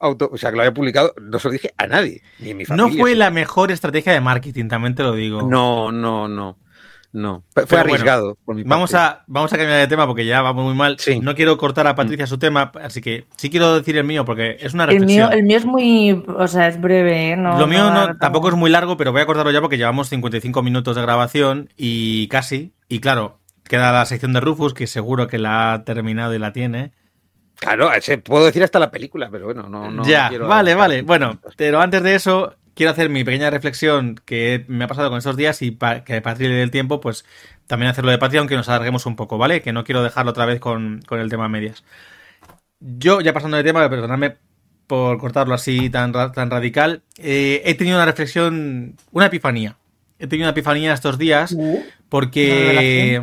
Auto, 0.00 0.28
o 0.32 0.36
sea, 0.36 0.50
que 0.50 0.56
lo 0.56 0.62
había 0.62 0.74
publicado, 0.74 1.14
no 1.20 1.38
se 1.38 1.48
lo 1.48 1.52
dije 1.52 1.72
a 1.76 1.86
nadie, 1.86 2.22
ni 2.38 2.50
a 2.50 2.54
mi 2.54 2.64
familia. 2.64 2.90
No 2.90 3.00
fue 3.00 3.14
la 3.14 3.30
mejor 3.30 3.70
estrategia 3.70 4.12
de 4.12 4.20
marketing, 4.20 4.68
también 4.68 4.94
te 4.94 5.02
lo 5.02 5.14
digo. 5.14 5.42
No, 5.42 5.92
no, 5.92 6.28
no. 6.28 6.58
No, 7.14 7.44
fue 7.68 7.78
arriesgado. 7.78 8.36
vamos, 8.44 8.92
a, 8.92 9.22
vamos 9.28 9.52
a 9.52 9.56
cambiar 9.56 9.78
de 9.78 9.86
tema 9.86 10.04
porque 10.04 10.26
ya 10.26 10.42
vamos 10.42 10.64
muy 10.64 10.74
mal. 10.74 10.96
No 11.22 11.36
quiero 11.36 11.56
cortar 11.56 11.86
a 11.86 11.92
mm. 11.92 11.96
Patricia 11.96 12.26
su 12.26 12.38
tema, 12.38 12.72
así 12.82 13.00
que 13.00 13.26
sí 13.36 13.50
quiero 13.50 13.72
decir 13.76 13.96
el 13.96 14.02
mío 14.02 14.24
porque 14.24 14.56
es 14.58 14.74
una 14.74 14.86
reflexión. 14.86 15.32
El 15.32 15.44
mío, 15.44 15.56
es 15.56 15.64
muy, 15.64 16.24
o 16.26 16.48
sea, 16.48 16.66
es 16.66 16.80
breve. 16.80 17.30
¿eh? 17.30 17.36
No, 17.36 17.56
Lo 17.56 17.68
mío 17.68 17.88
no, 17.92 18.16
tampoco 18.16 18.48
es 18.48 18.56
muy 18.56 18.68
largo, 18.68 18.96
pero 18.96 19.12
voy 19.12 19.20
a 19.20 19.26
cortarlo 19.26 19.52
ya 19.52 19.60
porque 19.60 19.78
llevamos 19.78 20.08
55 20.08 20.60
minutos 20.64 20.96
de 20.96 21.02
grabación 21.02 21.68
y 21.76 22.26
casi. 22.26 22.72
Y 22.88 22.98
claro, 22.98 23.38
queda 23.62 23.92
la 23.92 24.06
sección 24.06 24.32
de 24.32 24.40
Rufus, 24.40 24.74
que 24.74 24.88
seguro 24.88 25.28
que 25.28 25.38
la 25.38 25.72
ha 25.72 25.84
terminado 25.84 26.34
y 26.34 26.40
la 26.40 26.52
tiene. 26.52 26.90
Claro, 27.54 27.90
puedo 28.24 28.44
decir 28.44 28.64
hasta 28.64 28.80
la 28.80 28.90
película, 28.90 29.28
pero 29.30 29.44
bueno, 29.44 29.68
no. 29.68 29.88
no 29.88 30.04
ya, 30.04 30.32
vale, 30.36 30.74
vale. 30.74 31.02
Bueno, 31.02 31.38
pero 31.56 31.80
antes 31.80 32.02
de 32.02 32.16
eso, 32.16 32.56
quiero 32.74 32.92
hacer 32.92 33.08
mi 33.08 33.24
pequeña 33.24 33.50
reflexión 33.50 34.20
que 34.24 34.64
me 34.68 34.84
ha 34.84 34.88
pasado 34.88 35.08
con 35.08 35.18
estos 35.18 35.36
días 35.36 35.62
y 35.62 35.70
para 35.70 36.04
que 36.04 36.20
Patri 36.20 36.48
le 36.48 36.54
dé 36.54 36.62
el 36.62 36.70
tiempo, 36.70 37.00
pues 37.00 37.24
también 37.66 37.90
hacerlo 37.90 38.10
de 38.10 38.18
Patri, 38.18 38.38
aunque 38.38 38.56
nos 38.56 38.68
alarguemos 38.68 39.06
un 39.06 39.16
poco, 39.16 39.38
¿vale? 39.38 39.62
Que 39.62 39.72
no 39.72 39.84
quiero 39.84 40.02
dejarlo 40.02 40.32
otra 40.32 40.46
vez 40.46 40.60
con, 40.60 41.02
el 41.10 41.30
tema 41.30 41.48
medias. 41.48 41.84
Yo, 42.80 43.20
ya 43.20 43.32
pasando 43.32 43.56
de 43.56 43.64
tema, 43.64 43.88
perdonadme 43.88 44.36
por 44.86 45.18
cortarlo 45.18 45.54
así 45.54 45.88
tan, 45.88 46.12
tan 46.12 46.50
radical, 46.50 47.02
eh, 47.16 47.62
he 47.64 47.74
tenido 47.74 47.96
una 47.96 48.04
reflexión, 48.04 48.96
una 49.12 49.26
epifanía. 49.26 49.76
He 50.18 50.26
tenido 50.26 50.46
una 50.46 50.52
epifanía 50.52 50.92
estos 50.92 51.18
días 51.18 51.52
uh, 51.52 51.82
porque 52.08 53.22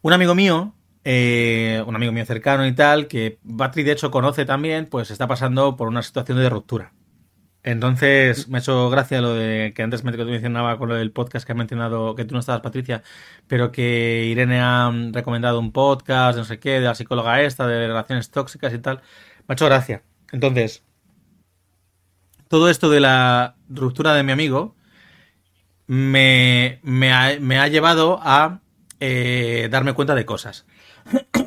un 0.00 0.12
amigo 0.12 0.34
mío, 0.34 0.74
eh, 1.04 1.82
un 1.86 1.94
amigo 1.96 2.12
mío 2.12 2.24
cercano 2.24 2.66
y 2.66 2.72
tal, 2.72 3.08
que 3.08 3.38
Patri 3.56 3.82
de 3.82 3.92
hecho 3.92 4.10
conoce 4.10 4.44
también, 4.44 4.86
pues 4.86 5.10
está 5.10 5.26
pasando 5.26 5.76
por 5.76 5.88
una 5.88 6.02
situación 6.02 6.38
de 6.38 6.48
ruptura. 6.48 6.92
Entonces, 7.64 8.48
me 8.48 8.58
ha 8.58 8.60
hecho 8.60 8.90
gracia 8.90 9.20
lo 9.20 9.34
de 9.34 9.72
que 9.74 9.82
antes 9.82 10.02
me 10.02 10.12
mencionaba 10.12 10.78
con 10.78 10.88
lo 10.88 10.96
del 10.96 11.12
podcast 11.12 11.46
que 11.46 11.52
ha 11.52 11.54
mencionado, 11.54 12.16
que 12.16 12.24
tú 12.24 12.34
no 12.34 12.40
estabas, 12.40 12.60
Patricia, 12.60 13.02
pero 13.46 13.70
que 13.70 14.24
Irene 14.26 14.60
ha 14.60 14.90
recomendado 15.12 15.60
un 15.60 15.70
podcast, 15.72 16.36
no 16.38 16.44
sé 16.44 16.58
qué, 16.58 16.80
de 16.80 16.80
la 16.80 16.94
psicóloga 16.96 17.40
esta, 17.42 17.66
de 17.66 17.86
relaciones 17.86 18.30
tóxicas 18.30 18.74
y 18.74 18.78
tal. 18.78 18.96
Me 19.46 19.52
ha 19.52 19.54
hecho 19.54 19.66
gracia. 19.66 20.02
Entonces, 20.32 20.82
todo 22.48 22.68
esto 22.68 22.90
de 22.90 23.00
la 23.00 23.56
ruptura 23.68 24.14
de 24.14 24.24
mi 24.24 24.32
amigo 24.32 24.74
me, 25.86 26.80
me, 26.82 27.12
ha, 27.12 27.38
me 27.40 27.58
ha 27.58 27.68
llevado 27.68 28.18
a 28.22 28.60
eh, 28.98 29.68
darme 29.70 29.94
cuenta 29.94 30.14
de 30.14 30.24
cosas. 30.26 30.66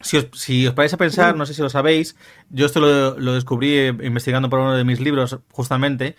Si 0.00 0.16
os, 0.16 0.28
si 0.32 0.66
os 0.66 0.74
parece 0.74 0.96
pensar, 0.96 1.36
no 1.36 1.44
sé 1.44 1.54
si 1.54 1.62
lo 1.62 1.68
sabéis, 1.68 2.16
yo 2.48 2.66
esto 2.66 2.80
lo, 2.80 3.18
lo 3.18 3.34
descubrí 3.34 3.76
eh, 3.76 3.88
investigando 4.02 4.48
por 4.48 4.60
uno 4.60 4.74
de 4.74 4.84
mis 4.84 5.00
libros 5.00 5.38
justamente, 5.52 6.16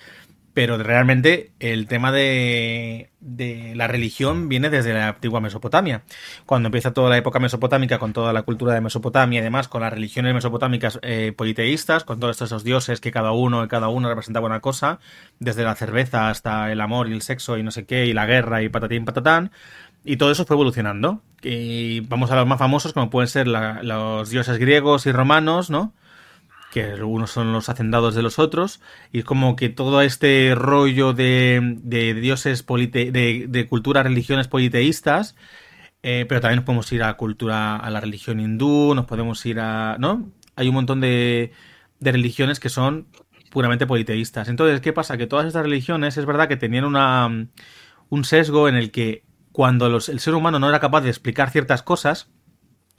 pero 0.54 0.78
realmente 0.78 1.54
el 1.60 1.88
tema 1.88 2.12
de, 2.12 3.10
la 3.20 3.88
religión 3.88 4.50
viene 4.50 4.70
desde 4.70 4.94
la 4.94 5.10
antigua 5.10 5.40
Mesopotamia. 5.40 6.04
Cuando 6.46 6.68
empieza 6.68 6.94
toda 6.94 7.10
la 7.10 7.18
época 7.18 7.40
mesopotámica, 7.40 8.00
con 8.00 8.12
toda 8.14 8.34
la 8.34 8.42
cultura 8.44 8.74
de 8.74 8.82
Mesopotamia 8.82 9.40
y 9.40 9.44
demás, 9.44 9.68
con 9.68 9.82
las 9.82 9.94
religiones 9.94 10.34
mesopotámicas 10.34 11.00
eh, 11.04 11.34
politeístas, 11.36 12.04
con 12.04 12.20
todos 12.20 12.42
esos 12.42 12.64
dioses 12.64 13.00
que 13.00 13.12
cada 13.12 13.32
uno 13.32 13.64
y 13.64 13.68
cada 13.68 13.88
uno 13.88 14.10
representaba 14.10 14.48
una 14.48 14.60
cosa, 14.60 15.00
desde 15.40 15.64
la 15.64 15.76
cerveza 15.76 16.30
hasta 16.30 16.72
el 16.72 16.82
amor 16.82 17.08
y 17.08 17.14
el 17.14 17.22
sexo 17.22 17.58
y 17.58 17.64
no 17.64 17.72
sé 17.72 17.86
qué, 17.86 18.06
y 18.06 18.14
la 18.14 18.26
guerra 18.26 18.62
y 18.62 18.70
patatín 18.70 19.06
patatán, 19.06 19.52
y 20.04 20.18
todo 20.18 20.32
eso 20.32 20.46
fue 20.46 20.56
evolucionando. 20.56 21.22
Y 21.42 22.02
vamos 22.02 22.32
a 22.32 22.36
los 22.36 22.48
más 22.48 22.60
famosos, 22.60 22.94
como 22.94 23.10
pueden 23.10 23.28
ser 23.28 23.48
los 23.48 24.30
dioses 24.30 24.58
griegos 24.58 25.06
y 25.06 25.12
romanos, 25.12 25.70
¿no? 25.70 25.94
Que 26.72 27.04
unos 27.04 27.32
son 27.32 27.52
los 27.52 27.70
hacendados 27.70 28.16
de 28.16 28.22
los 28.22 28.40
otros. 28.40 28.82
Y 29.12 29.20
es 29.20 29.26
como 29.26 29.56
que 29.56 29.70
todo 29.70 30.02
este 30.02 30.54
rollo 30.56 31.14
de, 31.14 31.78
de 31.84 32.14
dioses 32.14 32.64
polite, 32.64 33.12
de, 33.12 33.46
de 33.50 33.68
culturas, 33.68 34.04
religiones 34.04 34.48
politeístas. 34.48 35.36
Eh, 36.04 36.26
pero 36.28 36.42
también 36.42 36.58
nos 36.58 36.66
podemos 36.66 36.92
ir 36.92 37.04
a 37.04 37.16
cultura, 37.16 37.76
a 37.76 37.90
la 37.92 38.02
religión 38.02 38.40
hindú, 38.40 38.96
nos 38.96 39.06
podemos 39.06 39.46
ir 39.46 39.60
a. 39.60 39.98
¿No? 40.00 40.32
Hay 40.56 40.68
un 40.68 40.76
montón 40.76 41.02
de, 41.02 41.52
de 42.00 42.12
religiones 42.12 42.60
que 42.60 42.70
son 42.70 43.08
puramente 43.52 43.86
politeístas. 43.86 44.48
Entonces, 44.48 44.82
¿qué 44.82 44.94
pasa? 44.94 45.18
Que 45.18 45.28
todas 45.28 45.46
estas 45.46 45.64
religiones 45.64 46.18
es 46.18 46.26
verdad 46.26 46.48
que 46.48 46.58
tenían 46.58 46.86
una, 46.86 47.48
un 48.10 48.24
sesgo 48.24 48.68
en 48.70 48.76
el 48.76 48.92
que 48.92 49.24
cuando 49.52 49.90
los, 49.90 50.10
el 50.10 50.20
ser 50.20 50.36
humano 50.36 50.60
no 50.60 50.70
era 50.70 50.80
capaz 50.80 51.02
de 51.02 51.10
explicar 51.10 51.50
ciertas 51.50 51.84
cosas, 51.84 52.30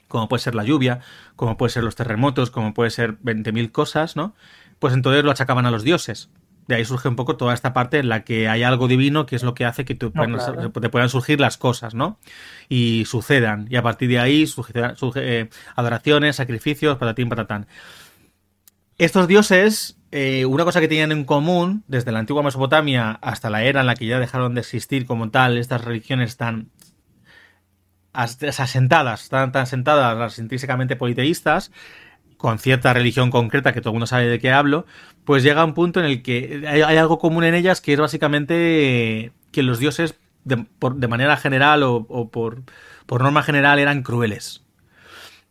como 0.07 0.27
puede 0.27 0.41
ser 0.41 0.55
la 0.55 0.63
lluvia, 0.63 0.99
como 1.35 1.57
puede 1.57 1.71
ser 1.71 1.83
los 1.83 1.95
terremotos, 1.95 2.51
como 2.51 2.73
puede 2.73 2.91
ser 2.91 3.17
20.000 3.19 3.71
cosas, 3.71 4.15
¿no? 4.15 4.35
Pues 4.79 4.93
entonces 4.93 5.23
lo 5.23 5.31
achacaban 5.31 5.65
a 5.65 5.71
los 5.71 5.83
dioses. 5.83 6.29
De 6.67 6.75
ahí 6.75 6.85
surge 6.85 7.09
un 7.09 7.15
poco 7.15 7.35
toda 7.35 7.53
esta 7.53 7.73
parte 7.73 7.99
en 7.99 8.09
la 8.09 8.23
que 8.23 8.47
hay 8.47 8.63
algo 8.63 8.87
divino 8.87 9.25
que 9.25 9.35
es 9.35 9.43
lo 9.43 9.53
que 9.53 9.65
hace 9.65 9.83
que 9.83 9.95
te, 9.95 10.05
no, 10.05 10.11
puedan, 10.13 10.35
claro. 10.35 10.71
te 10.71 10.89
puedan 10.89 11.09
surgir 11.09 11.39
las 11.39 11.57
cosas, 11.57 11.93
¿no? 11.93 12.19
Y 12.69 13.03
sucedan. 13.05 13.67
Y 13.69 13.75
a 13.75 13.81
partir 13.81 14.07
de 14.07 14.19
ahí 14.19 14.47
surge, 14.47 14.95
surge 14.95 15.41
eh, 15.41 15.49
adoraciones, 15.75 16.37
sacrificios, 16.37 16.97
patatín, 16.97 17.27
patatán. 17.27 17.67
Estos 18.97 19.27
dioses 19.27 19.97
eh, 20.15 20.45
una 20.45 20.63
cosa 20.63 20.79
que 20.79 20.87
tenían 20.87 21.11
en 21.11 21.25
común, 21.25 21.83
desde 21.87 22.11
la 22.11 22.19
antigua 22.19 22.43
Mesopotamia 22.43 23.17
hasta 23.23 23.49
la 23.49 23.63
era 23.63 23.81
en 23.81 23.87
la 23.87 23.95
que 23.95 24.05
ya 24.05 24.19
dejaron 24.19 24.53
de 24.53 24.61
existir 24.61 25.07
como 25.07 25.31
tal, 25.31 25.57
estas 25.57 25.83
religiones 25.83 26.37
tan 26.37 26.69
asentadas, 28.13 29.29
tan, 29.29 29.51
tan 29.51 29.63
asentadas, 29.63 30.15
las 30.15 30.37
intrínsecamente 30.37 30.95
politeístas, 30.95 31.71
con 32.37 32.59
cierta 32.59 32.93
religión 32.93 33.31
concreta 33.31 33.73
que 33.73 33.81
todo 33.81 33.89
el 33.89 33.93
mundo 33.95 34.05
sabe 34.05 34.27
de 34.27 34.37
qué 34.37 34.51
hablo, 34.51 34.85
pues 35.25 35.41
llega 35.41 35.65
un 35.65 35.73
punto 35.73 35.99
en 35.99 36.05
el 36.05 36.21
que 36.21 36.63
hay, 36.67 36.81
algo 36.83 37.17
común 37.17 37.43
en 37.43 37.55
ellas 37.55 37.81
que 37.81 37.93
es 37.93 37.99
básicamente 37.99 39.31
que 39.51 39.63
los 39.63 39.79
dioses, 39.79 40.13
de 40.43 41.07
manera 41.07 41.37
general 41.37 41.81
o, 41.81 42.05
o 42.07 42.29
por, 42.29 42.61
por 43.07 43.23
norma 43.23 43.41
general, 43.41 43.79
eran 43.79 44.03
crueles. 44.03 44.63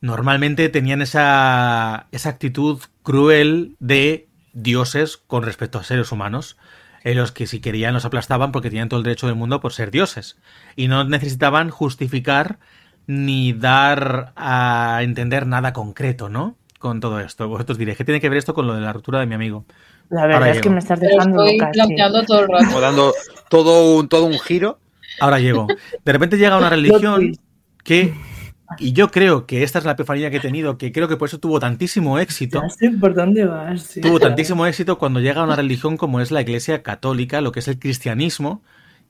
Normalmente 0.01 0.69
tenían 0.69 1.03
esa, 1.03 2.07
esa 2.13 2.29
actitud 2.29 2.81
cruel 3.03 3.75
de 3.81 4.29
dioses 4.53 5.17
con 5.17 5.43
respecto 5.43 5.79
a 5.79 5.85
seres 5.85 6.13
humanos, 6.13 6.57
en 7.05 7.17
los 7.17 7.33
que 7.33 7.47
si 7.47 7.61
querían 7.61 7.95
los 7.95 8.05
aplastaban 8.05 8.53
porque 8.53 8.71
tenían 8.71 8.89
todo 8.89 8.99
el 8.99 9.05
derecho 9.05 9.27
del 9.27 9.37
mundo 9.37 9.61
por 9.61 9.73
ser 9.73 9.91
dioses. 9.91 10.37
Y 10.77 10.89
no 10.89 11.05
necesitaban 11.05 11.71
justificar 11.71 12.59
ni 13.07 13.53
dar 13.53 14.33
a 14.37 15.01
entender 15.03 15.47
nada 15.47 15.73
concreto, 15.73 16.29
¿no? 16.29 16.57
Con 16.79 17.01
todo 17.01 17.21
esto. 17.21 17.49
Vosotros 17.49 17.79
diréis, 17.79 17.99
¿qué 17.99 18.05
tiene 18.05 18.21
que 18.21 18.29
ver 18.29 18.39
esto 18.39 18.55
con 18.55 18.67
lo 18.67 18.75
de 18.75 18.81
la 18.81 18.93
ruptura 18.93 19.21
de 19.21 19.27
mi 19.27 19.35
amigo? 19.35 19.65
La 20.09 20.23
verdad 20.23 20.39
Ahora 20.39 20.51
es 20.51 20.57
llego. 20.57 20.63
que 20.63 20.71
me 20.71 20.79
estás 20.79 21.01
dejando 21.01 21.45
estoy 21.45 21.59
planteando 21.73 22.23
todo 22.25 22.41
el 22.41 22.49
rato. 22.49 22.65
Como 22.67 22.81
dando 22.81 23.15
todo 23.49 23.97
un, 23.97 24.09
todo 24.09 24.25
un 24.27 24.39
giro. 24.39 24.79
Ahora 25.21 25.39
llego. 25.41 25.67
De 26.05 26.13
repente 26.13 26.39
llega 26.39 26.59
una 26.59 26.71
religión 26.71 27.33
que 27.85 28.15
y 28.79 28.93
yo 28.93 29.11
creo 29.11 29.47
que 29.47 29.63
esta 29.63 29.79
es 29.79 29.85
la 29.85 29.93
epifanía 29.93 30.31
que 30.31 30.39
he 30.39 30.41
tenido, 30.41 30.79
que 30.79 30.93
creo 30.93 31.09
que 31.09 31.17
por 31.17 31.29
eso 31.29 31.39
tuvo 31.39 31.61
tantísimo 31.61 32.19
éxito. 32.19 32.63
Ya 32.63 32.69
sé 32.69 32.91
por 32.91 33.15
dónde 33.15 33.45
vas. 33.45 33.83
Sí, 33.83 34.01
tuvo 34.01 34.21
tantísimo 34.21 34.67
éxito 34.67 34.99
cuando 34.99 35.21
llega 35.21 35.41
a 35.41 35.45
una 35.45 35.57
religión 35.57 35.97
como 35.97 36.21
es 36.21 36.31
la 36.31 36.41
Iglesia 36.41 36.83
Católica, 36.83 37.41
lo 37.41 37.53
que 37.53 37.61
es 37.61 37.69
el 37.69 37.79
cristianismo, 37.79 38.63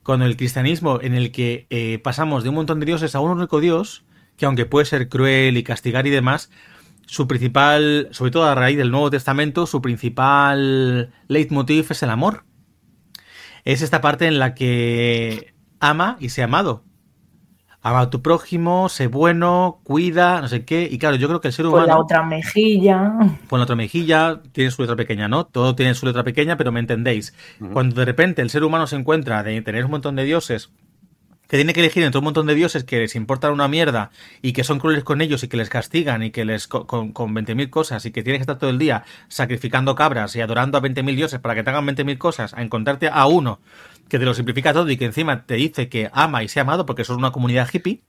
cuando 0.03 0.25
el 0.25 0.37
cristianismo 0.37 0.99
en 1.01 1.13
el 1.13 1.31
que 1.31 1.67
eh, 1.69 1.99
pasamos 2.03 2.43
de 2.43 2.49
un 2.49 2.55
montón 2.55 2.79
de 2.79 2.85
dioses 2.85 3.15
a 3.15 3.19
un 3.19 3.31
único 3.31 3.59
dios, 3.59 4.05
que 4.37 4.45
aunque 4.45 4.65
puede 4.65 4.85
ser 4.85 5.09
cruel 5.09 5.57
y 5.57 5.63
castigar 5.63 6.07
y 6.07 6.09
demás, 6.09 6.49
su 7.05 7.27
principal, 7.27 8.07
sobre 8.11 8.31
todo 8.31 8.45
a 8.45 8.55
raíz 8.55 8.77
del 8.77 8.91
Nuevo 8.91 9.09
Testamento, 9.09 9.65
su 9.65 9.81
principal 9.81 11.13
leitmotiv 11.27 11.87
es 11.89 12.03
el 12.03 12.09
amor. 12.09 12.45
Es 13.65 13.81
esta 13.81 14.01
parte 14.01 14.27
en 14.27 14.39
la 14.39 14.55
que 14.55 15.53
ama 15.79 16.17
y 16.19 16.29
sea 16.29 16.45
amado 16.45 16.83
ama 17.83 17.99
a 17.99 18.09
tu 18.09 18.21
prójimo, 18.21 18.87
sé 18.87 19.07
bueno, 19.07 19.81
cuida, 19.83 20.41
no 20.41 20.47
sé 20.47 20.63
qué. 20.63 20.87
Y 20.89 20.97
claro, 20.97 21.17
yo 21.17 21.27
creo 21.27 21.41
que 21.41 21.49
el 21.49 21.53
ser 21.53 21.65
humano. 21.65 21.83
Con 21.83 21.89
la 21.89 21.99
otra 21.99 22.23
mejilla. 22.23 23.13
Con 23.49 23.59
la 23.59 23.63
otra 23.63 23.75
mejilla, 23.75 24.41
tiene 24.53 24.71
su 24.71 24.81
letra 24.81 24.95
pequeña, 24.95 25.27
¿no? 25.27 25.45
Todo 25.45 25.75
tiene 25.75 25.93
su 25.93 26.05
letra 26.05 26.23
pequeña, 26.23 26.55
pero 26.55 26.71
me 26.71 26.79
entendéis. 26.79 27.33
Uh 27.59 27.65
-huh. 27.65 27.73
Cuando 27.73 27.95
de 27.97 28.05
repente 28.05 28.41
el 28.41 28.49
ser 28.49 28.63
humano 28.63 28.87
se 28.87 28.95
encuentra 28.95 29.43
de 29.43 29.61
tener 29.61 29.83
un 29.83 29.91
montón 29.91 30.15
de 30.15 30.23
dioses 30.23 30.71
que 31.49 31.57
tiene 31.57 31.73
que 31.73 31.81
elegir 31.81 32.03
entre 32.03 32.17
un 32.17 32.23
montón 32.23 32.47
de 32.47 32.55
dioses 32.55 32.83
que 32.83 32.97
les 32.99 33.15
importan 33.15 33.51
una 33.51 33.67
mierda 33.67 34.09
y 34.41 34.53
que 34.53 34.63
son 34.63 34.79
crueles 34.79 35.03
con 35.03 35.21
ellos 35.21 35.43
y 35.43 35.47
que 35.47 35.57
les 35.57 35.69
castigan 35.69 36.23
y 36.23 36.31
que 36.31 36.45
les 36.45 36.67
con, 36.67 37.11
con 37.11 37.35
20.000 37.35 37.69
cosas 37.69 38.05
y 38.05 38.11
que 38.11 38.23
tienes 38.23 38.39
que 38.39 38.43
estar 38.43 38.57
todo 38.57 38.69
el 38.69 38.79
día 38.79 39.03
sacrificando 39.27 39.93
cabras 39.93 40.35
y 40.35 40.41
adorando 40.41 40.77
a 40.77 40.81
20.000 40.81 41.15
dioses 41.15 41.39
para 41.39 41.53
que 41.53 41.63
te 41.63 41.69
hagan 41.69 41.85
20.000 41.85 42.17
cosas, 42.17 42.53
a 42.55 42.63
encontrarte 42.63 43.07
a 43.07 43.27
uno 43.27 43.59
que 44.13 44.19
te 44.19 44.25
lo 44.25 44.35
simplifica 44.35 44.73
todo 44.73 44.91
y 44.91 44.95
que 44.95 45.05
encima 45.05 45.47
te 45.47 45.55
dice 45.55 45.89
que 45.89 46.11
ama 46.13 46.43
y 46.43 46.47
sea 46.47 46.61
amado 46.61 46.85
porque 46.85 47.03
sos 47.03 47.17
una 47.17 47.31
comunidad 47.31 47.67
hippie, 47.73 48.03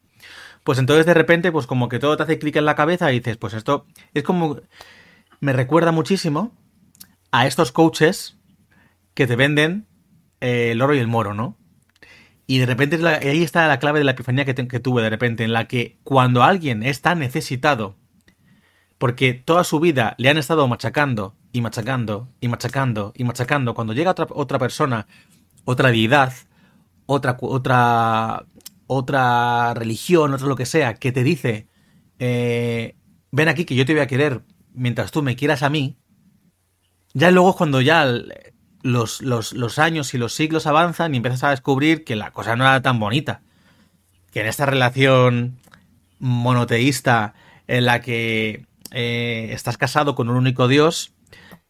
pues 0.62 0.78
entonces 0.78 1.06
de 1.06 1.14
repente 1.14 1.50
pues 1.50 1.66
como 1.66 1.88
que 1.88 1.98
todo 1.98 2.14
te 2.18 2.24
hace 2.24 2.38
clic 2.38 2.56
en 2.56 2.66
la 2.66 2.74
cabeza 2.74 3.10
y 3.10 3.20
dices, 3.20 3.38
pues 3.38 3.54
esto 3.54 3.86
es 4.12 4.22
como... 4.22 4.60
me 5.40 5.54
recuerda 5.54 5.92
muchísimo 5.92 6.52
a 7.32 7.46
estos 7.46 7.72
coaches 7.72 8.36
que 9.14 9.26
te 9.26 9.34
venden 9.34 9.86
eh, 10.42 10.72
el 10.72 10.82
oro 10.82 10.94
y 10.94 10.98
el 10.98 11.06
moro, 11.06 11.32
¿no? 11.32 11.56
Y 12.46 12.58
de 12.58 12.66
repente 12.66 12.98
ahí 13.08 13.42
está 13.42 13.66
la 13.66 13.78
clave 13.78 14.00
de 14.00 14.04
la 14.04 14.10
epifanía 14.10 14.44
que, 14.44 14.54
que, 14.54 14.80
tuve 14.80 15.00
de 15.00 15.08
repente, 15.08 15.42
en 15.44 15.54
la 15.54 15.68
que 15.68 15.96
cuando 16.02 16.42
alguien 16.42 16.82
está 16.82 17.14
necesitado, 17.14 17.96
porque 18.98 19.32
toda 19.32 19.64
su 19.64 19.80
vida 19.80 20.16
le 20.18 20.28
han 20.28 20.36
estado 20.36 20.68
machacando 20.68 21.34
y 21.50 21.62
machacando 21.62 22.28
y 22.42 22.48
machacando 22.48 23.14
y 23.16 23.24
machacando, 23.24 23.72
cuando 23.72 23.94
llega 23.94 24.10
otra, 24.10 24.26
otra 24.28 24.58
persona, 24.58 25.06
otra 25.64 25.90
deidad, 25.90 26.32
otra, 27.06 27.36
otra, 27.40 28.46
otra 28.86 29.74
religión, 29.74 30.34
otro 30.34 30.48
lo 30.48 30.56
que 30.56 30.66
sea, 30.66 30.94
que 30.94 31.12
te 31.12 31.24
dice, 31.24 31.68
eh, 32.18 32.96
ven 33.30 33.48
aquí 33.48 33.64
que 33.64 33.74
yo 33.74 33.84
te 33.84 33.92
voy 33.92 34.02
a 34.02 34.06
querer 34.06 34.42
mientras 34.72 35.10
tú 35.10 35.22
me 35.22 35.36
quieras 35.36 35.62
a 35.62 35.70
mí, 35.70 35.96
ya 37.14 37.30
luego 37.30 37.56
cuando 37.56 37.80
ya 37.80 38.06
los, 38.82 39.22
los, 39.22 39.52
los, 39.52 39.78
años 39.78 40.12
y 40.14 40.18
los 40.18 40.34
siglos 40.34 40.66
avanzan 40.66 41.14
y 41.14 41.18
empiezas 41.18 41.44
a 41.44 41.50
descubrir 41.50 42.04
que 42.04 42.16
la 42.16 42.32
cosa 42.32 42.56
no 42.56 42.64
era 42.64 42.82
tan 42.82 42.98
bonita. 42.98 43.42
Que 44.32 44.40
en 44.40 44.46
esta 44.48 44.66
relación 44.66 45.58
monoteísta 46.18 47.34
en 47.68 47.84
la 47.84 48.00
que 48.00 48.66
eh, 48.90 49.48
estás 49.52 49.78
casado 49.78 50.14
con 50.14 50.28
un 50.28 50.36
único 50.36 50.66
Dios, 50.66 51.14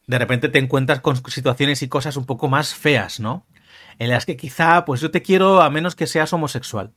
de 0.06 0.18
repente 0.18 0.48
te 0.48 0.58
encuentras 0.58 1.00
con 1.00 1.16
situaciones 1.30 1.82
y 1.82 1.88
cosas 1.88 2.16
un 2.16 2.24
poco 2.24 2.48
más 2.48 2.74
feas, 2.74 3.20
¿no? 3.20 3.46
En 3.98 4.10
las 4.10 4.26
que 4.26 4.36
quizá, 4.36 4.84
pues 4.84 5.00
yo 5.00 5.10
te 5.10 5.22
quiero 5.22 5.62
a 5.62 5.70
menos 5.70 5.94
que 5.94 6.06
seas 6.06 6.32
homosexual. 6.32 6.92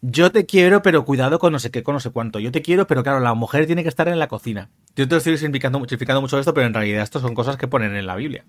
Yo 0.00 0.30
te 0.30 0.46
quiero, 0.46 0.82
pero 0.82 1.04
cuidado 1.04 1.38
con 1.38 1.52
no 1.52 1.58
sé 1.58 1.70
qué, 1.70 1.82
con 1.82 1.94
no 1.94 2.00
sé 2.00 2.10
cuánto. 2.10 2.38
Yo 2.38 2.52
te 2.52 2.62
quiero, 2.62 2.86
pero 2.86 3.02
claro, 3.02 3.18
la 3.18 3.34
mujer 3.34 3.66
tiene 3.66 3.82
que 3.82 3.88
estar 3.88 4.06
en 4.08 4.18
la 4.18 4.28
cocina. 4.28 4.70
Yo 4.94 5.08
te 5.08 5.16
estoy 5.16 5.36
simplificando, 5.38 5.80
mucho 5.80 6.38
esto, 6.38 6.54
pero 6.54 6.66
en 6.66 6.74
realidad 6.74 7.02
esto 7.02 7.20
son 7.20 7.34
cosas 7.34 7.56
que 7.56 7.66
ponen 7.66 7.96
en 7.96 8.06
la 8.06 8.14
Biblia. 8.14 8.44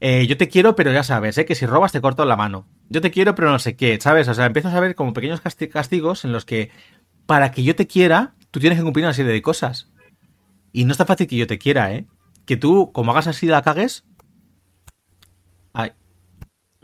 Eh, 0.00 0.28
yo 0.28 0.36
te 0.36 0.48
quiero, 0.48 0.76
pero 0.76 0.92
ya 0.92 1.02
sabes, 1.02 1.36
¿eh? 1.38 1.44
que 1.44 1.56
si 1.56 1.66
robas 1.66 1.90
te 1.90 2.00
corto 2.00 2.24
la 2.24 2.36
mano. 2.36 2.68
Yo 2.88 3.00
te 3.00 3.10
quiero, 3.10 3.34
pero 3.34 3.50
no 3.50 3.58
sé 3.58 3.74
qué, 3.74 3.98
¿sabes? 4.00 4.28
O 4.28 4.34
sea, 4.34 4.46
empiezas 4.46 4.74
a 4.74 4.80
ver 4.80 4.94
como 4.94 5.12
pequeños 5.12 5.40
castigos 5.40 6.24
en 6.24 6.32
los 6.32 6.44
que, 6.44 6.70
para 7.26 7.50
que 7.50 7.64
yo 7.64 7.74
te 7.74 7.88
quiera, 7.88 8.34
tú 8.52 8.60
tienes 8.60 8.78
que 8.78 8.84
cumplir 8.84 9.04
una 9.04 9.14
serie 9.14 9.32
de 9.32 9.42
cosas. 9.42 9.90
Y 10.72 10.84
no 10.84 10.92
está 10.92 11.04
fácil 11.04 11.26
que 11.26 11.36
yo 11.36 11.48
te 11.48 11.58
quiera, 11.58 11.92
¿eh? 11.92 12.06
que 12.46 12.56
tú, 12.56 12.92
como 12.92 13.10
hagas 13.10 13.26
así, 13.26 13.46
la 13.46 13.62
cagues. 13.62 14.04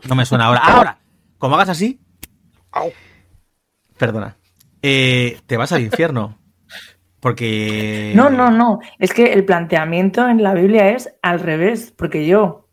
No 0.07 0.15
me 0.15 0.25
suena 0.25 0.45
ahora. 0.45 0.59
¡Ahora! 0.63 0.97
Como 1.37 1.55
hagas 1.55 1.69
así. 1.69 1.99
Perdona. 3.97 4.35
eh, 4.81 5.39
te 5.47 5.57
vas 5.57 5.71
al 5.71 5.81
infierno. 5.81 6.37
Porque. 7.19 8.11
No, 8.15 8.29
no, 8.29 8.51
no. 8.51 8.79
Es 8.99 9.11
que 9.13 9.33
el 9.33 9.45
planteamiento 9.45 10.27
en 10.27 10.43
la 10.43 10.53
Biblia 10.53 10.89
es 10.91 11.09
al 11.23 11.39
revés, 11.39 11.91
porque 11.95 12.27
yo, 12.27 12.67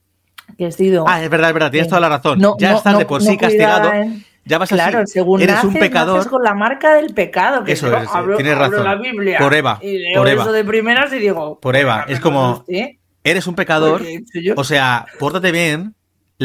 que 0.58 0.66
he 0.66 0.72
sido. 0.72 1.04
Ah, 1.08 1.22
es 1.22 1.30
verdad, 1.30 1.50
es 1.50 1.54
verdad, 1.54 1.70
tienes 1.70 1.86
eh, 1.86 1.90
toda 1.90 2.00
la 2.00 2.08
razón. 2.10 2.38
no- 2.38 2.56
ya 2.58 2.72
no- 2.72 2.76
estás 2.78 2.92
no- 2.92 2.98
de 2.98 3.06
por 3.06 3.22
no 3.22 3.30
sí 3.30 3.36
castigado. 3.38 3.92
en- 3.92 4.24
Ya 4.44 4.58
vas 4.58 4.68
Claro, 4.70 4.98
así. 4.98 5.12
según 5.12 5.40
Eres 5.40 5.54
naces, 5.54 5.70
un 5.72 5.78
pecador. 5.78 6.16
naces 6.16 6.30
con 6.30 6.42
la 6.42 6.52
marca 6.52 6.94
del 6.96 7.14
pecado. 7.14 7.62
Que 7.62 7.72
Eso 7.72 7.88
yo 7.88 7.96
es, 7.96 8.08
abro- 8.10 8.34
tienes 8.36 8.54
abro 8.56 8.70
razón. 8.70 8.84
la 8.84 8.94
Biblia 8.96 9.38
Por 9.38 9.54
Eva, 9.54 9.78
Y 9.80 9.98
leo 9.98 10.18
por 10.20 10.28
Eva. 10.28 10.42
eso 10.42 10.52
de 10.52 10.64
primeras 10.64 11.12
y 11.12 11.18
digo. 11.20 11.60
Por 11.60 11.76
Eva, 11.76 12.02
"Oiga, 12.06 12.12
es 12.12 12.20
como- 12.20 12.50
usted, 12.58 12.88
Eres 13.22 13.46
un 13.46 13.54
pecador. 13.54 13.98
porque 14.00 14.14
he 14.14 14.16
hecho 14.16 14.40
yo". 14.42 14.54
O 14.56 14.64
sea, 14.64 15.06
pórtate 15.20 15.52
bien, 15.52 15.94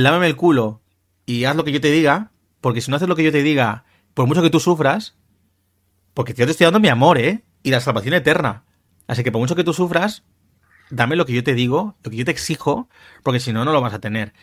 lávame 0.04 0.28
el 0.28 0.36
culo 0.36 0.82
y 1.26 1.46
haz 1.46 1.56
lo 1.56 1.64
que 1.64 1.72
yo 1.72 1.82
te 1.82 1.92
diga. 1.92 2.32
Porque 2.62 2.82
si 2.82 2.90
no 2.90 2.98
haces 2.98 3.08
lo 3.08 3.16
que 3.16 3.24
yo 3.24 3.32
te 3.32 3.44
diga, 3.44 3.86
por 4.14 4.28
mucho 4.28 4.42
que 4.42 4.50
tú 4.50 4.60
sufras, 4.60 5.16
porque 6.14 6.34
yo 6.34 6.46
te 6.46 6.52
estoy 6.52 6.66
dando 6.66 6.80
mi 6.80 6.90
amor, 6.90 7.18
¿eh? 7.18 7.44
Y 7.64 7.70
la 7.70 7.80
salvación 7.80 8.16
eterna. 8.16 8.64
Así 9.08 9.24
que 9.24 9.32
por 9.32 9.40
mucho 9.40 9.56
que 9.56 9.64
tú 9.64 9.74
sufras, 9.74 10.24
dame 10.90 11.16
lo 11.16 11.26
que 11.26 11.34
yo 11.34 11.44
te 11.44 11.54
digo, 11.54 11.96
lo 12.04 12.12
que 12.12 12.18
yo 12.18 12.26
te 12.26 12.32
exijo, 12.32 12.90
porque 13.24 13.40
si 13.40 13.54
no, 13.54 13.64
no 13.64 13.72
lo 13.72 13.82
vas 13.82 13.94
a 13.94 14.00
tener. 14.00 14.34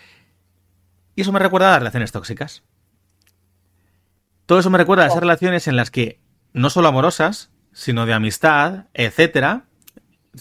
Y 1.16 1.22
eso 1.22 1.32
me 1.32 1.38
recuerda 1.38 1.68
a 1.68 1.70
las 1.72 1.80
relaciones 1.80 2.12
tóxicas. 2.12 2.62
Todo 4.46 4.58
eso 4.58 4.70
me 4.70 4.78
recuerda 4.78 5.04
a 5.04 5.06
esas 5.08 5.20
relaciones 5.20 5.68
en 5.68 5.76
las 5.76 5.90
que, 5.90 6.20
no 6.52 6.70
solo 6.70 6.88
amorosas, 6.88 7.50
sino 7.72 8.06
de 8.06 8.14
amistad, 8.14 8.86
etcétera. 8.94 9.64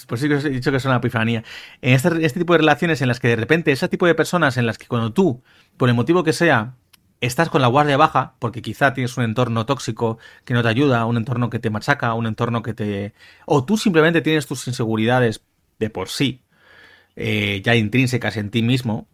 Por 0.07 0.17
eso 0.17 0.27
he 0.27 0.49
dicho 0.49 0.71
que 0.71 0.77
es 0.77 0.85
una 0.85 0.97
epifanía. 0.97 1.43
En 1.81 1.93
este, 1.93 2.25
este 2.25 2.39
tipo 2.39 2.53
de 2.53 2.59
relaciones 2.59 3.01
en 3.01 3.07
las 3.07 3.19
que 3.19 3.27
de 3.27 3.35
repente, 3.35 3.71
ese 3.71 3.87
tipo 3.87 4.07
de 4.07 4.15
personas 4.15 4.57
en 4.57 4.65
las 4.65 4.77
que 4.77 4.87
cuando 4.87 5.13
tú, 5.13 5.43
por 5.77 5.89
el 5.89 5.95
motivo 5.95 6.23
que 6.23 6.33
sea, 6.33 6.75
estás 7.21 7.49
con 7.49 7.61
la 7.61 7.67
guardia 7.67 7.95
baja, 7.97 8.35
porque 8.39 8.61
quizá 8.61 8.93
tienes 8.93 9.15
un 9.17 9.23
entorno 9.23 9.65
tóxico 9.65 10.17
que 10.45 10.53
no 10.53 10.61
te 10.61 10.69
ayuda, 10.69 11.05
un 11.05 11.17
entorno 11.17 11.49
que 11.49 11.59
te 11.59 11.69
machaca, 11.69 12.13
un 12.13 12.27
entorno 12.27 12.61
que 12.63 12.73
te... 12.73 13.13
O 13.45 13.63
tú 13.65 13.77
simplemente 13.77 14.21
tienes 14.21 14.47
tus 14.47 14.67
inseguridades 14.67 15.43
de 15.79 15.89
por 15.89 16.09
sí, 16.09 16.43
eh, 17.15 17.61
ya 17.63 17.75
intrínsecas 17.75 18.37
en 18.37 18.49
ti 18.49 18.61
mismo, 18.61 19.07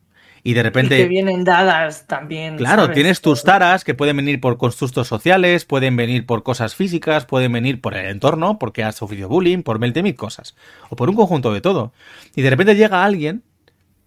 y 0.44 0.54
de 0.54 0.60
Y 0.60 0.64
repente... 0.64 0.98
que 0.98 1.08
vienen 1.08 1.44
dadas 1.44 2.08
también. 2.08 2.58
Claro, 2.58 2.84
¿sabes? 2.84 2.96
tienes 2.96 3.22
tus 3.22 3.44
taras 3.44 3.84
que 3.84 3.94
pueden 3.94 4.18
venir 4.18 4.40
por 4.40 4.58
constructos 4.58 5.08
sociales, 5.08 5.66
pueden 5.66 5.96
venir 5.96 6.26
por 6.26 6.44
cosas 6.44 6.76
físicas, 6.76 7.26
pueden 7.26 7.52
venir 7.52 7.82
por 7.82 7.96
el 7.96 8.06
entorno, 8.06 8.60
porque 8.60 8.84
has 8.84 8.96
sufrido 8.96 9.28
bullying, 9.28 9.64
por 9.64 9.80
20.000 9.80 10.16
cosas. 10.16 10.56
O 10.90 10.96
por 10.96 11.10
un 11.10 11.16
conjunto 11.16 11.54
de 11.54 11.62
todo. 11.62 11.94
Y 12.36 12.42
de 12.42 12.50
repente 12.50 12.76
llega 12.76 13.04
alguien 13.04 13.44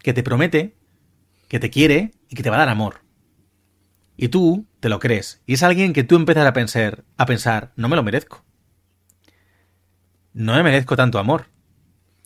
que 0.03 0.13
te 0.13 0.23
promete, 0.23 0.75
que 1.49 1.61
te 1.61 1.71
quiere 1.71 2.13
y 2.29 2.35
que 2.35 2.43
te 2.43 2.51
va 2.51 2.57
a 2.57 2.61
dar 2.61 2.69
amor. 2.69 3.03
Y 4.17 4.29
tú 4.29 4.67
te 4.81 4.89
lo 4.89 4.99
crees. 4.99 5.43
Y 5.47 5.55
es 5.55 5.63
alguien 5.63 5.93
que 5.93 6.05
tú 6.05 6.17
empiezas 6.17 6.47
a 6.47 6.53
pensar, 6.53 7.05
a 7.17 7.27
pensar, 7.27 7.73
no 7.77 7.89
me 7.89 7.97
lo 7.97 8.03
merezco. 8.03 8.45
No 10.33 10.55
me 10.55 10.63
merezco 10.63 10.97
tanto 10.97 11.19
amor. 11.19 11.47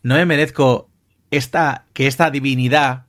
No 0.02 0.14
me 0.14 0.26
merezco 0.26 0.90
esta, 1.30 1.86
que 1.92 2.06
esta 2.06 2.30
divinidad, 2.30 3.06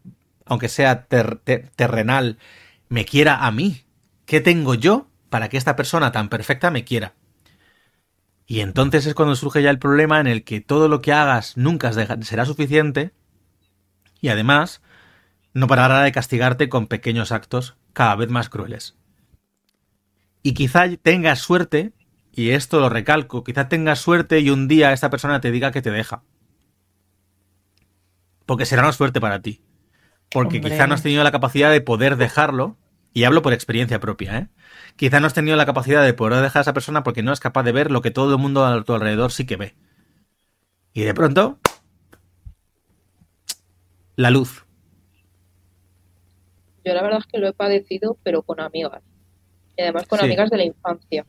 aunque 0.50 0.70
sea 0.70 1.06
ter- 1.06 1.40
ter- 1.40 1.70
terrenal, 1.76 2.38
me 2.90 3.06
quiera 3.06 3.46
a 3.46 3.52
mí. 3.52 3.84
¿Qué 4.26 4.42
tengo 4.42 4.74
yo 4.76 5.08
para 5.30 5.50
que 5.50 5.58
esta 5.58 5.76
persona 5.76 6.12
tan 6.12 6.30
perfecta 6.30 6.72
me 6.72 6.84
quiera? 6.84 7.14
Y 8.46 8.62
entonces 8.62 9.06
es 9.06 9.14
cuando 9.14 9.36
surge 9.36 9.62
ya 9.62 9.70
el 9.70 9.80
problema 9.80 10.20
en 10.20 10.28
el 10.28 10.44
que 10.44 10.62
todo 10.62 10.88
lo 10.88 11.02
que 11.02 11.12
hagas 11.14 11.58
nunca 11.58 11.92
será 11.92 12.46
suficiente 12.46 13.12
y 14.22 14.30
además 14.30 14.82
no 15.54 15.68
parará 15.68 16.02
de 16.02 16.12
castigarte 16.12 16.70
con 16.70 16.88
pequeños 16.88 17.32
actos 17.32 17.76
cada 17.94 18.16
vez 18.16 18.30
más 18.30 18.50
crueles. 18.50 18.96
Y 20.44 20.54
quizá 20.54 20.86
tengas 21.02 21.40
suerte, 21.40 21.94
y 22.32 22.52
esto 22.52 22.80
lo 22.80 22.90
recalco, 22.90 23.44
quizá 23.44 23.68
tengas 23.68 24.00
suerte 24.00 24.40
y 24.40 24.50
un 24.50 24.68
día 24.68 24.94
esta 24.94 25.10
persona 25.10 25.42
te 25.42 25.52
diga 25.52 25.72
que 25.72 25.82
te 25.82 25.92
deja. 25.92 26.24
Porque 28.46 28.66
será 28.66 28.84
una 28.84 28.94
suerte 28.94 29.20
para 29.20 29.42
ti. 29.42 29.62
Porque 30.32 30.58
Hombre. 30.58 30.72
quizá 30.72 30.88
no 30.88 30.94
has 30.94 31.04
tenido 31.04 31.24
la 31.24 31.32
capacidad 31.32 31.72
de 31.72 31.82
poder 31.82 32.18
dejarlo, 32.18 32.78
y 33.14 33.24
hablo 33.24 33.42
por 33.42 33.54
experiencia 33.54 34.00
propia, 34.00 34.38
¿eh? 34.38 34.48
Quizá 34.96 35.20
no 35.20 35.28
has 35.28 35.34
tenido 35.34 35.58
la 35.58 35.66
capacidad 35.66 36.04
de 36.04 36.14
poder 36.14 36.42
dejar 36.42 36.60
a 36.60 36.62
esa 36.62 36.74
persona 36.74 37.04
porque 37.04 37.24
no 37.24 37.32
es 37.34 37.40
capaz 37.40 37.64
de 37.64 37.72
ver 37.72 37.92
lo 37.92 38.02
que 38.02 38.12
todo 38.12 38.34
el 38.34 38.40
mundo 38.40 38.66
a 38.66 38.84
tu 38.84 38.94
alrededor 38.94 39.32
sí 39.32 39.46
que 39.46 39.56
ve. 39.56 39.76
Y 40.94 41.02
de 41.02 41.14
pronto, 41.14 41.60
la 44.16 44.30
luz. 44.32 44.66
Yo 46.84 46.94
la 46.94 47.02
verdad 47.02 47.20
es 47.20 47.26
que 47.28 47.38
lo 47.40 47.48
he 47.48 47.54
padecido, 47.54 48.18
pero 48.24 48.42
con 48.44 48.60
amigas. 48.60 49.04
Y 49.76 49.82
además 49.82 50.06
con 50.08 50.20
Sí. 50.20 50.26
amigas 50.26 50.50
de 50.50 50.58
la 50.58 50.64
infancia. 50.66 51.26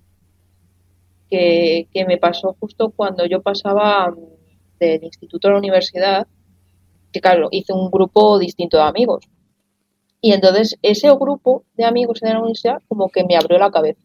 Que, 1.30 1.88
que 1.92 2.06
me 2.06 2.16
pasó 2.16 2.56
justo 2.58 2.90
cuando 2.90 3.26
yo 3.26 3.42
pasaba 3.42 4.10
mm, 4.10 4.16
del 4.80 5.04
instituto 5.04 5.48
a 5.48 5.52
la 5.52 5.58
universidad, 5.58 6.26
que 7.12 7.20
claro, 7.20 7.48
hice 7.50 7.72
un 7.72 7.90
grupo 7.90 8.38
distinto 8.38 8.76
de 8.76 8.84
amigos. 8.84 9.24
Y 10.20 10.32
entonces 10.32 10.76
ese 10.82 11.08
grupo 11.14 11.64
de 11.76 11.84
amigos 11.84 12.20
de 12.20 12.30
la 12.30 12.40
universidad 12.40 12.82
como 12.88 13.08
que 13.08 13.24
me 13.24 13.36
abrió 13.36 13.58
la 13.58 13.70
cabeza. 13.70 14.00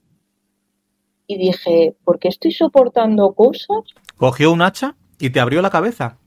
Y 1.26 1.38
dije, 1.38 1.96
¿por 2.04 2.20
qué 2.20 2.28
estoy 2.28 2.52
soportando 2.52 3.34
cosas? 3.34 3.84
Cogió 4.18 4.52
un 4.52 4.62
hacha 4.62 4.96
y 5.20 5.30
te 5.30 5.40
abrió 5.40 5.62
la 5.62 5.70
cabeza. 5.70 6.18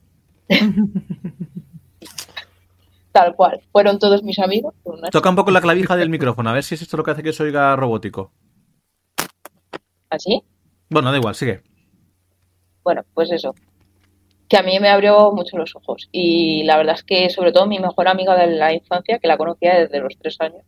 Tal 3.12 3.34
cual. 3.34 3.60
Fueron 3.72 3.98
todos 3.98 4.22
mis 4.22 4.38
amigos. 4.38 4.74
Toca 5.10 5.30
un 5.30 5.36
poco 5.36 5.50
la 5.50 5.60
clavija 5.60 5.96
del 5.96 6.10
micrófono, 6.10 6.50
a 6.50 6.52
ver 6.52 6.64
si 6.64 6.74
es 6.74 6.82
esto 6.82 6.98
lo 6.98 7.04
que 7.04 7.12
hace 7.12 7.22
que 7.22 7.32
se 7.32 7.44
oiga 7.44 7.74
robótico. 7.76 8.30
¿Así? 10.10 10.42
Bueno, 10.90 11.10
da 11.10 11.16
igual, 11.16 11.34
sigue. 11.34 11.62
Bueno, 12.84 13.02
pues 13.14 13.32
eso. 13.32 13.54
Que 14.48 14.56
a 14.58 14.62
mí 14.62 14.78
me 14.78 14.88
abrió 14.88 15.32
mucho 15.32 15.56
los 15.56 15.74
ojos. 15.74 16.08
Y 16.12 16.62
la 16.64 16.76
verdad 16.76 16.94
es 16.94 17.02
que, 17.04 17.30
sobre 17.30 17.52
todo, 17.52 17.66
mi 17.66 17.78
mejor 17.78 18.08
amiga 18.08 18.36
de 18.36 18.46
la 18.48 18.72
infancia, 18.72 19.18
que 19.18 19.28
la 19.28 19.36
conocía 19.36 19.74
desde 19.80 20.00
los 20.00 20.16
tres 20.18 20.36
años, 20.40 20.62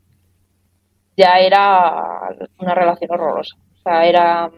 ya 1.17 1.39
era 1.41 2.31
una 2.59 2.75
relación 2.75 3.11
horrorosa. 3.13 3.57
O 3.79 3.83
sea, 3.83 4.07
era, 4.07 4.51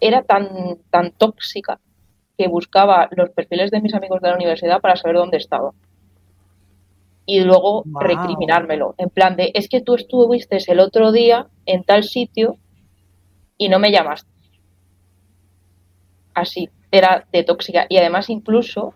era 0.00 0.22
tan, 0.22 0.78
tan 0.90 1.12
tóxica 1.12 1.80
que 2.36 2.48
buscaba 2.48 3.08
los 3.12 3.30
perfiles 3.30 3.70
de 3.70 3.80
mis 3.80 3.94
amigos 3.94 4.20
de 4.20 4.28
la 4.28 4.36
universidad 4.36 4.80
para 4.80 4.96
saber 4.96 5.16
dónde 5.16 5.36
estaba. 5.38 5.70
Y 7.26 7.40
luego 7.40 7.82
Wow. 7.86 8.02
recriminármelo. 8.02 8.94
En 8.98 9.08
plan 9.08 9.36
de, 9.36 9.50
es 9.54 9.68
que 9.68 9.80
tú 9.80 9.94
estuviste 9.94 10.58
el 10.66 10.80
otro 10.80 11.10
día 11.10 11.46
en 11.64 11.84
tal 11.84 12.04
sitio 12.04 12.56
y 13.56 13.68
no 13.68 13.78
me 13.78 13.90
llamaste 13.92 14.28
así, 16.34 16.68
era 16.96 17.26
de 17.32 17.42
tóxica. 17.42 17.86
Y 17.88 17.96
además 17.98 18.30
incluso 18.30 18.94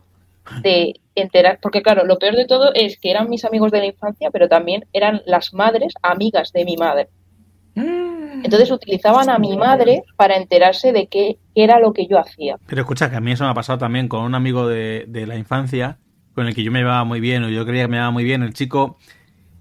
de 0.63 1.01
enterar, 1.15 1.59
porque 1.61 1.83
claro, 1.83 2.05
lo 2.07 2.19
peor 2.19 2.37
de 2.37 2.47
todo 2.47 2.73
es 2.75 2.99
que 2.99 3.11
eran 3.11 3.29
mis 3.29 3.45
amigos 3.45 3.71
de 3.71 3.79
la 3.81 3.87
infancia, 3.87 4.31
pero 4.31 4.49
también 4.49 4.85
eran 4.93 5.21
las 5.27 5.53
madres 5.53 5.93
amigas 6.03 6.53
de 6.53 6.65
mi 6.65 6.77
madre. 6.77 7.09
Mm. 7.75 8.45
Entonces 8.45 8.71
utilizaban 8.71 9.29
a 9.31 9.39
mi 9.39 9.57
madre 9.57 10.05
para 10.17 10.37
enterarse 10.37 10.93
de 10.93 11.09
qué, 11.09 11.39
qué 11.55 11.65
era 11.65 11.81
lo 11.81 11.93
que 11.93 12.07
yo 12.07 12.19
hacía. 12.19 12.57
Pero 12.67 12.83
escucha, 12.83 13.11
que 13.11 13.17
a 13.17 13.21
mí 13.21 13.33
eso 13.33 13.45
me 13.45 13.51
ha 13.51 13.55
pasado 13.55 13.79
también 13.79 14.09
con 14.09 14.23
un 14.23 14.35
amigo 14.35 14.69
de, 14.69 15.05
de 15.09 15.27
la 15.27 15.37
infancia, 15.37 15.99
con 16.35 16.47
el 16.47 16.55
que 16.55 16.63
yo 16.63 16.71
me 16.71 16.79
llevaba 16.79 17.05
muy 17.05 17.21
bien, 17.21 17.43
o 17.45 17.49
yo 17.49 17.67
creía 17.67 17.85
que 17.85 17.89
me 17.89 17.97
llevaba 17.97 18.13
muy 18.13 18.25
bien. 18.25 18.43
El 18.43 18.55
chico, 18.55 18.97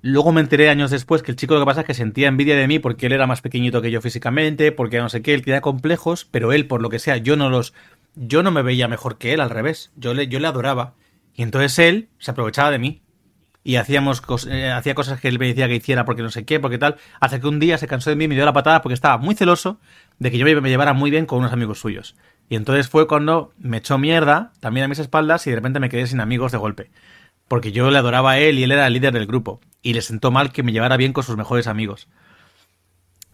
luego 0.02 0.32
me 0.32 0.42
enteré 0.42 0.70
años 0.70 0.92
después 0.92 1.24
que 1.24 1.32
el 1.32 1.38
chico 1.38 1.56
lo 1.56 1.62
que 1.62 1.66
pasa 1.66 1.82
es 1.82 1.88
que 1.88 1.94
sentía 1.94 2.28
envidia 2.28 2.56
de 2.56 2.68
mí 2.68 2.80
porque 2.80 3.08
él 3.08 3.14
era 3.14 3.28
más 3.28 3.42
pequeñito 3.42 3.82
que 3.82 3.92
yo 3.92 4.00
físicamente, 4.02 4.72
porque 4.72 5.00
no 5.00 5.10
sé 5.10 5.22
qué, 5.22 5.34
él 5.34 5.44
tenía 5.44 5.62
complejos, 5.62 6.26
pero 6.30 6.54
él, 6.54 6.68
por 6.68 6.82
lo 6.82 6.90
que 6.90 7.00
sea, 7.00 7.18
yo 7.18 7.36
no 7.36 7.50
los. 7.50 7.74
Yo 8.20 8.42
no 8.42 8.52
me 8.52 8.64
veía 8.64 8.88
mejor 8.88 9.18
que 9.18 9.34
él, 9.34 9.40
al 9.42 9.50
revés. 9.52 9.92
Yo 9.96 10.14
le, 10.14 10.28
yo 10.28 10.40
le 10.40 10.48
adoraba. 10.48 10.96
Y 11.36 11.44
entonces 11.44 11.78
él 11.80 12.10
se 12.18 12.32
aprovechaba 12.32 12.72
de 12.72 12.80
mí. 12.80 13.04
Y 13.64 13.76
hacíamos 13.76 14.24
cos- 14.24 14.50
eh, 14.50 14.72
hacía 14.72 14.96
cosas 14.96 15.20
que 15.20 15.28
él 15.28 15.40
me 15.40 15.48
decía 15.48 15.68
que 15.68 15.76
hiciera 15.76 16.06
porque 16.06 16.22
no 16.24 16.30
sé 16.32 16.46
qué, 16.46 16.60
porque 16.60 16.78
tal. 16.78 16.96
Hasta 17.20 17.40
que 17.40 17.48
un 17.48 17.60
día 17.60 17.78
se 17.78 17.88
cansó 17.88 18.10
de 18.10 18.16
mí 18.16 18.24
y 18.24 18.28
me 18.28 18.36
dio 18.36 18.46
la 18.46 18.54
patada 18.54 18.82
porque 18.82 18.94
estaba 18.94 19.18
muy 19.18 19.36
celoso 19.36 19.80
de 20.20 20.32
que 20.32 20.38
yo 20.38 20.46
me, 20.46 20.70
llevara 20.70 20.94
muy 20.94 21.12
bien 21.12 21.26
con 21.26 21.40
unos 21.40 21.52
amigos 21.52 21.80
suyos. 21.80 22.16
Y 22.50 22.56
entonces 22.56 22.88
fue 22.88 23.08
cuando 23.08 23.54
me 23.58 23.78
echó 23.78 23.98
mierda 23.98 24.54
también 24.62 24.86
a 24.86 24.88
mis 24.88 25.00
espaldas 25.00 25.46
y 25.46 25.50
de 25.50 25.58
repente 25.58 25.80
me 25.82 25.90
quedé 25.90 26.08
sin 26.08 26.22
amigos 26.22 26.54
de 26.54 26.58
golpe. 26.58 26.92
Porque 27.50 27.72
yo 27.72 27.92
le 27.92 27.98
adoraba 27.98 28.32
a 28.32 28.40
él 28.40 28.58
y 28.58 28.64
él 28.64 28.72
era 28.72 28.88
el 28.88 28.94
líder 28.94 29.14
del 29.14 29.28
grupo. 29.28 29.60
Y 29.82 29.94
le 29.94 30.02
sentó 30.02 30.32
mal 30.32 30.52
que 30.52 30.64
me 30.64 30.72
llevara 30.72 30.98
bien 30.98 31.14
con 31.14 31.24
sus 31.24 31.38
mejores 31.38 31.68
amigos. 31.68 32.08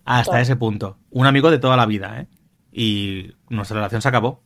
Hasta 0.06 0.42
ese 0.42 0.56
punto. 0.56 0.98
Un 1.12 1.28
amigo 1.28 1.50
de 1.52 1.60
toda 1.60 1.78
la 1.78 1.86
vida, 1.86 2.20
¿eh? 2.20 2.28
Y 2.72 3.36
nuestra 3.50 3.76
relación 3.76 4.02
se 4.02 4.08
acabó. 4.10 4.42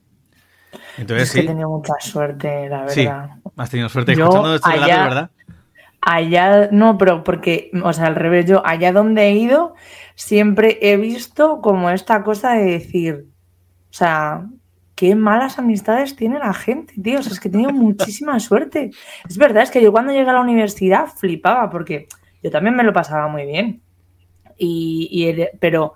Entonces 0.98 1.30
es 1.30 1.34
que 1.34 1.40
he 1.42 1.44
tenido 1.48 1.70
mucha 1.70 1.94
suerte, 2.00 2.68
la 2.70 2.88
sí, 2.90 3.06
verdad. 3.06 3.30
has 3.56 3.70
tenido 3.70 3.90
suerte 3.90 4.16
Yo 4.16 4.26
escuchando 4.26 4.60
allá- 4.64 5.04
¿verdad? 5.04 5.32
Allá, 6.02 6.70
no, 6.72 6.98
pero 6.98 7.24
porque, 7.24 7.70
o 7.84 7.92
sea, 7.92 8.06
al 8.08 8.16
revés, 8.16 8.46
yo 8.46 8.66
allá 8.66 8.94
donde 8.94 9.24
he 9.28 9.34
ido, 9.34 9.76
siempre 10.16 10.78
he 10.82 10.96
visto 10.96 11.60
como 11.62 11.90
esta 11.90 12.24
cosa 12.24 12.54
de 12.54 12.64
decir, 12.66 13.26
o 13.90 13.94
sea, 13.94 14.46
qué 14.96 15.16
malas 15.16 15.60
amistades 15.60 16.16
tiene 16.16 16.40
la 16.40 16.54
gente, 16.54 16.94
tío. 17.02 17.20
O 17.20 17.24
sea, 17.24 17.34
es 17.34 17.40
que 17.40 17.50
he 17.50 17.52
tenido 17.52 17.72
muchísima 17.72 18.40
suerte. 18.40 18.92
Es 19.28 19.38
verdad, 19.38 19.64
es 19.64 19.72
que 19.72 19.82
yo 19.82 19.92
cuando 19.92 20.14
llegué 20.14 20.30
a 20.30 20.34
la 20.34 20.42
universidad 20.42 21.08
flipaba 21.08 21.70
porque 21.70 22.08
yo 22.42 22.52
también 22.52 22.76
me 22.76 22.84
lo 22.84 22.94
pasaba 22.94 23.28
muy 23.28 23.46
bien. 23.46 23.82
Y, 24.58 25.10
y 25.12 25.26
el- 25.28 25.50
pero 25.60 25.96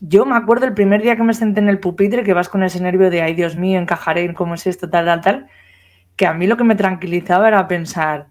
yo 0.00 0.24
me 0.24 0.36
acuerdo 0.36 0.66
el 0.66 0.74
primer 0.74 1.02
día 1.02 1.16
que 1.16 1.22
me 1.22 1.34
senté 1.34 1.60
en 1.60 1.68
el 1.68 1.80
pupitre 1.80 2.22
que 2.22 2.34
vas 2.34 2.48
con 2.48 2.62
ese 2.62 2.80
nervio 2.80 3.10
de, 3.10 3.22
ay 3.22 3.34
Dios 3.34 3.56
mío, 3.56 3.78
encajaré, 3.78 4.32
¿cómo 4.34 4.54
es 4.54 4.66
esto? 4.66 4.88
Tal, 4.88 5.04
tal, 5.06 5.20
tal. 5.20 5.46
Que 6.16 6.26
a 6.26 6.34
mí 6.34 6.46
lo 6.46 6.56
que 6.56 6.64
me 6.64 6.76
tranquilizaba 6.76 7.48
era 7.48 7.66
pensar, 7.68 8.28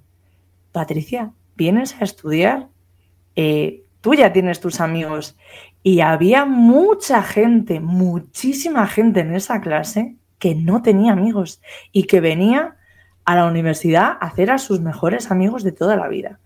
Patricia, 0.71 1.31
vienes 1.55 1.99
a 1.99 2.03
estudiar, 2.03 2.67
eh, 3.35 3.83
tú 4.01 4.13
ya 4.13 4.31
tienes 4.31 4.59
tus 4.59 4.79
amigos. 4.79 5.37
Y 5.83 6.01
había 6.01 6.45
mucha 6.45 7.21
gente, 7.23 7.79
muchísima 7.79 8.87
gente 8.87 9.21
en 9.21 9.33
esa 9.33 9.61
clase 9.61 10.15
que 10.39 10.55
no 10.55 10.81
tenía 10.81 11.13
amigos 11.13 11.61
y 11.91 12.03
que 12.03 12.19
venía 12.19 12.75
a 13.25 13.35
la 13.35 13.45
universidad 13.45 14.17
a 14.19 14.27
hacer 14.27 14.51
a 14.51 14.57
sus 14.57 14.79
mejores 14.79 15.31
amigos 15.31 15.63
de 15.63 15.71
toda 15.71 15.95
la 15.95 16.07
vida. 16.07 16.39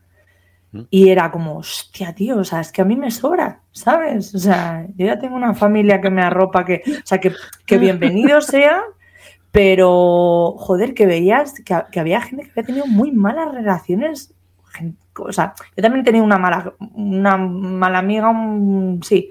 Y 0.90 1.10
era 1.10 1.32
como, 1.32 1.58
hostia, 1.58 2.14
tío, 2.16 2.38
o 2.38 2.44
sea, 2.46 2.62
es 2.62 2.72
que 2.72 2.82
a 2.82 2.86
mí 2.86 2.96
me 2.96 3.12
sobra, 3.12 3.62
¿sabes? 3.72 4.34
O 4.36 4.40
sea, 4.40 4.86
yo 4.96 5.06
ya 5.06 5.20
tengo 5.20 5.36
una 5.36 5.54
familia 5.54 6.00
que 6.00 6.10
me 6.10 6.22
arropa, 6.22 6.64
que, 6.64 6.82
o 6.88 7.06
sea, 7.06 7.20
que, 7.20 7.34
que 7.66 7.78
bienvenido 7.78 8.40
sea, 8.42 8.82
pero, 9.52 10.56
joder, 10.58 10.94
que 10.94 11.06
veías 11.06 11.54
que, 11.64 11.76
que 11.92 12.00
había 12.00 12.22
gente 12.22 12.46
que 12.46 12.52
había 12.52 12.64
tenido 12.66 12.88
muy 12.88 13.12
malas 13.12 13.54
relaciones. 13.54 14.34
O 15.20 15.32
sea, 15.34 15.54
yo 15.76 15.84
también 15.84 16.06
tenía 16.06 16.24
una 16.24 16.38
mala, 16.38 16.74
una 16.94 17.36
mala 17.38 18.00
amiga, 18.00 18.30
un- 18.30 19.02
sí, 19.04 19.30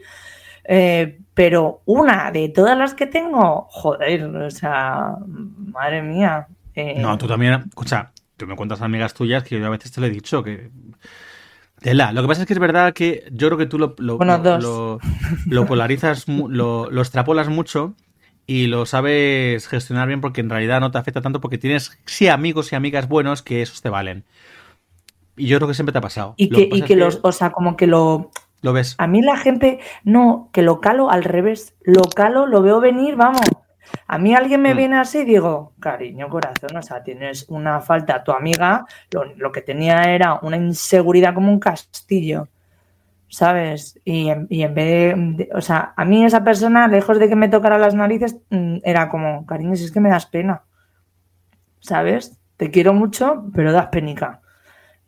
eh, 0.65 1.21
pero 1.33 1.81
una 1.87 2.31
de 2.31 2.51
todas 2.51 2.77
las 2.77 2.93
que 2.93 3.07
tengo, 3.07 3.67
joder, 3.71 4.25
o 4.25 4.51
sea, 4.51 5.15
madre 5.27 6.03
mía. 6.03 6.47
eh, 6.75 6.97
No, 7.01 7.17
tú 7.17 7.27
también, 7.27 7.55
escucha, 7.67 8.13
tú 8.37 8.47
me 8.47 8.57
cuentas 8.57 8.83
amigas 8.83 9.15
tuyas 9.15 9.43
que 9.43 9.59
yo 9.59 9.67
a 9.67 9.71
veces 9.71 9.91
te 9.91 10.03
lo 10.03 10.07
he 10.07 10.11
dicho, 10.11 10.43
que... 10.43 10.71
Tela, 11.81 12.13
lo 12.13 12.23
que 12.23 12.29
pasa 12.29 12.43
es 12.43 12.47
que 12.47 12.53
es 12.53 12.59
verdad 12.59 12.93
que 12.93 13.25
yo 13.33 13.49
creo 13.49 13.59
que 13.59 13.67
tú 13.67 13.79
lo, 13.79 13.95
lo, 13.99 14.17
Bueno, 14.19 14.39
lo- 14.45 14.59
lo- 14.59 15.01
lo 15.49 15.67
polarizas, 15.67 16.29
lo, 16.29 16.91
extrapolas 17.01 17.49
mucho 17.49 17.95
y 18.47 18.67
lo 18.67 18.85
sabes 18.85 19.67
gestionar 19.69 20.07
bien 20.09 20.21
porque 20.21 20.41
en 20.43 20.51
realidad 20.51 20.81
no 20.81 20.91
te 20.91 20.99
afecta 20.99 21.23
tanto 21.23 21.41
porque 21.41 21.57
tienes 21.59 21.99
sí 22.05 22.29
amigos 22.29 22.73
y 22.73 22.77
amigas 22.77 23.09
buenos 23.09 23.43
que 23.43 23.63
esos 23.63 23.81
te 23.81 23.89
valen. 23.89 24.25
Y 25.37 25.47
yo 25.47 25.57
creo 25.59 25.69
que 25.69 25.75
siempre 25.75 25.93
te 25.93 25.99
ha 25.99 26.03
pasado. 26.03 26.35
y 26.37 26.51
que, 26.51 26.69
y 26.71 26.83
que 26.83 26.97
los, 26.97 27.21
o 27.23 27.33
sea, 27.33 27.51
como 27.51 27.77
que 27.77 27.87
lo, 27.87 28.31
Lo 28.63 28.73
ves. 28.73 28.95
A 28.99 29.07
mí 29.07 29.23
la 29.23 29.37
gente, 29.39 29.81
no, 30.05 30.51
que 30.53 30.63
lo 30.63 30.81
calo 30.81 31.11
al 31.11 31.25
revés. 31.25 31.75
Lo 31.83 32.03
calo, 32.03 32.47
lo 32.47 32.61
veo 32.63 32.81
venir, 32.81 33.17
vamos. 33.17 33.41
A 34.07 34.19
mí 34.19 34.35
alguien 34.35 34.63
me 34.63 34.75
Mm. 34.75 34.77
viene 34.77 34.97
así 34.99 35.19
y 35.19 35.25
digo, 35.25 35.73
cariño, 35.81 36.29
corazón, 36.29 36.77
o 36.77 36.83
sea, 36.83 37.03
tienes 37.03 37.47
una 37.49 37.81
falta. 37.81 38.23
Tu 38.25 38.33
amiga 38.33 38.85
lo, 39.11 39.25
lo 39.37 39.53
que 39.53 39.63
tenía 39.63 40.03
era 40.15 40.35
una 40.43 40.57
inseguridad 40.57 41.35
como 41.35 41.51
un 41.53 41.59
castillo, 41.61 42.49
¿sabes? 43.29 43.99
Y 44.05 44.29
en, 44.29 44.47
y 44.51 44.63
en 44.63 44.75
vez 44.75 44.87
de, 44.87 45.15
de- 45.45 45.51
o 45.55 45.61
sea, 45.61 45.93
a 45.97 46.05
mí 46.05 46.25
esa 46.25 46.43
persona, 46.45 46.89
lejos 46.89 47.19
de 47.19 47.29
que 47.29 47.37
me 47.37 47.49
tocara 47.49 47.79
las 47.79 47.95
narices, 47.95 48.37
mm, 48.51 48.79
era 48.85 49.09
como, 49.09 49.47
cariño, 49.47 49.77
si 49.77 49.85
es 49.85 49.93
que 49.93 50.01
me 50.01 50.11
das 50.11 50.27
pena, 50.27 50.63
¿sabes? 51.81 52.39
Te 52.57 52.71
quiero 52.71 52.93
mucho, 52.93 53.45
pero 53.55 53.73
das 53.73 53.87
penica. 53.87 54.41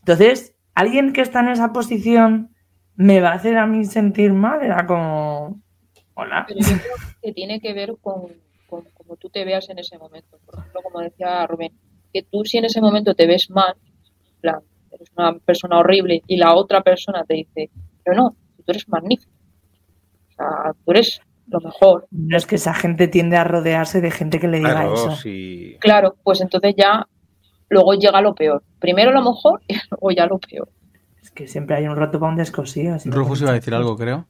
Entonces, 0.00 0.54
alguien 0.74 1.12
que 1.12 1.20
está 1.20 1.40
en 1.40 1.48
esa 1.48 1.72
posición 1.72 2.50
me 2.96 3.20
va 3.20 3.30
a 3.30 3.34
hacer 3.34 3.56
a 3.58 3.66
mí 3.66 3.84
sentir 3.84 4.32
mal, 4.32 4.62
era 4.62 4.86
como, 4.86 5.60
hola. 6.14 6.44
Pero 6.48 6.60
yo 6.60 6.78
creo 6.78 6.94
que 7.22 7.32
tiene 7.32 7.60
que 7.60 7.72
ver 7.72 7.94
con, 8.00 8.26
tú 9.16 9.28
te 9.30 9.44
veas 9.44 9.68
en 9.70 9.78
ese 9.78 9.98
momento. 9.98 10.38
Por 10.44 10.58
ejemplo, 10.58 10.80
como 10.82 11.00
decía 11.00 11.46
Rubén, 11.46 11.72
que 12.12 12.22
tú 12.22 12.44
si 12.44 12.58
en 12.58 12.64
ese 12.66 12.80
momento 12.80 13.14
te 13.14 13.26
ves 13.26 13.50
mal, 13.50 13.74
plan, 14.40 14.60
eres 14.90 15.08
una 15.16 15.34
persona 15.38 15.78
horrible 15.78 16.22
y 16.26 16.36
la 16.36 16.54
otra 16.54 16.82
persona 16.82 17.24
te 17.24 17.34
dice, 17.34 17.70
pero 18.04 18.16
no, 18.16 18.36
tú 18.56 18.64
eres 18.72 18.88
magnífico. 18.88 19.30
O 20.30 20.34
sea, 20.34 20.72
tú 20.84 20.90
eres 20.92 21.20
lo 21.48 21.60
mejor. 21.60 22.06
No 22.10 22.36
es 22.36 22.46
que 22.46 22.56
esa 22.56 22.74
gente 22.74 23.08
tiende 23.08 23.36
a 23.36 23.44
rodearse 23.44 24.00
de 24.00 24.10
gente 24.10 24.38
que 24.40 24.48
le 24.48 24.58
diga 24.58 24.72
Claro, 24.72 24.94
eso. 24.94 25.16
sí. 25.16 25.76
Claro, 25.80 26.16
pues 26.22 26.40
entonces 26.40 26.74
ya 26.76 27.06
luego 27.68 27.94
llega 27.94 28.20
lo 28.20 28.34
peor. 28.34 28.62
Primero 28.78 29.12
lo 29.12 29.22
mejor 29.22 29.62
y 29.68 29.74
luego 29.90 30.10
ya 30.10 30.26
lo 30.26 30.38
peor. 30.38 30.68
Es 31.22 31.30
que 31.30 31.46
siempre 31.46 31.76
hay 31.76 31.86
un 31.86 31.96
roto 31.96 32.18
para 32.18 32.30
un 32.32 32.36
descosido. 32.38 32.94
así 32.94 33.10
Rufus 33.10 33.40
iba 33.42 33.50
a 33.50 33.54
decir 33.54 33.74
algo, 33.74 33.96
creo. 33.96 34.26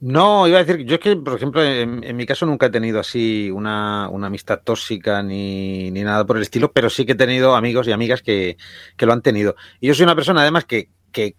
No, 0.00 0.46
iba 0.46 0.58
a 0.58 0.64
decir, 0.64 0.86
yo 0.86 0.94
es 0.94 1.00
que, 1.00 1.16
por 1.16 1.34
ejemplo, 1.34 1.62
en, 1.64 2.16
mi 2.16 2.24
caso 2.24 2.46
nunca 2.46 2.66
he 2.66 2.70
tenido 2.70 3.00
así 3.00 3.50
una, 3.50 4.08
una 4.10 4.28
amistad 4.28 4.60
tóxica 4.62 5.24
ni, 5.24 5.90
ni 5.90 6.02
nada 6.02 6.24
por 6.24 6.36
el 6.36 6.42
estilo, 6.42 6.70
pero 6.70 6.88
sí 6.88 7.04
que 7.04 7.12
he 7.12 7.16
tenido 7.16 7.56
amigos 7.56 7.88
y 7.88 7.92
amigas 7.92 8.22
que, 8.22 8.56
que 8.96 9.06
lo 9.06 9.12
han 9.12 9.22
tenido. 9.22 9.56
Y 9.80 9.88
yo 9.88 9.94
soy 9.94 10.04
una 10.04 10.14
persona, 10.14 10.42
además, 10.42 10.66
que, 10.66 10.90
que 11.10 11.34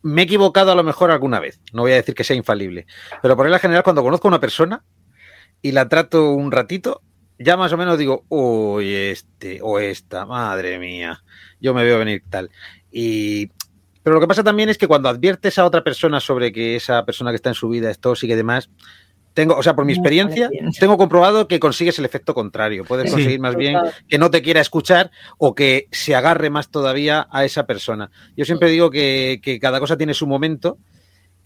me 0.00 0.22
he 0.22 0.24
equivocado 0.24 0.72
a 0.72 0.74
lo 0.74 0.84
mejor 0.84 1.10
alguna 1.10 1.38
vez. 1.38 1.60
No 1.74 1.82
voy 1.82 1.92
a 1.92 1.96
decir 1.96 2.14
que 2.14 2.24
sea 2.24 2.36
infalible, 2.36 2.86
pero 3.20 3.36
por 3.36 3.44
regla 3.44 3.58
general, 3.58 3.82
cuando 3.82 4.02
conozco 4.02 4.28
a 4.28 4.30
una 4.30 4.40
persona 4.40 4.82
y 5.60 5.72
la 5.72 5.88
trato 5.88 6.32
un 6.32 6.50
ratito, 6.50 7.02
ya 7.38 7.56
más 7.58 7.72
o 7.72 7.76
menos 7.76 7.98
digo, 7.98 8.24
uy, 8.28 8.94
este 8.94 9.60
o 9.62 9.78
esta, 9.78 10.24
madre 10.24 10.78
mía, 10.78 11.22
yo 11.60 11.74
me 11.74 11.84
veo 11.84 11.98
venir 11.98 12.22
tal. 12.30 12.50
Y 12.90 13.50
pero 14.04 14.14
lo 14.14 14.20
que 14.20 14.28
pasa 14.28 14.44
también 14.44 14.68
es 14.68 14.78
que 14.78 14.86
cuando 14.86 15.08
adviertes 15.08 15.58
a 15.58 15.64
otra 15.64 15.82
persona 15.82 16.20
sobre 16.20 16.52
que 16.52 16.76
esa 16.76 17.04
persona 17.04 17.30
que 17.32 17.36
está 17.36 17.48
en 17.48 17.54
su 17.56 17.68
vida 17.68 17.90
es 17.90 17.98
tóxica 17.98 18.34
y 18.34 18.36
demás, 18.36 18.70
tengo, 19.32 19.56
o 19.56 19.62
sea, 19.64 19.74
por 19.74 19.84
mi 19.84 19.92
experiencia, 19.92 20.48
tengo 20.78 20.96
comprobado 20.96 21.48
que 21.48 21.58
consigues 21.58 21.98
el 21.98 22.04
efecto 22.04 22.34
contrario. 22.34 22.84
Puedes 22.84 23.06
Sí. 23.10 23.16
conseguir 23.16 23.40
más 23.40 23.56
bien 23.56 23.76
que 24.08 24.16
no 24.16 24.30
te 24.30 24.42
quiera 24.42 24.60
escuchar 24.60 25.10
o 25.38 25.56
que 25.56 25.88
se 25.90 26.14
agarre 26.14 26.50
más 26.50 26.68
todavía 26.70 27.26
a 27.32 27.44
esa 27.44 27.66
persona. 27.66 28.12
Yo 28.36 28.44
siempre 28.44 28.70
digo 28.70 28.90
que, 28.90 29.40
que 29.42 29.58
cada 29.58 29.80
cosa 29.80 29.96
tiene 29.96 30.14
su 30.14 30.28
momento 30.28 30.78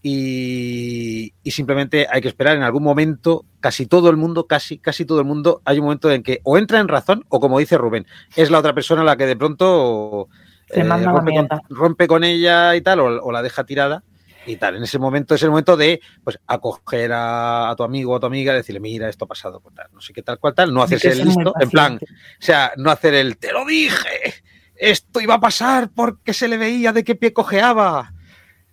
y, 0.03 1.33
y 1.43 1.51
simplemente 1.51 2.07
hay 2.11 2.21
que 2.21 2.27
esperar 2.27 2.55
en 2.55 2.63
algún 2.63 2.83
momento, 2.83 3.45
casi 3.59 3.85
todo 3.85 4.09
el 4.09 4.17
mundo, 4.17 4.45
casi, 4.47 4.77
casi 4.77 5.05
todo 5.05 5.19
el 5.19 5.25
mundo, 5.25 5.61
hay 5.65 5.79
un 5.79 5.85
momento 5.85 6.11
en 6.11 6.23
que 6.23 6.41
o 6.43 6.57
entra 6.57 6.79
en 6.79 6.87
razón 6.87 7.25
o 7.29 7.39
como 7.39 7.59
dice 7.59 7.77
Rubén, 7.77 8.05
es 8.35 8.51
la 8.51 8.59
otra 8.59 8.73
persona 8.73 9.03
la 9.03 9.17
que 9.17 9.25
de 9.25 9.35
pronto 9.35 10.27
Eh, 10.71 10.83
manda 10.83 11.11
la 11.11 11.17
rompe, 11.17 11.31
con, 11.31 11.33
mierda. 11.33 11.61
rompe 11.69 12.07
con 12.07 12.23
ella 12.23 12.75
y 12.75 12.81
tal, 12.81 12.99
o, 12.99 13.23
o 13.23 13.31
la 13.31 13.41
deja 13.41 13.63
tirada 13.63 14.03
y 14.45 14.55
tal. 14.57 14.75
En 14.75 14.83
ese 14.83 14.99
momento 14.99 15.35
es 15.35 15.43
el 15.43 15.49
momento 15.49 15.75
de 15.77 16.01
pues 16.23 16.39
acoger 16.47 17.11
a, 17.13 17.69
a 17.69 17.75
tu 17.75 17.83
amigo 17.83 18.13
o 18.13 18.15
a 18.15 18.19
tu 18.19 18.25
amiga, 18.25 18.53
decirle, 18.53 18.79
mira, 18.79 19.09
esto 19.09 19.25
ha 19.25 19.27
pasado, 19.27 19.61
tal, 19.75 19.87
no 19.93 20.01
sé 20.01 20.13
qué 20.13 20.21
tal, 20.21 20.39
cual 20.39 20.53
tal, 20.53 20.73
no 20.73 20.81
hacerse 20.81 21.11
el 21.11 21.25
listo, 21.25 21.53
en 21.59 21.69
plan, 21.69 21.95
o 21.95 22.41
sea, 22.41 22.71
no 22.77 22.91
hacer 22.91 23.13
el 23.13 23.37
te 23.37 23.51
lo 23.51 23.65
dije, 23.65 24.43
esto 24.75 25.21
iba 25.21 25.35
a 25.35 25.39
pasar 25.39 25.89
porque 25.93 26.33
se 26.33 26.47
le 26.47 26.57
veía 26.57 26.93
de 26.93 27.03
qué 27.03 27.15
pie 27.15 27.33
cojeaba. 27.33 28.13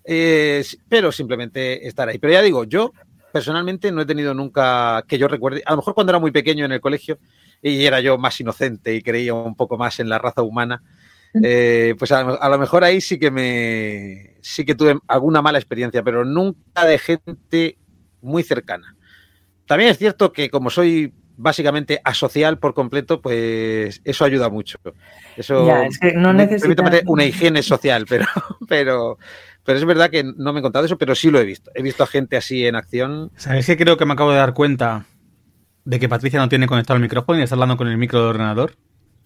Eh, 0.08 0.64
pero 0.88 1.10
simplemente 1.10 1.88
estar 1.88 2.08
ahí. 2.08 2.18
Pero 2.18 2.32
ya 2.32 2.40
digo, 2.40 2.62
yo 2.62 2.92
personalmente 3.32 3.90
no 3.90 4.02
he 4.02 4.06
tenido 4.06 4.32
nunca 4.34 5.04
que 5.08 5.18
yo 5.18 5.26
recuerde, 5.26 5.62
a 5.66 5.72
lo 5.72 5.78
mejor 5.78 5.94
cuando 5.94 6.12
era 6.12 6.20
muy 6.20 6.30
pequeño 6.30 6.64
en 6.64 6.72
el 6.72 6.80
colegio 6.80 7.18
y 7.60 7.84
era 7.84 8.00
yo 8.00 8.16
más 8.16 8.40
inocente 8.40 8.94
y 8.94 9.02
creía 9.02 9.34
un 9.34 9.56
poco 9.56 9.76
más 9.76 9.98
en 9.98 10.08
la 10.08 10.18
raza 10.18 10.42
humana, 10.42 10.82
eh, 11.42 11.94
pues 11.98 12.12
a, 12.12 12.20
a 12.20 12.48
lo 12.48 12.58
mejor 12.58 12.84
ahí 12.84 13.00
sí 13.00 13.18
que 13.18 13.30
me 13.30 14.36
sí 14.40 14.64
que 14.64 14.74
tuve 14.74 14.98
alguna 15.08 15.42
mala 15.42 15.58
experiencia, 15.58 16.02
pero 16.02 16.24
nunca 16.24 16.84
de 16.84 16.98
gente 16.98 17.78
muy 18.20 18.42
cercana. 18.42 18.96
También 19.66 19.90
es 19.90 19.98
cierto 19.98 20.32
que 20.32 20.50
como 20.50 20.70
soy 20.70 21.12
básicamente 21.36 22.00
asocial 22.04 22.58
por 22.58 22.74
completo, 22.74 23.20
pues 23.20 24.00
eso 24.04 24.24
ayuda 24.24 24.48
mucho. 24.48 24.78
Eso 25.36 25.66
Ya, 25.66 25.84
es 25.84 25.98
que 25.98 26.12
no 26.12 26.34
permítame 26.36 27.02
una 27.06 27.24
higiene 27.24 27.62
social, 27.62 28.06
pero, 28.08 28.26
pero, 28.68 29.18
pero 29.64 29.78
es 29.78 29.84
verdad 29.84 30.10
que 30.10 30.24
no 30.24 30.52
me 30.52 30.60
he 30.60 30.62
contado 30.62 30.84
eso, 30.84 30.98
pero 30.98 31.14
sí 31.14 31.30
lo 31.30 31.38
he 31.38 31.44
visto. 31.44 31.70
He 31.74 31.82
visto 31.82 32.02
a 32.02 32.06
gente 32.06 32.36
así 32.36 32.66
en 32.66 32.76
acción. 32.76 33.30
¿Sabes 33.36 33.66
que 33.66 33.76
creo 33.76 33.96
que 33.96 34.06
me 34.06 34.14
acabo 34.14 34.30
de 34.30 34.38
dar 34.38 34.54
cuenta 34.54 35.06
de 35.84 36.00
que 36.00 36.08
Patricia 36.08 36.40
no 36.40 36.48
tiene 36.48 36.66
conectado 36.66 36.96
el 36.96 37.02
micrófono 37.02 37.38
y 37.38 37.42
está 37.42 37.54
hablando 37.54 37.76
con 37.76 37.88
el 37.88 37.98
micro 37.98 38.20
del 38.20 38.28
ordenador? 38.30 38.76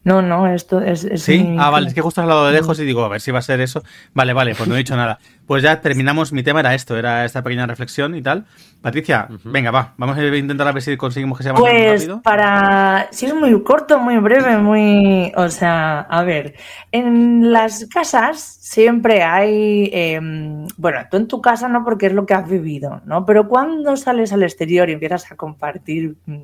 No, 0.03 0.23
no, 0.23 0.47
esto 0.47 0.81
es. 0.81 1.05
es 1.05 1.23
Sí, 1.23 1.43
mi- 1.43 1.57
ah, 1.59 1.69
vale, 1.69 1.89
es 1.89 1.95
que 1.95 2.01
justo 2.01 2.21
has 2.21 2.25
hablado 2.25 2.47
de 2.47 2.53
lejos 2.53 2.79
y 2.81 2.85
digo, 2.87 3.05
a 3.05 3.09
ver 3.09 3.21
si 3.21 3.31
va 3.33 3.41
a 3.41 3.43
ser 3.43 3.61
eso. 3.61 3.83
Vale, 4.15 4.33
vale, 4.33 4.55
pues 4.55 4.67
no 4.67 4.75
he 4.75 4.79
dicho 4.79 4.97
nada. 4.97 5.19
Pues 5.47 5.63
ya 5.63 5.81
terminamos, 5.83 6.33
mi 6.33 6.43
tema 6.43 6.61
era 6.61 6.75
esto, 6.75 6.97
era 6.97 7.25
esta 7.27 7.43
pequeña 7.43 7.67
reflexión 7.67 8.15
y 8.15 8.23
tal. 8.23 8.47
Patricia, 8.81 9.29
venga, 9.45 9.71
va, 9.71 9.93
vamos 9.99 10.17
a 10.17 10.25
intentar 10.25 10.67
a 10.67 10.73
ver 10.73 10.83
si 10.83 10.97
conseguimos 10.97 11.37
que 11.37 11.45
sea 11.45 11.53
más 11.53 11.61
Pues 11.61 12.01
rápido. 12.01 12.23
para, 12.23 13.09
si 13.11 13.27
es 13.27 13.35
muy 13.35 13.63
corto, 13.63 13.99
muy 13.99 14.17
breve, 14.17 14.57
muy, 14.57 15.33
o 15.37 15.51
sea, 15.51 16.01
a 16.01 16.23
ver, 16.23 16.55
en 16.93 17.53
las 17.53 17.87
casas 17.93 18.41
siempre 18.41 19.23
hay, 19.23 19.91
em, 19.93 20.67
bueno, 20.79 21.01
tú 21.11 21.19
en 21.19 21.29
tu 21.29 21.43
casa 21.43 21.69
no 21.69 21.85
porque 21.85 22.07
es 22.07 22.15
lo 22.15 22.25
que 22.25 22.33
has 22.33 22.49
vivido, 22.49 23.03
¿no? 23.05 23.27
Pero 23.27 23.49
cuando 23.49 23.99
sales 23.99 24.33
al 24.33 24.45
exterior 24.45 24.89
y 24.89 24.95
empiezas 24.95 25.31
a 25.31 25.37
compartir 25.37 26.17
mm, 26.25 26.35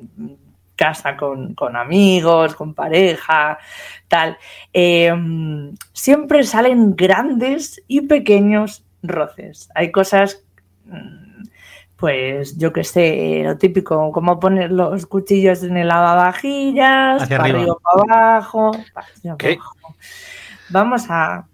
casa 0.77 1.17
con, 1.17 1.53
con 1.55 1.75
amigos, 1.75 2.55
con 2.55 2.73
pareja, 2.73 3.57
tal, 4.07 4.37
em, 4.71 5.75
siempre 5.91 6.43
salen 6.43 6.95
grandes 6.95 7.83
y 7.89 8.01
pequeños 8.01 8.85
roces. 9.03 9.69
Hay 9.75 9.91
cosas 9.91 10.43
mm, 10.85 11.27
pues 11.97 12.57
yo 12.57 12.71
qué 12.71 12.83
sé, 12.83 13.41
lo 13.43 13.57
típico, 13.57 14.11
como 14.11 14.39
poner 14.39 14.71
los 14.71 15.07
cuchillos 15.07 15.63
en 15.63 15.77
el 15.77 15.87
lavavajillas, 15.87 17.23
Hacia 17.23 17.37
para 17.37 17.49
arriba. 17.49 17.59
arriba, 17.59 17.75
para 17.83 18.35
abajo, 18.35 18.71
para 18.93 19.07
arriba, 19.07 19.35
para 19.35 19.37
¿Qué? 19.37 19.53
abajo. 19.55 19.95
Vamos 20.69 21.05
a... 21.09 21.47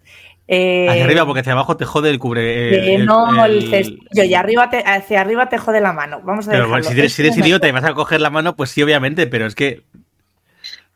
eh, 0.47 0.87
Hacia 0.89 1.05
arriba, 1.05 1.25
porque 1.25 1.39
hacia 1.39 1.53
abajo 1.53 1.77
te 1.77 1.85
jode 1.85 2.09
el 2.09 2.19
cubre. 2.19 2.69
el- 2.77 3.01
el- 3.01 3.05
no 3.05 3.45
el, 3.45 3.63
el- 3.63 3.69
cestillo, 3.69 4.23
y 4.23 4.33
arriba 4.33 4.69
te, 4.69 4.77
hacia 4.85 5.21
arriba 5.21 5.47
te 5.49 5.57
jode 5.57 5.79
la 5.81 5.93
mano. 5.93 6.21
Vamos 6.23 6.47
a 6.47 6.51
Pero 6.51 6.65
dejarlo. 6.65 6.83
bueno, 6.83 6.93
si 6.93 6.99
eres, 6.99 7.13
si 7.13 7.21
eres 7.21 7.37
Es 7.37 7.45
idiota 7.45 7.67
y 7.67 7.71
vas 7.71 7.83
a 7.85 7.93
coger 7.93 8.19
la 8.21 8.29
mano, 8.29 8.55
pues 8.55 8.69
sí, 8.71 8.83
obviamente, 8.83 9.25
pero 9.27 9.45
es 9.45 9.55
que. 9.55 9.83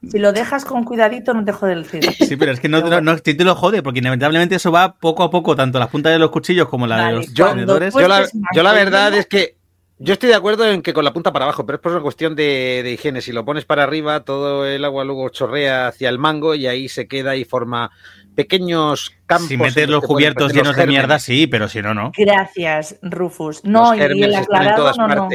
Si 0.08 0.20
lo 0.20 0.32
dejas 0.32 0.64
con 0.64 0.84
cuidadito, 0.84 1.34
no 1.34 1.44
te 1.44 1.52
jode 1.52 1.74
el 1.74 1.86
cestillo. 1.86 2.26
Sí, 2.28 2.36
pero 2.36 2.52
es 2.52 2.60
que 2.60 2.70
no, 2.70 2.82
no, 2.82 3.02
no- 3.02 3.18
te 3.18 3.34
lo 3.44 3.56
jode, 3.56 3.82
porque 3.82 4.00
inevitablemente 4.00 4.56
eso 4.56 4.72
va 4.72 4.94
poco 4.96 5.24
a 5.24 5.32
poco, 5.32 5.56
tanto 5.56 5.80
las 5.80 5.88
puntas 5.90 6.12
de 6.12 6.20
los 6.20 6.30
cuchillos 6.30 6.70
como 6.70 6.86
la 6.86 7.08
de 7.08 7.14
los 7.14 7.34
Yo- 7.34 7.48
tenedores. 7.50 7.94
Yo, 7.94 8.08
la, 8.08 8.26
yo 8.54 8.64
la 8.64 8.74
verdad 8.74 9.14
es 9.16 9.26
que 9.26 9.56
yo 10.00 10.14
estoy 10.14 10.30
de 10.30 10.36
acuerdo 10.36 10.64
en 10.72 10.84
que 10.84 10.94
con 10.94 11.04
la 11.04 11.12
punta 11.14 11.34
para 11.34 11.46
abajo, 11.46 11.66
pero 11.66 11.78
es 11.78 11.82
por 11.82 11.92
una 11.94 12.02
cuestión 12.02 12.36
de, 12.36 12.82
de 12.84 12.92
higiene. 12.92 13.22
Si 13.22 13.32
lo 13.32 13.44
pones 13.44 13.66
para 13.66 13.82
arriba, 13.84 14.20
todo 14.20 14.68
el 14.68 14.86
agua 14.86 15.04
luego 15.04 15.28
chorrea 15.30 15.88
hacia 15.88 16.10
el 16.10 16.20
mango 16.20 16.54
y 16.54 16.68
ahí 16.68 16.88
se 16.90 17.08
queda 17.08 17.36
y 17.36 17.44
forma 17.46 17.90
pequeños 18.38 19.12
campos. 19.26 19.48
Si 19.48 19.58
metes 19.58 19.90
los 19.90 20.02
que 20.02 20.08
cubiertos 20.08 20.54
llenos 20.54 20.76
de 20.76 20.86
mierda, 20.86 21.18
sí, 21.18 21.48
pero 21.48 21.68
si 21.68 21.82
no, 21.82 21.96
no. 21.96 22.12
Gracias, 22.16 22.98
Rufus. 23.02 23.62
Los 23.64 23.64
No, 23.64 23.96
y 23.96 24.00
el 24.00 24.12
están 24.12 24.30
en 24.30 24.36
aclarado, 24.36 24.78
todas 24.78 24.98
no, 24.98 25.08
no. 25.08 25.30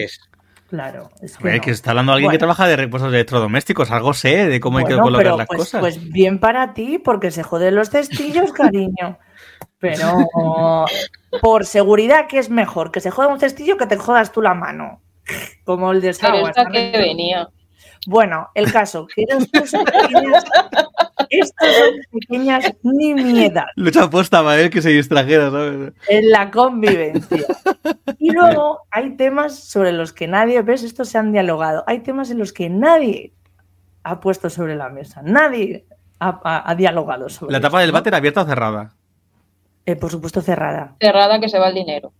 Claro, 0.70 1.10
es 1.20 1.36
que 1.36 1.56
no. 1.56 1.60
que 1.60 1.70
está 1.70 1.90
hablando 1.90 2.12
alguien 2.12 2.30
que 2.30 2.38
trabaja 2.38 2.66
de 2.66 2.76
repuestos 2.76 3.10
de 3.10 3.18
electrodomésticos, 3.18 3.90
algo 3.90 4.14
sé 4.14 4.46
de 4.46 4.58
cómo 4.58 4.78
hay 4.78 4.84
que 4.84 4.96
colocar 4.96 5.24
pero 5.24 5.36
las 5.36 5.46
pues, 5.46 5.58
cosas. 5.58 5.80
pues 5.80 6.10
bien 6.10 6.38
para 6.38 6.72
ti, 6.72 6.98
porque 6.98 7.30
se 7.30 7.42
joden 7.42 7.74
los 7.74 7.90
cestillos, 7.90 8.52
cariño. 8.54 9.18
Pero 9.78 10.86
por 11.42 11.66
seguridad, 11.66 12.26
¿qué 12.28 12.38
es 12.38 12.48
mejor? 12.48 12.92
Que 12.92 13.00
se 13.00 13.10
joda 13.10 13.28
un 13.28 13.40
cestillo 13.40 13.76
que 13.76 13.86
te 13.86 13.96
jodas 13.96 14.32
tú 14.32 14.40
la 14.40 14.54
mano. 14.54 15.02
Como 15.64 15.90
el 15.90 16.00
de 16.00 16.14
Pero 16.18 16.48
esta 16.48 16.66
que 16.70 16.92
venía. 16.92 17.48
Bueno, 18.06 18.48
el 18.54 18.72
caso, 18.72 19.06
que 19.06 19.24
pequeñas, 19.26 20.44
estos 21.30 21.68
son 21.76 21.94
pequeñas 22.20 22.72
nimiedades 22.82 23.72
hecho 23.86 24.02
aposta 24.04 24.42
para 24.42 24.60
él 24.60 24.70
que 24.70 24.82
se 24.82 24.90
distrajera, 24.90 25.50
¿sabes? 25.50 25.92
en 26.08 26.30
la 26.30 26.50
convivencia. 26.50 27.44
Y 28.18 28.30
luego 28.30 28.80
hay 28.90 29.16
temas 29.16 29.58
sobre 29.58 29.92
los 29.92 30.12
que 30.12 30.26
nadie, 30.28 30.60
ves, 30.62 30.82
estos 30.82 31.08
se 31.08 31.18
han 31.18 31.32
dialogado. 31.32 31.84
Hay 31.86 32.00
temas 32.00 32.30
en 32.30 32.38
los 32.38 32.52
que 32.52 32.68
nadie 32.70 33.32
ha 34.04 34.20
puesto 34.20 34.50
sobre 34.50 34.76
la 34.76 34.88
mesa. 34.88 35.22
Nadie 35.22 35.84
ha, 36.20 36.40
ha- 36.44 36.70
ha 36.70 36.74
dialogado 36.74 37.28
sobre 37.28 37.52
La 37.52 37.60
tapa 37.60 37.78
esto, 37.78 37.80
del 37.80 37.90
¿no? 37.92 37.94
váter 37.98 38.14
abierta 38.14 38.42
o 38.42 38.46
cerrada. 38.46 38.92
Eh, 39.86 39.96
por 39.96 40.10
supuesto, 40.10 40.40
cerrada. 40.40 40.94
Cerrada 41.00 41.40
que 41.40 41.48
se 41.48 41.58
va 41.58 41.68
el 41.68 41.74
dinero. 41.74 42.12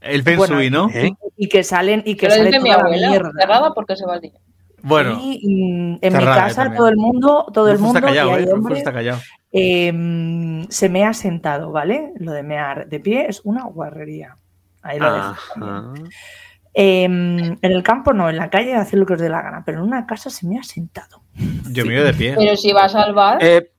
El 0.00 0.22
Bueno, 0.22 0.56
shui, 0.56 0.70
¿no? 0.70 0.88
¿Eh? 0.92 1.12
Y 1.36 1.48
que 1.48 1.64
salen 1.64 2.02
y 2.04 2.14
que 2.14 2.26
Que 2.26 2.28
lo 2.28 2.34
sale 2.34 2.46
dice 2.46 2.60
mi 2.60 2.70
toda 2.70 2.88
la 2.90 3.08
mierda. 3.08 3.30
Cerrada 3.40 3.72
porque 3.74 3.96
se 3.96 4.04
va 4.06 4.16
el 4.16 4.20
dinero. 4.20 4.40
Bueno, 4.86 5.18
Y 5.20 5.40
mm, 5.46 5.98
en 6.02 6.12
mi 6.12 6.18
cerrada 6.20 6.36
casa 6.42 6.54
también. 6.62 6.76
todo 6.78 6.88
el 6.88 6.96
mundo, 6.96 7.46
todo 7.52 7.70
el 7.70 7.78
mundo 7.78 7.98
está 7.98 8.08
callado, 8.08 8.30
y 8.30 8.32
hay 8.34 8.44
¿eh? 8.44 8.52
Hombres, 8.52 8.78
está 8.78 8.92
callado. 8.92 9.18
eh, 9.52 9.92
mm, 9.92 10.64
se 10.68 10.88
me 10.90 11.04
ha 11.04 11.14
sentado, 11.14 11.72
¿vale? 11.72 12.12
Lo 12.16 12.32
de 12.32 12.42
mear 12.42 12.86
de 12.88 13.00
pie 13.00 13.26
es 13.28 13.40
una 13.44 13.64
guarrería. 13.64 14.36
Ahí 14.82 14.98
lo 14.98 15.12
dejo. 15.12 15.34
Eh, 16.76 17.04
en 17.04 17.58
el 17.62 17.82
campo 17.82 18.12
no, 18.12 18.28
en 18.28 18.36
la 18.36 18.50
calle 18.50 18.74
hacer 18.74 18.98
lo 18.98 19.06
que 19.06 19.14
os 19.14 19.20
dé 19.20 19.28
la 19.28 19.40
gana, 19.42 19.62
pero 19.64 19.78
en 19.78 19.84
una 19.84 20.06
casa 20.06 20.28
se 20.28 20.46
me 20.46 20.58
ha 20.58 20.62
sentado. 20.64 21.22
Yo 21.70 21.86
me 21.86 21.94
ido 21.94 22.04
de 22.04 22.14
pie. 22.14 22.34
Pero 22.36 22.56
si 22.56 22.72
vas 22.72 22.94
al 22.94 23.14
bar, 23.14 23.38
Eh, 23.40 23.70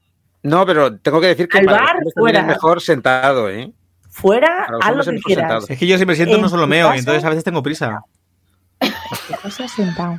no, 0.44 0.66
pero 0.66 0.98
tengo 0.98 1.20
que 1.22 1.28
decir 1.28 1.48
que 1.48 1.58
Al 1.60 1.66
bar, 1.66 1.86
también 1.88 2.08
es 2.08 2.14
fuera. 2.16 2.42
mejor 2.44 2.82
sentado, 2.82 3.50
¿eh? 3.50 3.72
Fuera, 4.10 4.66
haz 4.82 4.96
lo 4.96 5.04
que 5.04 5.20
quieras. 5.20 5.42
sentado. 5.50 5.66
Es 5.68 5.78
que 5.78 5.86
yo 5.88 5.98
siempre 5.98 6.16
siento 6.16 6.36
en 6.38 6.42
no 6.42 6.48
solo 6.50 6.66
meo, 6.68 6.86
casa- 6.88 6.96
y 6.96 7.00
entonces 7.00 7.24
a 7.26 7.30
veces 7.30 7.44
tengo 7.44 7.62
prisa. 7.62 8.02
¿Qué 8.80 9.36
cosa 9.42 9.68
sentado? 9.68 10.16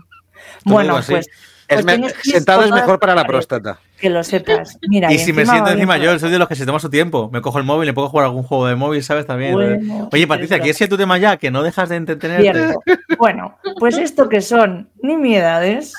Bueno, 0.66 0.94
pues, 1.06 1.28
Es 1.68 1.82
pues 1.82 2.14
sentado 2.22 2.62
es 2.64 2.70
mejor 2.70 2.98
para 2.98 3.14
la 3.14 3.24
próstata. 3.24 3.78
Que 3.98 4.10
lo 4.10 4.22
sepas. 4.22 4.78
Mira, 4.88 5.12
Y 5.12 5.18
si 5.18 5.32
me 5.32 5.46
siento 5.46 5.70
encima, 5.70 5.96
yo 5.96 6.18
soy 6.18 6.30
de 6.30 6.38
los 6.38 6.48
que 6.48 6.54
se 6.54 6.66
toma 6.66 6.78
su 6.78 6.90
tiempo. 6.90 7.30
Me 7.32 7.40
cojo 7.40 7.58
el 7.58 7.64
móvil, 7.64 7.86
le 7.86 7.94
puedo 7.94 8.08
jugar 8.08 8.26
algún 8.26 8.42
juego 8.42 8.66
de 8.66 8.76
móvil, 8.76 9.02
¿sabes? 9.02 9.26
También. 9.26 9.54
Bueno, 9.54 10.08
Oye, 10.12 10.26
Patricia, 10.26 10.56
es 10.56 10.62
¿quieres 10.62 10.76
ser 10.76 10.88
tu 10.88 10.96
tema 10.96 11.18
ya? 11.18 11.36
Que 11.38 11.50
no 11.50 11.62
dejas 11.62 11.88
de 11.88 11.96
entretenerte. 11.96 12.52
Cierto. 12.52 12.80
Bueno, 13.18 13.58
pues 13.78 13.96
esto 13.96 14.28
que 14.28 14.42
son 14.42 14.90
nimiedades, 15.02 15.94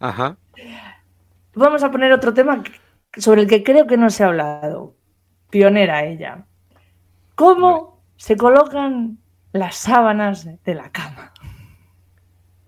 Ajá. 0.00 0.36
vamos 1.54 1.82
a 1.82 1.90
poner 1.90 2.12
otro 2.12 2.32
tema 2.32 2.62
sobre 3.16 3.42
el 3.42 3.48
que 3.48 3.62
creo 3.62 3.86
que 3.86 3.96
no 3.96 4.10
se 4.10 4.24
ha 4.24 4.28
hablado. 4.28 4.94
Pionera 5.50 6.04
ella. 6.04 6.44
¿Cómo 7.34 8.02
se 8.16 8.36
colocan 8.36 9.18
las 9.52 9.76
sábanas 9.76 10.48
de 10.64 10.74
la 10.74 10.90
cama? 10.90 11.32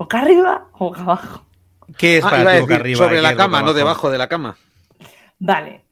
¿Boca 0.00 0.20
arriba 0.20 0.68
o 0.78 0.86
boca 0.86 1.02
abajo? 1.02 1.44
¿Qué 1.98 2.16
es 2.16 2.24
Ah, 2.24 2.30
para 2.30 2.42
iba 2.42 2.50
a 2.52 2.54
ti 2.54 2.60
boca 2.62 2.72
decir, 2.72 2.80
arriba? 2.80 2.98
sobre 3.04 3.20
la 3.20 3.36
cama, 3.36 3.60
no 3.60 3.74
debajo 3.74 4.10
de 4.10 4.16
la 4.16 4.28
cama. 4.28 4.56
Vale. 5.38 5.84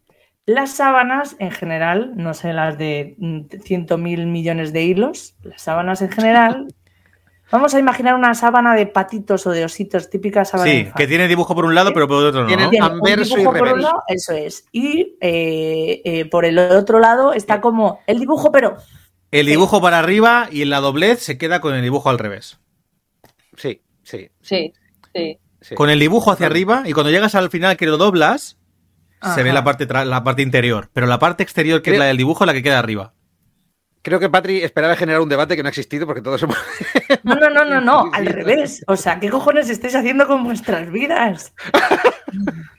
Las 0.47 0.71
sábanas 0.71 1.37
en 1.41 1.51
general, 1.51 2.13
no 2.17 2.33
sé 2.33 2.55
las 2.55 2.79
de 2.79 3.17
mm, 3.19 3.41
ciento 3.63 3.99
mil 3.99 4.27
millones 4.27 4.73
de 4.73 4.83
hilos, 4.83 5.35
las 5.43 5.61
sábanas 5.61 6.01
en 6.01 6.11
general. 6.11 6.75
Vamos 7.53 7.75
a 7.75 7.79
imaginar 7.79 8.15
una 8.15 8.33
sábana 8.33 8.75
de 8.75 8.87
patitos 8.87 9.47
o 9.47 9.51
de 9.51 9.67
ositos, 9.67 10.09
típica 10.09 10.47
sábana 10.47 10.71
Sí, 10.71 10.89
que 10.97 11.07
tiene 11.07 11.29
dibujo 11.29 11.55
por 11.55 11.67
un 11.67 11.75
lado, 11.75 11.93
pero 11.93 12.09
por 12.09 12.25
otro 12.25 12.41
no. 12.43 12.47
Tiene- 12.47 12.65
¿no? 12.65 12.71
Tiene 12.71 12.87
un 12.87 12.93
anverso 12.93 13.35
y 13.35 13.39
dibujo 13.41 13.53
por 13.53 13.63
un 13.63 13.69
reverso. 13.69 13.89
lado, 13.89 14.03
eso 14.09 14.33
es. 14.33 14.65
Y 14.73 15.19
eh, 15.21 16.01
eh, 16.05 16.25
por 16.31 16.47
el 16.47 16.59
otro 16.59 16.99
lado 16.99 17.35
está 17.35 17.61
como 17.61 18.01
el 18.07 18.19
dibujo, 18.19 18.51
pero 18.51 18.77
El 19.31 19.45
dibujo 19.45 19.83
para 19.83 19.99
arriba 19.99 20.49
y 20.51 20.63
en 20.63 20.71
la 20.71 20.81
doblez 20.81 21.19
se 21.21 21.37
queda 21.37 21.61
con 21.61 21.75
el 21.75 21.83
dibujo 21.83 22.09
al 22.09 22.19
revés. 22.19 22.59
Sí, 23.57 23.83
sí, 24.09 24.29
sí, 24.41 24.73
sí. 25.15 25.39
sí. 25.61 25.75
Con 25.75 25.91
el 25.91 25.99
dibujo 26.01 26.31
hacia 26.33 26.47
arriba 26.47 26.83
y 26.87 26.93
cuando 26.93 27.11
llegas 27.11 27.35
al 27.35 27.51
final 27.51 27.77
que 27.77 27.87
lo 27.87 27.97
doblas, 27.97 28.57
se 29.35 29.43
ve 29.43 29.53
la 29.53 29.65
parte, 29.65 29.87
tra- 29.89 30.05
la 30.05 30.23
parte 30.25 30.43
interior. 30.43 30.91
Pero 30.93 31.07
la 31.07 31.19
parte 31.19 31.43
exterior, 31.43 31.83
que 31.83 31.93
es 31.93 31.99
la 31.99 32.05
del 32.07 32.17
dibujo, 32.17 32.45
es 32.45 32.47
la 32.47 32.53
que 32.53 32.63
queda 32.63 32.79
arriba. 32.79 33.15
Creo 34.03 34.21
que 34.21 34.31
Patri 34.31 34.63
esperaba 34.63 34.95
generar 34.95 35.21
un 35.21 35.29
debate 35.29 35.57
que 35.57 35.63
no 35.63 35.67
ha 35.67 35.71
existido 35.71 36.07
porque 36.07 36.23
todos 36.23 36.41
somos. 36.41 36.57
No, 37.25 37.35
no, 37.35 37.51
no, 37.51 37.65
no, 37.65 37.81
no, 37.81 38.11
al 38.13 38.27
revés. 38.27 38.85
O 38.87 38.97
sea, 38.97 39.19
¿qué 39.21 39.29
cojones 39.29 39.69
estáis 39.71 39.95
haciendo 39.97 40.27
con 40.27 40.45
vuestras 40.45 40.91
vidas? 40.91 41.53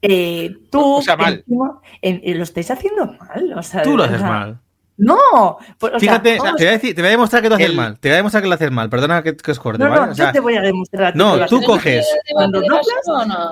Eh, 0.00 0.54
tú, 0.70 0.96
O 0.98 1.02
sea, 1.02 1.16
mal. 1.16 1.34
encima, 1.46 1.80
en- 2.02 2.20
en- 2.22 2.36
lo 2.38 2.44
estáis 2.44 2.70
haciendo 2.70 3.06
mal. 3.06 3.52
O 3.56 3.62
sea, 3.62 3.82
Tú 3.82 3.96
lo 3.96 4.04
haces 4.04 4.20
mal. 4.22 4.60
No, 4.98 5.58
pues, 5.78 5.94
o 5.94 6.00
sea, 6.00 6.00
Fíjate, 6.00 6.32
te, 6.34 6.38
voy 6.40 6.48
a 6.66 6.70
decir- 6.72 6.94
te 6.94 7.00
voy 7.02 7.08
a 7.08 7.10
demostrar 7.12 7.40
que 7.40 7.48
tú 7.48 7.54
haces 7.54 7.66
El- 7.70 7.76
mal. 7.76 7.98
Te 8.00 8.08
voy 8.08 8.14
a 8.14 8.16
demostrar 8.16 8.42
que 8.42 8.48
lo 8.48 8.54
haces 8.56 8.70
mal. 8.72 8.90
Perdona 8.90 9.22
que, 9.22 9.36
que 9.36 9.50
os 9.52 9.58
corte, 9.60 9.82
no, 9.84 9.90
¿vale? 9.90 10.06
no, 10.06 10.12
O 10.12 10.14
sea, 10.16 10.26
yo 10.26 10.32
te 10.32 10.40
voy 10.40 10.56
a 10.56 10.60
demostrar 10.60 11.04
a 11.04 11.12
ti 11.12 11.18
no, 11.18 11.34
que 11.34 11.40
lo 11.40 11.46
tú 11.46 11.60
coges- 11.62 12.04
Cuando 12.32 12.62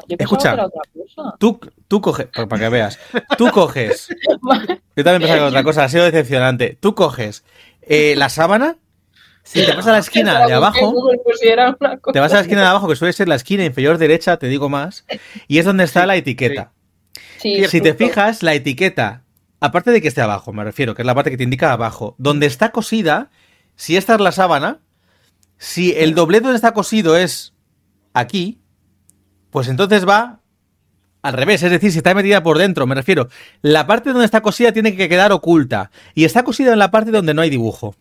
Escucha. 0.08 0.56
tú, 1.38 1.60
tú 1.88 2.00
coges, 2.00 2.26
para 2.34 2.48
para 2.48 2.62
que 2.62 2.68
veas, 2.68 2.98
tú 3.38 3.48
coges. 3.52 4.08
Yo 4.96 5.04
también 5.04 5.20
pensaba 5.22 5.36
que 5.38 5.44
otra 5.44 5.62
cosa, 5.62 5.84
ha 5.84 5.88
sido 5.88 6.04
decepcionante. 6.04 6.76
Tú 6.80 6.94
coges 6.94 7.44
eh, 7.82 8.14
la 8.16 8.28
sábana, 8.28 8.76
y 9.54 9.64
te 9.64 9.72
vas 9.72 9.86
a 9.86 9.92
la 9.92 9.98
esquina 9.98 10.46
de 10.48 10.54
abajo. 10.54 10.92
Te 12.12 12.18
vas 12.18 12.32
a 12.32 12.36
la 12.36 12.40
esquina 12.42 12.62
de 12.62 12.66
abajo, 12.66 12.88
que 12.88 12.96
suele 12.96 13.12
ser 13.12 13.28
la 13.28 13.36
esquina 13.36 13.64
inferior 13.64 13.98
derecha, 13.98 14.36
te 14.38 14.48
digo 14.48 14.68
más, 14.68 15.04
y 15.46 15.58
es 15.58 15.64
donde 15.64 15.84
está 15.84 16.04
la 16.06 16.16
etiqueta. 16.16 16.72
Sí, 17.38 17.64
Si 17.68 17.80
te 17.80 17.94
fijas, 17.94 18.42
la 18.42 18.54
etiqueta, 18.54 19.22
aparte 19.60 19.90
de 19.90 20.00
que 20.02 20.08
esté 20.08 20.20
abajo, 20.22 20.52
me 20.52 20.64
refiero, 20.64 20.94
que 20.94 21.02
es 21.02 21.06
la 21.06 21.14
parte 21.14 21.30
que 21.30 21.36
te 21.36 21.44
indica 21.44 21.72
abajo, 21.72 22.14
donde 22.18 22.46
está 22.46 22.70
cosida, 22.72 23.30
si 23.74 23.96
esta 23.96 24.14
es 24.14 24.20
la 24.20 24.32
sábana, 24.32 24.80
si 25.58 25.92
el 25.92 26.14
doblez 26.14 26.42
donde 26.42 26.56
está 26.56 26.72
cosido 26.72 27.16
es 27.16 27.54
aquí, 28.14 28.60
pues 29.50 29.68
entonces 29.68 30.06
va 30.06 30.40
al 31.22 31.32
revés, 31.32 31.62
es 31.62 31.70
decir, 31.70 31.90
si 31.90 31.98
está 31.98 32.14
metida 32.14 32.42
por 32.42 32.58
dentro, 32.58 32.86
me 32.86 32.94
refiero, 32.94 33.28
la 33.62 33.86
parte 33.86 34.10
donde 34.10 34.24
está 34.26 34.42
cosida 34.42 34.72
tiene 34.72 34.94
que 34.94 35.08
quedar 35.08 35.32
oculta, 35.32 35.90
y 36.14 36.24
está 36.24 36.42
cosida 36.44 36.72
en 36.72 36.78
la 36.78 36.90
parte 36.90 37.10
donde 37.10 37.34
no 37.34 37.42
hay 37.42 37.50
dibujo. 37.50 37.94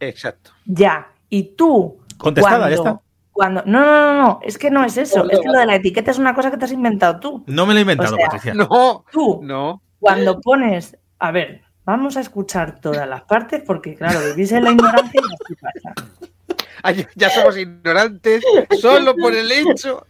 Exacto. 0.00 0.50
Ya, 0.66 1.08
y 1.28 1.54
tú. 1.54 1.98
Contestada, 2.18 2.68
ya 2.70 2.76
cuando- 2.76 2.90
está. 2.90 3.02
Cuando, 3.32 3.62
no, 3.64 3.80
no, 3.80 4.12
no, 4.14 4.22
no, 4.22 4.40
es 4.42 4.58
que 4.58 4.70
no 4.70 4.84
es 4.84 4.98
eso. 4.98 5.24
Es 5.30 5.40
que 5.40 5.48
lo 5.48 5.58
de 5.58 5.64
la 5.64 5.76
etiqueta 5.76 6.10
es 6.10 6.18
una 6.18 6.34
cosa 6.34 6.50
que 6.50 6.58
te 6.58 6.66
has 6.66 6.72
inventado 6.72 7.18
tú. 7.18 7.42
No 7.46 7.64
me 7.64 7.72
lo 7.72 7.78
he 7.78 7.82
inventado, 7.82 8.14
O 8.14 8.18
sea, 8.18 8.26
Patricia. 8.26 8.52
No, 8.52 9.06
Tú, 9.10 9.40
no. 9.42 9.80
Cuando 10.02 10.40
pones. 10.40 10.96
A 11.18 11.30
ver, 11.30 11.62
vamos 11.84 12.16
a 12.16 12.20
escuchar 12.20 12.80
todas 12.80 13.08
las 13.08 13.22
partes 13.22 13.62
porque, 13.66 13.94
claro, 13.94 14.18
vivís 14.34 14.52
en 14.52 14.64
la 14.64 14.72
ignorancia 14.72 15.20
y 15.20 15.34
así 15.44 15.54
pasa. 15.54 15.94
Ay, 16.82 17.06
ya 17.14 17.30
somos 17.30 17.56
ignorantes 17.56 18.42
solo 18.80 19.14
por 19.16 19.32
el 19.34 19.50
hecho. 19.52 20.04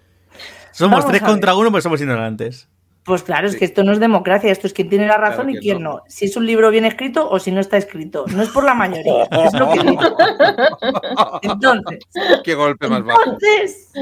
Somos 0.73 1.01
Vamos 1.01 1.07
tres 1.11 1.23
contra 1.23 1.55
uno, 1.55 1.71
pero 1.71 1.83
somos 1.83 2.01
ignorantes. 2.01 2.67
Pues 3.05 3.23
claro, 3.25 3.47
es 3.49 3.55
Sí. 3.55 3.59
que 3.59 3.65
esto 3.67 3.83
no 3.83 3.93
es 3.93 3.99
democracia, 4.01 4.51
esto 4.51 4.67
es 4.69 4.73
quién 4.73 4.89
tiene 4.89 5.07
la 5.09 5.19
razón 5.19 5.47
Claro 5.47 5.51
y 5.59 5.61
quién 5.61 5.83
no. 5.83 5.91
no. 5.97 6.03
Si 6.09 6.25
es 6.27 6.37
un 6.37 6.47
libro 6.47 6.71
bien 6.71 6.85
escrito 6.87 7.29
o 7.29 7.39
si 7.41 7.51
no 7.53 7.61
está 7.61 7.77
escrito. 7.77 8.25
No 8.29 8.43
es 8.43 8.49
por 8.49 8.65
la 8.65 8.75
mayoría, 8.75 9.25
es 9.45 9.53
lo 9.53 9.71
que 9.73 9.81
digo. 9.81 10.01
Entonces, 11.43 11.99
Qué 12.45 12.55
golpe 12.55 12.89
más 12.89 13.05
bajo. 13.05 13.21
entonces, 13.25 13.93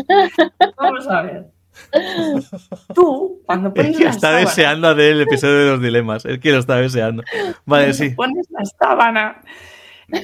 vamos 0.77 1.09
a 1.09 1.23
ver. 1.23 1.47
Tú, 2.95 3.41
cuando 3.47 3.69
Es 3.69 3.75
pones 3.75 3.97
que 3.97 4.05
está 4.05 4.21
sábana, 4.21 4.41
deseando 4.41 4.89
hacer 4.89 5.13
el 5.13 5.21
episodio 5.23 5.59
de 5.59 5.71
los 5.71 5.83
dilemas. 5.83 6.25
Es 6.25 6.39
que 6.39 6.53
lo 6.53 6.59
está 6.59 6.77
deseando. 6.77 7.23
Vale, 7.65 7.85
cuando 7.87 7.95
sí. 7.95 8.11
pones 8.11 8.47
la 8.51 8.65
sábana, 8.65 9.43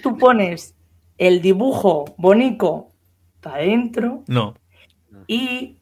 tú 0.02 0.16
pones 0.16 0.74
el 1.18 1.40
dibujo 1.40 2.04
bonito 2.18 2.88
para 3.40 3.56
adentro 3.56 4.22
No. 4.26 4.54
y 5.26 5.78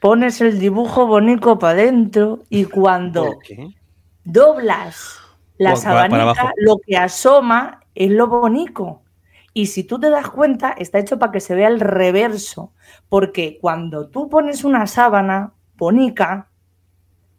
pones 0.00 0.40
el 0.40 0.58
dibujo 0.58 1.06
bonito 1.06 1.58
para 1.58 1.72
adentro 1.74 2.42
y 2.48 2.64
cuando 2.64 3.38
doblas 4.24 5.18
la 5.58 5.72
abajo. 5.72 6.50
lo 6.56 6.78
que 6.86 6.96
asoma 6.96 7.80
es 7.94 8.10
lo 8.10 8.26
bonito. 8.28 9.02
Y 9.52 9.66
si 9.66 9.84
tú 9.84 9.98
te 9.98 10.08
das 10.10 10.30
cuenta, 10.30 10.70
está 10.70 10.98
hecho 10.98 11.18
para 11.18 11.32
que 11.32 11.40
se 11.40 11.54
vea 11.54 11.68
el 11.68 11.80
reverso. 11.80 12.72
Porque 13.10 13.58
cuando 13.60 14.08
tú 14.08 14.30
pones 14.30 14.64
una 14.64 14.86
sábana 14.86 15.52
bonica, 15.76 16.48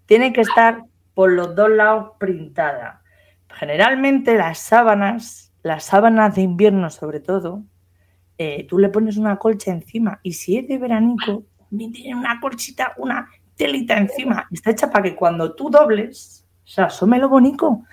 tiene 0.06 0.32
que 0.34 0.42
estar 0.42 0.84
por 1.16 1.32
los 1.32 1.56
dos 1.56 1.70
lados 1.72 2.12
printada. 2.20 3.02
Generalmente 3.50 4.36
las 4.36 4.60
sábanas, 4.60 5.52
las 5.64 5.86
sábanas 5.86 6.36
de 6.36 6.44
invierno 6.44 6.90
sobre 6.92 7.20
todo, 7.20 7.64
eh, 8.38 8.66
tú 8.68 8.78
le 8.78 8.90
pones 8.90 9.18
una 9.18 9.38
colcha 9.38 9.72
encima. 9.72 10.20
Y 10.24 10.34
si 10.34 10.58
es 10.58 10.68
de 10.68 10.78
veranico, 10.78 11.46
también 11.70 11.92
tiene 11.92 12.16
una 12.16 12.40
colchita, 12.40 12.94
una 12.98 13.30
telita 13.56 13.98
encima. 13.98 14.48
Está 14.52 14.72
hecha 14.72 14.92
para 14.92 15.04
que 15.04 15.16
cuando 15.16 15.56
tú 15.56 15.70
dobles, 15.70 16.46
se 16.64 16.82
asome 16.82 17.20
lo 17.20 17.30
bonito. 17.30 17.84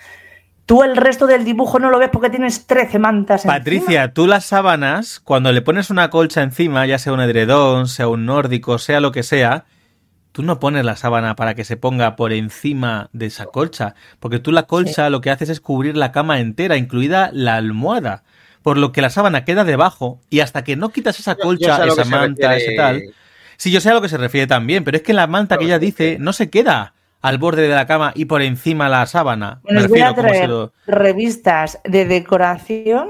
Tú 0.69 0.83
el 0.83 0.99
resto 0.99 1.27
del 1.27 1.47
dibujo 1.47 1.79
no 1.79 1.89
lo 1.89 1.99
ves 1.99 2.11
porque 2.13 2.29
tienes 2.29 2.67
13 2.67 2.99
mantas 2.99 3.41
encima. 3.47 3.55
Patricia, 3.55 4.13
tú 4.13 4.27
las 4.27 4.45
sábanas, 4.45 5.19
cuando 5.19 5.51
le 5.51 5.63
pones 5.63 5.89
una 5.89 6.11
colcha 6.11 6.43
encima, 6.43 6.85
ya 6.85 6.99
sea 6.99 7.15
un 7.15 7.21
edredón, 7.21 7.89
sea 7.89 8.07
un 8.09 8.27
nórdico, 8.27 8.77
sea 8.79 9.01
lo 9.01 9.11
que 9.11 9.23
sea, 9.23 9.65
tú 10.33 10.43
no 10.43 10.61
pones 10.61 10.85
la 10.85 10.95
sábana 10.95 11.37
para 11.37 11.55
que 11.55 11.65
se 11.65 11.79
ponga 11.79 12.17
por 12.17 12.35
encima 12.35 13.09
de 13.15 13.25
esa 13.27 13.47
colcha, 13.47 13.95
porque 14.21 14.41
tú 14.41 14.53
la 14.53 14.65
colcha 14.65 15.09
lo 15.09 15.23
que 15.23 15.31
haces 15.31 15.49
es 15.49 15.61
cubrir 15.63 15.97
la 15.97 16.13
cama 16.13 16.39
entera, 16.39 16.77
incluida 16.77 17.31
la 17.33 17.55
almohada, 17.57 18.25
por 18.63 18.77
lo 18.77 18.93
que 18.93 19.01
la 19.01 19.09
sábana 19.09 19.47
queda 19.47 19.65
debajo 19.65 20.21
y 20.29 20.41
hasta 20.41 20.65
que 20.65 20.77
no 20.77 20.91
quitas 20.91 21.19
esa 21.19 21.33
Yo- 21.33 21.39
yo 21.39 21.43
colcha, 21.45 21.87
esa 21.87 22.05
manta, 22.05 22.49
refiere- 22.53 22.57
ese 22.59 22.77
tal, 22.77 23.03
sí, 23.57 23.71
yo 23.71 23.81
sé 23.81 23.89
a 23.89 23.95
lo 23.95 24.03
que 24.03 24.11
se 24.11 24.19
refiere 24.19 24.47
también, 24.47 24.85
pero 24.85 24.99
es 24.99 25.03
que 25.03 25.15
la 25.15 25.27
manta 25.27 25.57
que 25.57 25.65
ella 25.65 25.79
dice 25.79 26.19
no 26.21 26.35
se 26.35 26.51
queda 26.51 26.93
al 27.21 27.39
borde 27.39 27.63
de 27.63 27.75
la 27.75 27.87
cama 27.87 28.13
y 28.15 28.27
por 28.27 28.43
encima 28.43 28.89
la 28.89 29.05
sábana. 29.07 29.61
Me 29.65 29.75
Nos 29.75 29.89
voy 29.89 30.01
a 30.01 30.15
traer 30.15 30.49
lo... 30.49 30.73
revistas 30.87 31.81
de 31.85 32.05
decoración 32.05 33.09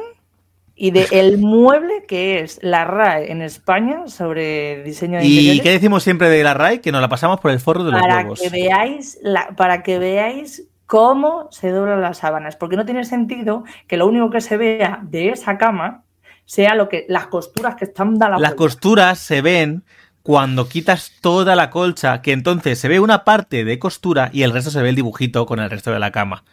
y 0.75 0.93
de 0.93 1.09
el 1.11 1.39
mueble 1.39 2.05
que 2.07 2.41
es 2.41 2.59
la 2.63 2.85
RAE 2.85 3.33
en 3.33 3.43
España 3.43 4.07
sobre 4.07 4.83
diseño 4.85 5.19
de 5.19 5.25
¿Y 5.25 5.31
interiores. 5.39 5.63
qué 5.63 5.71
decimos 5.73 6.03
siempre 6.05 6.29
de 6.31 6.45
la 6.45 6.55
RAI? 6.55 6.79
Que 6.79 6.93
nos 6.93 7.01
la 7.01 7.09
pasamos 7.09 7.41
por 7.41 7.51
el 7.51 7.59
forro 7.61 7.85
de 7.85 7.91
los 7.93 8.01
para 8.01 8.19
huevos. 8.19 8.41
que 8.41 8.49
veáis 8.49 9.19
la- 9.23 9.49
para 9.57 9.83
que 9.83 9.99
veáis 9.99 10.69
cómo 10.87 11.49
se 11.51 11.71
doblan 11.71 12.01
las 12.01 12.19
sábanas, 12.19 12.57
porque 12.57 12.77
no 12.77 12.85
tiene 12.87 13.05
sentido 13.05 13.65
que 13.89 13.97
lo 13.99 14.07
único 14.07 14.31
que 14.31 14.41
se 14.41 14.57
vea 14.57 15.01
de 15.03 15.31
esa 15.31 15.59
cama 15.59 16.05
sea 16.47 16.75
lo 16.75 16.89
que 16.89 17.05
las 17.09 17.27
costuras 17.27 17.75
que 17.75 17.85
están 17.85 18.15
dando 18.15 18.37
la 18.37 18.41
Las 18.41 18.51
vuelta. 18.53 18.57
costuras 18.57 19.19
se 19.19 19.43
ven 19.43 19.83
cuando 20.29 20.69
quitas 20.69 21.13
toda 21.23 21.57
la 21.57 21.71
colcha, 21.71 22.21
que 22.21 22.33
entonces 22.33 22.79
se 22.79 22.87
ve 22.87 23.01
una 23.01 23.25
parte 23.25 23.65
de 23.65 23.79
costura 23.79 24.29
y 24.31 24.43
el 24.43 24.53
resto 24.53 24.71
se 24.71 24.83
ve 24.83 24.91
el 24.91 24.95
dibujito 24.95 25.47
con 25.47 25.59
el 25.59 25.71
resto 25.71 25.91
de 25.91 25.99
la 25.99 26.13
cama. 26.13 26.45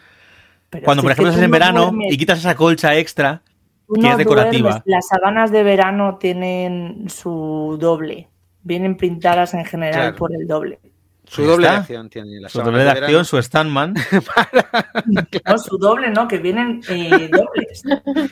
Pero 0.69 0.85
Cuando, 0.85 1.01
si 1.01 1.03
por 1.07 1.11
ejemplo, 1.11 1.29
estás 1.31 1.43
en 1.43 1.49
no 1.49 1.53
verano 1.53 1.91
duermes- 1.91 2.13
y 2.13 2.17
quitas 2.17 2.39
esa 2.39 2.55
colcha 2.55 2.95
extra, 2.95 3.41
tú 3.85 3.95
que 3.95 4.01
no 4.03 4.11
es 4.11 4.17
decorativa. 4.17 4.69
duermes, 4.69 4.83
Las 4.85 5.07
sábanas 5.09 5.51
de 5.51 5.63
verano 5.63 6.17
tienen 6.21 7.09
su 7.09 7.75
doble. 7.77 8.29
Vienen 8.63 8.95
pintadas 8.95 9.53
en 9.53 9.65
general 9.65 9.93
Claro. 10.01 10.15
por 10.15 10.33
el 10.33 10.47
doble. 10.47 10.79
Su 11.27 11.43
doble 11.43 11.67
de 11.67 11.73
acción 11.75 12.09
tiene 12.09 12.39
la 12.39 12.47
su 12.47 12.61
doble 12.61 12.81
de 12.85 12.89
acción, 12.91 13.25
su 13.25 13.41
standman, 13.41 13.93
No, 15.45 15.57
su 15.57 15.77
doble 15.77 16.11
no, 16.11 16.29
que 16.29 16.37
vienen 16.37 16.79
eh, 16.87 17.29
dobles. 17.29 17.83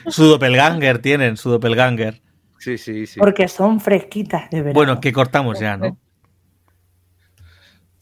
su 0.08 0.24
doppelganger 0.24 1.00
tienen, 1.00 1.36
su 1.36 1.50
doppelganger. 1.50 2.22
Sí, 2.64 2.78
sí, 2.78 3.06
sí. 3.06 3.20
Porque 3.20 3.46
son 3.46 3.78
fresquitas 3.78 4.48
de 4.50 4.58
verano. 4.62 4.72
Bueno, 4.74 5.00
que 5.00 5.12
cortamos 5.12 5.60
ya, 5.60 5.76
¿no? 5.76 5.98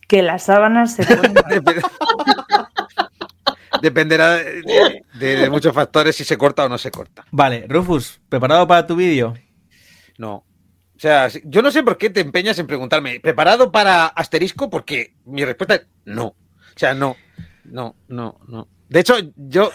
Que 0.06 0.22
las 0.22 0.44
sábanas 0.44 0.94
se 0.94 1.04
ponen... 1.04 1.34
Dep- 1.34 1.90
Dependerá 3.80 4.34
de, 4.34 5.02
de- 5.14 5.36
de 5.36 5.50
muchos 5.50 5.74
factores 5.74 6.14
si 6.14 6.22
se 6.22 6.36
corta 6.38 6.64
o 6.64 6.68
no 6.68 6.78
se 6.78 6.92
corta. 6.92 7.24
Vale, 7.32 7.66
Rufus, 7.68 8.20
¿preparado 8.28 8.66
para 8.68 8.86
tu 8.86 8.94
vídeo? 8.94 9.34
No. 10.18 10.34
O 10.94 10.98
sea, 11.02 11.26
yo 11.44 11.62
no 11.62 11.72
sé 11.72 11.82
por 11.82 11.98
qué 11.98 12.08
te 12.10 12.20
empeñas 12.20 12.56
en 12.60 12.68
preguntarme, 12.68 13.18
¿preparado 13.18 13.72
para 13.72 14.06
asterisco? 14.06 14.70
Porque 14.70 15.16
mi 15.24 15.44
respuesta 15.44 15.74
es 15.74 15.86
no. 16.04 16.26
O 16.26 16.36
sea, 16.76 16.94
no. 16.94 17.16
No, 17.64 17.96
no, 18.06 18.38
no. 18.46 18.68
De 18.88 19.00
hecho, 19.00 19.14
yo 19.34 19.72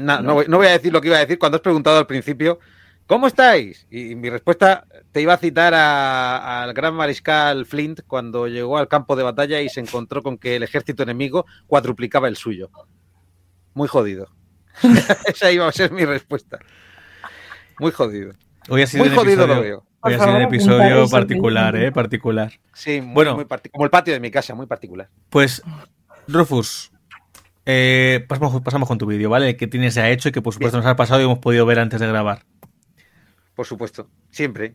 no, 0.00 0.34
voy, 0.34 0.46
no 0.48 0.56
voy 0.56 0.68
a 0.68 0.70
decir 0.70 0.90
lo 0.92 1.02
que 1.02 1.08
iba 1.08 1.18
a 1.18 1.20
decir 1.20 1.38
cuando 1.38 1.56
has 1.56 1.62
preguntado 1.62 1.98
al 1.98 2.06
principio, 2.06 2.60
¿cómo 3.06 3.26
estáis? 3.26 3.86
Y 3.90 4.14
mi 4.14 4.30
respuesta 4.30 4.86
te 5.12 5.20
iba 5.20 5.34
a 5.34 5.38
citar 5.38 5.74
al 5.74 6.72
gran 6.72 6.94
mariscal 6.94 7.66
Flint 7.66 8.00
cuando 8.06 8.48
llegó 8.48 8.78
al 8.78 8.88
campo 8.88 9.16
de 9.16 9.22
batalla 9.22 9.60
y 9.60 9.68
se 9.68 9.80
encontró 9.80 10.22
con 10.22 10.38
que 10.38 10.56
el 10.56 10.62
ejército 10.62 11.02
enemigo 11.02 11.46
cuadruplicaba 11.66 12.28
el 12.28 12.36
suyo. 12.36 12.70
Muy 13.74 13.88
jodido. 13.88 14.28
Esa 15.26 15.50
iba 15.52 15.68
a 15.68 15.72
ser 15.72 15.92
mi 15.92 16.04
respuesta. 16.04 16.58
Muy 17.78 17.90
jodido. 17.92 18.32
Hoy 18.68 18.82
ha 18.82 18.86
sido 18.86 19.04
Muy 19.04 19.10
un 19.10 19.16
jodido 19.18 19.42
episodio, 19.44 19.54
lo 19.54 19.60
veo. 19.62 19.86
Hoy 20.00 20.14
ha 20.14 20.18
sido 20.18 20.36
un 20.36 20.42
episodio 20.42 21.08
particular, 21.08 21.76
¿eh? 21.76 21.92
Particular. 21.92 22.52
Sí, 22.72 23.00
muy, 23.00 23.14
Bueno. 23.14 23.34
muy 23.36 23.46
como 23.72 23.84
el 23.84 23.90
patio 23.90 24.14
de 24.14 24.20
mi 24.20 24.30
casa, 24.30 24.54
muy 24.54 24.66
particular. 24.66 25.08
Pues, 25.30 25.62
Rufus, 26.28 26.92
eh, 27.66 28.24
pasamos, 28.28 28.60
pasamos 28.62 28.88
con 28.88 28.98
tu 28.98 29.06
vídeo, 29.06 29.30
¿vale? 29.30 29.56
Que 29.56 29.66
tienes 29.66 29.94
ya 29.94 30.10
hecho 30.10 30.28
y 30.28 30.32
que 30.32 30.42
por 30.42 30.52
supuesto 30.52 30.76
nos 30.76 30.86
ha 30.86 30.96
pasado 30.96 31.20
y 31.20 31.24
hemos 31.24 31.38
podido 31.38 31.64
ver 31.64 31.78
antes 31.78 32.00
de 32.00 32.06
grabar. 32.06 32.44
Por 33.54 33.66
supuesto, 33.66 34.08
siempre. 34.30 34.74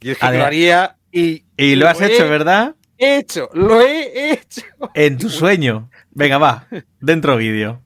Yo 0.00 0.12
es 0.12 0.18
que 0.18 0.32
lo 0.32 0.44
haría 0.44 0.98
y... 1.12 1.44
Y 1.56 1.76
lo 1.76 1.88
has 1.88 2.00
he 2.00 2.14
hecho, 2.14 2.28
¿verdad? 2.28 2.74
hecho, 2.98 3.48
lo 3.52 3.80
he 3.80 4.32
hecho. 4.32 4.62
En 4.94 5.18
tu 5.18 5.30
sueño. 5.30 5.90
Venga, 6.10 6.38
va. 6.38 6.66
Dentro 7.00 7.36
vídeo. 7.36 7.82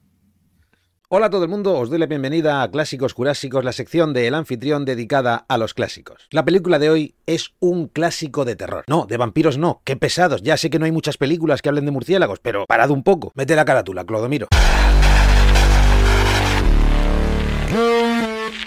Hola 1.15 1.27
a 1.27 1.31
todo 1.31 1.45
el 1.45 1.51
mundo, 1.51 1.77
os 1.77 1.91
doy 1.91 1.99
la 1.99 2.07
bienvenida 2.07 2.63
a 2.63 2.71
Clásicos 2.71 3.13
Jurásicos, 3.13 3.67
la 3.67 3.73
sección 3.73 4.15
del 4.15 4.35
anfitrión 4.35 4.87
dedicada 4.87 5.45
a 5.47 5.59
los 5.59 5.75
clásicos. 5.75 6.27
La 6.31 6.43
película 6.43 6.79
de 6.79 6.89
hoy 6.89 7.17
es 7.27 7.51
un 7.61 7.89
clásico 7.89 8.47
de 8.47 8.57
terror. 8.57 8.85
No, 8.87 9.05
de 9.05 9.19
vampiros 9.19 9.59
no, 9.59 9.83
qué 9.85 9.97
pesados. 9.97 10.41
Ya 10.41 10.57
sé 10.57 10.71
que 10.71 10.79
no 10.79 10.87
hay 10.87 10.93
muchas 10.93 11.19
películas 11.19 11.61
que 11.61 11.69
hablen 11.69 11.85
de 11.85 11.91
murciélagos, 11.91 12.41
pero 12.41 12.65
parad 12.65 12.91
un 12.91 13.03
poco. 13.03 13.31
Mete 13.35 13.55
la 13.55 13.67
carátula, 13.67 14.07
Clodomiro. 14.07 14.49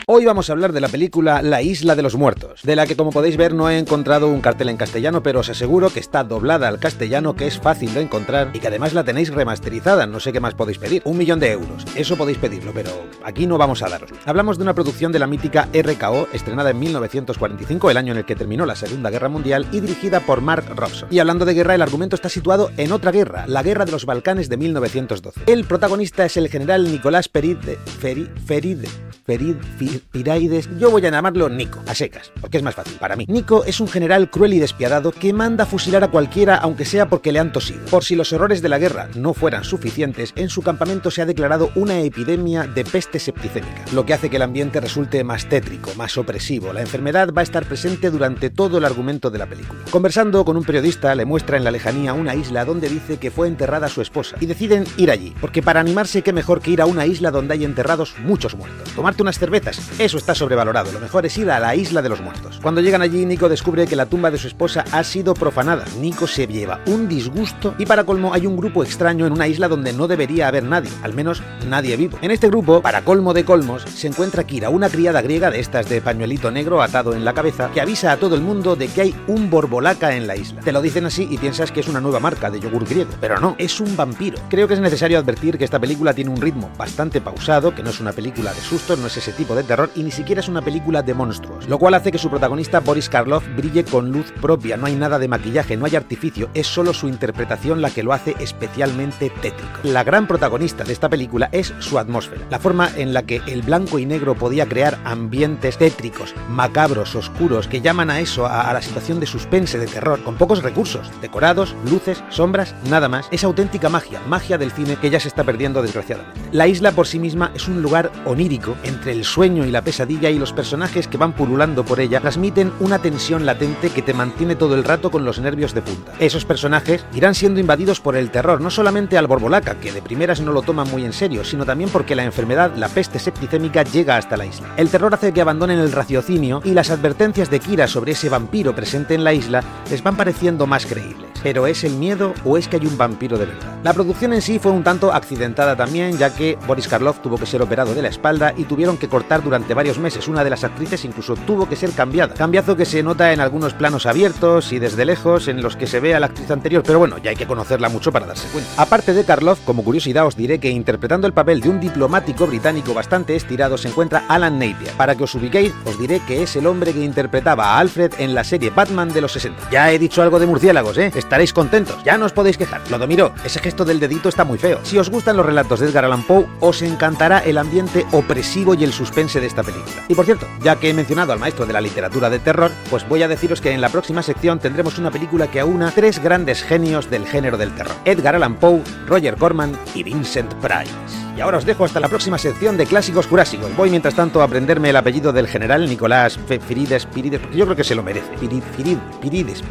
Hoy 0.07 0.23
vamos 0.23 0.49
a 0.49 0.53
hablar 0.53 0.71
de 0.71 0.81
la 0.81 0.87
película 0.87 1.41
La 1.41 1.63
Isla 1.63 1.95
de 1.95 2.03
los 2.03 2.15
Muertos, 2.15 2.61
de 2.61 2.75
la 2.75 2.85
que 2.85 2.95
como 2.95 3.09
podéis 3.09 3.37
ver 3.37 3.55
no 3.55 3.71
he 3.71 3.79
encontrado 3.79 4.27
un 4.27 4.39
cartel 4.39 4.69
en 4.69 4.77
castellano, 4.77 5.23
pero 5.23 5.39
os 5.39 5.49
aseguro 5.49 5.89
que 5.89 5.99
está 5.99 6.23
doblada 6.23 6.67
al 6.67 6.77
castellano, 6.77 7.35
que 7.35 7.47
es 7.47 7.57
fácil 7.59 7.91
de 7.95 8.01
encontrar 8.01 8.51
y 8.53 8.59
que 8.59 8.67
además 8.67 8.93
la 8.93 9.03
tenéis 9.03 9.33
remasterizada, 9.33 10.05
no 10.05 10.19
sé 10.19 10.31
qué 10.31 10.39
más 10.39 10.53
podéis 10.53 10.77
pedir. 10.77 11.01
Un 11.05 11.17
millón 11.17 11.39
de 11.39 11.51
euros, 11.53 11.85
eso 11.95 12.17
podéis 12.17 12.37
pedirlo, 12.37 12.71
pero 12.71 12.91
aquí 13.23 13.47
no 13.47 13.57
vamos 13.57 13.81
a 13.81 13.89
daroslo. 13.89 14.15
Hablamos 14.25 14.57
de 14.59 14.63
una 14.63 14.75
producción 14.75 15.11
de 15.11 15.17
la 15.17 15.25
mítica 15.25 15.69
RKO, 15.73 16.27
estrenada 16.33 16.69
en 16.69 16.77
1945, 16.79 17.89
el 17.89 17.97
año 17.97 18.11
en 18.11 18.19
el 18.19 18.25
que 18.25 18.35
terminó 18.35 18.67
la 18.67 18.75
Segunda 18.75 19.09
Guerra 19.09 19.29
Mundial, 19.29 19.65
y 19.71 19.79
dirigida 19.79 20.19
por 20.19 20.39
Mark 20.41 20.65
Robson. 20.75 21.09
Y 21.09 21.17
hablando 21.17 21.45
de 21.45 21.55
guerra, 21.55 21.73
el 21.73 21.81
argumento 21.81 22.15
está 22.15 22.29
situado 22.29 22.69
en 22.77 22.91
otra 22.91 23.11
guerra, 23.11 23.45
la 23.47 23.63
Guerra 23.63 23.85
de 23.85 23.91
los 23.93 24.05
Balcanes 24.05 24.49
de 24.49 24.57
1912. 24.57 25.41
El 25.47 25.63
protagonista 25.63 26.25
es 26.25 26.37
el 26.37 26.47
general 26.47 26.91
Nicolás 26.91 27.27
Peride, 27.27 27.79
Feri, 27.99 28.29
Feride, 28.45 28.87
Ferid, 29.25 29.55
Fi- 29.79 29.94
Piraides, 29.99 30.69
yo 30.77 30.91
voy 30.91 31.05
a 31.05 31.09
llamarlo 31.09 31.49
Nico, 31.49 31.81
a 31.87 31.95
secas, 31.95 32.31
porque 32.41 32.57
es 32.57 32.63
más 32.63 32.75
fácil 32.75 32.97
para 32.97 33.15
mí. 33.15 33.25
Nico 33.27 33.63
es 33.65 33.79
un 33.79 33.87
general 33.87 34.29
cruel 34.29 34.53
y 34.53 34.59
despiadado 34.59 35.11
que 35.11 35.33
manda 35.33 35.65
fusilar 35.65 36.03
a 36.03 36.09
cualquiera 36.09 36.55
aunque 36.55 36.85
sea 36.85 37.07
porque 37.07 37.31
le 37.31 37.39
han 37.39 37.51
tosido. 37.51 37.85
Por 37.85 38.03
si 38.03 38.15
los 38.15 38.33
horrores 38.33 38.61
de 38.61 38.69
la 38.69 38.79
guerra 38.79 39.09
no 39.15 39.33
fueran 39.33 39.63
suficientes, 39.63 40.33
en 40.35 40.49
su 40.49 40.61
campamento 40.61 41.11
se 41.11 41.21
ha 41.21 41.25
declarado 41.25 41.71
una 41.75 41.99
epidemia 41.99 42.63
de 42.63 42.83
peste 42.83 43.19
septicémica, 43.19 43.85
lo 43.93 44.05
que 44.05 44.13
hace 44.13 44.29
que 44.29 44.37
el 44.37 44.41
ambiente 44.41 44.79
resulte 44.79 45.23
más 45.23 45.47
tétrico, 45.47 45.93
más 45.95 46.17
opresivo. 46.17 46.73
La 46.73 46.81
enfermedad 46.81 47.29
va 47.35 47.41
a 47.41 47.43
estar 47.43 47.65
presente 47.65 48.09
durante 48.09 48.49
todo 48.49 48.77
el 48.77 48.85
argumento 48.85 49.29
de 49.29 49.39
la 49.39 49.47
película. 49.47 49.79
Conversando 49.91 50.45
con 50.45 50.57
un 50.57 50.63
periodista, 50.63 51.13
le 51.15 51.25
muestra 51.25 51.57
en 51.57 51.63
la 51.63 51.71
lejanía 51.71 52.13
una 52.13 52.35
isla 52.35 52.65
donde 52.65 52.89
dice 52.89 53.17
que 53.17 53.31
fue 53.31 53.47
enterrada 53.47 53.89
su 53.89 54.01
esposa 54.01 54.37
y 54.39 54.45
deciden 54.45 54.85
ir 54.97 55.11
allí, 55.11 55.33
porque 55.41 55.61
para 55.61 55.79
animarse 55.79 56.21
qué 56.21 56.33
mejor 56.33 56.61
que 56.61 56.71
ir 56.71 56.81
a 56.81 56.85
una 56.85 57.05
isla 57.05 57.31
donde 57.31 57.53
hay 57.53 57.65
enterrados 57.65 58.15
muchos 58.19 58.55
muertos. 58.55 58.89
Tomarte 58.93 59.21
unas 59.21 59.39
cervezas, 59.39 59.84
eso 59.97 60.17
está 60.17 60.35
sobrevalorado, 60.35 60.91
lo 60.91 60.99
mejor 60.99 61.25
es 61.25 61.37
ir 61.37 61.49
a 61.49 61.59
la 61.59 61.75
isla 61.75 62.01
de 62.01 62.09
los 62.09 62.21
muertos. 62.21 62.59
Cuando 62.61 62.81
llegan 62.81 63.01
allí, 63.01 63.25
Nico 63.25 63.47
descubre 63.47 63.87
que 63.87 63.95
la 63.95 64.07
tumba 64.07 64.29
de 64.29 64.37
su 64.37 64.47
esposa 64.47 64.83
ha 64.91 65.03
sido 65.03 65.33
profanada. 65.33 65.85
Nico 65.99 66.27
se 66.27 66.47
lleva 66.47 66.81
un 66.87 67.07
disgusto 67.07 67.75
y 67.77 67.85
para 67.85 68.03
colmo 68.03 68.33
hay 68.33 68.45
un 68.45 68.57
grupo 68.57 68.83
extraño 68.83 69.25
en 69.25 69.33
una 69.33 69.47
isla 69.47 69.67
donde 69.67 69.93
no 69.93 70.07
debería 70.07 70.47
haber 70.47 70.63
nadie, 70.63 70.91
al 71.01 71.13
menos 71.13 71.41
nadie 71.67 71.95
vivo. 71.95 72.17
En 72.21 72.31
este 72.31 72.47
grupo, 72.47 72.81
para 72.81 73.03
colmo 73.03 73.33
de 73.33 73.45
colmos, 73.45 73.83
se 73.83 74.07
encuentra 74.07 74.43
Kira, 74.43 74.69
una 74.69 74.89
criada 74.89 75.21
griega 75.21 75.49
de 75.49 75.59
estas 75.59 75.87
de 75.87 76.01
pañuelito 76.01 76.51
negro 76.51 76.81
atado 76.81 77.13
en 77.13 77.23
la 77.23 77.33
cabeza, 77.33 77.69
que 77.73 77.81
avisa 77.81 78.11
a 78.11 78.17
todo 78.17 78.35
el 78.35 78.41
mundo 78.41 78.75
de 78.75 78.87
que 78.87 79.01
hay 79.01 79.15
un 79.27 79.49
borbolaca 79.49 80.15
en 80.15 80.27
la 80.27 80.35
isla. 80.35 80.61
Te 80.61 80.71
lo 80.71 80.81
dicen 80.81 81.05
así 81.05 81.27
y 81.29 81.37
piensas 81.37 81.71
que 81.71 81.79
es 81.79 81.87
una 81.87 82.01
nueva 82.01 82.19
marca 82.19 82.51
de 82.51 82.59
yogur 82.59 82.85
griego, 82.85 83.11
pero 83.21 83.39
no, 83.39 83.55
es 83.57 83.79
un 83.79 83.95
vampiro. 83.95 84.39
Creo 84.49 84.67
que 84.67 84.73
es 84.73 84.81
necesario 84.81 85.19
advertir 85.19 85.57
que 85.57 85.63
esta 85.63 85.79
película 85.79 86.13
tiene 86.13 86.31
un 86.31 86.41
ritmo 86.41 86.69
bastante 86.77 87.21
pausado, 87.21 87.73
que 87.73 87.83
no 87.83 87.91
es 87.91 87.99
una 87.99 88.11
película 88.11 88.53
de 88.53 88.61
sustos, 88.61 88.99
no 88.99 89.07
es 89.07 89.17
ese 89.17 89.31
tipo 89.31 89.55
de 89.55 89.63
terror 89.63 89.74
y 89.95 90.03
ni 90.03 90.11
siquiera 90.11 90.41
es 90.41 90.47
una 90.47 90.61
película 90.61 91.01
de 91.01 91.13
monstruos, 91.13 91.67
lo 91.67 91.77
cual 91.77 91.95
hace 91.95 92.11
que 92.11 92.17
su 92.17 92.29
protagonista 92.29 92.79
Boris 92.79 93.09
Karloff 93.09 93.45
brille 93.55 93.83
con 93.83 94.11
luz 94.11 94.31
propia, 94.41 94.77
no 94.77 94.85
hay 94.85 94.95
nada 94.95 95.19
de 95.19 95.27
maquillaje, 95.27 95.75
no 95.75 95.85
hay 95.85 95.95
artificio, 95.95 96.49
es 96.53 96.67
solo 96.67 96.93
su 96.93 97.07
interpretación 97.07 97.81
la 97.81 97.89
que 97.89 98.03
lo 98.03 98.13
hace 98.13 98.35
especialmente 98.39 99.29
tétrico. 99.41 99.79
La 99.83 100.03
gran 100.03 100.27
protagonista 100.27 100.83
de 100.83 100.93
esta 100.93 101.09
película 101.09 101.49
es 101.51 101.73
su 101.79 101.99
atmósfera, 101.99 102.45
la 102.49 102.59
forma 102.59 102.89
en 102.95 103.13
la 103.13 103.23
que 103.23 103.41
el 103.47 103.63
blanco 103.63 103.99
y 103.99 104.05
negro 104.05 104.35
podía 104.35 104.65
crear 104.65 104.97
ambientes 105.03 105.77
tétricos, 105.77 106.33
macabros, 106.49 107.15
oscuros, 107.15 107.67
que 107.67 107.81
llaman 107.81 108.09
a 108.09 108.21
eso, 108.21 108.45
a, 108.45 108.71
la 108.71 108.81
situación 108.81 109.19
de 109.19 109.25
suspense, 109.25 109.77
de 109.77 109.87
terror, 109.87 110.23
con 110.23 110.35
pocos 110.35 110.63
recursos, 110.63 111.11
decorados, 111.21 111.75
luces, 111.89 112.23
sombras, 112.29 112.75
nada 112.89 113.09
más, 113.09 113.27
es 113.31 113.43
auténtica 113.43 113.89
magia, 113.89 114.21
magia 114.27 114.57
del 114.57 114.71
cine 114.71 114.95
que 114.95 115.09
ya 115.09 115.19
se 115.19 115.27
está 115.27 115.43
perdiendo 115.43 115.81
desgraciadamente. 115.81 116.39
La 116.51 116.67
isla 116.67 116.93
por 116.93 117.07
sí 117.07 117.19
misma 117.19 117.51
es 117.53 117.67
un 117.67 117.81
lugar 117.81 118.11
onírico 118.25 118.77
entre 118.83 119.11
el 119.11 119.25
sueño 119.25 119.64
y 119.65 119.71
la 119.71 119.81
pesadilla 119.81 120.29
y 120.29 120.39
los 120.39 120.53
personajes 120.53 121.07
que 121.07 121.17
van 121.17 121.33
pululando 121.33 121.83
por 121.83 121.99
ella 121.99 122.21
transmiten 122.21 122.71
una 122.79 122.99
tensión 122.99 123.45
latente 123.45 123.89
que 123.89 124.01
te 124.01 124.13
mantiene 124.13 124.55
todo 124.55 124.75
el 124.75 124.83
rato 124.83 125.11
con 125.11 125.25
los 125.25 125.39
nervios 125.39 125.73
de 125.73 125.81
punta. 125.81 126.13
Esos 126.19 126.45
personajes 126.45 127.05
irán 127.13 127.35
siendo 127.35 127.59
invadidos 127.59 127.99
por 127.99 128.15
el 128.15 128.31
terror, 128.31 128.61
no 128.61 128.69
solamente 128.69 129.17
al 129.17 129.27
Borbolaca, 129.27 129.75
que 129.75 129.91
de 129.91 130.01
primeras 130.01 130.41
no 130.41 130.51
lo 130.51 130.61
toman 130.61 130.89
muy 130.89 131.05
en 131.05 131.13
serio, 131.13 131.43
sino 131.43 131.65
también 131.65 131.89
porque 131.89 132.15
la 132.15 132.23
enfermedad, 132.23 132.73
la 132.75 132.89
peste 132.89 133.19
septicémica, 133.19 133.83
llega 133.83 134.17
hasta 134.17 134.37
la 134.37 134.45
isla. 134.45 134.73
El 134.77 134.89
terror 134.89 135.13
hace 135.13 135.33
que 135.33 135.41
abandonen 135.41 135.79
el 135.79 135.91
raciocinio 135.91 136.61
y 136.63 136.71
las 136.71 136.89
advertencias 136.89 137.49
de 137.49 137.59
Kira 137.59 137.87
sobre 137.87 138.13
ese 138.13 138.29
vampiro 138.29 138.75
presente 138.75 139.13
en 139.13 139.23
la 139.23 139.33
isla 139.33 139.63
les 139.89 140.03
van 140.03 140.15
pareciendo 140.15 140.67
más 140.67 140.85
creíbles. 140.85 141.25
Pero 141.43 141.67
¿es 141.67 141.83
el 141.83 141.93
miedo 141.93 142.33
o 142.43 142.57
es 142.57 142.67
que 142.67 142.77
hay 142.77 142.87
un 142.87 142.97
vampiro 142.97 143.37
de 143.37 143.45
verdad? 143.45 143.77
La 143.83 143.93
producción 143.93 144.33
en 144.33 144.41
sí 144.41 144.57
fue 144.57 144.71
un 144.71 144.83
tanto 144.83 145.13
accidentada 145.13 145.75
también, 145.75 146.17
ya 146.17 146.33
que 146.33 146.57
Boris 146.65 146.87
Karloff 146.87 147.21
tuvo 147.21 147.37
que 147.37 147.45
ser 147.45 147.61
operado 147.61 147.93
de 147.93 148.01
la 148.01 148.07
espalda 148.07 148.53
y 148.57 148.63
tuvieron 148.63 148.97
que 148.97 149.07
cortar 149.07 149.43
durante 149.43 149.54
varios 149.73 149.99
meses. 149.99 150.27
Una 150.27 150.43
de 150.43 150.49
las 150.49 150.63
actrices 150.63 151.05
incluso 151.05 151.35
tuvo 151.35 151.67
que 151.69 151.75
ser 151.75 151.91
cambiada. 151.91 152.33
Cambiazo 152.33 152.75
que 152.75 152.85
se 152.85 153.03
nota 153.03 153.31
en 153.33 153.39
algunos 153.39 153.73
planos 153.73 154.05
abiertos 154.05 154.71
y 154.71 154.79
desde 154.79 155.05
lejos 155.05 155.47
en 155.47 155.61
los 155.61 155.75
que 155.75 155.87
se 155.87 155.99
ve 155.99 156.15
a 156.15 156.19
la 156.19 156.27
actriz 156.27 156.51
anterior, 156.51 156.83
pero 156.85 156.99
bueno, 156.99 157.17
ya 157.17 157.29
hay 157.29 157.35
que 157.35 157.47
conocerla 157.47 157.89
mucho 157.89 158.11
para 158.11 158.25
darse 158.25 158.47
cuenta. 158.49 158.69
Aparte 158.77 159.13
de 159.13 159.23
Karloff, 159.23 159.61
como 159.61 159.83
curiosidad 159.83 160.25
os 160.25 160.35
diré 160.35 160.59
que 160.59 160.69
interpretando 160.69 161.27
el 161.27 161.33
papel 161.33 161.61
de 161.61 161.69
un 161.69 161.79
diplomático 161.79 162.47
británico 162.47 162.93
bastante 162.93 163.35
estirado 163.35 163.77
se 163.77 163.87
encuentra 163.87 164.25
Alan 164.27 164.59
Napier. 164.59 164.91
Para 164.97 165.15
que 165.15 165.23
os 165.23 165.35
ubiquéis, 165.35 165.73
os 165.85 165.99
diré 165.99 166.19
que 166.21 166.43
es 166.43 166.55
el 166.55 166.67
hombre 166.67 166.93
que 166.93 167.03
interpretaba 167.03 167.65
a 167.65 167.79
Alfred 167.79 168.13
en 168.19 168.33
la 168.35 168.43
serie 168.43 168.69
Batman 168.69 169.13
de 169.13 169.21
los 169.21 169.31
60. 169.33 169.69
Ya 169.71 169.91
he 169.91 169.99
dicho 169.99 170.21
algo 170.21 170.39
de 170.39 170.47
murciélagos, 170.47 170.97
¿eh? 170.97 171.11
Estaréis 171.15 171.53
contentos, 171.53 172.03
ya 172.03 172.17
no 172.17 172.25
os 172.25 172.33
podéis 172.33 172.57
quejar. 172.57 172.81
Lodomiro, 172.89 173.33
ese 173.43 173.59
gesto 173.59 173.85
del 173.85 173.99
dedito 173.99 174.29
está 174.29 174.43
muy 174.43 174.57
feo. 174.57 174.79
Si 174.83 174.97
os 174.97 175.09
gustan 175.09 175.37
los 175.37 175.45
relatos 175.45 175.79
de 175.79 175.87
Edgar 175.87 176.05
Allan 176.05 176.23
Poe, 176.23 176.45
os 176.59 176.81
encantará 176.81 177.39
el 177.39 177.57
ambiente 177.57 178.05
opresivo 178.11 178.73
y 178.73 178.83
el 178.83 178.93
suspense 178.93 179.34
de 179.39 179.47
esta 179.47 179.63
película. 179.63 180.03
Y 180.07 180.15
por 180.15 180.25
cierto, 180.25 180.47
ya 180.61 180.75
que 180.77 180.89
he 180.89 180.93
mencionado 180.93 181.33
al 181.33 181.39
maestro 181.39 181.65
de 181.65 181.73
la 181.73 181.81
literatura 181.81 182.29
de 182.29 182.39
terror, 182.39 182.71
pues 182.89 183.07
voy 183.07 183.23
a 183.23 183.27
deciros 183.27 183.61
que 183.61 183.71
en 183.71 183.81
la 183.81 183.89
próxima 183.89 184.23
sección 184.23 184.59
tendremos 184.59 184.97
una 184.97 185.11
película 185.11 185.47
que 185.47 185.59
aúna 185.59 185.91
tres 185.93 186.19
grandes 186.19 186.63
genios 186.63 187.09
del 187.09 187.25
género 187.25 187.57
del 187.57 187.73
terror. 187.73 187.95
Edgar 188.05 188.35
Allan 188.35 188.55
Poe, 188.55 188.81
Roger 189.07 189.35
Corman 189.35 189.77
y 189.93 190.03
Vincent 190.03 190.53
Price. 190.55 190.93
Y 191.35 191.41
ahora 191.41 191.57
os 191.57 191.65
dejo 191.65 191.83
hasta 191.83 191.99
la 191.99 192.07
próxima 192.07 192.37
sección 192.37 192.77
de 192.77 192.85
clásicos 192.85 193.27
jurásicos. 193.27 193.75
Voy 193.75 193.89
mientras 193.89 194.15
tanto 194.15 194.41
a 194.41 194.45
aprenderme 194.45 194.89
el 194.89 194.95
apellido 194.95 195.33
del 195.33 195.47
general 195.47 195.87
Nicolás 195.87 196.39
Firides 196.67 197.05
Pirides, 197.05 197.41
porque 197.41 197.57
yo 197.57 197.65
creo 197.65 197.75
que 197.75 197.83
se 197.83 197.95
lo 197.95 198.03
merece. 198.03 198.31
Pirid, 198.39 198.63
Firid, 198.75 198.97
Pirides, 199.21 199.63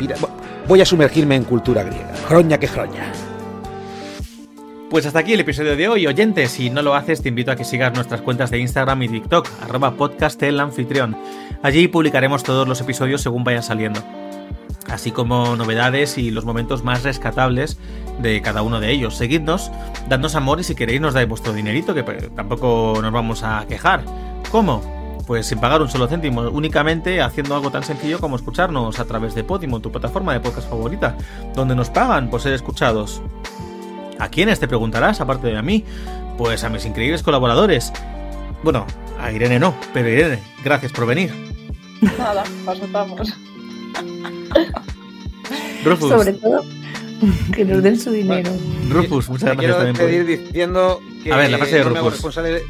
Voy 0.69 0.81
a 0.81 0.86
sumergirme 0.86 1.36
en 1.36 1.45
cultura 1.45 1.82
griega. 1.82 2.12
Groña 2.28 2.59
que 2.59 2.66
groña. 2.66 3.12
Pues 4.90 5.06
hasta 5.06 5.19
aquí 5.19 5.32
el 5.32 5.40
episodio 5.40 5.77
de 5.77 5.89
hoy, 5.89 6.06
oyentes. 6.06 6.52
Si 6.52 6.70
no 6.70 6.82
lo 6.82 6.94
haces, 6.94 7.23
te 7.23 7.31
invito 7.31 7.51
a 7.51 7.56
que 7.56 7.65
sigas 7.65 7.94
nuestras 7.94 8.20
cuentas 8.20 8.51
de 8.51 8.59
Instagram 8.59 9.02
y 9.02 9.09
TikTok, 9.09 9.48
arroba 9.62 9.97
podcast 9.97 10.40
el 10.43 10.61
anfitrión. 10.61 11.16
Allí 11.62 11.89
publicaremos 11.89 12.44
todos 12.44 12.69
los 12.69 12.81
episodios 12.81 13.23
según 13.23 13.44
vayan 13.44 13.62
saliendo. 13.62 14.01
Así 14.89 15.11
como 15.11 15.56
novedades 15.56 16.19
y 16.19 16.31
los 16.31 16.44
momentos 16.44 16.85
más 16.85 17.02
rescatables 17.02 17.78
de 18.20 18.43
cada 18.43 18.62
uno 18.62 18.78
de 18.78 18.93
ellos. 18.93 19.16
Seguidnos, 19.16 19.73
dadnos 20.09 20.35
amor 20.35 20.61
y 20.61 20.65
si 20.65 20.74
queréis 20.74 21.01
nos 21.01 21.15
dais 21.15 21.28
vuestro 21.28 21.55
dinerito, 21.55 21.94
que 21.94 22.02
tampoco 22.02 22.98
nos 23.01 23.11
vamos 23.11 23.43
a 23.43 23.65
quejar. 23.66 24.05
¿Cómo? 24.52 24.82
Pues 25.27 25.47
sin 25.47 25.59
pagar 25.59 25.81
un 25.81 25.89
solo 25.89 26.06
céntimo, 26.06 26.43
únicamente 26.43 27.23
haciendo 27.23 27.56
algo 27.56 27.70
tan 27.70 27.82
sencillo 27.82 28.20
como 28.20 28.36
escucharnos 28.36 29.01
a 29.01 29.06
través 29.06 29.35
de 29.35 29.43
Podimo, 29.43 29.81
tu 29.81 29.90
plataforma 29.90 30.35
de 30.35 30.40
podcast 30.40 30.69
favorita, 30.69 31.16
donde 31.55 31.74
nos 31.74 31.89
pagan 31.89 32.28
por 32.28 32.43
ser 32.43 32.52
escuchados. 32.52 33.23
¿A 34.19 34.28
quiénes 34.28 34.61
te 34.61 34.69
preguntarás, 34.69 35.20
aparte 35.20 35.49
de 35.49 35.57
a 35.57 35.62
mí? 35.62 35.85
Pues 36.39 36.65
a 36.65 36.69
mis 36.69 36.85
increíbles 36.85 37.23
colaboradores. 37.23 37.93
Bueno, 38.62 38.86
a 39.20 39.31
Irene 39.32 39.59
no, 39.59 39.74
pero 39.93 40.09
Irene, 40.09 40.41
gracias 40.65 40.93
por 40.93 41.07
venir. 41.07 41.32
Nada, 42.19 42.45
pasamos. 42.65 43.35
Rufus, 45.85 46.09
Sobre 46.09 46.32
todo, 46.35 46.65
que 47.55 47.65
nos 47.65 47.82
den 47.82 47.99
su 47.99 48.11
dinero. 48.11 48.51
Rufus, 48.91 49.28
muchas 49.28 49.57
gracias 49.57 49.59
quiero 49.59 49.77
también 49.77 49.97
por 49.97 50.27
diciendo 50.27 51.01
que 51.23 51.32
A 51.32 51.36
ver, 51.36 51.51
la 51.51 51.59
frase 51.59 51.78
de 51.78 51.85
no, 51.85 51.91
me 51.91 51.99
hago 51.99 52.11
Rufus. 52.11 52.12
responsable, 52.15 52.62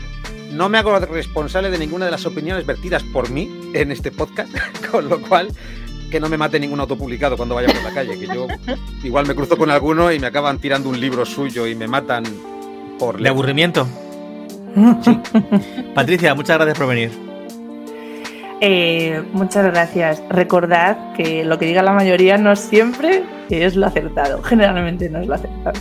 no 0.53 0.69
me 0.69 0.79
hago 0.79 0.99
responsable 0.99 1.71
de 1.71 1.79
ninguna 1.79 2.05
de 2.07 2.11
las 2.11 2.27
opiniones 2.27 2.67
vertidas 2.67 3.03
por 3.05 3.31
mí 3.31 3.51
en 3.73 3.93
este 3.93 4.11
podcast, 4.11 4.53
con 4.91 5.09
lo 5.09 5.21
cual 5.21 5.49
que 6.15 6.21
no 6.21 6.29
me 6.29 6.39
mate 6.39 6.61
ningún 6.61 6.79
autopublicado 6.79 7.37
cuando 7.37 7.57
vaya 7.57 7.67
por 7.75 7.83
la 7.83 7.91
calle, 7.91 8.17
que 8.17 8.29
yo 8.29 8.47
igual 9.03 9.27
me 9.27 9.35
cruzo 9.35 9.59
con 9.59 9.69
alguno 9.69 10.13
y 10.13 10.21
me 10.21 10.29
acaban 10.29 10.59
tirando 10.59 10.89
un 10.89 11.01
libro 11.01 11.27
suyo 11.27 11.67
y 11.67 11.75
me 11.75 11.89
matan 11.89 12.23
por 13.01 13.21
De 13.21 13.29
aburrimiento. 13.29 13.85
Patricia, 15.97 16.37
muchas 16.37 16.57
gracias 16.57 16.79
por 16.79 16.87
venir. 16.87 17.11
Eh, 18.61 19.25
muchas 19.33 19.65
gracias. 19.65 20.23
Recordad 20.29 21.15
que 21.15 21.45
lo 21.45 21.59
que 21.59 21.67
diga 21.67 21.83
la 21.83 21.93
mayoría 21.93 22.39
no 22.39 22.55
siempre 22.55 23.25
es 23.51 23.75
lo 23.75 23.87
acertado. 23.87 24.41
Generalmente 24.45 25.11
no 25.11 25.19
es 25.19 25.27
lo 25.27 25.35
acertado. 25.35 25.81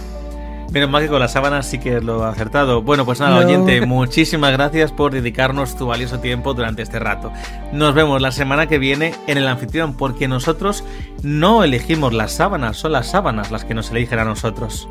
Menos 0.73 0.89
mal 0.89 1.03
que 1.03 1.07
con 1.09 1.19
las 1.19 1.33
sábanas 1.33 1.67
sí 1.67 1.77
que 1.77 2.01
lo 2.01 2.25
acertado. 2.25 2.81
Bueno, 2.81 3.05
pues 3.05 3.19
nada, 3.19 3.39
No. 3.39 3.45
oyente, 3.45 3.85
muchísimas 3.85 4.51
gracias 4.53 4.91
por 4.91 5.13
dedicarnos 5.13 5.77
tu 5.77 5.85
valioso 5.85 6.19
tiempo 6.19 6.55
durante 6.55 6.81
este 6.81 6.97
rato. 6.97 7.31
Nos 7.71 7.93
vemos 7.93 8.19
la 8.21 8.31
semana 8.31 8.65
que 8.65 8.79
viene 8.79 9.13
en 9.27 9.37
el 9.37 9.47
anfitrión, 9.47 9.93
porque 9.93 10.27
nosotros 10.27 10.83
no 11.21 11.63
elegimos 11.63 12.11
las 12.13 12.31
sábanas, 12.31 12.77
son 12.77 12.93
las 12.93 13.07
sábanas 13.07 13.51
las 13.51 13.65
que 13.65 13.75
nos 13.75 13.91
eligen 13.91 14.17
a 14.17 14.25
nosotros. 14.25 14.89